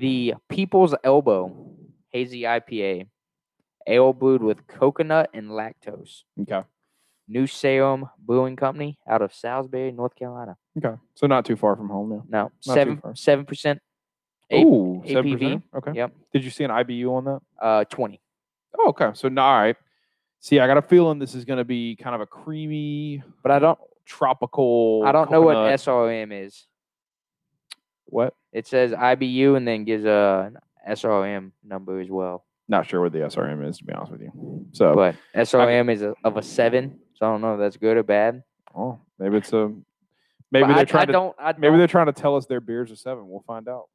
The 0.01 0.33
People's 0.49 0.95
Elbow 1.05 1.75
Hazy 2.09 2.45
IPA, 2.45 3.09
ale 3.87 4.15
brewed 4.15 4.43
with 4.43 4.67
coconut 4.67 5.29
and 5.35 5.51
lactose. 5.51 6.23
Okay. 6.41 6.63
New 7.33 7.47
Sarum 7.47 8.09
Brewing 8.19 8.57
Company 8.57 8.99
out 9.09 9.23
of 9.23 9.33
Salisbury, 9.35 9.91
North 9.91 10.15
Carolina. 10.15 10.57
Okay. 10.77 10.95
So 11.15 11.27
not 11.27 11.45
too 11.47 11.57
far 11.57 11.75
from 11.77 11.89
home 11.89 12.11
now. 12.11 12.25
No, 12.29 12.53
seven 12.61 13.01
seven 13.15 13.47
percent. 13.47 13.81
A- 14.51 14.63
Ooh, 14.63 15.03
ABV. 15.07 15.39
7%? 15.41 15.63
Okay. 15.77 15.93
Yep. 15.95 16.13
Did 16.35 16.45
you 16.45 16.51
see 16.51 16.65
an 16.65 16.71
IBU 16.71 17.11
on 17.11 17.25
that? 17.25 17.41
Uh, 17.61 17.85
twenty. 17.85 18.21
Oh, 18.79 18.89
okay. 18.91 19.11
So, 19.15 19.29
now, 19.29 19.47
all 19.47 19.61
right. 19.61 19.77
See, 20.41 20.59
I 20.61 20.67
got 20.67 20.77
a 20.77 20.83
feeling 20.83 21.19
this 21.19 21.35
is 21.35 21.45
going 21.45 21.59
to 21.59 21.65
be 21.65 21.97
kind 21.97 22.15
of 22.15 22.21
a 22.21 22.27
creamy, 22.27 23.23
But 23.43 23.53
I 23.53 23.59
don't. 23.59 23.79
tropical. 24.05 25.03
I 25.07 25.13
don't 25.13 25.31
know 25.31 25.41
what 25.43 25.57
SRM 25.57 26.33
is. 26.47 26.67
What? 28.07 28.35
It 28.53 28.67
says 28.67 28.93
IBU 28.93 29.57
and 29.57 29.67
then 29.67 29.85
gives 29.85 30.05
a 30.05 30.53
an 30.53 30.59
SRM 30.97 31.53
number 31.65 32.01
as 32.01 32.11
well. 32.11 32.45
Not 32.69 32.87
sure 32.87 33.01
what 33.01 33.13
the 33.13 33.21
SRM 33.21 33.67
is, 33.69 33.79
to 33.79 33.85
be 33.85 33.93
honest 33.93 34.13
with 34.13 34.21
you. 34.23 34.67
So, 34.73 34.95
But 34.95 35.17
SRM 35.35 35.91
is 35.93 36.03
a, 36.03 36.15
of 36.25 36.37
a 36.37 36.43
seven, 36.43 36.99
so 37.15 37.27
I 37.27 37.31
don't 37.31 37.41
know 37.41 37.55
if 37.55 37.61
that's 37.61 37.77
good 37.77 37.97
or 37.97 38.03
bad. 38.03 38.43
oh, 38.77 38.99
maybe 39.19 39.37
it's 39.39 39.53
a. 39.53 39.73
Maybe 40.51 40.67
But 40.67 40.75
they're 40.75 40.77
I, 40.79 40.85
trying 40.85 41.03
I 41.03 41.07
to. 41.07 41.13
don't. 41.13 41.37
I 41.39 41.53
Maybe 41.53 41.69
don't, 41.69 41.79
they're 41.79 41.87
trying 41.87 42.07
to 42.07 42.13
tell 42.13 42.37
us 42.37 42.47
their 42.47 42.61
beers 42.61 42.91
are 42.91 42.97
seven. 42.97 43.29
We'll 43.29 43.45
find 43.47 43.69
out. 43.69 43.89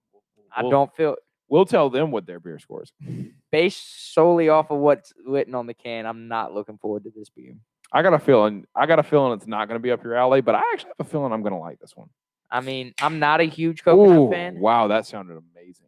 I 0.55 0.61
We'll- 0.63 0.71
don't 0.71 0.95
feel 0.95 1.15
We'll 1.49 1.65
tell 1.65 1.89
them 1.89 2.11
what 2.11 2.25
their 2.25 2.41
beer 2.41 2.59
scores. 2.59 2.91
based 3.51 4.13
solely 4.13 4.49
off 4.49 4.69
of 4.69 4.79
what's 4.79 5.13
written 5.25 5.55
on 5.55 5.65
the 5.65 5.73
can. 5.73 6.05
I'm 6.05 6.27
not 6.27 6.53
looking 6.53 6.77
forward 6.77 7.03
to 7.05 7.11
this 7.15 7.29
beer. 7.29 7.55
I 7.93 8.01
got 8.01 8.13
a 8.13 8.19
feeling. 8.19 8.65
I 8.75 8.85
got 8.85 8.99
a 8.99 9.03
feeling 9.03 9.31
it's 9.31 9.47
not 9.47 9.67
going 9.69 9.79
to 9.79 9.81
be 9.83 9.91
up 9.91 10.03
your 10.03 10.15
alley, 10.15 10.41
but 10.41 10.55
I 10.55 10.61
actually 10.73 10.89
have 10.97 11.07
a 11.07 11.09
feeling 11.09 11.31
I'm 11.31 11.41
going 11.43 11.53
to 11.53 11.59
like 11.59 11.79
this 11.79 11.95
one. 11.95 12.09
I 12.51 12.59
mean, 12.59 12.93
I'm 13.01 13.19
not 13.19 13.39
a 13.39 13.45
huge 13.45 13.81
coconut 13.83 14.17
Ooh, 14.17 14.29
fan. 14.29 14.59
wow, 14.59 14.87
that 14.87 15.05
sounded 15.05 15.37
amazing. 15.37 15.86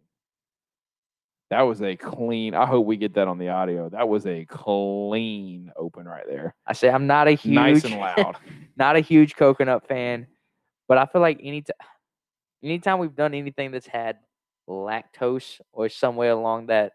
That 1.49 1.61
was 1.61 1.81
a 1.81 1.95
clean. 1.95 2.53
I 2.53 2.67
hope 2.67 2.85
we 2.85 2.95
get 2.95 3.15
that 3.15 3.27
on 3.27 3.39
the 3.39 3.49
audio. 3.49 3.89
That 3.89 4.07
was 4.07 4.27
a 4.27 4.45
clean 4.45 5.71
open 5.75 6.05
right 6.07 6.25
there. 6.27 6.53
I 6.67 6.73
say 6.73 6.89
I'm 6.89 7.07
not 7.07 7.27
a 7.27 7.31
huge, 7.31 7.55
Nice 7.55 7.83
and 7.85 7.95
loud. 7.95 8.37
not 8.77 8.95
a 8.95 8.99
huge 8.99 9.35
coconut 9.35 9.87
fan, 9.87 10.27
but 10.87 10.99
I 10.99 11.07
feel 11.07 11.21
like 11.21 11.39
any 11.41 11.61
t- 11.63 11.73
anytime 12.63 12.99
we've 12.99 13.15
done 13.15 13.33
anything 13.33 13.71
that's 13.71 13.87
had 13.87 14.17
lactose 14.69 15.59
or 15.71 15.89
somewhere 15.89 16.29
along 16.31 16.67
that 16.67 16.93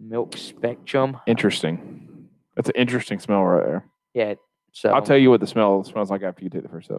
milk 0.00 0.36
spectrum, 0.36 1.18
interesting. 1.28 2.28
That's 2.56 2.70
an 2.70 2.74
interesting 2.76 3.20
smell 3.20 3.44
right 3.44 3.64
there. 3.64 3.84
yeah. 4.14 4.34
So 4.72 4.90
I'll 4.90 5.02
tell 5.02 5.16
you 5.16 5.30
what 5.30 5.40
the 5.40 5.46
smell 5.46 5.82
smells 5.84 6.10
like 6.10 6.22
after 6.22 6.42
you 6.44 6.50
take 6.50 6.62
the 6.62 6.68
first 6.68 6.88
sip. 6.88 6.98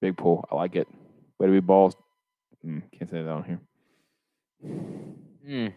Big 0.00 0.16
pull. 0.16 0.46
I 0.50 0.54
like 0.54 0.74
it. 0.76 0.88
Way 1.38 1.46
to 1.46 1.52
be 1.52 1.60
balls. 1.60 1.96
Mm, 2.66 2.82
can't 2.96 3.10
say 3.10 3.22
that 3.22 3.30
on 3.30 3.44
here. 3.44 3.60
Mm. 5.48 5.72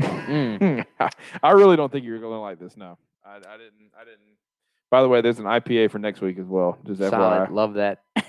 Mm. 0.00 0.84
I 1.42 1.50
really 1.50 1.76
don't 1.76 1.92
think 1.92 2.04
you're 2.04 2.18
going 2.18 2.32
to 2.32 2.38
like 2.38 2.58
this. 2.58 2.76
No, 2.76 2.96
I, 3.24 3.36
I 3.36 3.38
didn't. 3.38 3.90
I 3.98 4.04
didn't. 4.04 4.20
By 4.90 5.02
the 5.02 5.08
way, 5.08 5.20
there's 5.20 5.38
an 5.38 5.44
IPA 5.44 5.90
for 5.90 5.98
next 5.98 6.20
week 6.20 6.38
as 6.38 6.46
well. 6.46 6.78
Just 6.86 7.00
Solid. 7.00 7.48
FYI. 7.48 7.52
Love 7.52 7.74
that. 7.74 8.02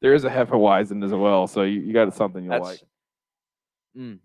There 0.00 0.14
is 0.14 0.24
a 0.24 0.30
Hefeweizen 0.30 1.04
as 1.04 1.12
well, 1.12 1.46
so 1.46 1.62
you, 1.62 1.80
you 1.80 1.92
got 1.92 2.14
something 2.14 2.42
you'll 2.44 2.52
That's. 2.52 2.64
like. 2.64 2.80
Mm. 3.98 4.18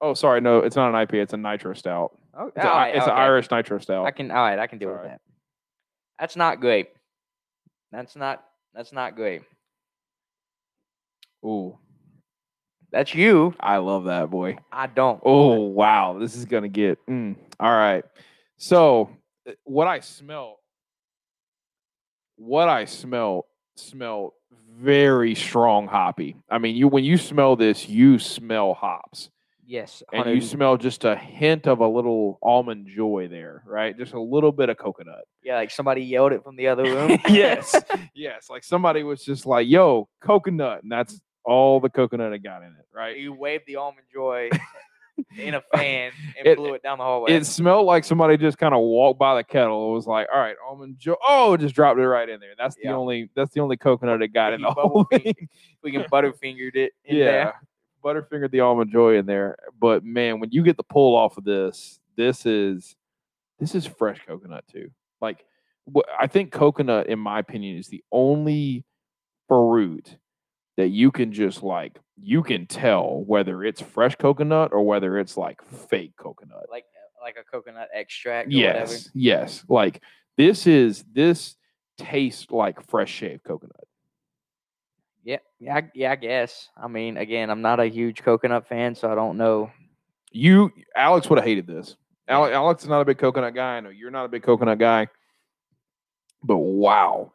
Oh, 0.00 0.14
sorry, 0.14 0.40
no, 0.40 0.58
it's 0.58 0.76
not 0.76 0.88
an 0.94 1.06
IPA. 1.06 1.22
It's 1.22 1.32
a 1.32 1.36
nitro 1.36 1.74
stout. 1.74 2.12
Oh, 2.34 2.48
It's, 2.48 2.56
a- 2.58 2.68
alright, 2.68 2.94
it's 2.96 3.06
an. 3.06 3.12
Irish 3.12 3.50
nitro 3.50 3.78
stout. 3.78 4.04
I 4.06 4.10
can. 4.10 4.30
All 4.30 4.36
right, 4.36 4.58
I 4.58 4.66
can 4.66 4.78
deal 4.78 4.88
with 4.88 4.98
alright. 4.98 5.12
that. 5.12 5.20
That's 6.18 6.36
not 6.36 6.60
great. 6.60 6.88
That's 7.90 8.16
not. 8.16 8.44
That's 8.74 8.92
not 8.92 9.16
great. 9.16 9.42
Ooh, 11.44 11.76
That's 12.90 13.14
you. 13.14 13.54
I 13.58 13.78
love 13.78 14.04
that 14.04 14.30
boy. 14.30 14.58
I 14.70 14.86
don't. 14.86 15.20
Oh 15.24 15.60
wow, 15.66 16.18
this 16.18 16.36
is 16.36 16.44
gonna 16.44 16.68
get. 16.68 17.04
mm. 17.06 17.36
All 17.58 17.70
right, 17.70 18.04
so 18.56 19.10
uh, 19.48 19.52
what 19.64 19.88
I 19.88 20.00
smell, 20.00 20.58
what 22.36 22.68
I 22.68 22.84
smell, 22.84 23.46
smell 23.76 24.34
very 24.78 25.34
strong 25.34 25.86
hoppy. 25.86 26.36
I 26.48 26.58
mean, 26.58 26.76
you 26.76 26.88
when 26.88 27.04
you 27.04 27.18
smell 27.18 27.56
this, 27.56 27.88
you 27.88 28.18
smell 28.18 28.74
hops, 28.74 29.30
Yes. 29.64 30.02
and 30.12 30.28
you 30.34 30.40
smell 30.40 30.76
just 30.76 31.04
a 31.04 31.14
hint 31.16 31.66
of 31.66 31.80
a 31.80 31.86
little 31.86 32.38
almond 32.42 32.88
joy 32.88 33.28
there, 33.30 33.62
right? 33.66 33.96
Just 33.96 34.12
a 34.12 34.20
little 34.20 34.52
bit 34.52 34.68
of 34.68 34.76
coconut. 34.76 35.24
yeah, 35.44 35.54
like 35.56 35.70
somebody 35.70 36.02
yelled 36.02 36.32
it 36.32 36.42
from 36.42 36.56
the 36.56 36.68
other 36.68 36.82
room. 36.84 37.18
yes, 37.28 37.74
yes. 38.14 38.50
Like 38.50 38.64
somebody 38.64 39.02
was 39.04 39.24
just 39.24 39.46
like, 39.46 39.68
"Yo, 39.68 40.08
coconut," 40.20 40.82
and 40.82 40.90
that's 40.90 41.20
all 41.44 41.78
the 41.80 41.88
coconut 41.90 42.32
I 42.32 42.38
got 42.38 42.62
in 42.62 42.68
it, 42.68 42.86
right? 42.94 43.16
you 43.16 43.32
waved 43.32 43.64
the 43.66 43.76
almond 43.76 44.06
joy 44.12 44.48
in 45.36 45.54
a 45.54 45.62
fan 45.74 46.12
and 46.38 46.46
It- 46.46 46.56
blew 46.56 46.74
it 46.74 46.82
down 46.82 46.98
the 46.98 47.04
hallway. 47.04 47.32
It 47.32 47.46
smelled 47.46 47.86
like 47.86 48.04
somebody 48.04 48.36
just 48.36 48.58
kind 48.58 48.74
of 48.74 48.80
walked 48.80 49.18
by 49.18 49.36
the 49.36 49.44
kettle. 49.44 49.90
It 49.90 49.94
was 49.94 50.06
like, 50.06 50.26
"All 50.34 50.40
right, 50.40 50.56
almond 50.68 50.98
joy." 50.98 51.14
Oh, 51.26 51.56
just 51.56 51.74
dropped 51.74 51.98
it 52.00 52.06
right 52.08 52.28
in 52.28 52.40
there. 52.40 52.54
That's 52.58 52.74
the 52.82 52.88
only. 52.90 53.30
That's 53.36 53.52
the 53.52 53.60
only 53.60 53.76
coconut 53.76 54.22
it 54.22 54.32
got 54.34 54.52
in 54.54 54.60
the 54.62 54.70
whole 54.76 55.04
thing. 55.04 55.34
we 55.82 55.92
can 55.92 56.02
butterfingered 56.04 56.74
it 56.74 56.92
in 57.04 57.16
yeah, 57.16 57.24
there. 57.24 57.54
Butterfingered 58.04 58.50
the 58.50 58.60
almond 58.60 58.90
joy 58.90 59.16
in 59.16 59.26
there. 59.26 59.56
But 59.78 60.04
man, 60.04 60.40
when 60.40 60.50
you 60.50 60.62
get 60.62 60.76
the 60.76 60.82
pull 60.82 61.16
off 61.16 61.36
of 61.36 61.44
this, 61.44 62.00
this 62.16 62.46
is 62.46 62.96
this 63.58 63.74
is 63.74 63.86
fresh 63.86 64.20
coconut 64.26 64.64
too. 64.70 64.90
Like, 65.20 65.44
I 66.18 66.26
think 66.26 66.50
coconut, 66.52 67.06
in 67.06 67.18
my 67.18 67.38
opinion, 67.38 67.76
is 67.78 67.88
the 67.88 68.02
only 68.10 68.84
fruit 69.48 70.16
that 70.76 70.88
you 70.88 71.10
can 71.10 71.32
just 71.32 71.62
like 71.62 71.98
you 72.20 72.42
can 72.42 72.66
tell 72.66 73.22
whether 73.26 73.62
it's 73.64 73.80
fresh 73.80 74.16
coconut 74.16 74.72
or 74.72 74.82
whether 74.82 75.18
it's 75.18 75.36
like 75.36 75.62
fake 75.62 76.14
coconut. 76.16 76.66
Like 76.70 76.84
uh, 76.84 77.24
like 77.24 77.36
a 77.36 77.44
coconut 77.44 77.88
extract 77.94 78.52
or 78.52 78.56
whatever. 78.56 78.92
Yes, 78.92 79.10
yes. 79.14 79.64
Like 79.68 80.02
this 80.36 80.66
is 80.66 81.04
this 81.12 81.56
tastes 81.98 82.50
like 82.50 82.88
fresh 82.88 83.10
shaved 83.10 83.44
coconut. 83.44 83.84
Yeah, 85.62 85.74
yeah, 85.74 85.76
I, 85.76 85.90
yeah. 85.94 86.12
I 86.12 86.16
guess. 86.16 86.68
I 86.76 86.88
mean, 86.88 87.16
again, 87.16 87.48
I'm 87.48 87.62
not 87.62 87.78
a 87.78 87.86
huge 87.86 88.22
coconut 88.22 88.66
fan, 88.68 88.94
so 88.96 89.10
I 89.10 89.14
don't 89.14 89.36
know. 89.36 89.70
You, 90.32 90.72
Alex, 90.96 91.30
would 91.30 91.38
have 91.38 91.46
hated 91.46 91.66
this. 91.66 91.96
Ale- 92.28 92.46
Alex 92.46 92.82
is 92.82 92.88
not 92.88 93.00
a 93.00 93.04
big 93.04 93.18
coconut 93.18 93.54
guy. 93.54 93.76
I 93.76 93.80
know 93.80 93.90
you're 93.90 94.10
not 94.10 94.24
a 94.24 94.28
big 94.28 94.42
coconut 94.42 94.78
guy, 94.78 95.06
but 96.42 96.56
wow, 96.56 97.32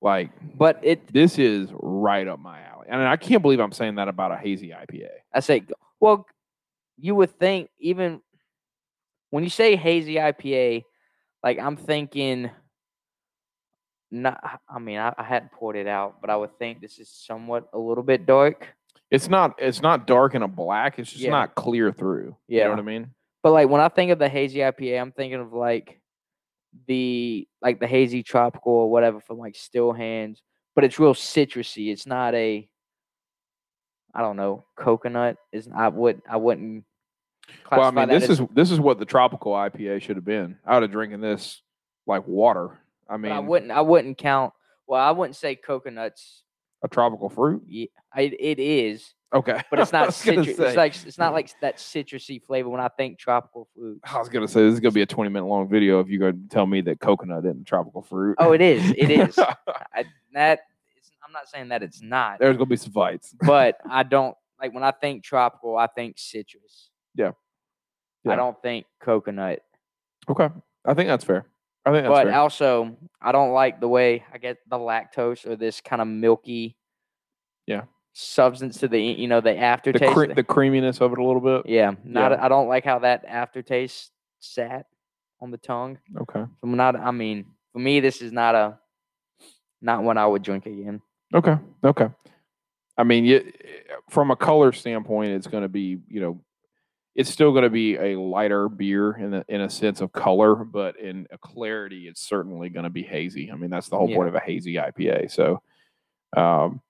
like 0.00 0.30
But 0.56 0.80
it, 0.82 1.12
this 1.12 1.38
is 1.38 1.70
right 1.72 2.26
up 2.26 2.40
my 2.40 2.60
alley. 2.62 2.86
And 2.88 3.00
I 3.02 3.16
can't 3.16 3.42
believe 3.42 3.60
I'm 3.60 3.72
saying 3.72 3.96
that 3.96 4.08
about 4.08 4.32
a 4.32 4.36
hazy 4.36 4.70
IPA. 4.70 5.08
I 5.32 5.40
say, 5.40 5.62
well, 6.00 6.26
you 6.96 7.14
would 7.14 7.38
think 7.38 7.70
even 7.78 8.20
when 9.30 9.44
you 9.44 9.50
say 9.50 9.76
hazy 9.76 10.14
IPA, 10.14 10.84
like 11.44 11.58
I'm 11.60 11.76
thinking, 11.76 12.50
not. 14.10 14.60
I 14.68 14.78
mean, 14.78 14.98
I, 14.98 15.12
I 15.16 15.22
hadn't 15.22 15.52
poured 15.52 15.76
it 15.76 15.86
out, 15.86 16.20
but 16.20 16.30
I 16.30 16.36
would 16.36 16.58
think 16.58 16.80
this 16.80 16.98
is 16.98 17.08
somewhat 17.10 17.68
a 17.72 17.78
little 17.78 18.04
bit 18.04 18.26
dark. 18.26 18.68
It's 19.10 19.28
not 19.28 19.54
it's 19.58 19.80
not 19.82 20.06
dark 20.06 20.34
and 20.34 20.44
a 20.44 20.48
black. 20.48 20.98
It's 20.98 21.10
just 21.10 21.22
Yeah. 21.24 21.30
not 21.30 21.54
clear 21.54 21.92
through. 21.92 22.36
You 22.46 22.58
know 22.58 22.64
Yeah. 22.64 22.68
what 22.70 22.78
I 22.78 22.82
mean? 22.82 23.10
But 23.42 23.52
like 23.52 23.68
when 23.68 23.80
I 23.80 23.88
think 23.88 24.10
of 24.10 24.18
the 24.18 24.28
hazy 24.28 24.58
IPA, 24.60 25.00
I'm 25.00 25.12
thinking 25.12 25.40
of 25.40 25.52
like 25.52 26.00
the 26.86 27.48
like 27.62 27.80
the 27.80 27.86
hazy 27.86 28.22
tropical 28.22 28.72
or 28.72 28.90
whatever 28.90 29.20
from 29.20 29.38
like 29.38 29.56
Still 29.56 29.92
Hands, 29.92 30.40
but 30.74 30.84
it's 30.84 30.98
real 30.98 31.14
citrusy. 31.14 31.90
It's 31.90 32.06
not 32.06 32.34
a 32.34 32.68
I 34.14 34.20
don't 34.22 34.36
know 34.36 34.64
coconut. 34.76 35.36
Is 35.52 35.68
I 35.74 35.88
would 35.88 36.20
I 36.28 36.36
wouldn't. 36.36 36.84
Well, 37.70 37.80
I 37.82 37.90
mean, 37.90 38.08
this 38.08 38.24
as- 38.24 38.40
is 38.40 38.46
this 38.52 38.70
is 38.70 38.78
what 38.80 38.98
the 38.98 39.04
tropical 39.06 39.52
IPA 39.52 40.02
should 40.02 40.16
have 40.16 40.24
been. 40.24 40.58
I 40.66 40.74
would 40.74 40.82
have 40.82 40.92
drinking 40.92 41.20
this 41.22 41.62
like 42.06 42.26
water. 42.26 42.78
I 43.08 43.16
mean, 43.16 43.32
I 43.32 43.40
wouldn't 43.40 43.70
I 43.70 43.80
wouldn't 43.80 44.18
count. 44.18 44.52
Well, 44.86 45.00
I 45.00 45.10
wouldn't 45.10 45.36
say 45.36 45.54
coconuts. 45.54 46.44
a 46.82 46.88
tropical 46.88 47.28
fruit. 47.28 47.62
Yeah, 47.66 47.86
I, 48.12 48.22
it 48.22 48.58
is, 48.58 49.14
Okay, 49.34 49.60
but 49.70 49.78
it's 49.78 49.92
not 49.92 50.14
citrus. 50.14 50.58
It's 50.58 50.76
like 50.76 50.94
it's 51.06 51.18
not 51.18 51.32
like 51.32 51.50
that 51.60 51.76
citrusy 51.76 52.42
flavor 52.42 52.68
when 52.68 52.80
I 52.80 52.88
think 52.88 53.18
tropical 53.18 53.68
fruit. 53.74 54.00
I 54.04 54.18
was 54.18 54.28
gonna 54.28 54.48
say 54.48 54.62
this 54.62 54.74
is 54.74 54.80
gonna 54.80 54.92
be 54.92 55.02
a 55.02 55.06
20 55.06 55.30
minute 55.30 55.46
long 55.46 55.68
video 55.68 56.00
if 56.00 56.08
you 56.08 56.18
go 56.18 56.32
tell 56.50 56.66
me 56.66 56.80
that 56.82 57.00
coconut 57.00 57.44
isn't 57.44 57.66
tropical 57.66 58.02
fruit. 58.02 58.36
Oh, 58.38 58.52
it 58.52 58.60
is. 58.60 58.90
It 58.96 59.10
is. 59.10 59.38
I, 59.94 60.04
that 60.32 60.60
I'm 61.24 61.32
not 61.32 61.48
saying 61.48 61.68
that 61.68 61.82
it's 61.82 62.00
not. 62.00 62.38
There's 62.38 62.56
gonna 62.56 62.66
be 62.66 62.76
some 62.76 62.92
fights. 62.92 63.34
but 63.42 63.76
I 63.90 64.02
don't 64.02 64.34
like 64.60 64.72
when 64.72 64.82
I 64.82 64.92
think 64.92 65.24
tropical, 65.24 65.76
I 65.76 65.88
think 65.88 66.16
citrus. 66.18 66.90
Yeah. 67.14 67.32
I 68.26 68.36
don't 68.36 68.60
think 68.60 68.84
coconut. 69.00 69.60
Okay, 70.28 70.50
I 70.84 70.92
think 70.92 71.08
that's 71.08 71.24
fair. 71.24 71.46
I 71.88 71.92
think 71.92 72.06
but 72.08 72.26
fair. 72.26 72.34
also, 72.34 72.96
I 73.20 73.32
don't 73.32 73.52
like 73.52 73.80
the 73.80 73.88
way 73.88 74.24
I 74.32 74.38
get 74.38 74.58
the 74.68 74.76
lactose 74.76 75.46
or 75.46 75.56
this 75.56 75.80
kind 75.80 76.02
of 76.02 76.08
milky, 76.08 76.76
Yeah. 77.66 77.82
substance 78.12 78.78
to 78.78 78.88
the 78.88 79.00
you 79.00 79.28
know 79.28 79.40
the 79.40 79.52
the, 79.52 79.58
aftertaste. 79.58 80.12
cre- 80.12 80.32
the 80.34 80.42
creaminess 80.44 81.00
of 81.00 81.12
it 81.12 81.18
a 81.18 81.24
little 81.24 81.40
bit. 81.40 81.70
yeah, 81.70 81.92
not. 82.04 82.32
Yeah. 82.32 82.44
I 82.44 82.48
don't 82.48 82.68
like 82.68 82.84
how 82.84 82.98
that 83.00 83.24
aftertaste 83.26 84.10
sat 84.40 84.86
on 85.40 85.50
the 85.50 85.58
tongue. 85.58 85.98
Okay. 86.20 86.44
I'm 86.62 86.76
not. 86.76 86.96
I 86.96 87.10
mean, 87.10 87.46
for 87.72 87.78
me, 87.78 88.00
this 88.00 88.20
is 88.22 88.32
not 88.32 88.54
a 88.54 88.78
not 89.80 90.02
one 90.02 90.18
I 90.18 90.26
would 90.26 90.42
drink 90.42 90.66
again. 90.66 91.00
Okay. 91.34 91.56
Okay. 91.84 92.08
I 92.96 93.04
mean, 93.04 93.24
you, 93.24 93.52
from 94.10 94.32
a 94.32 94.36
color 94.36 94.72
standpoint, 94.72 95.30
it's 95.30 95.46
going 95.46 95.62
to 95.62 95.68
be, 95.68 95.98
you 96.08 96.20
know, 96.20 96.40
it's 97.18 97.28
still 97.30 97.50
going 97.50 97.64
to 97.64 97.70
be 97.70 97.96
a 97.96 98.16
lighter 98.16 98.68
beer 98.68 99.10
in 99.16 99.34
a, 99.34 99.44
in 99.48 99.60
a 99.62 99.68
sense 99.68 100.00
of 100.00 100.12
color, 100.12 100.54
but 100.54 100.96
in 101.00 101.26
a 101.32 101.38
clarity, 101.38 102.06
it's 102.06 102.20
certainly 102.20 102.68
going 102.68 102.84
to 102.84 102.90
be 102.90 103.02
hazy. 103.02 103.50
I 103.50 103.56
mean, 103.56 103.70
that's 103.70 103.88
the 103.88 103.96
whole 103.98 104.06
point 104.06 104.28
of 104.28 104.36
a 104.36 104.40
hazy 104.40 104.74
IPA. 104.74 105.28
So, 105.32 105.60
um, 106.36 106.80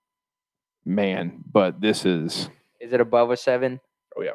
man, 0.85 1.43
but 1.51 1.81
this 1.81 2.05
is, 2.05 2.51
Is 2.79 2.93
it 2.93 3.01
above 3.01 3.31
a 3.31 3.39
seven? 3.39 3.81
oh 4.19 4.23
yeah. 4.23 4.33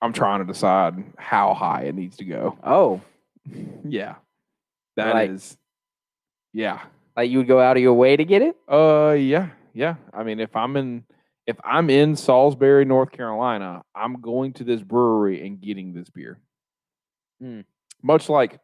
I'm 0.00 0.12
trying 0.12 0.40
to 0.40 0.44
decide 0.52 1.02
how 1.16 1.54
high 1.54 1.84
it 1.84 1.94
needs 1.94 2.18
to 2.18 2.24
go. 2.24 2.58
Oh, 2.62 3.00
Yeah, 3.88 4.16
that 4.96 5.30
is, 5.30 5.52
Like- 5.52 5.58
yeah. 6.52 6.80
like 7.16 7.30
you 7.30 7.38
would 7.38 7.48
go 7.48 7.58
out 7.60 7.76
of 7.78 7.82
your 7.82 7.94
way 7.94 8.16
to 8.16 8.24
get 8.24 8.42
it? 8.42 8.54
Uh, 8.70 9.12
yeah, 9.18 9.48
yeah. 9.72 9.94
I 10.12 10.22
mean, 10.24 10.40
if 10.40 10.54
I'm 10.54 10.76
in, 10.76 11.04
if 11.48 11.56
I'm 11.64 11.88
in 11.88 12.14
Salisbury, 12.14 12.84
North 12.84 13.10
Carolina, 13.10 13.82
I'm 13.94 14.20
going 14.20 14.52
to 14.52 14.64
this 14.64 14.82
brewery 14.82 15.46
and 15.46 15.58
getting 15.58 15.94
this 15.94 16.10
beer. 16.10 16.38
Mm. 17.42 17.64
Much 18.02 18.28
like, 18.28 18.60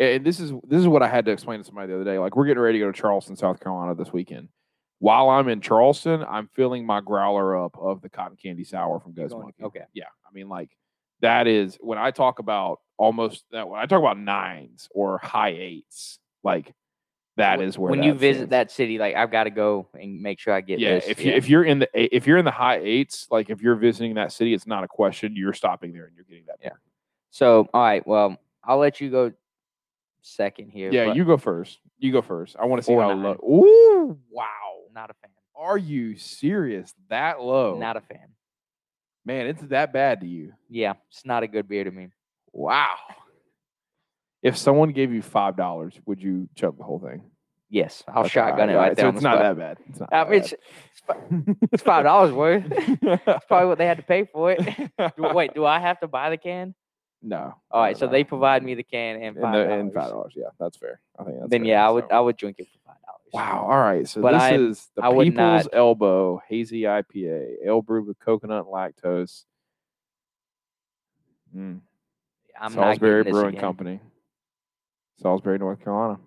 and 0.00 0.26
this 0.26 0.40
is 0.40 0.50
this 0.66 0.80
is 0.80 0.88
what 0.88 1.04
I 1.04 1.08
had 1.08 1.24
to 1.26 1.30
explain 1.30 1.60
to 1.60 1.64
somebody 1.64 1.86
the 1.86 1.94
other 1.94 2.04
day. 2.04 2.18
Like, 2.18 2.34
we're 2.34 2.46
getting 2.46 2.60
ready 2.60 2.80
to 2.80 2.84
go 2.84 2.90
to 2.90 3.00
Charleston, 3.00 3.36
South 3.36 3.60
Carolina 3.60 3.94
this 3.94 4.12
weekend. 4.12 4.48
While 4.98 5.30
I'm 5.30 5.48
in 5.48 5.60
Charleston, 5.60 6.24
I'm 6.28 6.48
filling 6.56 6.84
my 6.84 7.00
growler 7.00 7.56
up 7.56 7.76
of 7.78 8.02
the 8.02 8.08
cotton 8.08 8.36
candy 8.36 8.64
sour 8.64 8.98
from 8.98 9.12
Ghost 9.12 9.36
Monkey. 9.36 9.62
okay. 9.62 9.84
Yeah, 9.94 10.06
I 10.28 10.34
mean, 10.34 10.48
like 10.48 10.70
that 11.20 11.46
is 11.46 11.78
when 11.80 11.98
I 11.98 12.10
talk 12.10 12.40
about 12.40 12.80
almost 12.96 13.44
that. 13.52 13.68
When 13.68 13.78
I 13.78 13.86
talk 13.86 14.00
about 14.00 14.18
nines 14.18 14.88
or 14.90 15.18
high 15.18 15.54
eights, 15.56 16.18
like 16.42 16.74
that 17.36 17.58
When- 17.58 17.68
is 17.68 17.78
where 17.78 17.90
when 17.90 18.02
you 18.02 18.14
visit 18.14 18.50
that 18.50 18.70
city, 18.70 18.98
like 18.98 19.16
I've 19.16 19.30
got 19.30 19.44
to 19.44 19.50
go 19.50 19.88
and 19.94 20.20
make 20.20 20.38
sure 20.38 20.54
I 20.54 20.60
get 20.60 20.78
yeah, 20.78 20.96
this. 20.96 21.08
if 21.08 21.24
you 21.24 21.32
if 21.32 21.48
you're 21.48 21.64
in 21.64 21.80
the 21.80 21.88
if 21.94 22.26
you're 22.26 22.38
in 22.38 22.44
the 22.44 22.50
high 22.50 22.78
eights, 22.78 23.26
like 23.30 23.50
if 23.50 23.60
you're 23.60 23.74
visiting 23.74 24.14
that 24.14 24.32
city, 24.32 24.54
it's 24.54 24.66
not 24.66 24.84
a 24.84 24.88
question. 24.88 25.34
You're 25.34 25.52
stopping 25.52 25.92
there 25.92 26.06
and 26.06 26.14
you're 26.14 26.24
getting 26.24 26.44
that. 26.46 26.58
Yeah. 26.62 26.70
so, 27.30 27.68
all 27.74 27.82
right, 27.82 28.06
well, 28.06 28.36
I'll 28.62 28.78
let 28.78 29.00
you 29.00 29.10
go 29.10 29.32
second 30.22 30.70
here. 30.70 30.90
Yeah, 30.92 31.12
you 31.12 31.24
go 31.24 31.36
first. 31.36 31.80
You 31.98 32.12
go 32.12 32.22
first. 32.22 32.56
I 32.58 32.66
want 32.66 32.80
to 32.82 32.86
see 32.86 32.94
how 32.94 33.14
nine. 33.14 33.22
low. 33.22 33.34
Ooh, 33.44 34.18
wow. 34.30 34.44
not 34.94 35.10
a 35.10 35.14
fan. 35.14 35.30
Are 35.56 35.78
you 35.78 36.16
serious? 36.16 36.94
That 37.08 37.40
low? 37.40 37.78
Not 37.78 37.96
a 37.96 38.00
fan. 38.00 38.28
Man, 39.24 39.46
it's 39.46 39.62
that 39.62 39.92
bad 39.92 40.20
to 40.20 40.26
you? 40.26 40.52
Yeah, 40.68 40.94
it's 41.10 41.24
not 41.24 41.42
a 41.42 41.46
good 41.46 41.68
beer 41.68 41.84
to 41.84 41.90
me. 41.90 42.08
Wow. 42.52 42.96
If 44.44 44.56
someone 44.56 44.90
gave 44.92 45.12
you 45.12 45.22
five 45.22 45.56
dollars, 45.56 45.98
would 46.06 46.22
you 46.22 46.48
chug 46.54 46.78
the 46.78 46.84
whole 46.84 47.00
thing? 47.00 47.22
Yes, 47.70 48.04
I'll 48.06 48.20
Okay, 48.20 48.28
shotgun 48.28 48.70
it 48.70 48.74
right 48.76 48.94
there. 48.94 49.06
So 49.06 49.08
it's 49.08 49.18
the 49.18 49.22
not 49.24 49.38
spot. 49.38 49.56
that 49.56 49.58
bad. 49.58 49.78
It's 49.88 49.98
not. 50.00 50.12
I 50.12 50.24
that 50.24 50.30
mean, 50.30 50.40
it's, 50.42 50.54
it's 51.72 51.82
five 51.82 52.04
dollars 52.04 52.32
worth. 52.32 52.64
It's 52.70 53.44
probably 53.48 53.66
what 53.68 53.78
they 53.78 53.86
had 53.86 53.96
to 53.96 54.02
pay 54.04 54.24
for 54.26 54.52
it. 54.52 54.60
Do- 55.16 55.32
Wait, 55.34 55.54
do 55.54 55.64
I 55.64 55.80
have 55.80 55.98
to 56.00 56.06
buy 56.06 56.30
the 56.30 56.36
can? 56.36 56.74
no. 57.22 57.54
All 57.70 57.80
right, 57.82 57.96
so 57.96 58.06
they 58.06 58.22
provide 58.22 58.62
me 58.62 58.74
the 58.74 58.82
can 58.84 59.20
and 59.22 59.36
five 59.40 59.54
the, 59.54 59.72
and 59.72 59.92
five 59.92 60.10
dollars. 60.10 60.12
dollars. 60.12 60.32
Yeah, 60.36 60.48
that's 60.60 60.76
fair. 60.76 61.00
I 61.18 61.24
think 61.24 61.38
that's 61.38 61.50
Then 61.50 61.62
fair. 61.62 61.68
yeah, 61.70 61.88
I 61.88 61.90
would 61.90 62.12
I 62.12 62.20
would 62.20 62.36
drink 62.36 62.56
it 62.58 62.68
for 62.68 62.78
five 62.92 62.96
dollars. 63.02 63.20
Wow. 63.32 63.62
All 63.68 63.78
right. 63.80 64.06
So 64.06 64.20
But 64.20 64.32
this 64.32 64.42
I- 64.42 64.54
is 64.54 64.88
the 64.94 65.04
I 65.04 65.08
People's 65.10 65.34
not- 65.64 65.66
Elbow 65.74 66.42
Hazy 66.48 66.82
IPA, 66.82 67.54
ale 67.64 67.80
brewed 67.82 68.06
with 68.06 68.18
coconut 68.20 68.66
and 68.66 68.72
lactose. 68.72 69.44
Mm. 71.56 71.80
I'm 72.60 72.72
Salisbury 72.72 72.84
not 72.84 72.98
getting 73.00 73.24
this 73.24 73.32
Brewing 73.32 73.48
again. 73.54 73.60
Company, 73.60 74.00
Salisbury, 75.20 75.58
North 75.58 75.82
Carolina. 75.82 76.18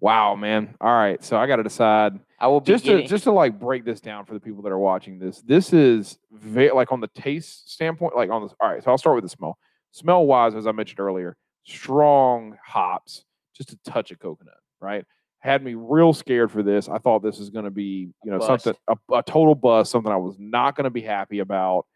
Wow, 0.00 0.36
man. 0.36 0.74
All 0.80 0.92
right. 0.92 1.22
So 1.24 1.36
I 1.36 1.46
got 1.46 1.56
to 1.56 1.62
decide 1.62 2.18
I 2.38 2.46
will 2.46 2.60
be 2.60 2.66
just 2.66 2.84
to 2.84 2.92
getting, 2.92 3.08
just 3.08 3.24
to 3.24 3.32
like 3.32 3.58
break 3.58 3.84
this 3.84 4.00
down 4.00 4.24
for 4.24 4.34
the 4.34 4.40
people 4.40 4.62
that 4.62 4.72
are 4.72 4.78
watching 4.78 5.18
this. 5.18 5.40
This 5.40 5.72
is 5.72 6.18
very 6.30 6.70
like 6.70 6.92
on 6.92 7.00
the 7.00 7.08
taste 7.08 7.72
standpoint, 7.72 8.14
like 8.14 8.30
on 8.30 8.42
this. 8.42 8.54
All 8.60 8.70
right. 8.70 8.82
So 8.82 8.90
I'll 8.90 8.98
start 8.98 9.16
with 9.16 9.24
the 9.24 9.28
smell. 9.28 9.58
Smell 9.90 10.24
wise, 10.24 10.54
as 10.54 10.66
I 10.66 10.72
mentioned 10.72 11.00
earlier, 11.00 11.36
strong 11.64 12.56
hops, 12.64 13.24
just 13.56 13.72
a 13.72 13.78
touch 13.84 14.12
of 14.12 14.20
coconut. 14.20 14.54
Right. 14.80 15.04
Had 15.40 15.64
me 15.64 15.74
real 15.74 16.12
scared 16.12 16.52
for 16.52 16.62
this. 16.62 16.88
I 16.88 16.98
thought 16.98 17.22
this 17.22 17.38
was 17.38 17.50
going 17.50 17.64
to 17.64 17.70
be, 17.70 18.08
you 18.24 18.30
know, 18.30 18.38
bust. 18.38 18.64
something 18.64 18.80
a, 18.88 19.14
a 19.14 19.22
total 19.22 19.54
bust, 19.54 19.90
something 19.90 20.12
I 20.12 20.16
was 20.16 20.36
not 20.38 20.76
going 20.76 20.84
to 20.84 20.90
be 20.90 21.00
happy 21.02 21.40
about. 21.40 21.86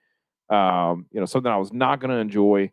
Um, 0.48 1.06
you 1.12 1.20
know, 1.20 1.26
something 1.26 1.50
I 1.50 1.56
was 1.56 1.72
not 1.72 2.00
going 2.00 2.10
to 2.10 2.16
enjoy. 2.16 2.72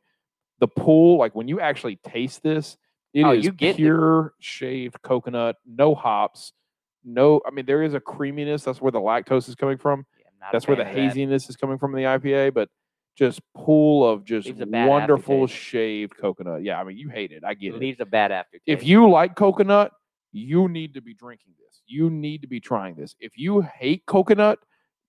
The 0.59 0.67
pull, 0.67 1.17
like 1.17 1.35
when 1.35 1.47
you 1.47 1.59
actually 1.59 1.97
taste 1.97 2.43
this, 2.43 2.77
it 3.13 3.19
is 3.21 3.25
Oh, 3.25 3.31
you 3.31 3.51
get 3.51 3.75
pure 3.77 4.33
shaved 4.39 5.01
coconut, 5.01 5.55
no 5.65 5.95
hops, 5.95 6.53
no. 7.03 7.41
I 7.45 7.51
mean, 7.51 7.65
there 7.65 7.81
is 7.83 7.93
a 7.93 7.99
creaminess. 7.99 8.63
That's 8.63 8.81
where 8.81 8.91
the 8.91 8.99
lactose 8.99 9.47
is 9.49 9.55
coming 9.55 9.77
from. 9.77 10.05
Yeah, 10.19 10.25
I'm 10.27 10.39
not 10.39 10.49
a 10.49 10.51
That's 10.53 10.67
where 10.67 10.75
the 10.77 10.83
of 10.83 10.87
that. 10.89 10.95
haziness 10.95 11.49
is 11.49 11.55
coming 11.55 11.77
from 11.77 11.95
in 11.95 12.03
the 12.03 12.07
IPA. 12.07 12.53
But 12.53 12.69
just 13.17 13.41
pool 13.55 14.07
of 14.07 14.23
just 14.25 14.47
Leaves 14.47 14.61
a 14.61 14.65
bad 14.65 14.87
wonderful 14.87 15.47
shaved 15.47 16.15
coconut. 16.17 16.63
Yeah, 16.63 16.79
I 16.79 16.83
mean, 16.83 16.97
you 16.97 17.09
hate 17.09 17.31
it. 17.31 17.43
I 17.43 17.53
get 17.53 17.73
It 17.73 17.75
it. 17.77 17.79
leaves 17.79 17.99
a 17.99 18.05
bad 18.05 18.31
aftertaste. 18.31 18.63
If 18.67 18.83
you 18.85 19.09
like 19.09 19.35
coconut, 19.35 19.91
you 20.31 20.67
need 20.69 20.93
to 20.93 21.01
be 21.01 21.13
drinking 21.15 21.53
this. 21.59 21.81
You 21.87 22.09
need 22.09 22.41
to 22.43 22.47
be 22.47 22.59
trying 22.59 22.95
this. 22.95 23.15
If 23.19 23.37
you 23.37 23.61
hate 23.61 24.05
coconut, 24.05 24.59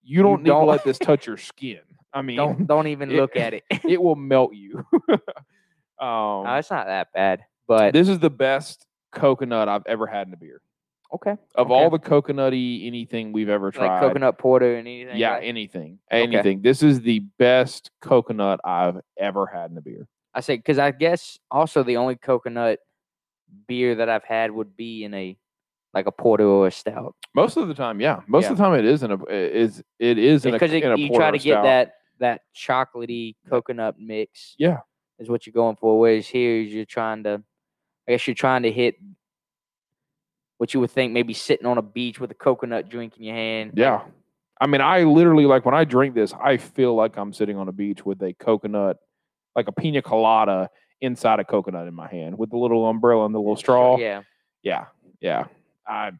you 0.02 0.22
don't 0.22 0.42
need 0.42 0.48
don't- 0.48 0.62
to 0.64 0.70
let 0.70 0.82
this 0.84 0.98
touch 0.98 1.26
your 1.26 1.36
skin. 1.36 1.80
I 2.12 2.22
mean, 2.22 2.36
don't 2.38 2.66
don't 2.66 2.86
even 2.88 3.10
it- 3.12 3.16
look 3.16 3.36
at 3.36 3.52
it. 3.54 3.62
it 3.84 4.02
will 4.02 4.16
melt 4.16 4.54
you. 4.54 4.84
um, 6.00 6.44
no, 6.44 6.54
it's 6.58 6.70
not 6.70 6.86
that 6.86 7.08
bad. 7.12 7.44
But 7.70 7.92
this 7.92 8.08
is 8.08 8.18
the 8.18 8.30
best 8.30 8.84
coconut 9.12 9.68
I've 9.68 9.86
ever 9.86 10.06
had 10.08 10.26
in 10.26 10.32
a 10.34 10.36
beer. 10.36 10.60
okay, 11.12 11.32
Of 11.56 11.66
Okay. 11.66 11.74
all 11.74 11.88
the 11.90 11.98
coconutty 12.00 12.86
anything 12.86 13.32
we've 13.32 13.48
ever 13.48 13.70
tried, 13.72 13.86
like 13.94 14.00
coconut 14.00 14.38
porter 14.38 14.74
and 14.76 14.86
anything. 14.88 15.16
yeah, 15.16 15.34
like- 15.34 15.44
anything, 15.44 15.98
Okay. 16.12 16.22
anything. 16.22 16.62
This 16.62 16.82
is 16.82 17.00
the 17.00 17.20
best 17.38 17.90
coconut 18.00 18.60
I've 18.64 19.00
ever 19.16 19.46
had 19.46 19.70
in 19.70 19.78
a 19.78 19.80
beer. 19.80 20.06
I 20.34 20.40
say 20.40 20.56
because 20.56 20.78
I 20.78 20.90
guess 20.90 21.38
also 21.50 21.82
the 21.84 21.96
only 21.96 22.16
coconut 22.16 22.78
beer 23.68 23.94
that 23.96 24.08
I've 24.08 24.22
had 24.24 24.50
would 24.52 24.76
be 24.76 25.02
in 25.04 25.14
a 25.14 25.36
like 25.94 26.06
a 26.06 26.12
porter 26.12 26.44
or 26.44 26.68
a 26.68 26.70
stout. 26.72 27.14
Most 27.34 27.56
of 27.56 27.66
the 27.68 27.74
time, 27.74 28.00
yeah. 28.00 28.20
Most 28.28 28.44
Yeah. 28.44 28.50
of 28.52 28.56
the 28.58 28.62
time, 28.64 28.74
it 28.78 28.84
is 28.84 29.02
in 29.04 29.10
a 29.12 29.24
is 29.26 29.82
it 29.98 30.18
is 30.18 30.44
in 30.46 30.50
a 30.54 30.58
Because 30.58 30.72
in 30.72 30.84
a 30.84 30.96
you 30.96 31.10
try 31.14 31.30
to 31.32 31.38
get 31.38 31.62
that 31.62 31.92
that 32.18 32.42
chocolatey 32.54 33.34
coconut 33.48 33.96
mix. 33.98 34.54
Yeah. 34.58 34.80
is 35.18 35.28
what 35.28 35.44
you're 35.46 35.52
going 35.52 35.76
for. 35.76 35.98
Whereas 36.00 36.26
here, 36.28 36.56
you're 36.60 36.86
trying 36.86 37.24
to, 37.24 37.42
I 38.10 38.14
guess 38.14 38.26
you're 38.26 38.34
trying 38.34 38.64
to 38.64 38.72
hit 38.72 38.96
what 40.58 40.74
you 40.74 40.80
would 40.80 40.90
think 40.90 41.12
maybe 41.12 41.32
sitting 41.32 41.64
on 41.64 41.78
a 41.78 41.82
beach 41.82 42.18
with 42.18 42.32
a 42.32 42.34
coconut 42.34 42.88
drink 42.88 43.16
in 43.16 43.22
your 43.22 43.36
hand. 43.36 43.74
Yeah. 43.76 44.02
I 44.60 44.66
mean, 44.66 44.80
I 44.80 45.04
literally 45.04 45.46
like 45.46 45.64
when 45.64 45.76
I 45.76 45.84
drink 45.84 46.16
this, 46.16 46.34
I 46.34 46.56
feel 46.56 46.96
like 46.96 47.16
I'm 47.16 47.32
sitting 47.32 47.56
on 47.56 47.68
a 47.68 47.72
beach 47.72 48.04
with 48.04 48.20
a 48.22 48.32
coconut, 48.32 48.96
like 49.54 49.68
a 49.68 49.72
pina 49.72 50.02
colada 50.02 50.70
inside 51.00 51.38
a 51.38 51.44
coconut 51.44 51.86
in 51.86 51.94
my 51.94 52.08
hand 52.08 52.36
with 52.36 52.50
the 52.50 52.56
little 52.56 52.84
umbrella 52.84 53.26
and 53.26 53.34
the 53.34 53.38
little 53.38 53.54
straw. 53.54 53.96
Yeah. 53.96 54.22
Yeah. 54.64 54.86
Yeah. 55.20 55.44
I, 55.86 56.10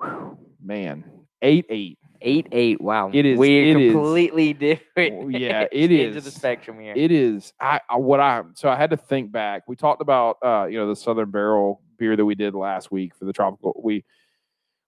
whew, 0.00 0.38
man, 0.64 1.04
eight 1.42 1.66
eight. 1.68 1.98
Eight 2.22 2.48
eight. 2.52 2.80
Wow. 2.80 3.10
It 3.12 3.24
is- 3.26 3.38
We're 3.38 3.64
it 3.76 3.80
is- 3.80 3.92
completely 3.92 4.52
different. 4.54 5.32
Yeah, 5.32 5.66
it 5.72 5.90
is. 5.92 6.22
the 6.22 6.28
is. 6.28 6.34
spectrum 6.34 6.80
here. 6.80 6.94
It 6.96 7.10
is. 7.10 7.52
I, 7.60 7.80
I 7.88 7.96
what 7.96 8.20
I 8.20 8.42
so 8.54 8.68
I 8.68 8.76
had 8.76 8.90
to 8.90 8.96
think 8.96 9.32
back. 9.32 9.62
We 9.68 9.76
talked 9.76 10.00
about 10.02 10.38
uh, 10.44 10.66
you 10.66 10.78
know, 10.78 10.88
the 10.88 10.96
Southern 10.96 11.30
Barrel 11.30 11.82
beer 11.98 12.16
that 12.16 12.24
we 12.24 12.34
did 12.34 12.54
last 12.54 12.90
week 12.90 13.14
for 13.14 13.24
the 13.24 13.32
tropical. 13.32 13.80
We 13.82 14.04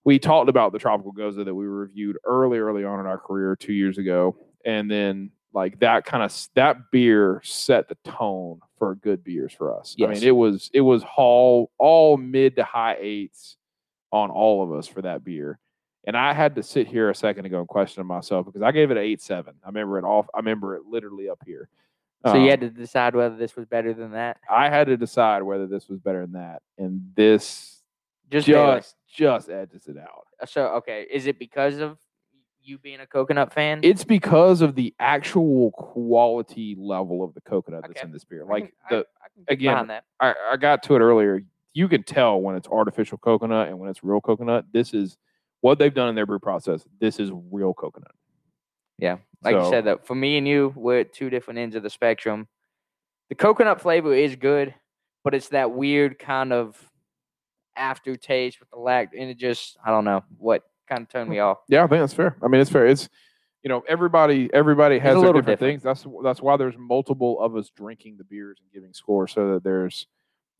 we 0.05 0.19
talked 0.19 0.49
about 0.49 0.73
the 0.73 0.79
tropical 0.79 1.13
gose 1.13 1.37
that 1.45 1.55
we 1.55 1.67
reviewed 1.67 2.17
early, 2.25 2.59
early 2.59 2.85
on 2.85 3.01
in 3.01 3.07
our 3.07 3.19
career 3.19 3.57
two 3.57 3.73
years 3.75 3.99
ago, 3.99 4.37
and 4.65 4.91
then 4.91 5.31
like 5.53 5.81
that 5.81 6.05
kind 6.05 6.23
of 6.23 6.35
that 6.55 6.91
beer 6.91 7.41
set 7.45 7.89
the 7.89 7.97
tone 8.05 8.61
for 8.79 8.95
good 8.95 9.25
beers 9.25 9.53
for 9.53 9.77
us. 9.77 9.97
I 10.01 10.07
mean, 10.07 10.23
it 10.23 10.31
was 10.37 10.71
it 10.73 10.83
was 10.83 11.03
all 11.17 11.71
all 11.79 12.17
mid 12.17 12.57
to 12.57 12.65
high 12.65 12.97
eights 13.01 13.57
on 14.13 14.31
all 14.31 14.63
of 14.63 14.73
us 14.73 14.87
for 14.87 15.03
that 15.03 15.25
beer. 15.25 15.59
And 16.07 16.17
I 16.17 16.33
had 16.33 16.55
to 16.55 16.63
sit 16.63 16.87
here 16.87 17.11
a 17.11 17.15
second 17.15 17.45
ago 17.45 17.59
and 17.59 17.69
question 17.69 18.07
myself 18.07 18.47
because 18.47 18.63
I 18.63 18.73
gave 18.73 18.91
it 18.91 18.97
an 18.97 19.03
eight 19.03 19.21
seven. 19.21 19.55
I 19.65 19.69
remember 19.69 19.99
it 19.99 20.05
off. 20.05 20.27
I 20.35 20.39
remember 20.39 20.77
it 20.77 20.83
literally 20.87 21.29
up 21.29 21.41
here. 21.45 21.69
so 22.25 22.35
you 22.35 22.43
Um, 22.45 22.49
had 22.49 22.61
to 22.61 22.71
decide 22.71 23.15
whether 23.15 23.37
this 23.37 23.57
was 23.57 23.67
better 23.67 23.93
than 23.93 24.13
that. 24.13 24.39
I 24.51 24.69
had 24.71 24.87
to 24.87 24.97
decide 24.97 25.43
whether 25.43 25.67
this 25.67 25.89
was 25.89 26.01
better 26.01 26.21
than 26.23 26.33
that, 26.33 26.63
and 26.79 27.13
this 27.15 27.83
Just, 28.31 28.47
just 28.47 28.97
just, 29.09 29.49
edges 29.51 29.87
it 29.87 29.97
out. 29.99 30.27
Uh, 30.41 30.47
So 30.47 30.67
okay, 30.77 31.07
is 31.11 31.27
it 31.27 31.39
because 31.39 31.79
of 31.79 31.99
you 32.63 32.79
being 32.79 33.01
a 33.01 33.07
coconut 33.07 33.53
fan? 33.53 33.81
It's 33.83 34.05
because 34.05 34.61
of 34.63 34.75
the 34.75 34.95
actual 35.01 35.71
quality 35.73 36.75
level 36.79 37.23
of 37.25 37.35
the 37.35 37.41
coconut 37.41 37.85
that's 37.87 38.03
in 38.03 38.13
this 38.13 38.25
beer. 38.25 38.45
I 38.45 38.49
Like 38.53 38.75
I- 38.87 38.95
the 38.95 39.07
I 39.23 39.29
can 39.35 39.45
get 39.45 39.53
again, 39.53 39.73
behind 39.75 39.91
that. 39.91 40.05
I, 40.21 40.35
I 40.53 40.57
got 40.57 40.83
to 40.85 40.95
it 40.97 41.01
earlier. 41.01 41.41
You 41.75 41.89
can 41.89 42.03
tell 42.03 42.41
when 42.41 42.57
it's 42.57 42.69
artificial 42.69 43.19
coconut 43.19 43.69
and 43.69 43.79
when 43.79 43.89
it's 43.91 44.03
real 44.05 44.21
coconut. 44.21 44.67
This 44.73 44.93
is 44.95 45.17
what 45.61 45.79
they've 45.79 45.95
done 45.95 46.09
in 46.09 46.15
their 46.15 46.27
brew 46.27 46.39
process. 46.39 46.85
This 47.01 47.19
is 47.19 47.31
real 47.51 47.75
coconut. 47.75 48.13
Yeah. 48.99 49.19
Like 49.43 49.57
you 49.57 49.69
said 49.71 49.85
that 49.85 50.07
for 50.07 50.15
me 50.15 50.39
and 50.39 50.49
you 50.49 50.73
we're 50.75 51.01
at 51.01 51.13
two 51.13 51.31
different 51.31 51.61
ends 51.61 51.77
of 51.77 51.85
the 51.85 51.91
spectrum 51.91 52.49
the 53.29 53.37
coconut 53.37 53.81
flavor 53.81 54.13
is 54.13 54.35
good 54.35 54.75
but 55.23 55.33
it's 55.33 55.51
that 55.51 55.71
weird 55.71 56.19
kind 56.19 56.53
of 56.53 56.77
aftertaste 57.77 58.59
with 58.59 58.69
the 58.71 58.79
lac 58.79 59.13
and 59.17 59.31
it 59.31 59.39
just 59.39 59.77
i 59.85 59.91
don't 59.93 60.05
know 60.05 60.25
what 60.39 60.65
kind 60.89 61.03
of 61.03 61.09
turned 61.09 61.31
me 61.31 61.37
hmm. 61.37 61.43
off 61.43 61.59
Yeah, 61.69 61.85
I 61.85 61.87
think 61.87 62.01
that's 62.01 62.15
fair. 62.15 62.37
I 62.43 62.49
mean, 62.49 62.61
it's 62.61 62.71
fair. 62.71 62.87
It's 62.87 63.09
you 63.63 63.69
know 63.69 63.83
everybody 63.89 64.49
everybody 64.53 64.99
has 64.99 65.17
different, 65.17 65.47
different. 65.47 65.61
things. 65.61 65.83
That's 65.83 66.07
that's 66.23 66.41
why 66.41 66.57
there's 66.57 66.77
multiple 66.79 67.41
of 67.41 67.57
us 67.57 67.71
drinking 67.77 68.17
the 68.17 68.25
beers 68.25 68.59
and 68.61 68.73
giving 68.73 68.95
scores 68.95 69.33
so 69.33 69.55
that 69.55 69.65
there's 69.65 70.07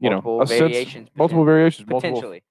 you 0.01 0.11
multiple 0.11 0.37
know 0.37 0.43
a 0.43 0.47
sense- 0.47 0.61
variations 0.61 1.09
multiple 1.17 1.45
variations, 1.45 1.89
multiple 1.89 2.21
potentially 2.21 2.43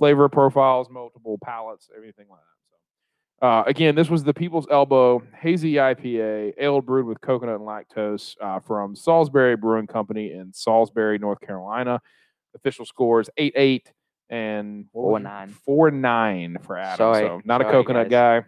flavor 0.00 0.30
profiles, 0.30 0.88
multiple 0.88 1.38
palates, 1.44 1.90
everything 1.94 2.24
like 2.30 2.38
that. 2.40 3.42
So, 3.42 3.46
uh, 3.46 3.64
again, 3.66 3.94
this 3.94 4.08
was 4.08 4.24
the 4.24 4.32
People's 4.32 4.66
Elbow 4.70 5.22
Hazy 5.38 5.74
IPA, 5.74 6.54
ale 6.58 6.80
brewed 6.80 7.04
with 7.04 7.20
coconut 7.20 7.56
and 7.60 7.68
lactose 7.68 8.34
uh, 8.40 8.60
from 8.60 8.96
Salisbury 8.96 9.56
Brewing 9.56 9.86
Company 9.86 10.32
in 10.32 10.54
Salisbury, 10.54 11.18
North 11.18 11.40
Carolina. 11.42 12.00
Official 12.54 12.86
scores 12.86 13.28
eight 13.36 13.52
eight 13.56 13.92
and 14.30 14.86
Four 14.90 15.20
nine. 15.20 15.50
four 15.50 15.90
nine 15.90 16.56
for 16.62 16.78
Adam. 16.78 16.96
Sorry. 16.96 17.26
so 17.26 17.42
not 17.44 17.60
a 17.60 17.64
Sorry, 17.64 17.72
coconut 17.74 18.08
guy. 18.08 18.42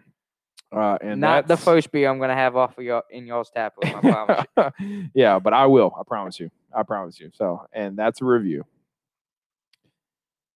Uh, 0.71 0.97
and 1.03 1.21
not 1.21 1.47
the 1.47 1.55
first 1.55 1.91
beer 1.91 2.09
i'm 2.09 2.17
gonna 2.19 2.33
have 2.33 2.55
off 2.55 2.75
of 2.79 2.83
your 2.83 3.03
in 3.11 3.27
y'all's 3.27 3.51
tap 3.51 3.73
room 3.77 3.95
i 3.95 3.99
promise 4.55 4.73
yeah, 5.13 5.37
but 5.37 5.53
I 5.53 5.67
will. 5.67 5.93
I 5.99 6.01
promise 6.03 6.39
you. 6.39 6.49
I 6.75 6.81
promise 6.81 7.19
you. 7.19 7.29
So, 7.35 7.61
and 7.73 7.95
that's 7.95 8.21
a 8.23 8.25
review. 8.25 8.65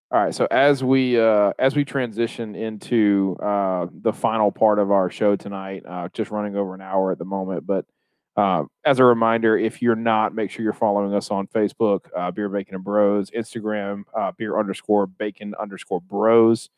All 0.10 0.24
right. 0.24 0.34
So 0.34 0.48
as 0.52 0.84
we 0.84 1.20
uh, 1.20 1.52
as 1.60 1.76
we 1.76 1.84
transition 1.84 2.56
into 2.56 3.38
uh, 3.44 3.88
the 4.02 4.14
final 4.14 4.52
part 4.52 4.80
of 4.80 4.90
our 4.90 5.10
show 5.10 5.36
tonight, 5.36 5.84
uh, 5.88 6.08
just 6.14 6.32
running 6.32 6.56
over 6.56 6.74
an 6.74 6.82
hour 6.82 7.12
at 7.12 7.18
the 7.18 7.26
moment, 7.26 7.68
but 7.68 7.86
uh, 8.38 8.64
as 8.86 9.00
a 9.00 9.04
reminder, 9.04 9.58
if 9.58 9.82
you're 9.82 9.96
not, 9.96 10.34
make 10.34 10.52
sure 10.52 10.64
you're 10.64 10.72
following 10.72 11.14
us 11.14 11.32
on 11.32 11.48
Facebook, 11.48 12.02
uh, 12.16 12.30
Beer 12.32 12.48
Bacon 12.48 12.76
and 12.76 12.84
Bros, 12.84 13.32
Instagram, 13.32 14.04
uh, 14.16 14.32
Beer 14.38 14.60
underscore 14.60 15.08
Bacon 15.08 15.56
underscore 15.60 16.00
Bros, 16.02 16.70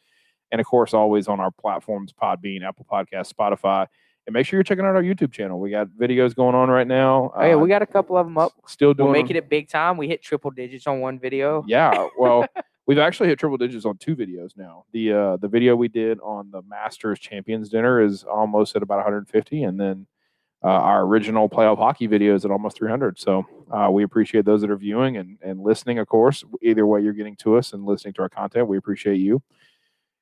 and 0.51 0.59
of 0.59 0.65
course, 0.65 0.93
always 0.95 1.27
on 1.27 1.39
our 1.39 1.51
platforms: 1.51 2.11
Podbean, 2.13 2.63
Apple 2.67 2.87
Podcast, 2.91 3.31
Spotify. 3.33 3.85
And 4.25 4.33
make 4.33 4.45
sure 4.45 4.57
you're 4.57 4.63
checking 4.63 4.85
out 4.85 4.95
our 4.95 5.01
YouTube 5.01 5.31
channel. 5.31 5.59
We 5.59 5.71
got 5.71 5.87
videos 5.87 6.35
going 6.35 6.53
on 6.53 6.69
right 6.69 6.85
now. 6.85 7.31
oh 7.35 7.45
yeah 7.45 7.55
we 7.55 7.67
got 7.67 7.81
a 7.81 7.85
couple 7.87 8.15
of 8.15 8.27
them 8.27 8.37
up 8.37 8.51
still 8.67 8.93
doing 8.93 9.07
we're 9.09 9.15
them. 9.15 9.23
making 9.23 9.37
it 9.37 9.49
big 9.49 9.69
time 9.69 9.97
we 9.97 10.07
hit 10.07 10.21
triple 10.21 10.51
digits 10.51 10.85
on 10.87 10.99
one 10.99 11.17
video 11.19 11.63
Yeah, 11.67 12.07
well, 12.17 12.45
we've 12.89 12.97
actually 12.97 13.29
hit 13.29 13.37
triple 13.37 13.55
digits 13.55 13.85
on 13.85 13.95
two 13.97 14.15
videos 14.15 14.57
now. 14.57 14.83
The 14.93 15.13
uh, 15.13 15.37
the 15.37 15.47
video 15.47 15.75
we 15.75 15.87
did 15.87 16.19
on 16.21 16.49
the 16.49 16.63
Masters 16.63 17.19
Champions 17.19 17.69
Dinner 17.69 18.01
is 18.01 18.23
almost 18.23 18.75
at 18.75 18.81
about 18.81 18.95
150, 18.95 19.63
and 19.63 19.79
then 19.79 20.07
uh, 20.63 20.69
our 20.69 21.03
original 21.03 21.47
playoff 21.47 21.77
hockey 21.77 22.07
video 22.07 22.33
is 22.33 22.45
at 22.45 22.51
almost 22.51 22.77
300. 22.77 23.19
So 23.19 23.45
uh, 23.71 23.89
we 23.91 24.03
appreciate 24.03 24.43
those 24.43 24.61
that 24.61 24.71
are 24.71 24.75
viewing 24.75 25.17
and 25.17 25.37
and 25.43 25.61
listening. 25.61 25.99
Of 25.99 26.07
course, 26.07 26.43
either 26.63 26.87
way 26.87 27.01
you're 27.01 27.13
getting 27.13 27.35
to 27.37 27.57
us 27.57 27.73
and 27.73 27.85
listening 27.85 28.15
to 28.15 28.23
our 28.23 28.29
content, 28.29 28.67
we 28.67 28.77
appreciate 28.77 29.17
you. 29.17 29.43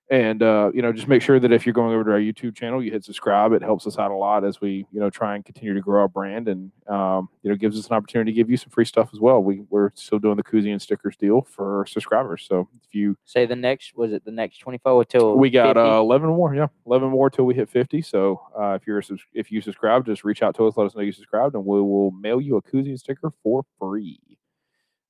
And 0.10 0.42
uh, 0.42 0.72
you 0.74 0.82
know, 0.82 0.94
just 0.94 1.10
make 1.10 1.22
sure 1.22 1.38
that 1.38 1.52
if 1.52 1.66
you're 1.66 1.74
going 1.74 1.94
over 1.94 2.06
to 2.06 2.12
our 2.12 2.20
YouTube 2.20 2.56
channel, 2.56 2.82
you 2.82 2.92
hit 2.92 3.04
subscribe. 3.04 3.52
It 3.52 3.62
helps 3.62 3.86
us 3.86 3.98
out 3.98 4.10
a 4.10 4.16
lot 4.16 4.46
as 4.46 4.62
we 4.62 4.86
you 4.90 5.02
know 5.02 5.10
try 5.10 5.36
and 5.36 5.44
continue 5.44 5.74
to 5.74 5.82
grow 5.82 6.00
our 6.00 6.08
brand, 6.08 6.48
and 6.48 6.72
um, 6.88 7.28
you 7.44 7.50
know 7.50 7.58
gives 7.58 7.78
us 7.78 7.88
an 7.88 7.94
opportunity 7.94 8.32
to 8.32 8.36
give 8.36 8.50
you 8.50 8.56
some 8.56 8.70
free 8.70 8.86
stuff 8.86 9.10
as 9.12 9.20
well. 9.20 9.44
We 9.44 9.64
we're 9.70 9.92
still 9.96 10.20
doing 10.20 10.38
the 10.38 10.44
koozie 10.44 10.72
and 10.72 10.82
stickers 10.82 11.18
deal 11.18 11.42
for 11.42 11.86
subscribers. 11.90 12.46
So 12.48 12.70
if 12.88 12.96
you 12.96 13.18
say 13.26 13.46
the 13.46 13.58
next 13.58 13.98
was 13.98 14.14
it 14.14 14.24
the 14.24 14.32
next 14.32 14.60
24 14.60 15.04
till 15.06 15.38
we 15.38 15.50
got 15.50 15.76
50? 15.76 15.80
uh, 15.82 16.00
11 16.00 16.30
more, 16.30 16.56
yeah, 16.56 16.68
11 16.86 17.10
more 17.10 17.30
till 17.30 17.46
we 17.46 17.56
hit 17.56 17.70
50. 17.70 18.02
So 18.02 18.42
uh, 18.58 18.78
if 18.80 18.88
you're 18.88 19.00
a 19.00 19.04
if 19.34 19.52
you 19.52 19.60
subscribe, 19.60 20.06
just 20.06 20.24
reach 20.24 20.42
out 20.42 20.56
to 20.56 20.68
us, 20.68 20.78
let 20.78 20.86
us 20.88 20.96
know 20.96 21.02
you 21.02 21.12
subscribed, 21.12 21.54
and 21.56 21.66
we 21.66 21.82
will 21.82 22.12
mail 22.12 22.40
you 22.40 22.56
a 22.56 22.62
koozie 22.62 22.90
and 22.90 23.00
sticker 23.00 23.34
for 23.44 23.66
free. 23.78 24.22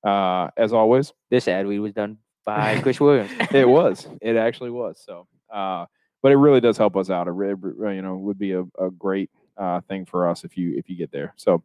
Uh, 0.04 0.50
as 0.58 0.74
always, 0.74 1.14
this 1.30 1.48
ad 1.48 1.68
read 1.68 1.80
was 1.80 1.94
done 1.94 2.18
by 2.48 2.80
chris 2.84 3.00
williams 3.00 3.30
it 3.54 3.68
was. 3.68 4.08
It 4.22 4.36
actually 4.36 4.72
was. 4.72 5.02
So, 5.06 5.28
uh, 5.54 5.86
but 6.22 6.32
it 6.32 6.36
really 6.36 6.62
does 6.62 6.78
help 6.78 6.96
us 6.96 7.10
out. 7.10 7.28
It 7.28 7.32
really, 7.32 7.96
you 7.96 8.02
know, 8.02 8.16
would 8.18 8.40
be 8.40 8.54
a, 8.54 8.64
a 8.80 8.90
great 8.98 9.30
uh, 9.58 9.82
thing 9.82 10.06
for 10.06 10.28
us 10.28 10.44
if 10.44 10.58
you 10.58 10.76
if 10.78 10.90
you 10.90 10.96
get 10.96 11.12
there. 11.12 11.34
So, 11.38 11.64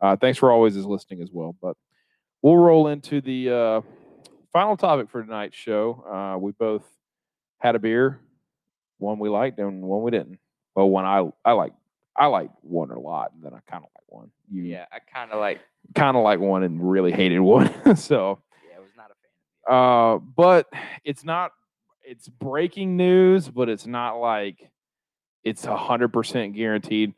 uh, 0.00 0.16
thanks 0.16 0.38
for 0.38 0.52
always 0.52 0.76
is 0.76 0.86
listening 0.86 1.22
as 1.22 1.30
well. 1.32 1.56
But 1.60 1.76
we'll 2.42 2.56
roll 2.56 2.88
into 2.88 3.20
the 3.20 3.50
uh, 3.50 3.80
final 4.52 4.76
topic 4.76 5.10
for 5.10 5.22
tonight's 5.22 5.56
show. 5.56 6.04
Uh, 6.10 6.38
we 6.38 6.52
both 6.52 6.84
had 7.58 7.74
a 7.74 7.78
beer, 7.78 8.20
one 8.98 9.18
we 9.18 9.28
liked 9.28 9.58
and 9.58 9.82
one 9.82 10.02
we 10.02 10.10
didn't. 10.10 10.38
Well, 10.74 10.88
one 10.90 11.04
I 11.04 11.30
I 11.44 11.52
like 11.52 11.72
I 12.16 12.26
like 12.26 12.50
one 12.62 12.90
a 12.90 12.98
lot, 12.98 13.32
and 13.34 13.42
then 13.42 13.54
I 13.54 13.58
kind 13.70 13.84
of 13.84 13.90
like 13.94 14.04
one. 14.06 14.30
You 14.50 14.62
yeah 14.62 14.86
i 14.92 14.98
kind 14.98 15.32
of 15.32 15.40
like 15.40 15.60
kind 15.94 16.16
of 16.16 16.22
like 16.22 16.38
one 16.38 16.62
and 16.62 16.90
really 16.90 17.12
hated 17.12 17.40
one. 17.40 17.68
so. 17.96 18.40
yeah 18.68 18.76
i 18.76 18.80
was 18.80 18.90
not 18.96 19.06
a 19.06 19.14
fan 19.14 19.30
Uh, 19.68 20.18
but 20.18 20.66
it's 21.04 21.24
not. 21.24 21.52
It's 22.02 22.28
breaking 22.28 22.96
news, 22.96 23.48
but 23.48 23.68
it's 23.68 23.86
not 23.86 24.16
like 24.16 24.70
it's 25.42 25.64
a 25.64 25.76
hundred 25.76 26.08
percent 26.12 26.54
guaranteed. 26.54 27.14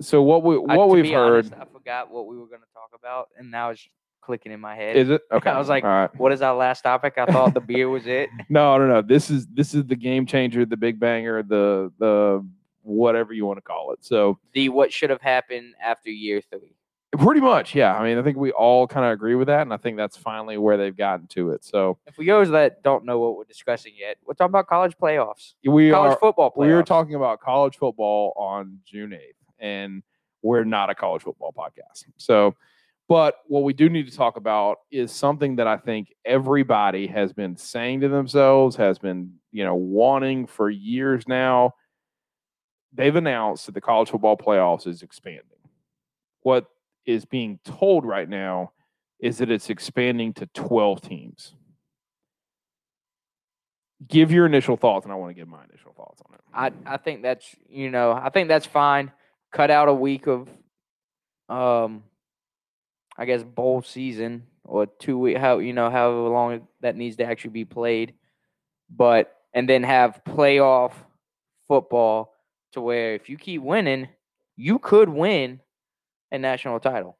So 0.00 0.22
what 0.22 0.42
we 0.42 0.56
what 0.56 0.88
we've 0.88 1.12
heard 1.12 1.46
honest, 1.46 1.52
I 1.60 1.64
forgot 1.70 2.10
what 2.10 2.26
we 2.26 2.36
were 2.38 2.46
going 2.46 2.60
to 2.60 2.72
talk 2.72 2.90
about, 2.98 3.28
and 3.36 3.50
now 3.50 3.70
it's 3.70 3.86
clicking 4.22 4.52
in 4.52 4.60
my 4.60 4.74
head. 4.74 4.96
is 4.96 5.10
it 5.10 5.22
okay. 5.32 5.50
I 5.50 5.58
was 5.58 5.68
like, 5.68 5.84
right. 5.84 6.14
what 6.16 6.32
is 6.32 6.42
our 6.42 6.54
last 6.54 6.82
topic? 6.82 7.14
I 7.18 7.26
thought 7.26 7.54
the 7.54 7.60
beer 7.60 7.88
was 7.88 8.06
it. 8.06 8.28
No, 8.48 8.78
no, 8.78 8.86
no. 8.86 9.02
This 9.02 9.30
is 9.30 9.46
this 9.48 9.74
is 9.74 9.84
the 9.84 9.96
game 9.96 10.26
changer, 10.26 10.64
the 10.64 10.76
big 10.76 10.98
banger, 10.98 11.42
the 11.42 11.92
the 11.98 12.46
whatever 12.82 13.32
you 13.32 13.46
want 13.46 13.58
to 13.58 13.62
call 13.62 13.92
it. 13.92 14.04
So 14.04 14.38
The 14.54 14.68
what 14.70 14.92
should 14.92 15.10
have 15.10 15.20
happened 15.20 15.74
after 15.82 16.10
year 16.10 16.40
three. 16.40 16.74
Pretty 17.18 17.40
much, 17.40 17.74
yeah. 17.74 17.96
I 17.96 18.04
mean, 18.04 18.18
I 18.18 18.22
think 18.22 18.36
we 18.36 18.52
all 18.52 18.86
kind 18.86 19.04
of 19.04 19.12
agree 19.12 19.34
with 19.34 19.48
that, 19.48 19.62
and 19.62 19.72
I 19.72 19.76
think 19.76 19.96
that's 19.96 20.16
finally 20.16 20.58
where 20.58 20.76
they've 20.76 20.96
gotten 20.96 21.26
to 21.28 21.50
it. 21.50 21.64
So 21.64 21.98
if 22.06 22.16
we 22.18 22.26
those 22.26 22.50
that 22.50 22.82
don't 22.82 23.04
know 23.04 23.18
what 23.18 23.36
we're 23.36 23.44
discussing 23.44 23.92
yet, 23.98 24.16
we're 24.24 24.34
talking 24.34 24.52
about 24.52 24.68
college 24.68 24.96
playoffs, 24.96 25.54
we 25.64 25.90
college 25.90 26.12
are 26.12 26.18
football 26.18 26.50
playoffs. 26.50 26.66
we 26.66 26.72
were 26.72 26.82
talking 26.82 27.14
about 27.14 27.40
college 27.40 27.76
football 27.76 28.32
on 28.36 28.78
June 28.84 29.10
8th, 29.10 29.54
and 29.58 30.02
we're 30.42 30.64
not 30.64 30.88
a 30.88 30.94
college 30.94 31.22
football 31.22 31.52
podcast. 31.52 32.04
So, 32.16 32.54
but 33.08 33.38
what 33.46 33.64
we 33.64 33.72
do 33.72 33.88
need 33.88 34.08
to 34.08 34.16
talk 34.16 34.36
about 34.36 34.78
is 34.92 35.10
something 35.10 35.56
that 35.56 35.66
I 35.66 35.76
think 35.76 36.14
everybody 36.24 37.08
has 37.08 37.32
been 37.32 37.56
saying 37.56 38.02
to 38.02 38.08
themselves, 38.08 38.76
has 38.76 38.98
been, 38.98 39.32
you 39.50 39.64
know, 39.64 39.74
wanting 39.74 40.46
for 40.46 40.70
years 40.70 41.26
now. 41.26 41.74
they've 42.92 43.16
announced 43.16 43.66
that 43.66 43.72
the 43.72 43.80
college 43.80 44.10
football 44.10 44.36
playoffs 44.36 44.86
is 44.86 45.02
expanding. 45.02 45.44
What 46.42 46.66
is 47.06 47.24
being 47.24 47.58
told 47.64 48.04
right 48.04 48.28
now 48.28 48.72
is 49.20 49.38
that 49.38 49.50
it's 49.50 49.70
expanding 49.70 50.32
to 50.34 50.46
12 50.46 51.00
teams. 51.02 51.54
Give 54.08 54.32
your 54.32 54.46
initial 54.46 54.76
thoughts, 54.76 55.04
and 55.04 55.12
I 55.12 55.16
want 55.16 55.30
to 55.30 55.34
give 55.34 55.48
my 55.48 55.62
initial 55.70 55.92
thoughts 55.92 56.22
on 56.26 56.34
it. 56.34 56.40
I 56.54 56.94
I 56.94 56.96
think 56.96 57.22
that's 57.22 57.54
you 57.68 57.90
know 57.90 58.12
I 58.12 58.30
think 58.30 58.48
that's 58.48 58.64
fine. 58.64 59.12
Cut 59.52 59.70
out 59.70 59.88
a 59.88 59.94
week 59.94 60.26
of, 60.26 60.48
um, 61.50 62.04
I 63.18 63.26
guess 63.26 63.42
bowl 63.42 63.82
season 63.82 64.44
or 64.64 64.86
two 64.86 65.18
week 65.18 65.36
how 65.36 65.58
you 65.58 65.74
know 65.74 65.90
however 65.90 66.28
long 66.28 66.66
that 66.80 66.96
needs 66.96 67.16
to 67.16 67.24
actually 67.24 67.50
be 67.50 67.66
played, 67.66 68.14
but 68.88 69.36
and 69.52 69.68
then 69.68 69.82
have 69.82 70.22
playoff 70.26 70.92
football 71.68 72.32
to 72.72 72.80
where 72.80 73.14
if 73.14 73.28
you 73.28 73.36
keep 73.36 73.60
winning, 73.60 74.08
you 74.56 74.78
could 74.78 75.10
win 75.10 75.60
a 76.32 76.38
national 76.38 76.80
title. 76.80 77.16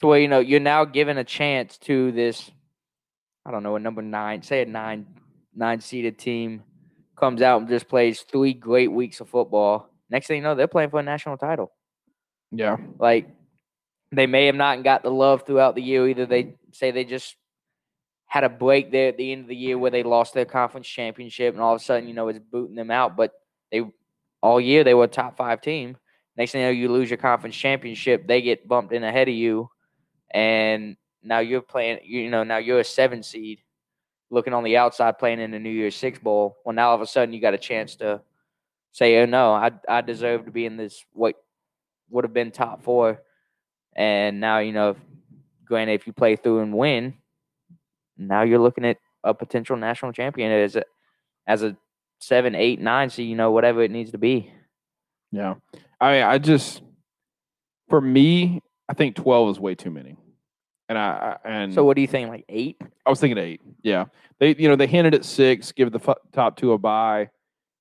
To 0.00 0.08
where 0.08 0.20
you 0.20 0.28
know 0.28 0.40
you're 0.40 0.60
now 0.60 0.84
given 0.84 1.16
a 1.18 1.24
chance 1.24 1.78
to 1.78 2.12
this, 2.12 2.50
I 3.44 3.50
don't 3.50 3.62
know, 3.62 3.76
a 3.76 3.80
number 3.80 4.02
nine, 4.02 4.42
say 4.42 4.62
a 4.62 4.66
nine 4.66 5.06
nine 5.54 5.80
seeded 5.80 6.18
team 6.18 6.62
comes 7.16 7.40
out 7.40 7.62
and 7.62 7.68
just 7.68 7.88
plays 7.88 8.20
three 8.20 8.52
great 8.52 8.92
weeks 8.92 9.20
of 9.20 9.28
football. 9.28 9.90
Next 10.10 10.26
thing 10.26 10.36
you 10.36 10.42
know, 10.42 10.54
they're 10.54 10.66
playing 10.68 10.90
for 10.90 11.00
a 11.00 11.02
national 11.02 11.38
title. 11.38 11.72
Yeah. 12.52 12.76
Like 12.98 13.28
they 14.12 14.26
may 14.26 14.46
have 14.46 14.54
not 14.54 14.84
got 14.84 15.02
the 15.02 15.10
love 15.10 15.44
throughout 15.46 15.74
the 15.74 15.82
year. 15.82 16.06
Either 16.08 16.26
they 16.26 16.54
say 16.72 16.90
they 16.90 17.04
just 17.04 17.34
had 18.26 18.44
a 18.44 18.48
break 18.48 18.92
there 18.92 19.08
at 19.08 19.16
the 19.16 19.32
end 19.32 19.42
of 19.42 19.48
the 19.48 19.56
year 19.56 19.78
where 19.78 19.90
they 19.90 20.02
lost 20.02 20.34
their 20.34 20.44
conference 20.44 20.86
championship 20.86 21.54
and 21.54 21.62
all 21.62 21.74
of 21.74 21.80
a 21.80 21.84
sudden, 21.84 22.08
you 22.08 22.14
know, 22.14 22.28
it's 22.28 22.38
booting 22.38 22.76
them 22.76 22.90
out. 22.90 23.16
But 23.16 23.32
they 23.72 23.82
all 24.42 24.60
year 24.60 24.84
they 24.84 24.94
were 24.94 25.04
a 25.04 25.08
top 25.08 25.36
five 25.36 25.60
team. 25.60 25.96
Next 26.36 26.52
thing 26.52 26.60
you 26.60 26.66
know, 26.66 26.72
you 26.72 26.88
lose 26.90 27.10
your 27.10 27.16
conference 27.16 27.56
championship, 27.56 28.26
they 28.26 28.42
get 28.42 28.68
bumped 28.68 28.92
in 28.92 29.04
ahead 29.04 29.28
of 29.28 29.34
you, 29.34 29.70
and 30.30 30.96
now 31.22 31.38
you're 31.38 31.62
playing. 31.62 32.00
You 32.04 32.30
know, 32.30 32.44
now 32.44 32.58
you're 32.58 32.80
a 32.80 32.84
seven 32.84 33.22
seed, 33.22 33.60
looking 34.30 34.52
on 34.52 34.64
the 34.64 34.76
outside 34.76 35.18
playing 35.18 35.40
in 35.40 35.50
the 35.50 35.58
New 35.58 35.70
Year's 35.70 35.96
Six 35.96 36.18
bowl. 36.18 36.56
Well, 36.64 36.74
now 36.74 36.90
all 36.90 36.94
of 36.94 37.00
a 37.00 37.06
sudden 37.06 37.32
you 37.32 37.40
got 37.40 37.54
a 37.54 37.58
chance 37.58 37.96
to 37.96 38.20
say, 38.92 39.22
"Oh 39.22 39.26
no, 39.26 39.52
I 39.52 39.72
I 39.88 40.02
deserve 40.02 40.44
to 40.44 40.50
be 40.50 40.66
in 40.66 40.76
this 40.76 41.04
what 41.12 41.36
would 42.10 42.24
have 42.24 42.34
been 42.34 42.50
top 42.50 42.82
four. 42.82 43.22
And 43.94 44.40
now 44.40 44.58
you 44.58 44.72
know, 44.72 44.96
granted, 45.64 45.94
if 45.94 46.06
you 46.06 46.12
play 46.12 46.36
through 46.36 46.60
and 46.60 46.76
win, 46.76 47.14
now 48.16 48.42
you're 48.42 48.58
looking 48.58 48.84
at 48.84 48.98
a 49.24 49.34
potential 49.34 49.76
national 49.76 50.12
champion 50.12 50.52
as 50.52 50.76
a 50.76 50.84
as 51.46 51.62
a 51.62 51.76
seven, 52.18 52.54
eight, 52.54 52.80
nine, 52.80 53.10
so 53.10 53.22
you 53.22 53.36
know 53.36 53.50
whatever 53.50 53.82
it 53.82 53.90
needs 53.90 54.10
to 54.12 54.18
be. 54.18 54.50
Yeah. 55.32 55.54
I 56.00 56.12
mean, 56.12 56.22
I 56.24 56.38
just 56.38 56.82
for 57.88 58.00
me, 58.00 58.60
I 58.88 58.94
think 58.94 59.16
12 59.16 59.50
is 59.50 59.60
way 59.60 59.74
too 59.74 59.90
many. 59.90 60.16
And 60.88 60.96
I 60.98 61.36
I- 61.44 61.48
and 61.48 61.74
So 61.74 61.84
what 61.84 61.96
do 61.96 62.00
you 62.02 62.06
think? 62.08 62.28
Like 62.28 62.44
eight? 62.48 62.80
I 63.04 63.10
was 63.10 63.18
thinking 63.20 63.38
eight. 63.38 63.60
Yeah, 63.82 64.06
they 64.38 64.54
you 64.56 64.68
know 64.68 64.76
they 64.76 64.86
hinted 64.86 65.14
at 65.14 65.24
six, 65.24 65.72
give 65.72 65.90
the 65.92 66.00
f- 66.06 66.16
top 66.32 66.56
two 66.56 66.72
a 66.72 66.78
bye. 66.78 67.30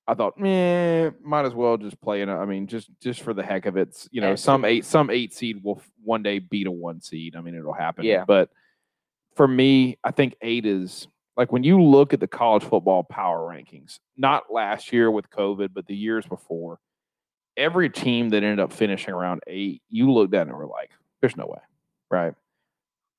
I 0.08 0.14
thought, 0.14 0.40
meh, 0.40 1.10
might 1.24 1.46
as 1.46 1.54
well 1.56 1.78
just 1.78 2.00
play 2.00 2.22
it. 2.22 2.30
I 2.30 2.46
mean, 2.46 2.68
just 2.68 2.90
just 3.02 3.22
for 3.22 3.34
the 3.34 3.44
heck 3.44 3.66
of 3.66 3.76
it, 3.78 4.08
you 4.12 4.22
know, 4.22 4.36
some 4.36 4.64
eight 4.66 4.86
some 4.86 5.10
eight 5.10 5.34
seed 5.34 5.64
will 5.64 5.78
f- 5.80 5.90
one 6.04 6.24
day 6.24 6.40
beat 6.40 6.68
a 6.68 6.72
one 6.72 7.02
seed. 7.02 7.36
I 7.36 7.42
mean, 7.42 7.56
it'll 7.56 7.74
happen. 7.74 8.06
Yeah. 8.06 8.24
But 8.26 8.50
for 9.36 9.48
me, 9.48 9.98
I 10.04 10.12
think 10.12 10.36
eight 10.42 10.66
is 10.66 11.08
like 11.38 11.52
when 11.52 11.64
you 11.64 11.82
look 11.82 12.14
at 12.14 12.20
the 12.20 12.28
college 12.28 12.64
football 12.64 13.04
power 13.04 13.40
rankings, 13.52 14.00
not 14.18 14.52
last 14.52 14.92
year 14.94 15.12
with 15.12 15.30
COVID, 15.30 15.70
but 15.74 15.86
the 15.88 15.96
years 15.96 16.26
before. 16.26 16.80
Every 17.58 17.90
team 17.90 18.30
that 18.30 18.44
ended 18.44 18.60
up 18.60 18.74
finishing 18.74 19.14
around 19.14 19.42
eight, 19.48 19.82
you 19.90 20.12
looked 20.12 20.34
at 20.34 20.48
it 20.48 20.50
and 20.50 20.58
were 20.58 20.68
like, 20.68 20.92
"There's 21.22 21.38
no 21.38 21.46
way," 21.46 21.62
right? 22.12 22.34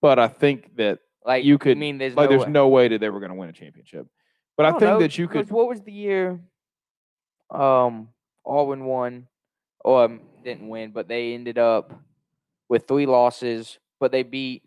But 0.03 0.19
I 0.19 0.29
think 0.29 0.77
that 0.77 0.99
Like 1.25 1.45
You 1.45 1.59
could- 1.59 1.77
mean 1.79 1.99
there's 1.99 2.15
like 2.15 2.31
no 2.31 2.37
there's 2.37 2.47
way. 2.47 2.53
no 2.53 2.69
way 2.69 2.89
that 2.89 3.01
they 3.01 3.09
were 3.11 3.19
going 3.19 3.33
to 3.33 3.37
win 3.37 3.49
a 3.49 3.53
championship. 3.53 4.07
But 4.57 4.67
I, 4.67 4.71
don't 4.71 4.79
think 4.81 4.91
know, 4.91 4.99
that 5.01 5.19
you 5.19 5.27
could. 5.29 5.51
What 5.51 5.69
was 5.69 5.81
the 5.83 5.93
year? 5.93 6.39
Um, 7.51 8.09
Auburn 8.45 8.85
won, 8.85 9.27
or 9.85 10.05
um, 10.05 10.21
didn't 10.45 10.69
win, 10.69 10.91
but 10.93 11.09
they 11.09 11.35
ended 11.35 11.59
up 11.59 11.93
with 12.69 12.87
three 12.87 13.07
losses, 13.07 13.79
but 14.01 14.13
they 14.13 14.23
beat 14.23 14.63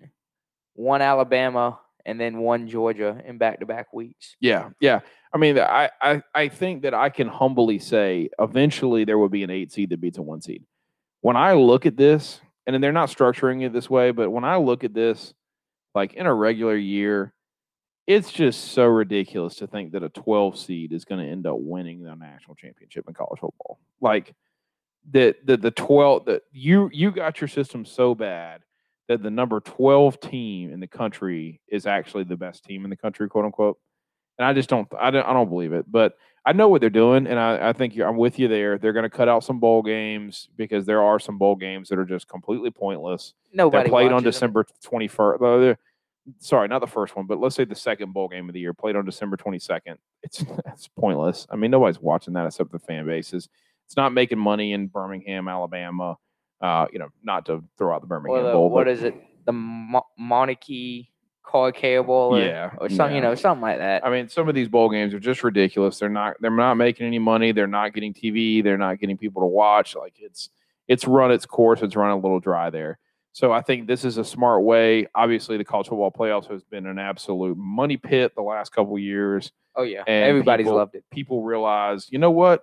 one 0.73 1.01
Alabama 1.01 1.79
and 2.09 2.19
then 2.19 2.39
one 2.39 2.67
Georgia 2.67 3.21
in 3.25 3.37
back-to-back 3.37 3.93
weeks. 3.93 4.35
Yeah, 4.39 4.69
yeah. 4.79 5.01
I 5.31 5.37
mean, 5.37 5.59
I, 5.59 5.91
I 6.01 6.23
I 6.33 6.47
think 6.47 6.81
that 6.81 6.95
I 6.95 7.09
can 7.09 7.27
humbly 7.27 7.77
say 7.77 8.29
eventually 8.39 9.05
there 9.05 9.19
will 9.19 9.29
be 9.29 9.43
an 9.43 9.51
eight 9.51 9.71
seed 9.71 9.91
that 9.91 10.01
beats 10.01 10.17
a 10.17 10.23
one 10.23 10.41
seed. 10.41 10.63
When 11.21 11.35
I 11.35 11.53
look 11.53 11.85
at 11.85 11.97
this, 11.97 12.41
and 12.65 12.83
they're 12.83 12.91
not 12.91 13.09
structuring 13.09 13.63
it 13.63 13.73
this 13.73 13.89
way, 13.89 14.11
but 14.11 14.31
when 14.31 14.43
I 14.43 14.57
look 14.57 14.83
at 14.83 14.93
this, 14.93 15.33
like 15.93 16.13
in 16.13 16.25
a 16.25 16.33
regular 16.33 16.75
year, 16.75 17.33
it's 18.07 18.31
just 18.31 18.71
so 18.71 18.85
ridiculous 18.85 19.55
to 19.57 19.67
think 19.67 19.91
that 19.91 20.01
a 20.01 20.09
12 20.09 20.57
seed 20.57 20.93
is 20.93 21.05
going 21.05 21.23
to 21.23 21.31
end 21.31 21.45
up 21.45 21.57
winning 21.59 22.01
the 22.01 22.15
national 22.15 22.55
championship 22.55 23.05
in 23.07 23.13
college 23.13 23.39
football. 23.39 23.79
Like 24.01 24.33
that 25.11 25.45
the 25.45 25.57
the 25.57 25.71
12 25.71 26.25
that 26.25 26.41
you 26.51 26.89
you 26.91 27.11
got 27.11 27.39
your 27.39 27.47
system 27.47 27.85
so 27.85 28.15
bad 28.15 28.61
that 29.09 29.23
the 29.23 29.31
number 29.31 29.59
12 29.59 30.19
team 30.21 30.71
in 30.71 30.79
the 30.79 30.87
country 30.87 31.59
is 31.67 31.85
actually 31.85 32.23
the 32.23 32.37
best 32.37 32.63
team 32.63 32.83
in 32.85 32.89
the 32.89 32.95
country, 32.95 33.27
quote 33.27 33.43
unquote. 33.43 33.77
And 34.37 34.45
I 34.45 34.53
just 34.53 34.69
don't 34.69 34.87
I 34.97 35.11
don't 35.11 35.25
I 35.25 35.33
don't 35.33 35.49
believe 35.49 35.73
it. 35.73 35.91
But 35.91 36.13
I 36.45 36.53
know 36.53 36.69
what 36.69 36.79
they're 36.79 36.89
doing, 36.89 37.27
and 37.27 37.37
I, 37.37 37.69
I 37.69 37.73
think 37.73 37.95
you're, 37.95 38.07
I'm 38.07 38.15
with 38.15 38.39
you 38.39 38.47
there. 38.47 38.77
They're 38.77 38.93
going 38.93 39.03
to 39.03 39.09
cut 39.09 39.27
out 39.27 39.43
some 39.43 39.59
bowl 39.59 39.81
games 39.81 40.47
because 40.55 40.85
there 40.85 41.03
are 41.03 41.19
some 41.19 41.37
bowl 41.37 41.57
games 41.57 41.89
that 41.89 41.99
are 41.99 42.05
just 42.05 42.29
completely 42.29 42.71
pointless. 42.71 43.33
Nobody 43.51 43.83
They're 43.83 43.89
played 43.89 44.11
on. 44.13 44.23
December 44.23 44.65
21st. 44.85 45.71
uh, 45.71 45.75
Sorry, 46.37 46.67
not 46.67 46.79
the 46.79 46.87
first 46.87 47.15
one, 47.15 47.25
but 47.25 47.39
let's 47.39 47.55
say 47.55 47.65
the 47.65 47.75
second 47.75 48.13
bowl 48.13 48.27
game 48.27 48.47
of 48.47 48.53
the 48.53 48.59
year 48.59 48.73
played 48.73 48.95
on 48.95 49.03
December 49.03 49.35
22nd. 49.35 49.97
It's 50.23 50.45
it's 50.67 50.87
pointless. 50.87 51.45
I 51.49 51.55
mean, 51.55 51.71
nobody's 51.71 51.99
watching 51.99 52.35
that 52.35 52.45
except 52.45 52.71
the 52.71 52.79
fan 52.79 53.05
bases. 53.05 53.49
It's 53.87 53.97
not 53.97 54.13
making 54.13 54.39
money 54.39 54.71
in 54.73 54.87
Birmingham, 54.87 55.47
Alabama. 55.47 56.17
Uh, 56.61 56.87
you 56.91 56.99
know, 56.99 57.09
not 57.23 57.45
to 57.45 57.63
throw 57.77 57.95
out 57.95 58.01
the 58.01 58.07
Birmingham 58.07 58.43
the, 58.43 58.51
Bowl, 58.51 58.69
what 58.69 58.85
but 58.85 58.91
is 58.91 59.03
it? 59.03 59.15
The 59.45 59.53
Mo- 59.53 60.07
Monarchy 60.17 61.09
Bowl, 61.51 62.35
or, 62.35 62.39
Yeah, 62.39 62.71
or 62.77 62.89
something, 62.89 63.15
you 63.15 63.21
know, 63.21 63.35
something 63.35 63.61
like 63.61 63.79
that. 63.79 64.05
I 64.05 64.09
mean, 64.09 64.29
some 64.29 64.47
of 64.47 64.55
these 64.55 64.67
bowl 64.67 64.89
games 64.89 65.13
are 65.13 65.19
just 65.19 65.43
ridiculous. 65.43 65.99
They're 65.99 66.09
not 66.09 66.35
they're 66.39 66.51
not 66.51 66.75
making 66.75 67.07
any 67.07 67.19
money. 67.19 67.51
They're 67.51 67.67
not 67.67 67.93
getting 67.93 68.13
TV. 68.13 68.63
They're 68.63 68.77
not 68.77 68.99
getting 68.99 69.17
people 69.17 69.41
to 69.41 69.47
watch. 69.47 69.95
Like 69.95 70.13
it's 70.19 70.49
it's 70.87 71.07
run 71.07 71.31
its 71.31 71.45
course. 71.45 71.81
It's 71.81 71.95
run 71.95 72.11
a 72.11 72.17
little 72.17 72.39
dry 72.39 72.69
there. 72.69 72.99
So 73.31 73.51
I 73.51 73.61
think 73.61 73.87
this 73.87 74.05
is 74.05 74.17
a 74.17 74.23
smart 74.23 74.63
way. 74.63 75.07
Obviously, 75.15 75.57
the 75.57 75.63
college 75.63 75.87
football 75.87 76.11
playoffs 76.11 76.49
has 76.51 76.63
been 76.63 76.85
an 76.85 76.99
absolute 76.99 77.57
money 77.57 77.97
pit 77.97 78.33
the 78.35 78.41
last 78.41 78.71
couple 78.71 78.95
of 78.95 79.01
years. 79.01 79.51
oh 79.75 79.83
yeah, 79.83 80.03
everybody's 80.07 80.65
people- 80.65 80.77
loved 80.77 80.95
it. 80.95 81.03
People 81.11 81.43
realize, 81.43 82.07
you 82.11 82.19
know 82.19 82.31
what? 82.31 82.61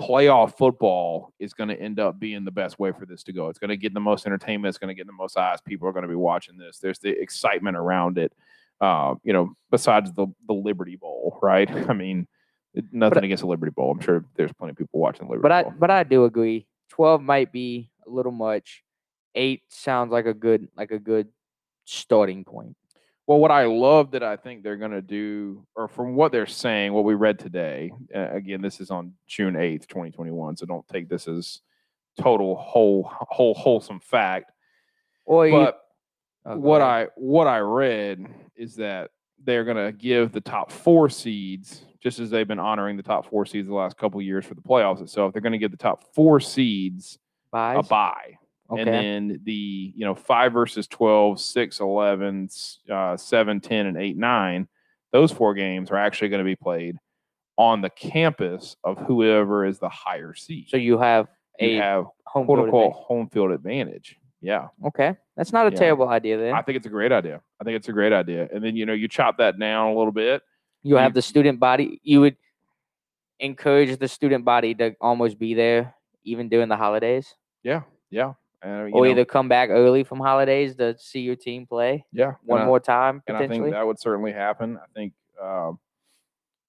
Playoff 0.00 0.56
football 0.56 1.32
is 1.38 1.52
going 1.52 1.68
to 1.68 1.80
end 1.80 2.00
up 2.00 2.18
being 2.18 2.44
the 2.44 2.50
best 2.50 2.78
way 2.78 2.92
for 2.92 3.06
this 3.06 3.22
to 3.24 3.32
go. 3.32 3.48
It's 3.48 3.58
going 3.58 3.70
to 3.70 3.76
get 3.76 3.94
the 3.94 4.00
most 4.00 4.26
entertainment. 4.26 4.70
It's 4.70 4.78
going 4.78 4.88
to 4.88 4.94
get 4.94 5.06
the 5.06 5.12
most 5.12 5.36
eyes. 5.36 5.60
People 5.60 5.88
are 5.88 5.92
going 5.92 6.02
to 6.04 6.08
be 6.08 6.14
watching 6.14 6.56
this. 6.56 6.78
There's 6.78 6.98
the 6.98 7.10
excitement 7.10 7.76
around 7.76 8.18
it. 8.18 8.32
Uh, 8.80 9.14
you 9.22 9.32
know, 9.32 9.54
besides 9.70 10.12
the 10.12 10.26
the 10.46 10.54
Liberty 10.54 10.96
Bowl, 10.96 11.38
right? 11.42 11.70
I 11.88 11.92
mean, 11.92 12.26
nothing 12.92 13.24
against 13.24 13.42
the 13.42 13.48
Liberty 13.48 13.72
Bowl. 13.72 13.90
I'm 13.90 14.00
sure 14.00 14.24
there's 14.36 14.52
plenty 14.52 14.70
of 14.70 14.76
people 14.76 15.00
watching 15.00 15.26
the 15.26 15.32
Liberty 15.32 15.42
But 15.42 15.52
I 15.52 15.62
but 15.64 15.90
I 15.90 16.02
do 16.04 16.24
agree. 16.24 16.66
Twelve 16.88 17.22
might 17.22 17.52
be 17.52 17.90
a 18.06 18.10
little 18.10 18.32
much. 18.32 18.82
Eight 19.34 19.62
sounds 19.68 20.10
like 20.10 20.26
a 20.26 20.34
good 20.34 20.68
like 20.76 20.90
a 20.90 20.98
good 20.98 21.28
starting 21.84 22.44
point. 22.44 22.76
Well, 23.30 23.38
what 23.38 23.52
I 23.52 23.66
love 23.66 24.10
that 24.10 24.24
I 24.24 24.34
think 24.34 24.64
they're 24.64 24.76
going 24.76 24.90
to 24.90 25.00
do, 25.00 25.64
or 25.76 25.86
from 25.86 26.16
what 26.16 26.32
they're 26.32 26.46
saying, 26.46 26.92
what 26.92 27.04
we 27.04 27.14
read 27.14 27.38
today, 27.38 27.92
uh, 28.12 28.28
again, 28.32 28.60
this 28.60 28.80
is 28.80 28.90
on 28.90 29.12
June 29.28 29.54
8th, 29.54 29.86
2021. 29.86 30.56
So 30.56 30.66
don't 30.66 30.84
take 30.88 31.08
this 31.08 31.28
as 31.28 31.60
total 32.20 32.56
whole 32.56 33.08
whole 33.08 33.54
wholesome 33.54 34.00
fact. 34.00 34.50
You, 35.28 35.52
But 35.52 35.80
oh, 36.44 36.56
what. 36.56 36.82
I 36.82 37.06
what 37.14 37.46
I 37.46 37.60
read 37.60 38.26
is 38.56 38.74
that 38.74 39.12
they're 39.44 39.62
going 39.62 39.76
to 39.76 39.92
give 39.92 40.32
the 40.32 40.40
top 40.40 40.72
four 40.72 41.08
seeds, 41.08 41.84
just 42.02 42.18
as 42.18 42.30
they've 42.30 42.48
been 42.48 42.58
honoring 42.58 42.96
the 42.96 43.04
top 43.04 43.30
four 43.30 43.46
seeds 43.46 43.68
the 43.68 43.74
last 43.74 43.96
couple 43.96 44.18
of 44.18 44.26
years 44.26 44.44
for 44.44 44.54
the 44.54 44.60
playoffs 44.60 45.02
itself. 45.02 45.32
They're 45.32 45.40
going 45.40 45.52
to 45.52 45.58
give 45.58 45.70
the 45.70 45.76
top 45.76 46.02
four 46.16 46.40
seeds 46.40 47.16
a 47.78 47.82
buys. 47.84 48.34
Okay. 48.70 48.80
And 48.82 48.88
then 49.30 49.40
the, 49.44 49.92
you 49.96 50.04
know, 50.04 50.14
5 50.14 50.52
versus 50.52 50.86
12, 50.86 51.40
6, 51.40 51.80
11, 51.80 52.44
s- 52.44 52.78
uh, 52.90 53.16
7, 53.16 53.60
10, 53.60 53.86
and 53.86 53.96
8, 53.96 54.16
9, 54.16 54.68
those 55.12 55.32
four 55.32 55.54
games 55.54 55.90
are 55.90 55.96
actually 55.96 56.28
going 56.28 56.38
to 56.38 56.44
be 56.44 56.56
played 56.56 56.96
on 57.56 57.80
the 57.80 57.90
campus 57.90 58.76
of 58.84 58.96
whoever 58.98 59.64
is 59.66 59.78
the 59.78 59.88
higher 59.88 60.34
seed. 60.34 60.68
so 60.68 60.76
you 60.76 60.98
have 60.98 61.26
a 61.58 61.74
you 61.74 61.80
have 61.80 62.06
home 62.26 62.46
quote 62.46 62.58
field 62.58 62.66
unquote 62.68 62.84
advantage. 62.86 63.04
home 63.06 63.28
field 63.28 63.50
advantage. 63.50 64.16
Yeah. 64.40 64.68
Okay, 64.86 65.16
that's 65.36 65.52
not 65.52 65.66
a 65.66 65.70
Yeah. 65.70 65.76
terrible 65.78 66.08
idea. 66.08 66.38
Then 66.38 66.54
I 66.54 66.62
think 66.62 66.76
it's 66.76 66.86
a 66.86 66.90
great 66.90 67.12
idea. 67.12 67.42
I 67.60 67.64
think 67.64 67.76
it's 67.76 67.88
a 67.88 67.92
great 67.92 68.12
idea. 68.14 68.48
And 68.54 68.64
then, 68.64 68.76
you 68.76 68.86
know, 68.86 68.94
you 68.94 69.08
chop 69.08 69.36
that 69.38 69.58
down 69.58 69.88
a 69.92 69.94
little 69.94 70.12
bit. 70.12 70.42
you 70.82 70.96
have 70.96 71.10
you- 71.10 71.14
the 71.14 71.22
student 71.22 71.60
body. 71.60 72.00
You 72.02 72.20
would 72.22 72.36
encourage 73.38 73.98
the 73.98 74.08
student 74.08 74.44
body 74.44 74.74
to 74.74 74.94
almost 75.00 75.38
be 75.38 75.52
there 75.54 75.94
even 76.24 76.48
during 76.48 76.68
the 76.68 76.76
holidays, 76.76 77.34
Yeah, 77.62 77.82
yeah. 78.10 78.34
And, 78.62 78.90
you 78.90 78.94
or 78.94 79.04
know, 79.06 79.10
either 79.10 79.24
come 79.24 79.48
back 79.48 79.70
early 79.70 80.04
from 80.04 80.18
holidays 80.20 80.74
to 80.76 80.94
see 80.98 81.20
your 81.20 81.36
team 81.36 81.66
play 81.66 82.04
yeah, 82.12 82.32
one 82.42 82.62
I- 82.62 82.66
more 82.66 82.80
time 82.80 83.22
and 83.26 83.36
I 83.36 83.48
think 83.48 83.70
that 83.70 83.86
would 83.86 83.98
certainly 83.98 84.32
happen. 84.32 84.76
I 84.76 84.86
think, 84.94 85.14
um, 85.42 85.78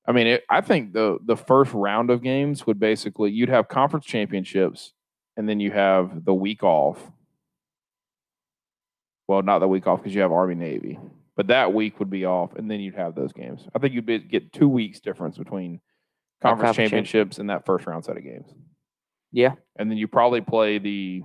I 0.08 0.14
mean, 0.14 0.28
it, 0.28 0.44
I 0.50 0.62
think 0.62 0.94
the 0.94 1.20
the 1.26 1.36
first 1.36 1.74
round 1.74 2.10
of 2.10 2.24
games 2.24 2.66
would 2.66 2.80
basically 2.80 3.32
you'd 3.32 3.50
have 3.50 3.68
conference 3.68 4.06
championships, 4.06 4.94
and 5.38 5.48
then 5.48 5.60
you 5.60 5.72
have 5.72 6.26
the 6.26 6.34
week 6.34 6.64
off. 6.64 7.12
Well, 9.28 9.42
not 9.44 9.60
the 9.60 9.68
week 9.68 9.86
off 9.88 10.00
because 10.00 10.16
you 10.16 10.22
have 10.22 10.32
Army 10.32 10.56
Navy, 10.56 10.98
but 11.36 11.48
that 11.48 11.74
week 11.74 12.00
would 12.00 12.10
be 12.10 12.26
off, 12.26 12.56
and 12.56 12.70
then 12.70 12.80
you'd 12.80 12.96
have 12.96 13.16
those 13.16 13.32
games. 13.32 13.68
I 13.76 13.80
think 13.80 13.94
you'd 13.94 14.06
be, 14.06 14.20
get 14.20 14.52
two 14.52 14.68
weeks 14.68 15.00
difference 15.00 15.38
between 15.38 15.80
conference 16.42 16.62
conference 16.68 16.76
champ- 16.78 16.90
championships 16.90 17.40
and 17.40 17.50
that 17.50 17.66
first 17.66 17.86
round 17.86 18.06
set 18.06 18.18
of 18.18 18.24
games. 18.24 18.48
Yeah. 19.32 19.54
and 19.78 19.90
then 19.90 19.98
you 19.98 20.08
probably 20.08 20.42
play 20.42 20.78
the 20.78 21.24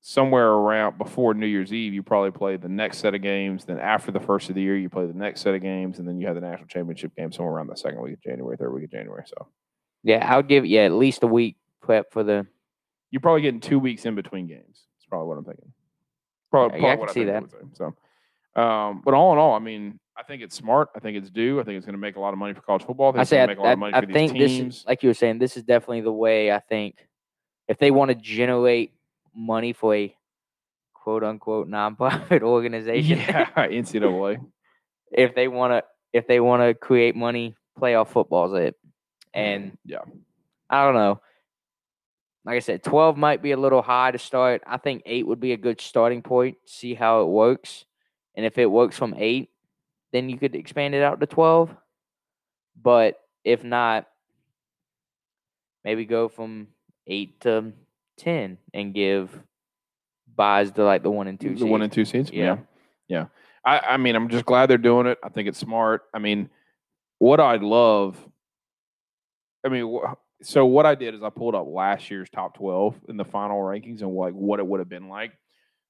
somewhere 0.00 0.48
around 0.48 0.98
before 0.98 1.34
New 1.34 1.46
Year's 1.46 1.72
Eve, 1.72 1.92
you 1.92 2.02
probably 2.02 2.30
play 2.30 2.56
the 2.56 2.68
next 2.68 2.98
set 2.98 3.14
of 3.14 3.22
games. 3.22 3.64
Then 3.64 3.78
after 3.78 4.10
the 4.10 4.20
first 4.20 4.48
of 4.48 4.54
the 4.54 4.62
year, 4.62 4.76
you 4.76 4.88
play 4.88 5.06
the 5.06 5.12
next 5.14 5.42
set 5.42 5.54
of 5.54 5.60
games, 5.62 5.98
and 5.98 6.08
then 6.08 6.18
you 6.18 6.26
have 6.26 6.34
the 6.36 6.40
national 6.40 6.68
championship 6.68 7.14
game 7.16 7.32
somewhere 7.32 7.54
around 7.54 7.68
the 7.68 7.76
second 7.76 8.00
week 8.00 8.14
of 8.14 8.22
January, 8.22 8.56
third 8.56 8.72
week 8.72 8.84
of 8.84 8.90
January. 8.90 9.24
So 9.26 9.48
yeah, 10.02 10.26
I 10.32 10.36
would 10.36 10.48
give 10.48 10.64
yeah 10.64 10.82
at 10.82 10.92
least 10.92 11.22
a 11.22 11.26
week 11.26 11.56
prep 11.82 12.12
for 12.12 12.22
the. 12.22 12.46
you're 13.10 13.20
probably 13.20 13.42
getting 13.42 13.60
two 13.60 13.78
weeks 13.78 14.06
in 14.06 14.14
between 14.14 14.46
games. 14.46 14.86
That's 14.96 15.06
probably 15.08 15.28
what 15.28 15.38
I'm 15.38 15.44
thinking. 15.44 15.72
Probably, 16.50 16.80
Yeah, 16.80 16.92
I 16.92 16.96
probably 16.96 17.00
what 17.00 17.06
can 17.08 17.14
see 17.14 17.24
think 17.24 17.36
it 17.36 17.42
would 17.42 17.76
say. 17.76 17.84
So, 18.54 18.62
um, 18.62 19.02
but 19.04 19.14
all 19.14 19.32
in 19.32 19.38
all, 19.38 19.54
I 19.54 19.58
mean, 19.58 20.00
I 20.16 20.22
think 20.22 20.42
it's 20.42 20.56
smart. 20.56 20.88
I 20.96 20.98
think 20.98 21.16
it's 21.16 21.30
due. 21.30 21.60
I 21.60 21.64
think 21.64 21.76
it's 21.76 21.86
going 21.86 21.94
to 21.94 22.00
make 22.00 22.16
a 22.16 22.20
lot 22.20 22.32
of 22.32 22.38
money 22.38 22.54
for 22.54 22.62
college 22.62 22.84
football. 22.84 23.08
I 23.08 23.12
think 23.12 23.18
I 23.18 23.22
it's 23.22 23.30
say 23.30 23.36
going 23.36 23.50
I, 23.50 23.54
to 23.54 23.56
make 23.56 23.58
a 23.58 23.62
lot 23.62 23.68
I, 23.68 23.72
of 23.72 23.78
money 23.78 23.94
I 23.94 24.00
for 24.00 24.06
these 24.06 24.14
think 24.14 24.32
this 24.38 24.52
is 24.52 24.84
like 24.86 25.02
you 25.02 25.08
were 25.10 25.14
saying. 25.14 25.38
This 25.38 25.56
is 25.56 25.62
definitely 25.62 26.00
the 26.00 26.12
way 26.12 26.50
I 26.50 26.58
think 26.58 27.06
if 27.68 27.78
they 27.78 27.90
want 27.90 28.10
to 28.10 28.14
generate 28.14 28.92
money 29.34 29.72
for 29.72 29.94
a 29.94 30.14
quote 30.94 31.24
unquote 31.24 31.68
nonprofit 31.68 32.42
organization, 32.42 33.18
yeah, 33.18 33.48
NCAA. 33.56 34.38
if 35.12 35.34
they 35.34 35.48
want 35.48 35.72
to 35.72 35.84
if 36.12 36.26
they 36.26 36.40
want 36.40 36.62
to 36.62 36.74
create 36.74 37.14
money, 37.14 37.56
playoff 37.78 38.08
football's 38.08 38.54
it. 38.54 38.76
And 39.32 39.72
mm, 39.72 39.76
yeah, 39.84 40.02
I 40.68 40.84
don't 40.84 40.94
know. 40.94 41.20
Like 42.44 42.56
I 42.56 42.60
said, 42.60 42.82
12 42.82 43.16
might 43.16 43.42
be 43.42 43.52
a 43.52 43.56
little 43.56 43.82
high 43.82 44.10
to 44.10 44.18
start. 44.18 44.62
I 44.66 44.78
think 44.78 45.02
8 45.04 45.26
would 45.26 45.40
be 45.40 45.52
a 45.52 45.58
good 45.58 45.80
starting 45.80 46.22
point, 46.22 46.56
see 46.64 46.94
how 46.94 47.22
it 47.22 47.26
works. 47.26 47.84
And 48.34 48.46
if 48.46 48.56
it 48.58 48.66
works 48.66 48.96
from 48.96 49.14
8, 49.16 49.50
then 50.12 50.28
you 50.28 50.38
could 50.38 50.54
expand 50.54 50.94
it 50.94 51.02
out 51.02 51.20
to 51.20 51.26
12. 51.26 51.74
But 52.82 53.20
if 53.44 53.62
not, 53.62 54.06
maybe 55.84 56.06
go 56.06 56.28
from 56.28 56.68
8 57.06 57.40
to 57.42 57.72
10 58.20 58.58
and 58.74 58.94
give 58.94 59.30
buys 60.36 60.70
to 60.72 60.84
like 60.84 61.02
the 61.02 61.10
1 61.10 61.26
and 61.26 61.40
2 61.40 61.56
the 61.56 61.66
one 61.66 61.82
and 61.82 61.92
two 61.92 62.04
seeds. 62.04 62.30
Yeah. 62.32 62.44
Yeah, 62.44 62.56
yeah. 63.08 63.24
I, 63.64 63.94
I 63.94 63.96
mean, 63.96 64.14
I'm 64.16 64.28
just 64.28 64.46
glad 64.46 64.70
they're 64.70 64.78
doing 64.78 65.06
it. 65.06 65.18
I 65.22 65.28
think 65.28 65.48
it's 65.48 65.58
smart. 65.58 66.02
I 66.14 66.18
mean, 66.18 66.48
what 67.18 67.40
I'd 67.40 67.62
love. 67.62 68.16
I 69.64 69.68
mean, 69.68 69.84
wh- 70.02 70.14
so 70.42 70.64
what 70.64 70.86
I 70.86 70.94
did 70.94 71.14
is 71.14 71.22
I 71.22 71.28
pulled 71.28 71.54
up 71.54 71.66
last 71.68 72.10
year's 72.10 72.30
top 72.30 72.54
12 72.56 72.94
in 73.08 73.16
the 73.18 73.24
final 73.24 73.58
rankings 73.60 74.00
and 74.00 74.14
like 74.14 74.32
what 74.32 74.58
it 74.60 74.66
would 74.66 74.80
have 74.80 74.88
been 74.88 75.08
like. 75.08 75.32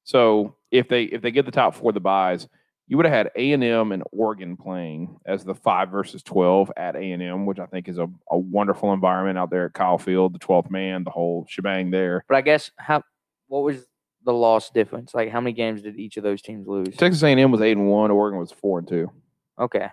So 0.04 0.56
if 0.72 0.88
they 0.88 1.04
if 1.04 1.22
they 1.22 1.30
get 1.30 1.44
the 1.44 1.52
top 1.52 1.74
four 1.76 1.92
the 1.92 2.00
buys, 2.00 2.48
you 2.90 2.96
would 2.96 3.06
have 3.06 3.14
had 3.14 3.30
A 3.36 3.52
and 3.52 4.02
Oregon 4.10 4.56
playing 4.56 5.16
as 5.24 5.44
the 5.44 5.54
five 5.54 5.90
versus 5.90 6.24
12 6.24 6.72
at 6.76 6.96
A 6.96 7.12
and 7.12 7.22
M, 7.22 7.46
which 7.46 7.60
I 7.60 7.66
think 7.66 7.86
is 7.86 7.98
a, 7.98 8.10
a 8.28 8.36
wonderful 8.36 8.92
environment 8.92 9.38
out 9.38 9.48
there 9.48 9.66
at 9.66 9.74
Kyle 9.74 9.96
Field, 9.96 10.34
the 10.34 10.40
12th 10.40 10.72
man, 10.72 11.04
the 11.04 11.10
whole 11.10 11.46
shebang 11.48 11.92
there. 11.92 12.24
But 12.28 12.38
I 12.38 12.40
guess 12.40 12.72
how 12.78 13.04
what 13.46 13.62
was 13.62 13.86
the 14.24 14.32
loss 14.32 14.70
difference? 14.70 15.14
Like 15.14 15.30
how 15.30 15.40
many 15.40 15.52
games 15.52 15.82
did 15.82 16.00
each 16.00 16.16
of 16.16 16.24
those 16.24 16.42
teams 16.42 16.66
lose? 16.66 16.96
Texas 16.96 17.22
A&M 17.22 17.52
was 17.52 17.60
eight 17.60 17.76
and 17.76 17.86
one, 17.86 18.10
Oregon 18.10 18.40
was 18.40 18.50
four 18.50 18.80
and 18.80 18.88
two. 18.88 19.08
Okay. 19.56 19.86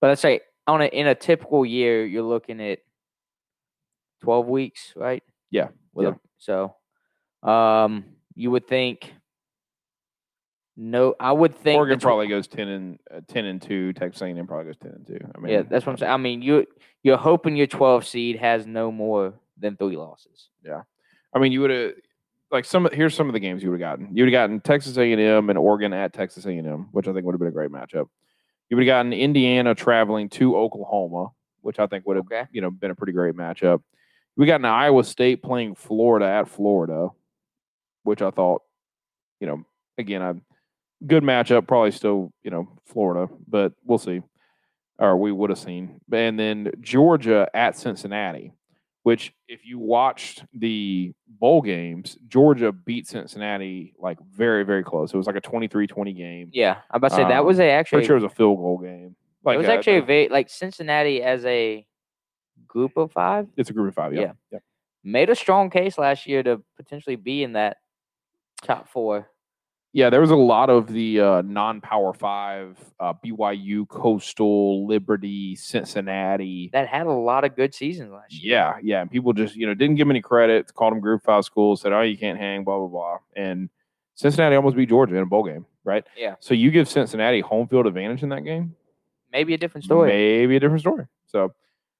But 0.00 0.06
let's 0.06 0.22
say 0.22 0.40
on 0.66 0.80
a, 0.80 0.86
in 0.86 1.06
a 1.06 1.14
typical 1.14 1.66
year, 1.66 2.06
you're 2.06 2.22
looking 2.22 2.58
at 2.58 2.78
12 4.22 4.46
weeks, 4.46 4.94
right? 4.96 5.22
Yeah, 5.50 5.68
yeah. 5.94 6.14
so 6.38 6.74
um, 7.42 8.06
you 8.34 8.50
would 8.50 8.66
think, 8.66 9.12
no, 10.76 11.14
I 11.20 11.32
would 11.32 11.54
think. 11.54 11.76
Oregon 11.78 12.00
probably 12.00 12.26
goes 12.28 12.46
ten 12.48 12.68
and 12.68 12.98
uh, 13.14 13.20
ten 13.28 13.44
and 13.44 13.60
two. 13.62 13.92
Texas 13.92 14.22
A&M 14.22 14.46
probably 14.46 14.66
goes 14.66 14.76
ten 14.76 14.92
and 14.92 15.06
two. 15.06 15.18
I 15.34 15.38
mean, 15.38 15.52
yeah, 15.52 15.62
that's 15.62 15.86
what 15.86 15.92
I'm 15.92 15.98
saying. 15.98 16.12
I 16.12 16.16
mean, 16.16 16.42
you, 16.42 16.66
you're 17.02 17.16
hoping 17.16 17.56
your 17.56 17.66
12 17.66 18.06
seed 18.06 18.36
has 18.36 18.66
no 18.66 18.90
more 18.90 19.34
than 19.58 19.76
three 19.76 19.96
losses. 19.96 20.48
Yeah, 20.64 20.82
I 21.32 21.38
mean, 21.38 21.52
you 21.52 21.60
would 21.60 21.70
have 21.70 21.92
like 22.50 22.64
some. 22.64 22.88
Here's 22.92 23.14
some 23.14 23.28
of 23.28 23.34
the 23.34 23.40
games 23.40 23.62
you 23.62 23.70
would 23.70 23.80
have 23.80 23.98
gotten. 23.98 24.16
You 24.16 24.24
would 24.24 24.32
have 24.32 24.48
gotten 24.48 24.60
Texas 24.60 24.96
A&M 24.96 25.48
and 25.50 25.58
Oregon 25.58 25.92
at 25.92 26.12
Texas 26.12 26.44
A&M, 26.46 26.88
which 26.92 27.06
I 27.06 27.12
think 27.12 27.24
would 27.24 27.32
have 27.34 27.40
been 27.40 27.48
a 27.48 27.52
great 27.52 27.70
matchup. 27.70 28.08
You 28.68 28.76
would 28.76 28.86
have 28.86 28.92
gotten 28.92 29.12
Indiana 29.12 29.74
traveling 29.74 30.28
to 30.30 30.56
Oklahoma, 30.56 31.28
which 31.60 31.78
I 31.78 31.86
think 31.86 32.06
would 32.06 32.16
have 32.16 32.26
Okay. 32.26 32.46
you 32.50 32.60
know 32.62 32.70
been 32.70 32.90
a 32.90 32.94
pretty 32.94 33.12
great 33.12 33.34
matchup. 33.34 33.80
We 34.36 34.46
got 34.46 34.60
an 34.60 34.64
Iowa 34.66 35.04
State 35.04 35.42
playing 35.44 35.76
Florida 35.76 36.26
at 36.26 36.48
Florida, 36.48 37.10
which 38.02 38.20
I 38.20 38.30
thought, 38.30 38.62
you 39.38 39.46
know, 39.46 39.64
again, 39.96 40.22
a 40.22 40.34
good 41.06 41.22
matchup. 41.22 41.66
Probably 41.66 41.90
still, 41.90 42.32
you 42.42 42.50
know, 42.50 42.68
Florida, 42.86 43.32
but 43.48 43.72
we'll 43.84 43.98
see. 43.98 44.22
Or 44.98 45.16
we 45.16 45.32
would 45.32 45.50
have 45.50 45.58
seen. 45.58 46.00
And 46.12 46.38
then 46.38 46.70
Georgia 46.80 47.48
at 47.52 47.76
Cincinnati, 47.76 48.52
which 49.02 49.34
if 49.48 49.66
you 49.66 49.78
watched 49.78 50.44
the 50.54 51.12
bowl 51.26 51.62
games, 51.62 52.16
Georgia 52.28 52.72
beat 52.72 53.06
Cincinnati 53.08 53.94
like 53.98 54.18
very, 54.32 54.64
very 54.64 54.84
close. 54.84 55.12
It 55.12 55.16
was 55.16 55.26
like 55.26 55.36
a 55.36 55.40
23-20 55.40 56.16
game. 56.16 56.50
Yeah. 56.52 56.76
I'm 56.90 56.98
about 56.98 57.08
to 57.10 57.16
say 57.16 57.22
that 57.22 57.40
Um, 57.40 57.46
was 57.46 57.58
a 57.58 57.70
actually, 57.70 57.98
Pretty 57.98 58.06
sure 58.06 58.16
it 58.16 58.22
was 58.22 58.32
a 58.32 58.34
field 58.34 58.58
goal 58.58 58.78
game. 58.78 59.16
Like 59.44 59.56
it 59.56 59.58
was 59.58 59.68
uh, 59.68 59.72
actually 59.72 59.96
a 59.96 60.02
uh, 60.02 60.06
very, 60.06 60.28
like 60.28 60.48
Cincinnati 60.48 61.22
as 61.22 61.44
a 61.44 61.86
group 62.66 62.96
of 62.96 63.12
five 63.12 63.46
it's 63.56 63.70
a 63.70 63.72
group 63.72 63.88
of 63.88 63.94
five. 63.94 64.14
Yeah. 64.14 64.20
Yeah. 64.20 64.32
yeah. 64.52 64.58
made 65.02 65.28
a 65.28 65.34
strong 65.34 65.70
case 65.70 65.98
last 65.98 66.26
year 66.26 66.42
to 66.42 66.62
potentially 66.76 67.16
be 67.16 67.42
in 67.42 67.52
that 67.52 67.76
top 68.62 68.88
four. 68.88 69.28
Yeah, 69.94 70.10
there 70.10 70.20
was 70.20 70.32
a 70.32 70.36
lot 70.36 70.70
of 70.70 70.88
the 70.88 71.20
uh, 71.20 71.42
non-power 71.42 72.14
five, 72.14 72.76
uh, 72.98 73.12
BYU, 73.24 73.88
Coastal, 73.88 74.88
Liberty, 74.88 75.54
Cincinnati. 75.54 76.68
that 76.72 76.88
had 76.88 77.06
a 77.06 77.12
lot 77.12 77.44
of 77.44 77.54
good 77.54 77.72
seasons 77.72 78.10
last 78.10 78.32
year. 78.32 78.56
Yeah, 78.56 78.74
yeah. 78.82 79.00
And 79.02 79.10
people 79.10 79.32
just 79.32 79.54
you 79.54 79.68
know 79.68 79.72
didn't 79.72 79.94
give 79.94 80.06
them 80.08 80.10
any 80.10 80.20
credit. 80.20 80.74
Called 80.74 80.94
them 80.94 81.00
group 81.00 81.22
five 81.22 81.44
schools. 81.44 81.80
Said, 81.80 81.92
"Oh, 81.92 82.00
you 82.00 82.18
can't 82.18 82.36
hang." 82.36 82.64
Blah 82.64 82.78
blah 82.78 82.88
blah. 82.88 83.18
And 83.36 83.70
Cincinnati 84.16 84.56
almost 84.56 84.74
beat 84.74 84.88
Georgia 84.88 85.14
in 85.14 85.22
a 85.22 85.26
bowl 85.26 85.44
game, 85.44 85.64
right? 85.84 86.04
Yeah. 86.16 86.34
So 86.40 86.54
you 86.54 86.72
give 86.72 86.88
Cincinnati 86.88 87.38
home 87.38 87.68
field 87.68 87.86
advantage 87.86 88.24
in 88.24 88.30
that 88.30 88.44
game. 88.44 88.74
Maybe 89.32 89.54
a 89.54 89.58
different 89.58 89.84
story. 89.84 90.08
Maybe 90.08 90.56
a 90.56 90.60
different 90.60 90.80
story. 90.80 91.06
So, 91.26 91.54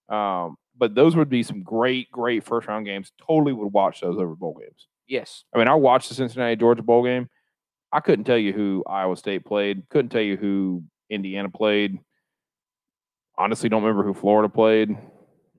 um, 0.09 0.57
but 0.77 0.97
those 0.97 1.15
would 1.15 1.29
be 1.29 1.45
some 1.45 1.63
great, 1.63 2.11
great 2.11 2.43
first 2.43 2.67
round 2.67 2.87
games. 2.87 3.13
Totally 3.25 3.53
would 3.53 3.73
watch 3.73 4.01
those 4.01 4.17
over 4.17 4.35
bowl 4.35 4.59
games. 4.61 4.89
Yes. 5.07 5.45
I 5.55 5.59
mean, 5.59 5.69
I 5.69 5.75
watched 5.75 6.09
the 6.09 6.17
Cincinnati 6.17 6.57
Georgia 6.57 6.83
bowl 6.83 7.05
game. 7.05 7.29
I 7.95 8.01
couldn't 8.01 8.25
tell 8.25 8.37
you 8.37 8.53
who 8.53 8.83
Iowa 8.89 9.17
State 9.17 9.45
played. 9.45 9.89
Couldn't 9.89 10.09
tell 10.11 10.21
you 10.21 10.37
who 10.37 10.83
Indiana 11.09 11.49
played. 11.49 11.99
Honestly, 13.39 13.69
don't 13.69 13.83
remember 13.83 14.03
who 14.05 14.15
Florida 14.15 14.49
played. 14.49 14.97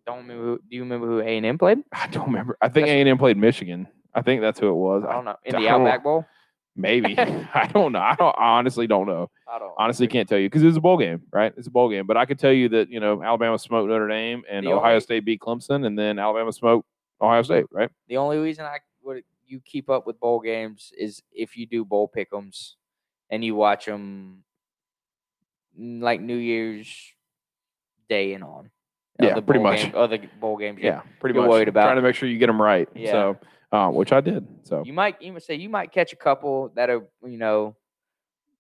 Don't 0.05 0.17
remember. 0.19 0.43
Who, 0.43 0.57
do 0.69 0.75
you 0.75 0.83
remember 0.83 1.07
who 1.07 1.19
A 1.21 1.37
and 1.37 1.45
M 1.45 1.57
played? 1.57 1.79
I 1.91 2.07
don't 2.07 2.27
remember. 2.27 2.57
I 2.61 2.69
think 2.69 2.87
A 2.87 2.91
and 2.99 3.09
M 3.09 3.17
played 3.17 3.37
Michigan. 3.37 3.87
I 4.13 4.21
think 4.21 4.41
that's 4.41 4.59
who 4.59 4.69
it 4.69 4.73
was. 4.73 5.03
I 5.07 5.13
don't 5.13 5.25
know. 5.25 5.35
In 5.45 5.55
I 5.55 5.61
the 5.61 5.67
Outback 5.69 6.03
Bowl. 6.03 6.25
maybe 6.75 7.17
I 7.19 7.69
don't 7.73 7.91
know. 7.93 7.99
I 7.99 8.15
don't. 8.15 8.35
I 8.37 8.57
honestly 8.57 8.87
don't 8.87 9.07
know. 9.07 9.29
I 9.47 9.59
don't 9.59 9.73
Honestly, 9.77 10.07
can't 10.07 10.27
tell 10.27 10.37
you 10.37 10.47
because 10.49 10.63
it's 10.63 10.77
a 10.77 10.81
bowl 10.81 10.97
game, 10.97 11.21
right? 11.33 11.53
It's 11.57 11.67
a 11.67 11.71
bowl 11.71 11.89
game. 11.89 12.05
But 12.05 12.17
I 12.17 12.25
could 12.25 12.39
tell 12.39 12.51
you 12.53 12.69
that 12.69 12.89
you 12.89 12.99
know 12.99 13.21
Alabama 13.23 13.57
smoked 13.57 13.89
Notre 13.89 14.07
Dame 14.07 14.43
and 14.49 14.65
The 14.65 14.71
Ohio 14.73 14.91
only- 14.93 14.99
State 15.01 15.25
beat 15.25 15.39
Clemson, 15.41 15.85
and 15.85 15.97
then 15.97 16.19
Alabama 16.19 16.51
smoked 16.51 16.85
Ohio 17.21 17.41
State, 17.43 17.65
right? 17.71 17.89
The 18.07 18.17
only 18.17 18.37
reason 18.37 18.65
I 18.65 18.79
would 19.03 19.23
you 19.47 19.59
keep 19.63 19.89
up 19.89 20.05
with 20.07 20.19
bowl 20.19 20.39
games 20.39 20.91
is 20.97 21.21
if 21.31 21.55
you 21.57 21.65
do 21.65 21.85
bowl 21.85 22.11
pick'ems 22.15 22.73
and 23.29 23.43
you 23.43 23.55
watch 23.55 23.85
them 23.85 24.43
like 25.77 26.21
New 26.21 26.37
Year's 26.37 26.87
Day 28.09 28.33
and 28.33 28.43
on. 28.43 28.71
Yeah, 29.21 29.31
Other 29.31 29.41
pretty 29.41 29.61
much. 29.63 29.81
game- 29.83 29.95
other 29.95 30.17
bowl 30.39 30.57
games. 30.57 30.79
you- 30.79 30.85
Yeah, 30.89 31.01
pretty 31.19 31.37
much. 31.39 31.49
worried 31.49 31.67
about- 31.67 31.83
trying 31.85 31.95
to 31.95 32.01
make 32.01 32.15
sure 32.15 32.27
you 32.27 32.37
get 32.37 32.47
them 32.47 32.61
right. 32.61 32.89
Yeah. 32.93 33.11
So, 33.11 33.37
um, 33.71 33.95
which 33.95 34.11
I 34.11 34.21
did. 34.21 34.45
So 34.65 34.83
You 34.85 34.93
might 34.93 35.21
even 35.21 35.39
say 35.39 35.55
you 35.55 35.69
might 35.69 35.91
catch 35.91 36.11
a 36.13 36.17
couple 36.17 36.69
that 36.75 36.89
are 36.89 37.07
you 37.23 37.37
know 37.37 37.75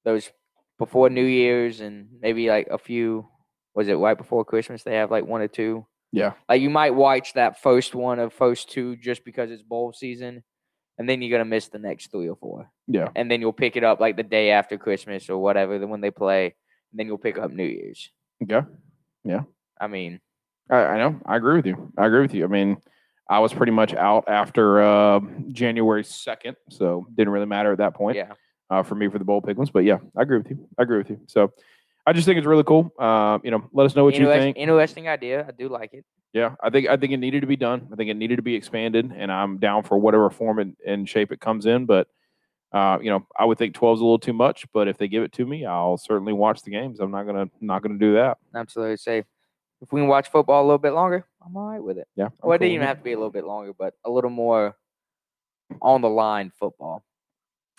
those 0.03 0.31
before 0.77 1.09
New 1.09 1.25
Year's 1.25 1.81
and 1.81 2.07
maybe 2.21 2.47
like 2.49 2.67
a 2.67 2.77
few. 2.77 3.27
Was 3.73 3.89
it 3.89 3.95
right 3.95 4.17
before 4.17 4.45
Christmas? 4.45 4.83
They 4.83 4.95
have 4.95 5.11
like 5.11 5.25
one 5.25 5.41
or 5.41 5.49
two. 5.49 5.85
yeah, 6.13 6.33
Like 6.47 6.61
you 6.61 6.69
might 6.69 6.91
watch 6.91 7.33
that 7.33 7.61
first 7.61 7.93
one 7.93 8.19
of 8.19 8.31
first 8.31 8.69
two 8.71 8.95
just 8.95 9.25
because 9.25 9.51
it's 9.51 9.61
bowl 9.61 9.91
season, 9.91 10.43
and 10.97 11.07
then 11.09 11.21
you're 11.21 11.37
gonna 11.37 11.49
miss 11.49 11.67
the 11.67 11.79
next 11.79 12.11
three 12.11 12.29
or 12.29 12.35
four, 12.35 12.69
yeah, 12.87 13.09
and 13.15 13.29
then 13.29 13.41
you'll 13.41 13.53
pick 13.53 13.75
it 13.75 13.83
up 13.83 13.99
like 13.99 14.15
the 14.17 14.23
day 14.23 14.51
after 14.51 14.77
Christmas 14.77 15.29
or 15.29 15.37
whatever. 15.37 15.77
Then 15.79 15.89
when 15.89 16.01
they 16.01 16.11
play, 16.11 16.45
and 16.91 16.99
then 16.99 17.07
you'll 17.07 17.17
pick 17.17 17.37
up 17.37 17.51
New 17.51 17.65
Year's. 17.65 18.09
Yeah. 18.45 18.63
Yeah. 19.23 19.41
I 19.79 19.87
mean, 19.87 20.19
I, 20.69 20.75
I 20.77 20.97
know. 20.97 21.19
I 21.25 21.35
agree 21.35 21.55
with 21.55 21.65
you. 21.65 21.91
I 21.97 22.05
agree 22.05 22.21
with 22.21 22.33
you. 22.33 22.43
I 22.45 22.47
mean, 22.47 22.77
I 23.29 23.39
was 23.39 23.53
pretty 23.53 23.71
much 23.71 23.93
out 23.93 24.25
after 24.27 24.81
uh, 24.81 25.19
January 25.51 26.03
second, 26.03 26.55
so 26.69 27.05
didn't 27.15 27.33
really 27.33 27.45
matter 27.47 27.71
at 27.71 27.79
that 27.79 27.93
point 27.95 28.15
Yeah. 28.17 28.33
uh, 28.69 28.83
for 28.83 28.95
me 28.95 29.07
for 29.09 29.17
the 29.17 29.25
bowl 29.25 29.41
pickings. 29.41 29.71
But 29.71 29.83
yeah, 29.83 29.97
I 30.15 30.21
agree 30.21 30.37
with 30.37 30.49
you. 30.49 30.67
I 30.77 30.83
agree 30.83 30.97
with 30.99 31.09
you. 31.09 31.19
So 31.27 31.51
I 32.05 32.13
just 32.13 32.25
think 32.25 32.37
it's 32.37 32.45
really 32.47 32.63
cool. 32.63 32.91
Uh, 32.99 33.39
you 33.43 33.51
know, 33.51 33.67
let 33.73 33.85
us 33.85 33.95
know 33.95 34.03
what 34.03 34.15
you 34.15 34.27
think. 34.27 34.57
Interesting 34.57 35.07
idea. 35.07 35.45
I 35.47 35.51
do 35.51 35.67
like 35.69 35.93
it. 35.93 36.05
Yeah, 36.35 36.55
I 36.61 36.69
think 36.69 36.89
I 36.89 36.97
think 36.97 37.13
it 37.13 37.17
needed 37.17 37.41
to 37.41 37.47
be 37.47 37.55
done. 37.55 37.87
I 37.93 37.95
think 37.95 38.09
it 38.09 38.15
needed 38.15 38.35
to 38.35 38.41
be 38.41 38.55
expanded, 38.55 39.09
and 39.15 39.31
I'm 39.31 39.57
down 39.57 39.83
for 39.83 39.97
whatever 39.97 40.29
form 40.29 40.59
and, 40.59 40.75
and 40.85 41.07
shape 41.07 41.31
it 41.31 41.39
comes 41.39 41.65
in. 41.65 41.85
But 41.85 42.09
uh, 42.73 42.99
you 43.01 43.09
know, 43.09 43.25
I 43.39 43.45
would 43.45 43.57
think 43.57 43.73
12 43.73 43.99
is 43.99 44.01
a 44.01 44.03
little 44.03 44.19
too 44.19 44.33
much. 44.33 44.65
But 44.73 44.89
if 44.89 44.97
they 44.97 45.07
give 45.07 45.23
it 45.23 45.31
to 45.31 45.45
me, 45.45 45.65
I'll 45.65 45.95
certainly 45.95 46.33
watch 46.33 46.61
the 46.61 46.71
games. 46.71 46.99
I'm 46.99 47.09
not 47.09 47.23
gonna 47.25 47.49
not 47.61 47.83
gonna 47.83 47.97
do 47.97 48.15
that. 48.15 48.37
Absolutely. 48.53 48.97
Say, 48.97 49.19
if 49.81 49.93
we 49.93 50.01
can 50.01 50.09
watch 50.09 50.29
football 50.29 50.61
a 50.61 50.65
little 50.65 50.77
bit 50.77 50.91
longer, 50.91 51.25
I'm 51.41 51.55
all 51.55 51.69
right 51.69 51.81
with 51.81 51.97
it. 51.97 52.07
Yeah. 52.17 52.27
Well, 52.43 52.51
it 52.51 52.57
didn't 52.57 52.73
even 52.73 52.87
have 52.87 52.97
to 52.97 53.03
be 53.05 53.13
a 53.13 53.17
little 53.17 53.31
bit 53.31 53.45
longer, 53.45 53.71
but 53.71 53.93
a 54.03 54.11
little 54.11 54.29
more 54.29 54.75
on 55.81 56.01
the 56.01 56.09
line 56.09 56.51
football. 56.59 57.05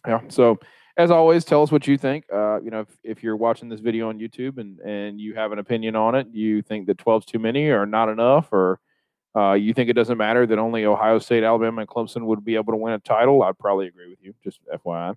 Yeah. 0.07 0.23
So 0.29 0.59
as 0.97 1.11
always, 1.11 1.45
tell 1.45 1.63
us 1.63 1.71
what 1.71 1.87
you 1.87 1.99
think. 1.99 2.25
Uh, 2.33 2.61
you 2.61 2.71
know, 2.71 2.81
if, 2.81 2.89
if 3.03 3.23
you're 3.23 3.37
watching 3.37 3.69
this 3.69 3.81
video 3.81 4.09
on 4.09 4.19
YouTube 4.19 4.59
and, 4.59 4.79
and 4.81 5.21
you 5.21 5.35
have 5.35 5.53
an 5.53 5.59
opinion 5.59 5.95
on 5.95 6.15
it, 6.15 6.27
you 6.33 6.63
think 6.63 6.87
that 6.87 6.97
12's 6.97 7.27
too 7.27 7.39
many 7.39 7.69
or 7.69 7.85
not 7.85 8.09
enough, 8.09 8.53
or 8.53 8.81
uh, 9.37 9.53
you 9.53 9.75
think 9.75 9.91
it 9.91 9.93
doesn't 9.93 10.17
matter 10.17 10.47
that 10.47 10.59
only 10.59 10.87
Ohio 10.87 11.19
State, 11.19 11.45
Alabama, 11.45 11.83
and 11.83 11.91
Clemson 11.91 12.25
would 12.25 12.45
be 12.45 12.55
able 12.55 12.73
to 12.73 12.79
win 12.79 12.95
a 12.95 12.99
title, 12.99 13.43
I'd 13.43 13.59
probably 13.59 13.87
agree 13.89 14.09
with 14.09 14.19
you. 14.23 14.35
Just 14.43 14.61
FYI. 14.75 15.15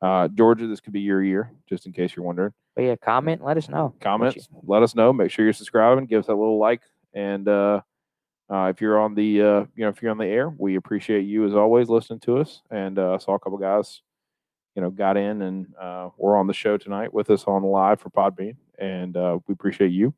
Uh, 0.00 0.28
Georgia, 0.28 0.66
this 0.68 0.80
could 0.80 0.92
be 0.92 1.00
your 1.00 1.22
year, 1.22 1.50
just 1.68 1.86
in 1.86 1.92
case 1.92 2.14
you're 2.14 2.24
wondering. 2.24 2.52
But 2.76 2.82
yeah, 2.82 2.96
comment, 2.96 3.42
let 3.42 3.56
us 3.56 3.68
know. 3.68 3.94
Comments, 4.00 4.48
let 4.62 4.82
us 4.82 4.94
know. 4.94 5.12
Make 5.12 5.30
sure 5.30 5.44
you're 5.44 5.54
subscribing. 5.54 6.06
Give 6.06 6.20
us 6.20 6.26
that 6.26 6.34
little 6.34 6.58
like. 6.58 6.82
And 7.14 7.48
uh, 7.48 7.80
uh, 8.48 8.66
if 8.66 8.80
you're 8.80 9.00
on 9.00 9.14
the, 9.14 9.42
uh, 9.42 9.60
you 9.74 9.84
know, 9.84 9.88
if 9.88 10.02
you're 10.02 10.10
on 10.10 10.18
the 10.18 10.26
air, 10.26 10.50
we 10.50 10.76
appreciate 10.76 11.22
you 11.22 11.46
as 11.46 11.54
always 11.54 11.88
listening 11.88 12.20
to 12.20 12.38
us. 12.38 12.62
And 12.70 12.98
uh, 12.98 13.14
I 13.14 13.16
saw 13.16 13.34
a 13.34 13.38
couple 13.40 13.58
guys 13.58 14.02
you 14.76 14.82
know, 14.82 14.90
got 14.90 15.16
in 15.16 15.42
and 15.42 15.74
uh, 15.80 16.10
we're 16.18 16.36
on 16.36 16.46
the 16.46 16.52
show 16.52 16.76
tonight 16.76 17.12
with 17.12 17.30
us 17.30 17.44
on 17.44 17.62
live 17.62 17.98
for 17.98 18.10
Podbean, 18.10 18.56
and 18.78 19.16
uh, 19.16 19.38
we 19.46 19.52
appreciate 19.52 19.90
you. 19.90 20.14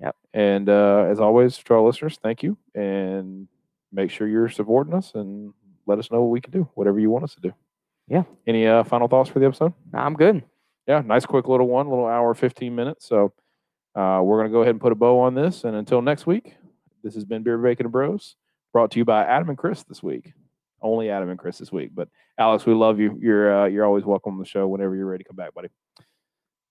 Yep. 0.00 0.16
And 0.32 0.68
uh, 0.68 1.06
as 1.10 1.18
always, 1.18 1.58
to 1.58 1.74
our 1.74 1.80
listeners, 1.80 2.18
thank 2.22 2.44
you, 2.44 2.56
and 2.74 3.48
make 3.92 4.10
sure 4.10 4.28
you're 4.28 4.48
supporting 4.48 4.94
us 4.94 5.12
and 5.14 5.52
let 5.86 5.98
us 5.98 6.10
know 6.12 6.22
what 6.22 6.30
we 6.30 6.40
can 6.40 6.52
do, 6.52 6.68
whatever 6.74 7.00
you 7.00 7.10
want 7.10 7.24
us 7.24 7.34
to 7.34 7.40
do. 7.40 7.52
Yeah. 8.06 8.22
Any 8.46 8.66
uh, 8.66 8.84
final 8.84 9.08
thoughts 9.08 9.28
for 9.28 9.40
the 9.40 9.46
episode? 9.46 9.74
I'm 9.92 10.14
good. 10.14 10.44
Yeah, 10.86 11.02
nice, 11.04 11.26
quick 11.26 11.48
little 11.48 11.66
one, 11.66 11.88
little 11.88 12.06
hour, 12.06 12.32
fifteen 12.34 12.74
minutes. 12.74 13.06
So 13.06 13.32
uh, 13.94 14.20
we're 14.22 14.38
gonna 14.38 14.52
go 14.52 14.62
ahead 14.62 14.74
and 14.74 14.80
put 14.80 14.92
a 14.92 14.94
bow 14.94 15.18
on 15.18 15.34
this, 15.34 15.64
and 15.64 15.76
until 15.76 16.00
next 16.00 16.26
week, 16.26 16.54
this 17.02 17.14
has 17.14 17.24
been 17.24 17.42
Beer 17.42 17.58
Bacon 17.58 17.86
and 17.86 17.92
Bros, 17.92 18.36
brought 18.72 18.92
to 18.92 18.98
you 18.98 19.04
by 19.04 19.24
Adam 19.24 19.48
and 19.48 19.58
Chris 19.58 19.82
this 19.82 20.02
week. 20.02 20.32
Only 20.80 21.10
Adam 21.10 21.28
and 21.28 21.38
Chris 21.38 21.58
this 21.58 21.72
week, 21.72 21.90
but 21.94 22.08
Alex, 22.38 22.64
we 22.66 22.74
love 22.74 23.00
you. 23.00 23.18
You're 23.20 23.62
uh, 23.62 23.66
you're 23.66 23.84
always 23.84 24.04
welcome 24.04 24.34
on 24.34 24.38
the 24.38 24.46
show 24.46 24.68
whenever 24.68 24.94
you're 24.94 25.06
ready 25.06 25.24
to 25.24 25.28
come 25.28 25.36
back, 25.36 25.54
buddy. 25.54 25.68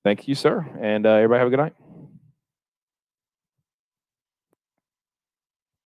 Thank 0.03 0.27
you, 0.27 0.35
sir, 0.35 0.65
and 0.79 1.05
uh, 1.05 1.09
everybody 1.09 1.39
have 1.39 1.47
a 1.47 1.49
good 1.49 1.59
night. 1.59 1.73